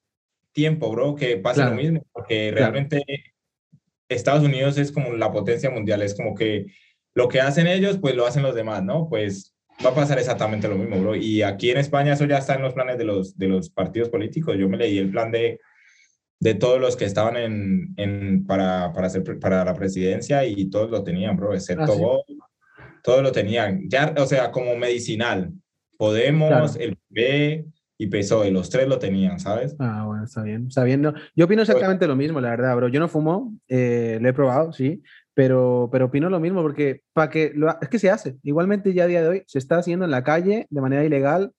tiempo, 0.53 0.89
bro, 0.89 1.13
que 1.15 1.37
pase 1.37 1.61
Claro. 1.61 1.75
lo 1.75 1.81
mismo, 1.81 2.05
porque 2.11 2.49
Claro. 2.51 2.71
realmente 2.71 3.03
Estados 4.09 4.43
Unidos 4.43 4.77
es 4.79 4.91
como 4.91 5.13
la 5.13 5.31
potencia 5.31 5.69
mundial, 5.69 6.01
es 6.01 6.15
como 6.15 6.33
que 6.33 6.65
lo 7.15 7.27
que 7.27 7.41
hacen 7.41 7.65
ellos, 7.67 7.97
pues 7.97 8.15
lo 8.15 8.25
hacen 8.27 8.43
los 8.43 8.53
demás, 8.55 8.83
¿no? 8.83 9.07
Pues 9.09 9.55
va 9.85 9.89
a 9.89 9.95
pasar 9.95 10.19
exactamente 10.19 10.67
lo 10.67 10.75
mismo, 10.75 10.99
bro. 11.01 11.15
Y 11.15 11.41
aquí 11.41 11.71
en 11.71 11.77
España 11.77 12.13
eso 12.13 12.25
ya 12.25 12.37
está 12.37 12.55
en 12.55 12.61
los 12.61 12.73
planes 12.73 12.97
de 12.97 13.05
los, 13.05 13.37
de 13.37 13.47
los 13.47 13.69
partidos 13.69 14.09
políticos. 14.09 14.55
Yo 14.57 14.69
me 14.69 14.77
leí 14.77 14.97
el 14.97 15.09
plan 15.11 15.31
de, 15.31 15.59
de 16.39 16.53
todos 16.55 16.79
los 16.79 16.95
que 16.95 17.05
estaban 17.05 17.37
en, 17.37 17.93
en, 17.97 18.45
para, 18.45 18.91
para, 18.93 19.09
pre- 19.09 19.35
para 19.35 19.63
la 19.65 19.73
presidencia 19.73 20.45
y 20.45 20.69
todos 20.69 20.91
lo 20.91 21.03
tenían, 21.03 21.35
bro, 21.35 21.53
excepto 21.53 21.83
Ah, 21.83 21.95
sí. 21.95 21.99
vos, 22.01 22.21
todos 23.03 23.23
lo 23.23 23.31
tenían. 23.31 23.89
Ya, 23.89 24.13
o 24.17 24.25
sea, 24.25 24.51
como 24.51 24.75
medicinal. 24.75 25.51
Podemos, 25.97 26.49
Claro. 26.49 26.65
el 26.79 26.97
PP 26.97 27.65
y 27.97 28.07
PSOE, 28.07 28.51
los 28.51 28.69
tres 28.69 28.87
lo 28.89 28.99
tenían, 28.99 29.39
¿sabes? 29.39 29.73
Ah, 29.79 30.03
bueno, 30.05 30.25
está 30.25 30.41
bien. 30.43 30.65
Está 30.67 30.83
bien. 30.83 31.01
No, 31.01 31.13
yo 31.33 31.45
opino 31.45 31.61
exactamente 31.61 32.07
lo 32.07 32.15
mismo, 32.17 32.41
la 32.41 32.49
verdad, 32.49 32.75
bro. 32.75 32.89
Yo 32.89 32.99
no 32.99 33.07
fumo, 33.07 33.53
eh, 33.69 34.17
lo 34.21 34.27
he 34.27 34.33
probado, 34.33 34.73
sí, 34.73 35.01
pero, 35.35 35.89
pero 35.91 36.05
opino 36.05 36.29
lo 36.29 36.39
mismo 36.39 36.61
porque 36.63 37.01
para 37.13 37.29
que 37.29 37.51
lo 37.53 37.69
ha- 37.69 37.77
es 37.81 37.89
que 37.89 37.99
se 37.99 38.09
hace. 38.09 38.37
Igualmente 38.41 38.93
ya 38.93 39.03
a 39.03 39.07
día 39.07 39.21
de 39.21 39.27
hoy 39.27 39.43
se 39.45 39.59
está 39.59 39.77
haciendo 39.77 40.05
en 40.05 40.11
la 40.11 40.23
calle 40.23 40.65
de 40.69 40.81
manera 40.81 41.03
ilegal, 41.03 41.51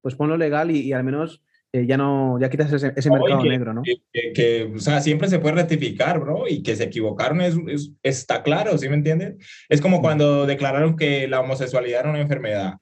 pues 0.00 0.14
ponlo 0.14 0.36
legal 0.36 0.70
y, 0.70 0.80
y 0.80 0.92
al 0.92 1.02
menos 1.02 1.42
eh, 1.72 1.86
ya 1.86 1.96
no, 1.96 2.38
ya 2.38 2.50
quitas 2.50 2.70
ese, 2.70 2.92
mercado 3.10 3.42
que- 3.42 3.48
negro, 3.48 3.72
¿no? 3.72 3.82
Que, 3.82 3.94
que- 4.12 4.32
que, 4.32 4.72
o 4.76 4.78
sea, 4.78 5.00
siempre 5.00 5.28
se 5.28 5.38
puede 5.38 5.54
rectificar, 5.54 6.20
bro, 6.20 6.46
y 6.46 6.62
que 6.62 6.76
se 6.76 6.84
equivocaron 6.84 7.40
es, 7.40 7.56
es- 7.66 7.92
está 8.02 8.42
claro, 8.42 8.76
¿sí 8.76 8.88
me 8.90 8.96
entiendes? 8.96 9.36
Es 9.70 9.80
como 9.80 10.02
cuando 10.02 10.44
declararon 10.46 10.94
que 10.96 11.26
la 11.26 11.40
homosexualidad 11.40 12.00
era 12.00 12.10
una 12.10 12.20
enfermedad, 12.20 12.74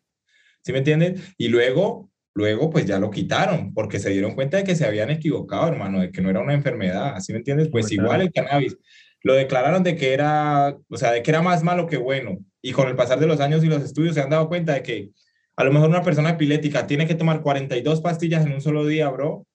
¿sí 0.64 0.72
me 0.72 0.78
entiendes? 0.78 1.32
Y 1.39 1.47
luego, 1.48 2.10
luego, 2.35 2.68
pues 2.70 2.85
ya 2.86 2.98
lo 2.98 3.10
quitaron, 3.12 3.72
porque 3.72 4.01
se 4.01 4.10
dieron 4.10 4.35
cuenta 4.35 4.56
de 4.56 4.64
que 4.64 4.74
se 4.74 4.85
habían 4.86 5.10
equivocado, 5.10 5.68
hermano, 5.68 6.01
de 6.01 6.10
que 6.10 6.20
no 6.20 6.28
era 6.28 6.40
una 6.40 6.55
enfermedad, 6.55 7.20
¿sí 7.20 7.32
me 7.32 7.39
entiendes? 7.39 7.68
Pues 7.70 7.85
Hombre, 7.85 7.94
igual 8.05 8.20
el 8.22 8.32
cannabis, 8.32 8.77
lo 9.23 9.35
declararon 9.35 9.83
de 9.83 9.97
que 9.97 10.13
era, 10.13 10.77
o 10.89 10.97
sea, 10.97 11.13
de 11.13 11.23
que 11.23 11.31
era 11.31 11.43
más 11.43 11.63
malo 11.63 11.87
que 11.87 11.97
bueno, 11.97 12.39
y 12.63 12.73
con 12.73 12.89
el 12.89 12.97
pasar 12.97 13.21
de 13.21 13.27
los 13.27 13.41
años 13.41 13.65
y 13.65 13.69
los 13.69 13.83
estudios 13.83 14.15
se 14.15 14.21
han 14.21 14.31
dado 14.31 14.49
cuenta 14.49 14.75
de 14.75 14.83
que 14.83 15.11
a 15.57 15.65
lo 15.65 15.73
mejor 15.73 15.91
una 15.91 16.03
persona 16.03 16.31
epiléptica 16.31 16.87
tiene 16.87 17.07
que 17.07 17.15
tomar 17.15 17.43
42 17.43 18.01
pastillas 18.01 18.47
en 18.47 18.53
un 18.53 18.61
solo 18.61 18.87
día, 18.87 19.09
bro, 19.11 19.47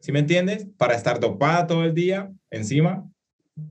¿sí 0.00 0.12
me 0.12 0.18
entiendes? 0.18 0.66
Para 0.76 0.94
estar 0.94 1.20
dopada 1.20 1.66
todo 1.66 1.84
el 1.84 1.94
día 1.94 2.30
encima, 2.50 3.08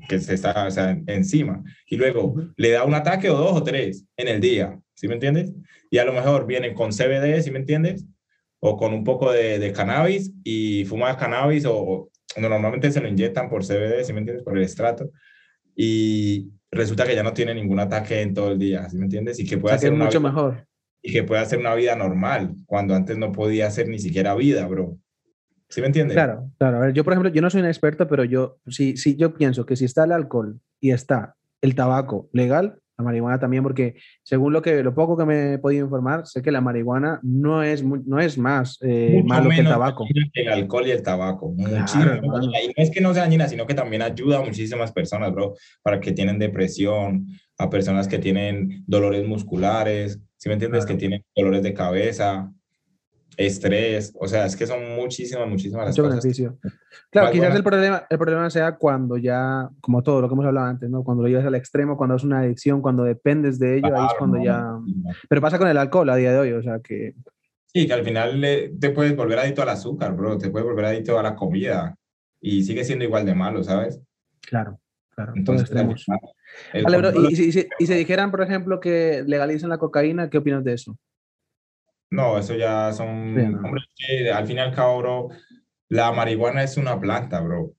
que 0.07 0.19
se 0.19 0.33
está, 0.33 0.65
o 0.65 0.71
sea, 0.71 0.97
encima, 1.07 1.63
y 1.87 1.97
luego 1.97 2.35
le 2.55 2.71
da 2.71 2.83
un 2.83 2.95
ataque 2.95 3.29
o 3.29 3.37
dos 3.37 3.53
o 3.53 3.63
tres 3.63 4.05
en 4.17 4.27
el 4.27 4.41
día, 4.41 4.79
¿sí 4.95 5.07
me 5.07 5.15
entiendes? 5.15 5.53
Y 5.91 5.99
a 5.99 6.05
lo 6.05 6.13
mejor 6.13 6.47
vienen 6.47 6.73
con 6.73 6.91
CBD, 6.91 7.41
¿sí 7.41 7.51
me 7.51 7.59
entiendes? 7.59 8.05
O 8.59 8.77
con 8.77 8.93
un 8.93 9.03
poco 9.03 9.31
de, 9.31 9.59
de 9.59 9.73
cannabis 9.73 10.31
y 10.43 10.85
fuma 10.85 11.17
cannabis 11.17 11.65
o, 11.65 11.77
o 11.77 12.11
normalmente 12.39 12.91
se 12.91 13.01
lo 13.01 13.07
inyectan 13.07 13.49
por 13.49 13.63
CBD, 13.63 14.03
¿sí 14.03 14.13
me 14.13 14.19
entiendes? 14.19 14.43
Por 14.43 14.57
el 14.57 14.63
estrato. 14.63 15.11
Y 15.75 16.51
resulta 16.71 17.05
que 17.05 17.15
ya 17.15 17.23
no 17.23 17.33
tiene 17.33 17.53
ningún 17.53 17.79
ataque 17.79 18.21
en 18.21 18.33
todo 18.33 18.51
el 18.51 18.59
día, 18.59 18.89
¿sí 18.89 18.97
me 18.97 19.05
entiendes? 19.05 19.39
Y 19.39 19.45
que 19.45 19.55
O 19.55 19.59
puede 19.61 19.77
sea, 19.77 19.89
hacer 19.89 19.97
mucho 19.97 20.19
vida- 20.19 20.29
mejor. 20.29 20.67
y 21.01 21.11
que 21.11 21.23
puede 21.23 21.41
hacer 21.41 21.59
una 21.59 21.75
vida 21.75 21.95
normal, 21.95 22.55
cuando 22.65 22.95
antes 22.95 23.17
no 23.17 23.31
podía 23.31 23.67
hacer 23.67 23.87
ni 23.89 23.99
siquiera 23.99 24.35
vida, 24.35 24.65
bro. 24.67 24.97
¿Sí 25.69 25.81
me 25.81 25.87
entiendes? 25.87 26.13
Claro, 26.15 26.51
claro. 26.59 26.77
A 26.77 26.79
ver, 26.81 26.93
yo, 26.93 27.03
por 27.03 27.13
ejemplo, 27.13 27.31
yo 27.31 27.41
no 27.41 27.49
soy 27.49 27.61
un 27.61 27.67
experto, 27.67 28.07
pero 28.07 28.23
yo 28.23 28.59
sí, 28.67 28.95
sí, 28.95 29.15
yo 29.15 29.33
pienso 29.33 29.65
que 29.65 29.75
si 29.75 29.85
está 29.85 30.03
el 30.05 30.11
alcohol 30.11 30.59
y 30.79 30.91
está 30.91 31.35
el 31.61 31.73
tabaco 31.75 32.29
legal, 32.31 32.79
la 33.03 33.09
marihuana 33.09 33.39
también, 33.39 33.63
porque 33.63 33.95
según 34.23 34.53
lo 34.53 34.61
que 34.61 34.83
lo 34.83 34.93
poco 34.95 35.17
que 35.17 35.25
me 35.25 35.53
he 35.53 35.57
podido 35.57 35.85
informar, 35.85 36.25
sé 36.25 36.41
que 36.41 36.51
la 36.51 36.61
marihuana 36.61 37.19
no 37.23 37.63
es, 37.63 37.83
no 37.83 38.19
es 38.19 38.37
más 38.37 38.77
eh, 38.81 39.21
malo 39.25 39.49
que 39.49 39.61
el 39.61 39.67
tabaco. 39.67 40.05
que 40.33 40.41
el 40.41 40.49
alcohol 40.49 40.87
y 40.87 40.91
el 40.91 41.03
tabaco. 41.03 41.53
Claro. 41.55 42.21
Y 42.23 42.27
no 42.27 42.73
es 42.77 42.91
que 42.91 43.01
no 43.01 43.13
sea 43.13 43.23
dañina, 43.23 43.47
sino 43.47 43.65
que 43.65 43.73
también 43.73 44.01
ayuda 44.01 44.39
a 44.39 44.41
muchísimas 44.43 44.91
personas, 44.91 45.31
bro, 45.31 45.53
para 45.81 45.99
que 45.99 46.11
tienen 46.11 46.39
depresión, 46.39 47.27
a 47.57 47.69
personas 47.69 48.07
que 48.07 48.19
tienen 48.19 48.83
dolores 48.87 49.27
musculares, 49.27 50.19
¿sí 50.37 50.49
me 50.49 50.53
entiendes? 50.53 50.85
Claro. 50.85 50.95
Que 50.95 50.99
tienen 50.99 51.25
dolores 51.35 51.63
de 51.63 51.73
cabeza, 51.73 52.51
estrés, 53.37 54.13
o 54.19 54.27
sea, 54.27 54.45
es 54.45 54.55
que 54.55 54.65
son 54.67 54.95
muchísimas, 54.95 55.47
muchísimas 55.47 55.85
las 55.85 55.93
Mucho 55.97 56.03
cosas. 56.03 56.23
beneficio. 56.23 56.57
Claro, 57.09 57.25
Más 57.27 57.31
quizás 57.31 57.39
buenas. 57.49 57.55
el 57.57 57.63
problema, 57.63 58.03
el 58.09 58.17
problema 58.17 58.49
sea 58.49 58.75
cuando 58.75 59.17
ya, 59.17 59.69
como 59.81 60.01
todo 60.03 60.21
lo 60.21 60.27
que 60.27 60.33
hemos 60.33 60.45
hablado 60.45 60.67
antes, 60.67 60.89
¿no? 60.89 61.03
Cuando 61.03 61.23
lo 61.23 61.29
llevas 61.29 61.45
al 61.45 61.55
extremo, 61.55 61.97
cuando 61.97 62.15
es 62.15 62.23
una 62.23 62.39
adicción, 62.39 62.81
cuando 62.81 63.03
dependes 63.03 63.59
de 63.59 63.77
ello, 63.77 63.87
ahí 63.87 63.91
es 64.05 64.13
Claro, 64.13 64.17
cuando 64.17 64.37
no, 64.37 64.43
ya. 64.43 64.61
no. 64.61 64.85
Pero 65.29 65.41
pasa 65.41 65.57
con 65.57 65.67
el 65.67 65.77
alcohol 65.77 66.09
a 66.09 66.15
día 66.15 66.31
de 66.31 66.39
hoy, 66.39 66.51
o 66.53 66.61
sea 66.61 66.79
que. 66.79 67.13
Sí, 67.67 67.87
que 67.87 67.93
al 67.93 68.03
final 68.03 68.43
eh, 68.43 68.73
te 68.79 68.91
puedes 68.91 69.15
volver 69.15 69.39
adicto 69.39 69.63
al 69.63 69.69
azúcar, 69.69 70.15
bro, 70.15 70.37
te 70.37 70.49
puedes 70.51 70.67
volver 70.67 70.85
adicto 70.85 71.17
a 71.17 71.23
la 71.23 71.35
comida 71.35 71.95
y 72.39 72.63
sigue 72.63 72.83
siendo 72.83 73.03
igual 73.05 73.25
de 73.25 73.33
malo, 73.33 73.63
¿sabes? 73.63 73.99
Claro, 74.41 74.79
claro. 75.15 75.33
Entonces, 75.35 75.71
el 75.71 76.83
Vale, 76.83 76.97
bro, 76.97 77.11
control- 77.11 77.29
y, 77.29 77.33
y 77.33 77.35
si, 77.35 77.43
y 77.45 77.51
si- 77.51 77.67
y 77.79 77.87
si 77.87 77.93
dijeran, 77.95 78.29
por 78.29 78.41
ejemplo, 78.43 78.79
que 78.79 79.23
legalicen 79.25 79.69
la 79.69 79.77
cocaína, 79.79 80.29
¿qué 80.29 80.37
opinas 80.37 80.63
de 80.63 80.73
eso? 80.73 80.97
No, 82.13 82.37
eso 82.37 82.55
ya 82.55 82.91
son, 82.93 83.33
Sí, 83.35 83.45
no. 83.47 83.57
hombre, 83.57 83.81
que 83.95 84.31
al 84.31 84.45
fin 84.45 84.57
y 84.57 84.59
al 84.59 84.73
cabo, 84.73 84.99
bro, 84.99 85.29
la 85.89 86.11
marihuana 86.11 86.63
es 86.63 86.77
una 86.77 86.99
planta, 86.99 87.41
bro. 87.41 87.73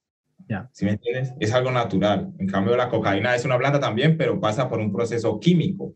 Ya. 0.48 0.68
¿Sí 0.72 0.84
me 0.84 0.92
entiendes? 0.92 1.32
Es 1.40 1.54
algo 1.54 1.70
natural. 1.70 2.32
En 2.38 2.48
cambio, 2.48 2.76
la 2.76 2.88
cocaína 2.88 3.34
es 3.34 3.44
una 3.44 3.56
planta 3.56 3.78
también, 3.80 4.16
pero 4.18 4.40
pasa 4.40 4.68
por 4.68 4.80
un 4.80 4.92
proceso 4.92 5.38
químico. 5.38 5.94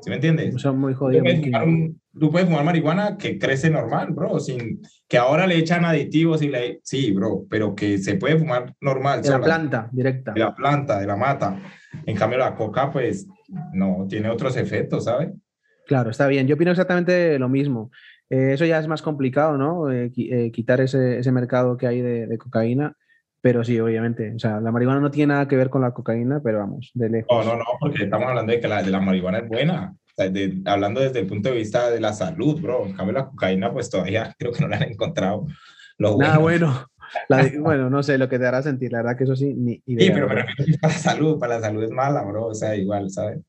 ¿Sí 0.00 0.08
me 0.08 0.16
entiendes? 0.16 0.60
Son 0.60 0.78
muy 0.78 0.94
Tú 0.94 1.00
jodidos. 1.00 1.22
puedes, 1.24 1.38
muy 1.40 1.46
fumar 1.50 1.68
un- 1.68 2.00
tú 2.18 2.30
puedes 2.32 2.48
fumar 2.48 2.64
marihuana 2.64 3.16
que 3.18 3.38
crece 3.38 3.68
normal, 3.70 4.08
bro, 4.12 4.40
sin 4.40 4.80
que 5.06 5.18
ahora 5.18 5.46
le 5.46 5.56
echan 5.58 5.84
aditivos 5.84 6.40
y 6.42 6.48
le... 6.48 6.80
Sí, 6.82 7.12
bro, 7.12 7.44
pero 7.50 7.74
que 7.74 7.98
se 7.98 8.14
puede 8.14 8.38
fumar 8.38 8.74
normal. 8.80 9.20
De 9.22 9.28
la 9.30 9.40
planta, 9.40 9.88
directa. 9.92 10.32
De 10.32 10.40
la 10.40 10.54
planta, 10.54 10.98
de 10.98 11.06
la 11.06 11.16
mata. 11.16 11.60
En 12.06 12.16
cambio, 12.16 12.38
la 12.38 12.54
coca, 12.54 12.90
pues, 12.90 13.28
no, 13.74 14.06
tiene 14.08 14.30
otros 14.30 14.56
efectos, 14.56 15.04
¿sabes? 15.04 15.28
Claro, 15.88 16.10
está 16.10 16.26
bien. 16.26 16.46
Yo 16.46 16.54
opino 16.56 16.70
exactamente 16.70 17.38
lo 17.38 17.48
mismo. 17.48 17.90
Eh, 18.28 18.50
eso 18.52 18.66
ya 18.66 18.78
es 18.78 18.86
más 18.86 19.00
complicado, 19.00 19.56
¿no? 19.56 19.90
Eh, 19.90 20.12
eh, 20.16 20.52
quitar 20.52 20.82
ese, 20.82 21.18
ese 21.18 21.32
mercado 21.32 21.78
que 21.78 21.86
hay 21.86 22.02
de, 22.02 22.26
de 22.26 22.38
cocaína. 22.38 22.94
Pero 23.40 23.64
sí, 23.64 23.80
obviamente. 23.80 24.34
O 24.34 24.38
sea, 24.38 24.60
la 24.60 24.70
marihuana 24.70 25.00
no 25.00 25.10
tiene 25.10 25.32
nada 25.32 25.48
que 25.48 25.56
ver 25.56 25.70
con 25.70 25.80
la 25.80 25.92
cocaína, 25.92 26.40
pero 26.44 26.58
vamos, 26.58 26.90
de 26.92 27.08
lejos. 27.08 27.28
No, 27.30 27.52
no, 27.52 27.56
no, 27.58 27.64
porque 27.80 28.04
estamos 28.04 28.28
hablando 28.28 28.52
de 28.52 28.60
que 28.60 28.68
la, 28.68 28.82
de 28.82 28.90
la 28.90 29.00
marihuana 29.00 29.38
es 29.38 29.48
buena. 29.48 29.94
O 29.94 30.10
sea, 30.14 30.28
de- 30.28 30.60
hablando 30.66 31.00
desde 31.00 31.20
el 31.20 31.26
punto 31.26 31.48
de 31.48 31.56
vista 31.56 31.88
de 31.90 32.00
la 32.00 32.12
salud, 32.12 32.60
bro. 32.60 32.84
En 32.84 32.92
cambio, 32.92 33.14
la 33.14 33.26
cocaína, 33.26 33.72
pues 33.72 33.88
todavía 33.88 34.34
creo 34.38 34.52
que 34.52 34.60
no 34.60 34.68
la 34.68 34.76
han 34.76 34.90
encontrado. 34.92 35.46
Lo 35.96 36.18
Nada 36.18 36.36
bueno. 36.36 36.66
bueno. 36.66 36.86
La 37.30 37.50
bueno, 37.62 37.88
no 37.88 38.02
sé 38.02 38.18
lo 38.18 38.28
que 38.28 38.38
te 38.38 38.46
hará 38.46 38.60
sentir. 38.60 38.92
La 38.92 38.98
verdad 38.98 39.16
que 39.16 39.24
eso 39.24 39.34
sí, 39.36 39.54
ni 39.54 39.82
idea. 39.86 40.06
Sí, 40.06 40.12
pero 40.12 40.26
es 40.58 40.78
para 40.80 40.92
la 40.92 40.98
salud. 40.98 41.38
Para 41.38 41.54
la 41.54 41.60
salud 41.62 41.82
es 41.84 41.90
mala, 41.90 42.22
bro. 42.24 42.46
O 42.48 42.54
sea, 42.54 42.76
igual, 42.76 43.08
¿sabes? 43.08 43.40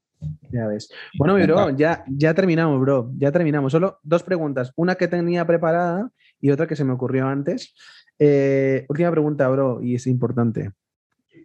Ya 0.51 0.67
ves. 0.67 0.91
Bueno, 1.17 1.35
mi 1.35 1.43
bro, 1.43 1.69
ya, 1.75 2.03
ya 2.07 2.33
terminamos, 2.33 2.79
bro. 2.81 3.11
Ya 3.17 3.31
terminamos. 3.31 3.71
Solo 3.71 3.99
dos 4.03 4.23
preguntas. 4.23 4.73
Una 4.75 4.95
que 4.95 5.07
tenía 5.07 5.45
preparada 5.45 6.11
y 6.41 6.51
otra 6.51 6.67
que 6.67 6.75
se 6.75 6.83
me 6.83 6.93
ocurrió 6.93 7.27
antes. 7.27 7.73
Eh, 8.17 8.85
última 8.89 9.11
pregunta, 9.11 9.47
bro, 9.47 9.81
y 9.81 9.95
es 9.95 10.07
importante. 10.07 10.71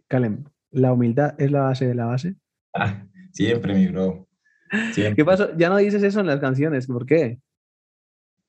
Calem, 0.09 0.44
¿la 0.70 0.92
humildad 0.92 1.34
es 1.38 1.51
la 1.51 1.62
base 1.62 1.86
de 1.86 1.94
la 1.94 2.06
base? 2.06 2.34
Ah, 2.72 3.06
siempre, 3.32 3.74
mi 3.74 3.86
bro. 3.86 4.26
Siempre. 4.92 5.14
¿Qué 5.14 5.24
pasó? 5.24 5.56
Ya 5.56 5.68
no 5.68 5.76
dices 5.76 6.02
eso 6.02 6.20
en 6.20 6.26
las 6.26 6.40
canciones. 6.40 6.86
¿Por 6.86 7.06
qué? 7.06 7.38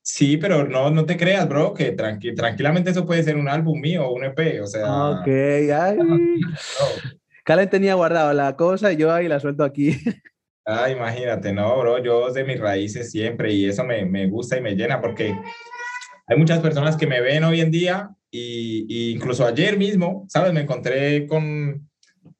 Sí, 0.01 0.37
pero 0.37 0.67
no, 0.67 0.91
no 0.91 1.05
te 1.05 1.17
creas, 1.17 1.49
bro, 1.49 1.73
que 1.73 1.91
tranqui 1.91 2.35
tranquilamente 2.35 2.91
eso 2.91 3.07
puede 3.07 3.23
ser 3.23 3.37
un 3.37 3.49
álbum 3.49 3.79
mío 3.79 4.07
o 4.07 4.13
un 4.13 4.23
EP, 4.23 4.61
o 4.61 4.67
sea. 4.67 5.09
Ok, 5.09 5.27
ay. 5.27 5.97
Calen 7.45 7.69
tenía 7.69 7.93
guardado 7.93 8.33
la 8.33 8.55
cosa 8.57 8.91
y 8.91 8.97
yo 8.97 9.13
ahí 9.13 9.27
la 9.27 9.39
suelto 9.39 9.63
aquí. 9.63 9.91
Ah, 10.67 10.89
imagínate, 10.89 11.53
no, 11.53 11.77
bro, 11.79 12.03
yo 12.03 12.33
de 12.33 12.43
mis 12.43 12.59
raíces 12.59 13.11
siempre 13.11 13.53
y 13.53 13.65
eso 13.69 13.83
me, 13.83 14.03
me 14.03 14.27
gusta 14.27 14.57
y 14.57 14.61
me 14.61 14.73
llena 14.73 14.99
porque 14.99 15.37
hay 16.25 16.37
muchas 16.39 16.59
personas 16.59 16.97
que 16.97 17.05
me 17.05 17.21
ven 17.21 17.43
hoy 17.43 17.61
en 17.61 17.69
día 17.69 18.09
y, 18.31 18.83
y 18.89 19.11
incluso 19.11 19.45
ayer 19.45 19.77
mismo, 19.77 20.25
¿sabes? 20.27 20.53
Me 20.53 20.61
encontré 20.61 21.27
con, 21.27 21.87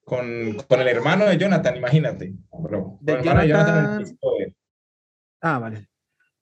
con, 0.04 0.56
con 0.68 0.82
el 0.82 0.88
hermano 0.88 1.28
de 1.28 1.38
Jonathan, 1.38 1.78
imagínate, 1.78 2.34
bro. 2.52 2.98
¿De 3.00 3.14
el 3.14 3.20
hermano 3.20 3.42
de 3.42 3.48
Jonathan? 3.48 3.96
En 4.02 4.08
el 4.08 4.56
Ah, 5.40 5.60
vale. 5.60 5.88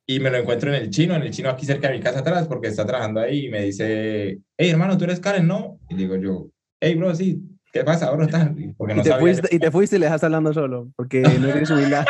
y 0.07 0.22
me 0.22 0.30
lo 0.30 0.38
encuentro 0.38 0.69
en 0.73 0.81
el 0.81 0.90
chino, 0.90 1.15
en 1.15 1.23
el 1.23 1.31
chino 1.31 1.49
aquí 1.49 1.65
cerca 1.65 1.90
de 1.90 1.98
mi 1.98 2.02
casa 2.02 2.19
atrás, 2.19 2.48
porque 2.48 2.69
está 2.69 2.85
trabajando 2.85 3.19
ahí 3.19 3.48
y 3.48 3.49
me 3.49 3.61
dice, 3.61 4.40
hey 4.57 4.69
hermano, 4.69 4.98
¿tú 4.98 5.03
eres 5.03 5.19
Karen? 5.19 5.48
No. 5.48 5.81
Y 5.90 5.95
digo 5.95 6.15
yo, 6.15 6.48
hey 6.80 6.95
bro, 6.95 7.14
sí, 7.14 7.41
¿qué 7.74 7.84
pasa, 7.84 8.10
bro? 8.12 8.28
Porque 8.78 8.94
no 8.94 9.02
y, 9.02 9.04
te 9.04 9.14
fuiste, 9.16 9.48
que- 9.50 9.56
y 9.56 9.60
te 9.60 9.72
fuiste 9.72 9.95
y 9.95 10.00
le 10.00 10.06
dejaste 10.06 10.28
hablando 10.28 10.54
solo, 10.54 10.91
porque 10.95 11.22
no 11.22 11.52
tienes 11.52 11.70
humildad. 11.72 12.06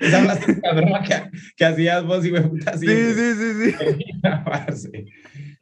Esa 0.00 0.32
es 0.34 0.58
la 0.62 0.72
broma 0.74 1.02
que, 1.02 1.14
que 1.56 1.64
hacías 1.64 2.04
vos 2.04 2.24
y 2.24 2.32
me 2.32 2.40
puta 2.42 2.76
Sí, 2.76 2.86
siempre. 2.86 3.14
sí, 3.14 3.34
sí, 3.34 3.70
sí. 3.70 3.76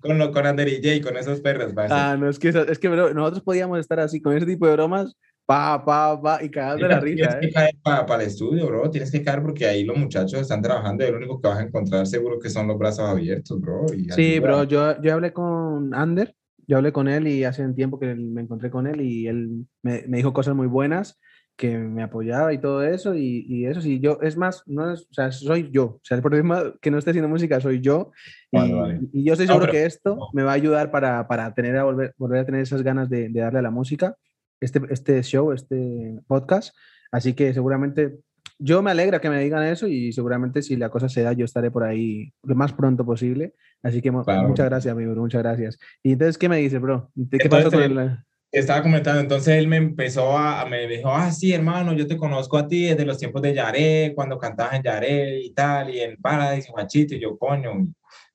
Con, 0.01 0.19
lo, 0.19 0.33
con 0.33 0.47
Ander 0.47 0.67
y 0.69 0.83
Jay, 0.83 1.01
con 1.03 1.15
esos 1.19 1.41
perros, 1.43 1.75
parce. 1.75 1.95
Ah, 1.95 2.17
no, 2.19 2.29
es 2.31 2.39
que, 2.39 2.49
es 2.49 2.79
que 2.79 2.89
bro, 2.89 3.13
nosotros 3.13 3.43
podíamos 3.43 3.79
estar 3.79 4.01
así 4.01 4.21
con 4.23 4.35
ese 4.35 4.47
tipo 4.47 4.67
de 4.67 4.73
bromas, 4.73 5.15
pa, 5.45 5.85
pa, 5.85 6.19
pa, 6.21 6.43
y 6.43 6.49
cagados 6.51 6.81
de 6.81 6.89
la 6.89 7.01
Tienes 7.01 7.27
risa, 7.27 7.39
que 7.41 7.47
¿eh? 7.49 7.51
caer 7.53 7.75
para 7.83 8.23
el 8.23 8.29
estudio, 8.29 8.67
bro. 8.67 8.91
Tienes 8.91 9.11
que 9.11 9.23
caer 9.23 9.43
porque 9.43 9.67
ahí 9.67 9.85
los 9.85 9.99
muchachos 9.99 10.41
están 10.41 10.63
trabajando 10.63 11.07
y 11.07 11.11
lo 11.11 11.19
único 11.19 11.39
que 11.39 11.49
vas 11.49 11.59
a 11.59 11.63
encontrar 11.63 12.07
seguro 12.07 12.39
que 12.39 12.49
son 12.49 12.67
los 12.67 12.79
brazos 12.79 13.07
abiertos, 13.11 13.61
bro. 13.61 13.85
y 13.95 14.11
Sí, 14.11 14.39
bro, 14.41 14.65
yo, 14.65 15.01
yo 15.03 15.13
hablé 15.13 15.35
con 15.35 15.93
Ander, 15.95 16.35
yo 16.71 16.77
hablé 16.77 16.93
con 16.93 17.09
él 17.09 17.27
y 17.27 17.43
hace 17.43 17.65
un 17.65 17.75
tiempo 17.75 17.99
que 17.99 18.15
me 18.15 18.43
encontré 18.43 18.71
con 18.71 18.87
él 18.87 19.01
y 19.01 19.27
él 19.27 19.67
me, 19.83 20.05
me 20.07 20.19
dijo 20.19 20.33
cosas 20.33 20.55
muy 20.55 20.69
buenas, 20.69 21.19
que 21.57 21.77
me 21.77 22.03
apoyaba 22.05 22.53
y 22.55 22.59
todo 22.59 22.85
eso, 22.85 23.15
y, 23.17 23.45
y 23.49 23.67
eso 23.67 23.81
sí, 23.81 23.99
yo, 24.01 24.19
es 24.23 24.37
más, 24.37 24.63
no 24.67 24.93
es, 24.93 25.03
o 25.11 25.13
sea, 25.13 25.33
soy 25.33 25.69
yo, 25.73 25.85
o 25.85 26.01
sea, 26.05 26.17
el 26.17 26.23
problema 26.23 26.73
que 26.81 26.91
no 26.93 26.97
esté 26.99 27.11
haciendo 27.11 27.29
música 27.29 27.61
soy 27.61 27.81
yo, 27.81 28.13
y, 28.53 28.57
Vale, 28.57 28.75
vale. 28.75 29.01
y 29.13 29.25
yo 29.25 29.33
estoy 29.33 29.47
No, 29.49 29.55
seguro 29.55 29.67
pero- 29.67 29.73
que 29.73 29.85
esto 29.87 30.19
me 30.33 30.43
va 30.45 30.53
a 30.53 30.55
ayudar 30.55 30.91
para, 30.93 31.27
para 31.27 31.53
tener 31.53 31.77
a 31.77 31.85
volver, 31.85 32.15
volver 32.17 32.39
a 32.39 32.47
tener 32.47 32.61
esas 32.63 32.83
ganas 32.83 33.11
de, 33.11 33.29
de 33.29 33.41
darle 33.41 33.59
a 33.59 33.63
la 33.63 33.71
música, 33.73 34.15
este, 34.61 34.81
este 34.91 35.23
show, 35.25 35.53
este 35.53 36.21
podcast, 36.29 36.73
así 37.13 37.35
que 37.35 37.53
seguramente... 37.53 38.21
Yo 38.63 38.83
me 38.83 38.91
alegra 38.91 39.21
que 39.21 39.31
me 39.31 39.41
digan 39.43 39.63
eso 39.65 39.87
y 39.89 40.13
seguramente 40.13 40.61
si 40.61 40.77
la 40.77 40.91
cosa 40.91 41.09
se 41.09 41.23
da 41.23 41.33
yo 41.33 41.47
estaré 41.47 41.71
por 41.71 41.83
ahí 41.83 42.33
lo 42.43 42.55
más 42.55 42.73
pronto 42.75 43.05
posible. 43.07 43.55
Así 43.83 44.03
que 44.03 44.11
Claro. 44.13 44.49
muchas 44.49 44.67
gracias, 44.69 44.95
mi 44.95 45.07
bro, 45.07 45.23
muchas 45.23 45.43
gracias. 45.43 45.79
Y 46.03 46.13
entonces, 46.13 46.37
¿qué 46.37 46.49
me 46.49 46.59
dices, 46.59 46.81
bro? 46.81 47.11
¿Qué 47.15 47.39
Entonces, 47.39 47.49
pasó 47.49 47.71
con 47.71 47.81
eh, 47.81 47.85
el...? 47.87 48.19
Estaba 48.53 48.83
comentando, 48.83 49.21
entonces 49.21 49.55
él 49.57 49.69
me 49.69 49.77
empezó 49.77 50.37
a, 50.37 50.61
a- 50.61 50.67
me 50.67 50.87
dijo, 50.89 51.09
ah, 51.11 51.31
sí, 51.31 51.53
hermano, 51.53 51.93
yo 51.95 52.07
te 52.07 52.17
conozco 52.17 52.59
a 52.59 52.67
ti 52.67 52.87
desde 52.87 53.05
los 53.07 53.17
tiempos 53.17 53.41
de 53.43 53.55
Yaré, 53.55 54.13
cuando 54.15 54.39
cantabas 54.39 54.75
en 54.75 54.83
Yaré 54.83 55.41
y 55.41 55.53
tal, 55.55 55.89
y 55.95 56.01
en 56.01 56.17
Paradise, 56.17 56.69
y 56.69 56.73
Juanchito, 56.73 57.15
y 57.15 57.21
yo, 57.21 57.39
coño, 57.39 57.71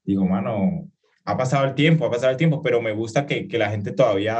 digo, 0.03 0.26
mano, 0.26 0.89
ha 1.26 1.35
pasado 1.38 1.65
el 1.65 1.76
tiempo, 1.76 2.06
ha 2.06 2.11
pasado 2.11 2.31
el 2.31 2.38
tiempo, 2.38 2.61
pero 2.61 2.81
me 2.81 2.93
gusta 2.93 3.26
que, 3.26 3.45
que 3.47 3.57
la 3.57 3.69
gente 3.69 3.91
todavía, 3.91 4.38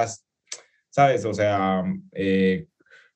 ¿sabes? 0.90 1.26
O 1.26 1.34
sea, 1.34 1.84
eh, 2.14 2.68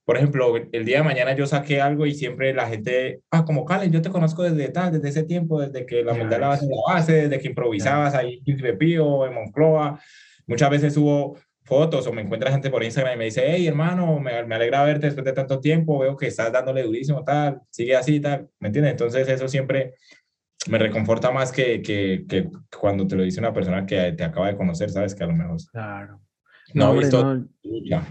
por 0.10 0.18
ejemplo, 0.18 0.56
el 0.72 0.86
día 0.86 0.98
de 0.98 1.04
mañana 1.04 1.36
yo 1.36 1.46
saqué 1.46 1.80
algo 1.80 2.08
y 2.08 2.16
siempre 2.16 2.52
la 2.52 2.68
gente, 2.68 3.22
ah, 3.30 3.46
como 3.46 3.64
Calen, 3.64 3.92
yo 3.92 4.02
te 4.02 4.10
conozco 4.10 4.42
desde 4.42 4.70
tal, 4.70 4.92
desde 4.92 5.10
ese 5.10 5.24
tiempo, 5.24 5.62
desde 5.62 5.86
que 5.86 6.04
la 6.04 6.14
humildad 6.14 6.40
la 6.40 6.48
base 6.48 6.66
de 6.66 6.72
la 6.74 6.94
base, 6.96 7.14
desde 7.14 7.40
que 7.40 7.50
improvisabas 7.50 8.16
ahí 8.16 8.42
en 8.44 8.78
Pío, 8.80 9.28
en 9.28 9.36
Moncloa. 9.36 10.00
Muchas 10.48 10.72
veces 10.72 10.96
subo 10.96 11.38
fotos 11.64 12.08
o 12.08 12.12
me 12.12 12.24
encuentra 12.24 12.50
gente 12.50 12.72
por 12.72 12.84
Instagram 12.84 13.14
y 13.14 13.18
me 13.20 13.26
dice, 13.26 13.44
hey, 13.46 13.68
hermano, 13.68 14.20
me, 14.20 14.44
me 14.46 14.56
alegra 14.56 14.84
verte 14.84 15.06
después 15.06 15.24
de 15.26 15.34
tanto 15.34 15.60
tiempo, 15.60 16.00
veo 16.00 16.18
que 16.18 16.26
estás 16.26 16.52
dándole 16.52 16.82
durísimo, 16.82 17.24
tal, 17.24 17.62
sigue 17.70 17.96
así, 17.96 18.20
tal, 18.20 18.50
¿me 18.60 18.70
entiendes? 18.70 18.94
Entonces 18.94 19.28
eso 19.28 19.48
siempre 19.48 19.94
me 20.72 20.80
reconforta 20.80 21.30
más 21.30 21.52
que, 21.52 21.84
que, 21.84 22.26
que 22.28 22.50
cuando 22.76 23.06
te 23.06 23.16
lo 23.16 23.22
dice 23.22 23.42
una 23.42 23.54
persona 23.54 23.86
que 23.86 24.14
te 24.14 24.24
acaba 24.24 24.48
de 24.48 24.58
conocer, 24.58 24.90
¿sabes? 24.90 25.14
Que 25.14 25.24
a 25.24 25.28
lo 25.28 25.34
mejor 25.34 25.58
Claro. 25.72 26.20
no, 26.74 26.86
ha 26.86 26.90
hombre, 26.90 27.06
visto 27.06 27.24
no, 27.24 27.48
ya. 27.86 28.08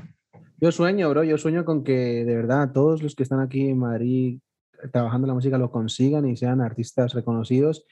Yo 0.60 0.72
sueño, 0.72 1.08
bro, 1.10 1.22
yo 1.24 1.38
sueño 1.38 1.64
con 1.64 1.84
que 1.84 2.24
de 2.24 2.34
verdad 2.36 2.72
todos 2.72 3.02
los 3.02 3.14
que 3.14 3.22
están 3.22 3.40
aquí 3.40 3.68
en 3.68 3.78
Madrid 3.78 4.40
eh, 4.82 4.88
trabajando 4.92 5.26
en 5.26 5.28
la 5.28 5.34
música 5.34 5.56
lo 5.58 5.70
consigan 5.70 6.26
y 6.28 6.36
sean 6.36 6.60
artistas 6.60 7.14
reconocidos 7.14 7.84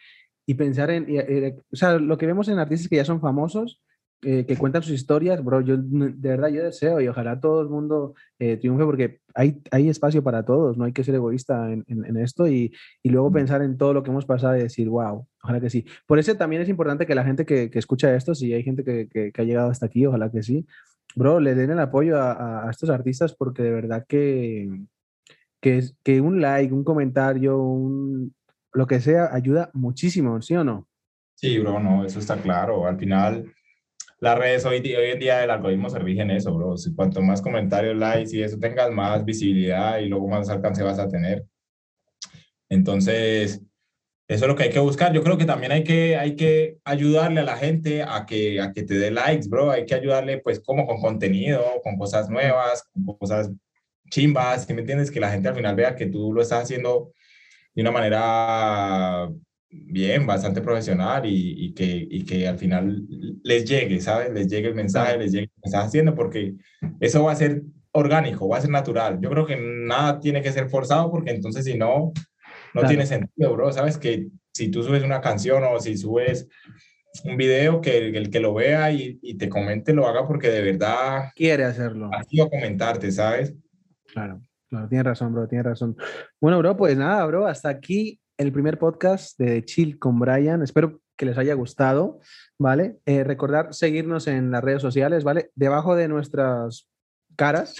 y 0.46 0.54
pensar 0.54 0.90
en, 0.90 1.06
y- 1.08 1.18
y- 1.18 1.54
o 1.72 1.76
sea, 1.76 1.98
lo 1.98 2.18
que 2.18 2.26
vemos 2.26 2.48
en 2.48 2.58
artistas 2.58 2.88
que 2.88 2.96
ya 2.96 3.04
son 3.04 3.20
famosos, 3.20 3.82
eh, 4.22 4.46
que 4.46 4.56
cuentan 4.56 4.82
sus 4.82 4.92
historias, 4.94 5.44
bro, 5.44 5.60
yo 5.60 5.76
de 5.78 6.28
verdad 6.28 6.48
yo 6.48 6.64
deseo 6.64 7.00
y 7.00 7.06
ojalá 7.06 7.38
todo 7.38 7.60
el 7.60 7.68
mundo 7.68 8.14
eh, 8.38 8.56
triunfe 8.56 8.84
porque 8.84 9.20
hay, 9.34 9.60
hay 9.70 9.88
espacio 9.88 10.24
para 10.24 10.44
todos, 10.44 10.76
no 10.78 10.84
hay 10.84 10.92
que 10.92 11.04
ser 11.04 11.14
egoísta 11.14 11.70
en, 11.72 11.84
en- 11.86 12.04
en 12.04 12.16
esto 12.16 12.48
y, 12.48 12.72
y 13.02 13.10
luego 13.10 13.30
pensar 13.30 13.62
en 13.62 13.76
todo 13.76 13.92
lo 13.92 14.02
que 14.02 14.10
hemos 14.10 14.24
pasado 14.26 14.56
y 14.56 14.62
decir, 14.62 14.88
wow, 14.88 15.26
ojalá 15.42 15.60
que 15.60 15.70
sí. 15.70 15.84
Por 16.06 16.18
eso 16.18 16.34
también 16.34 16.62
es 16.62 16.68
importante 16.68 17.06
que 17.06 17.14
la 17.14 17.24
gente 17.24 17.44
que, 17.46 17.70
que 17.70 17.78
escucha 17.78 18.12
esto, 18.16 18.34
si 18.34 18.52
hay 18.54 18.64
gente 18.64 18.82
que, 18.82 19.08
que- 19.08 19.30
que 19.32 19.42
ha 19.42 19.44
llegado 19.44 19.70
hasta 19.70 19.86
aquí, 19.86 20.04
ojalá 20.06 20.30
que 20.32 20.42
sí, 20.42 20.66
bro, 21.14 21.40
le 21.40 21.54
den 21.54 21.70
el 21.70 21.78
apoyo 21.78 22.20
a, 22.20 22.68
estos 22.70 22.90
artistas 22.90 23.34
porque 23.34 23.62
de 23.62 23.70
verdad 23.70 24.04
que, 24.08 24.68
que, 25.60 25.82
que 26.02 26.20
un 26.20 26.40
like, 26.40 26.72
un 26.72 26.84
comentario, 26.84 27.56
lo 28.72 28.86
que 28.86 29.00
sea, 29.00 29.34
ayuda 29.34 29.70
muchísimo, 29.72 30.40
¿sí 30.42 30.54
o 30.56 30.64
no? 30.64 30.88
Sí, 31.34 31.58
bro, 31.58 31.78
no, 31.80 32.04
eso 32.04 32.18
está 32.18 32.36
claro. 32.36 32.86
Al 32.86 32.98
final, 32.98 33.52
las 34.20 34.38
redes 34.38 34.64
hoy, 34.64 34.78
hoy 34.78 35.10
en 35.10 35.18
día, 35.18 35.44
el 35.44 35.50
algoritmo 35.50 35.90
se 35.90 35.98
rige 35.98 36.22
en 36.22 36.30
eso, 36.30 36.54
bro. 36.54 36.76
Si 36.76 36.94
cuanto 36.94 37.20
más 37.20 37.42
comentarios, 37.42 37.96
likes 37.96 38.34
y 38.34 38.42
eso 38.42 38.58
tengas, 38.58 38.90
más 38.90 39.24
visibilidad 39.24 39.98
y 39.98 40.08
luego 40.08 40.28
más 40.28 40.48
alcance 40.48 40.82
vas 40.82 40.98
a 40.98 41.08
tener. 41.08 41.44
Entonces, 42.68 43.62
eso 44.28 44.44
es 44.44 44.48
lo 44.48 44.56
que 44.56 44.64
hay 44.64 44.70
que 44.70 44.80
buscar. 44.80 45.12
Yo 45.12 45.22
creo 45.22 45.38
que 45.38 45.44
también 45.44 45.70
hay 45.70 45.84
que, 45.84 46.16
hay 46.16 46.34
que 46.34 46.78
ayudarle 46.84 47.40
a 47.40 47.44
la 47.44 47.56
gente 47.56 48.02
a 48.02 48.26
que, 48.26 48.60
a 48.60 48.72
que 48.72 48.82
te 48.82 48.94
dé 48.94 49.12
likes, 49.12 49.48
bro. 49.48 49.70
Hay 49.70 49.86
que 49.86 49.94
ayudarle, 49.94 50.38
pues, 50.38 50.58
como 50.60 50.86
con 50.86 51.00
contenido, 51.00 51.62
con 51.84 51.96
cosas 51.96 52.28
nuevas, 52.28 52.88
con 52.92 53.16
cosas 53.16 53.50
chimbas, 54.10 54.64
¿sí 54.64 54.74
me 54.74 54.80
entiendes? 54.80 55.10
Que 55.10 55.20
la 55.20 55.30
gente 55.30 55.48
al 55.48 55.54
final 55.54 55.76
vea 55.76 55.94
que 55.94 56.06
tú 56.06 56.32
lo 56.32 56.42
estás 56.42 56.64
haciendo 56.64 57.12
de 57.74 57.82
una 57.82 57.92
manera 57.92 59.28
bien, 59.70 60.26
bastante 60.26 60.60
profesional 60.60 61.26
y, 61.26 61.66
y 61.66 61.74
que, 61.74 62.06
y 62.10 62.24
que 62.24 62.48
al 62.48 62.58
final 62.58 63.04
les 63.44 63.64
llegue, 63.64 64.00
¿sabes? 64.00 64.32
Les 64.32 64.48
llegue 64.48 64.68
el 64.68 64.74
mensaje, 64.74 65.18
les 65.18 65.32
llegue 65.32 65.50
lo 65.54 65.62
que 65.62 65.68
estás 65.68 65.86
haciendo, 65.86 66.14
porque 66.14 66.54
eso 67.00 67.24
va 67.24 67.32
a 67.32 67.36
ser 67.36 67.62
orgánico, 67.92 68.48
va 68.48 68.58
a 68.58 68.60
ser 68.60 68.70
natural. 68.70 69.20
Yo 69.20 69.30
creo 69.30 69.46
que 69.46 69.56
nada 69.56 70.20
tiene 70.20 70.42
que 70.42 70.52
ser 70.52 70.68
forzado, 70.68 71.10
porque 71.10 71.30
entonces 71.30 71.64
si 71.64 71.76
no, 71.76 72.12
no 72.76 72.82
Claro. 72.82 72.88
tiene 72.88 73.06
sentido, 73.06 73.52
bro. 73.54 73.72
Sabes 73.72 73.98
que 73.98 74.28
si 74.52 74.70
tú 74.70 74.82
subes 74.82 75.02
una 75.02 75.20
canción 75.20 75.62
o 75.64 75.80
si 75.80 75.96
subes 75.96 76.48
un 77.24 77.36
video, 77.36 77.80
que 77.80 77.96
el, 77.98 78.14
el 78.16 78.30
que 78.30 78.40
lo 78.40 78.52
vea 78.54 78.92
y, 78.92 79.18
y 79.22 79.36
te 79.38 79.48
comente 79.48 79.92
lo 79.94 80.06
haga 80.06 80.26
porque 80.26 80.48
de 80.48 80.60
verdad 80.62 81.30
Quiere 81.34 81.64
hacerlo. 81.64 82.10
ha 82.12 82.22
sido 82.24 82.48
comentarte, 82.50 83.10
¿sabes? 83.10 83.54
Claro, 84.12 84.40
claro, 84.68 84.88
tienes 84.88 85.06
razón, 85.06 85.32
bro, 85.32 85.48
tienes 85.48 85.64
razón. 85.66 85.96
Bueno, 86.40 86.58
bro, 86.58 86.76
pues 86.76 86.96
nada, 86.96 87.24
bro, 87.26 87.46
hasta 87.46 87.68
aquí 87.70 88.20
el 88.38 88.52
primer 88.52 88.78
podcast 88.78 89.38
de 89.38 89.64
Chill 89.64 89.98
con 89.98 90.18
Brian. 90.18 90.62
Espero 90.62 91.00
que 91.16 91.24
les 91.24 91.38
haya 91.38 91.54
gustado, 91.54 92.20
¿vale? 92.58 92.98
Eh, 93.06 93.24
recordar 93.24 93.72
seguirnos 93.72 94.26
en 94.26 94.50
las 94.50 94.62
redes 94.62 94.82
sociales, 94.82 95.24
¿vale? 95.24 95.50
Debajo 95.54 95.96
de 95.96 96.08
nuestras 96.08 96.86
caras 97.36 97.76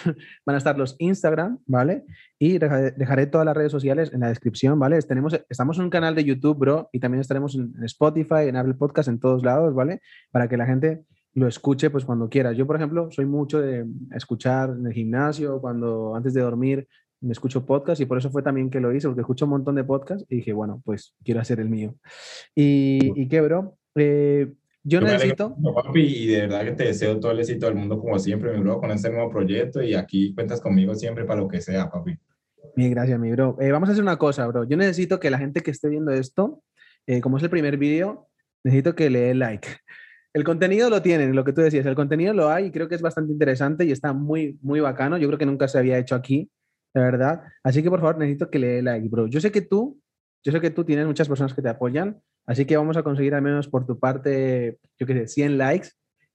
van 0.46 0.54
a 0.54 0.58
estar 0.58 0.78
los 0.78 0.96
Instagram, 0.98 1.58
¿vale? 1.66 2.04
Y 2.38 2.58
dejaré, 2.58 3.26
todas 3.26 3.44
las 3.44 3.56
redes 3.56 3.72
sociales 3.72 4.12
en 4.12 4.20
la 4.20 4.28
descripción, 4.28 4.78
¿vale? 4.78 5.00
Tenemos, 5.02 5.38
estamos 5.48 5.78
en 5.78 5.84
un 5.84 5.90
canal 5.90 6.14
de 6.14 6.24
YouTube, 6.24 6.58
bro, 6.58 6.88
y 6.92 7.00
también 7.00 7.20
estaremos 7.20 7.54
en 7.54 7.66
en 7.76 7.84
Spotify, 7.84 8.48
en 8.48 8.56
Apple 8.56 8.74
Podcast, 8.74 9.08
en 9.08 9.18
todos 9.18 9.42
lados, 9.42 9.74
¿vale? 9.74 10.00
Para 10.30 10.48
que 10.48 10.56
la 10.56 10.66
gente 10.66 11.04
lo 11.34 11.46
escuche 11.46 11.90
pues 11.90 12.04
cuando 12.04 12.28
quiera. 12.28 12.52
Yo, 12.52 12.66
por 12.66 12.76
ejemplo, 12.76 13.10
soy 13.10 13.26
mucho 13.26 13.60
de 13.60 13.86
escuchar 14.14 14.70
en 14.70 14.86
el 14.86 14.92
gimnasio, 14.92 15.60
cuando 15.60 16.14
antes 16.14 16.32
de 16.34 16.40
dormir 16.40 16.88
me 17.20 17.32
escucho 17.32 17.64
podcast 17.64 18.00
y 18.00 18.06
por 18.06 18.18
eso 18.18 18.30
fue 18.30 18.42
también 18.42 18.70
que 18.70 18.80
lo 18.80 18.92
hice, 18.94 19.08
porque 19.08 19.22
escucho 19.22 19.46
un 19.46 19.52
montón 19.52 19.74
de 19.74 19.84
podcasts 19.84 20.26
y 20.28 20.36
dije, 20.36 20.52
bueno, 20.52 20.82
pues 20.84 21.14
quiero 21.24 21.40
hacer 21.40 21.60
el 21.60 21.68
mío. 21.68 21.94
¿Y, 22.54 23.12
y 23.20 23.28
qué, 23.28 23.40
bro? 23.40 23.76
Eh, 23.94 24.52
yo 24.86 25.00
necesito... 25.00 25.50
mucho, 25.50 25.74
papi, 25.74 26.00
y 26.00 26.26
de 26.26 26.42
verdad 26.42 26.64
que 26.64 26.72
te 26.72 26.84
deseo 26.84 27.18
todo 27.18 27.32
el 27.32 27.40
éxito 27.40 27.66
del 27.66 27.74
mundo 27.74 27.98
como 27.98 28.18
siempre, 28.18 28.52
mi 28.52 28.60
bro, 28.60 28.80
con 28.80 28.90
este 28.90 29.10
nuevo 29.10 29.30
proyecto 29.30 29.82
y 29.82 29.94
aquí 29.94 30.34
cuentas 30.34 30.60
conmigo 30.60 30.94
siempre 30.94 31.24
para 31.24 31.40
lo 31.40 31.48
que 31.48 31.60
sea, 31.60 31.90
papi. 31.90 32.18
Bien, 32.76 32.90
gracias, 32.90 33.18
mi 33.18 33.32
bro. 33.32 33.56
Eh, 33.60 33.70
vamos 33.72 33.88
a 33.88 33.92
hacer 33.92 34.02
una 34.02 34.16
cosa, 34.16 34.46
bro. 34.46 34.64
Yo 34.64 34.76
necesito 34.76 35.18
que 35.18 35.30
la 35.30 35.38
gente 35.38 35.62
que 35.62 35.70
esté 35.70 35.88
viendo 35.88 36.12
esto, 36.12 36.62
eh, 37.06 37.20
como 37.20 37.38
es 37.38 37.42
el 37.42 37.50
primer 37.50 37.78
vídeo, 37.78 38.28
necesito 38.64 38.94
que 38.94 39.10
le 39.10 39.20
dé 39.20 39.34
like. 39.34 39.68
El 40.34 40.44
contenido 40.44 40.90
lo 40.90 41.00
tienen, 41.00 41.34
lo 41.34 41.44
que 41.44 41.54
tú 41.54 41.62
decías, 41.62 41.86
el 41.86 41.94
contenido 41.94 42.34
lo 42.34 42.50
hay 42.50 42.66
y 42.66 42.70
creo 42.70 42.88
que 42.88 42.94
es 42.94 43.00
bastante 43.00 43.32
interesante 43.32 43.86
y 43.86 43.90
está 43.90 44.12
muy, 44.12 44.58
muy 44.60 44.80
bacano. 44.80 45.16
Yo 45.16 45.28
creo 45.28 45.38
que 45.38 45.46
nunca 45.46 45.66
se 45.66 45.78
había 45.78 45.98
hecho 45.98 46.14
aquí, 46.14 46.50
de 46.92 47.00
verdad. 47.00 47.42
Así 47.62 47.82
que 47.82 47.88
por 47.88 48.00
favor 48.00 48.18
necesito 48.18 48.50
que 48.50 48.58
le 48.58 48.66
dé 48.66 48.82
like, 48.82 49.08
bro. 49.08 49.26
Yo 49.28 49.40
sé 49.40 49.50
que 49.50 49.62
tú 49.62 49.98
yo 50.46 50.52
sé 50.52 50.60
que 50.60 50.70
tú 50.70 50.84
tienes 50.84 51.08
muchas 51.08 51.28
personas 51.28 51.52
que 51.54 51.60
te 51.60 51.68
apoyan, 51.68 52.22
así 52.46 52.64
que 52.64 52.76
vamos 52.76 52.96
a 52.96 53.02
conseguir 53.02 53.34
al 53.34 53.42
menos 53.42 53.68
por 53.68 53.86
tu 53.86 53.98
parte, 53.98 54.78
yo 54.98 55.06
qué 55.06 55.14
sé, 55.14 55.26
100 55.28 55.58
likes. 55.58 55.88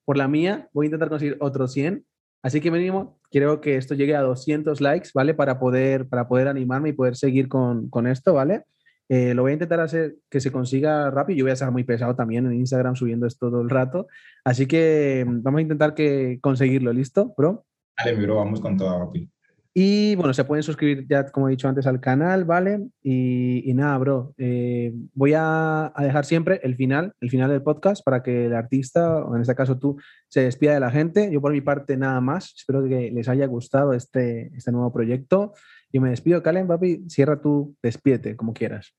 Por 0.04 0.16
la 0.16 0.28
mía, 0.28 0.68
voy 0.72 0.86
a 0.86 0.88
intentar 0.88 1.08
conseguir 1.08 1.36
otros 1.40 1.72
100. 1.72 2.04
Así 2.42 2.60
que 2.60 2.70
mínimo, 2.70 3.20
quiero 3.30 3.60
que 3.60 3.76
esto 3.76 3.94
llegue 3.94 4.16
a 4.16 4.22
200 4.22 4.80
likes, 4.80 5.10
¿vale? 5.14 5.34
Para 5.34 5.58
poder, 5.58 6.08
para 6.08 6.26
poder 6.26 6.48
animarme 6.48 6.90
y 6.90 6.92
poder 6.92 7.16
seguir 7.16 7.48
con, 7.48 7.88
con 7.88 8.06
esto, 8.06 8.34
¿vale? 8.34 8.64
Eh, 9.08 9.34
lo 9.34 9.42
voy 9.42 9.50
a 9.50 9.54
intentar 9.54 9.78
hacer 9.80 10.16
que 10.30 10.40
se 10.40 10.50
consiga 10.50 11.10
rápido. 11.10 11.38
Yo 11.38 11.44
voy 11.44 11.50
a 11.50 11.54
estar 11.54 11.70
muy 11.70 11.84
pesado 11.84 12.16
también 12.16 12.46
en 12.46 12.54
Instagram 12.54 12.96
subiendo 12.96 13.26
esto 13.26 13.50
todo 13.50 13.60
el 13.60 13.70
rato. 13.70 14.06
Así 14.44 14.66
que 14.66 15.24
mm, 15.26 15.42
vamos 15.42 15.58
a 15.58 15.62
intentar 15.62 15.94
que 15.94 16.38
conseguirlo. 16.40 16.92
¿Listo, 16.92 17.34
bro? 17.36 17.66
Dale, 17.96 18.14
bro, 18.14 18.36
vamos 18.36 18.60
con 18.60 18.76
todo, 18.76 19.06
papi. 19.06 19.30
Y 19.74 20.16
bueno, 20.16 20.34
se 20.34 20.44
pueden 20.44 20.62
suscribir 20.62 21.06
ya, 21.08 21.24
como 21.24 21.48
he 21.48 21.52
dicho 21.52 21.66
antes, 21.66 21.86
al 21.86 21.98
canal, 21.98 22.44
¿vale? 22.44 22.88
Y, 23.02 23.68
y 23.70 23.72
nada, 23.72 23.96
bro, 23.96 24.34
eh, 24.36 24.92
voy 25.14 25.32
a, 25.34 25.92
dejar 25.98 26.26
siempre 26.26 26.60
el 26.62 26.76
final, 26.76 27.14
el 27.22 27.30
final 27.30 27.50
del 27.50 27.62
podcast 27.62 28.04
para 28.04 28.22
que 28.22 28.46
el 28.46 28.54
artista, 28.54 29.24
o 29.24 29.34
en 29.34 29.40
este 29.40 29.54
caso 29.54 29.78
tú, 29.78 29.96
se 30.28 30.42
despida 30.42 30.74
de 30.74 30.80
la 30.80 30.90
gente. 30.90 31.30
Yo 31.32 31.40
por 31.40 31.52
mi 31.52 31.62
parte 31.62 31.96
nada 31.96 32.20
más. 32.20 32.52
Espero 32.54 32.84
que 32.84 33.10
les 33.10 33.28
haya 33.28 33.46
gustado 33.46 33.94
este, 33.94 34.52
este 34.54 34.72
nuevo 34.72 34.92
proyecto. 34.92 35.54
Yo 35.90 36.02
me 36.02 36.10
despido, 36.10 36.42
Calen, 36.42 36.66
papi. 36.66 37.04
Cierra 37.08 37.40
tú, 37.40 37.74
despídete, 37.82 38.36
como 38.36 38.52
quieras. 38.52 38.94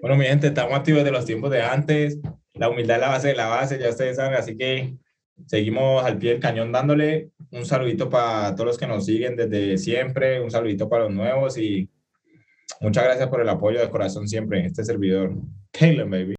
Bueno, 0.00 0.16
mi 0.16 0.24
gente, 0.24 0.46
estamos 0.46 0.74
activos 0.74 1.04
de 1.04 1.10
los 1.10 1.26
tiempos 1.26 1.50
de 1.50 1.62
antes. 1.62 2.18
La 2.54 2.70
humildad 2.70 2.96
es 2.96 3.02
la 3.02 3.08
base 3.08 3.28
de 3.28 3.34
la 3.34 3.46
base, 3.48 3.78
ya 3.78 3.90
ustedes 3.90 4.16
saben, 4.16 4.34
así 4.34 4.56
que 4.56 4.96
seguimos 5.46 6.04
al 6.04 6.18
pie 6.18 6.30
del 6.30 6.40
cañón 6.40 6.72
dándole. 6.72 7.30
Un 7.50 7.64
saludito 7.64 8.08
para 8.10 8.54
todos 8.54 8.66
los 8.66 8.78
que 8.78 8.86
nos 8.86 9.06
siguen 9.06 9.36
desde 9.36 9.78
siempre, 9.78 10.40
un 10.40 10.50
saludito 10.50 10.88
para 10.88 11.04
los 11.04 11.12
nuevos 11.12 11.56
y 11.58 11.88
muchas 12.80 13.04
gracias 13.04 13.28
por 13.28 13.40
el 13.40 13.48
apoyo 13.48 13.80
de 13.80 13.90
corazón 13.90 14.26
siempre 14.28 14.60
en 14.60 14.66
este 14.66 14.84
servidor. 14.84 15.34
Kalen, 15.70 16.10
baby. 16.10 16.32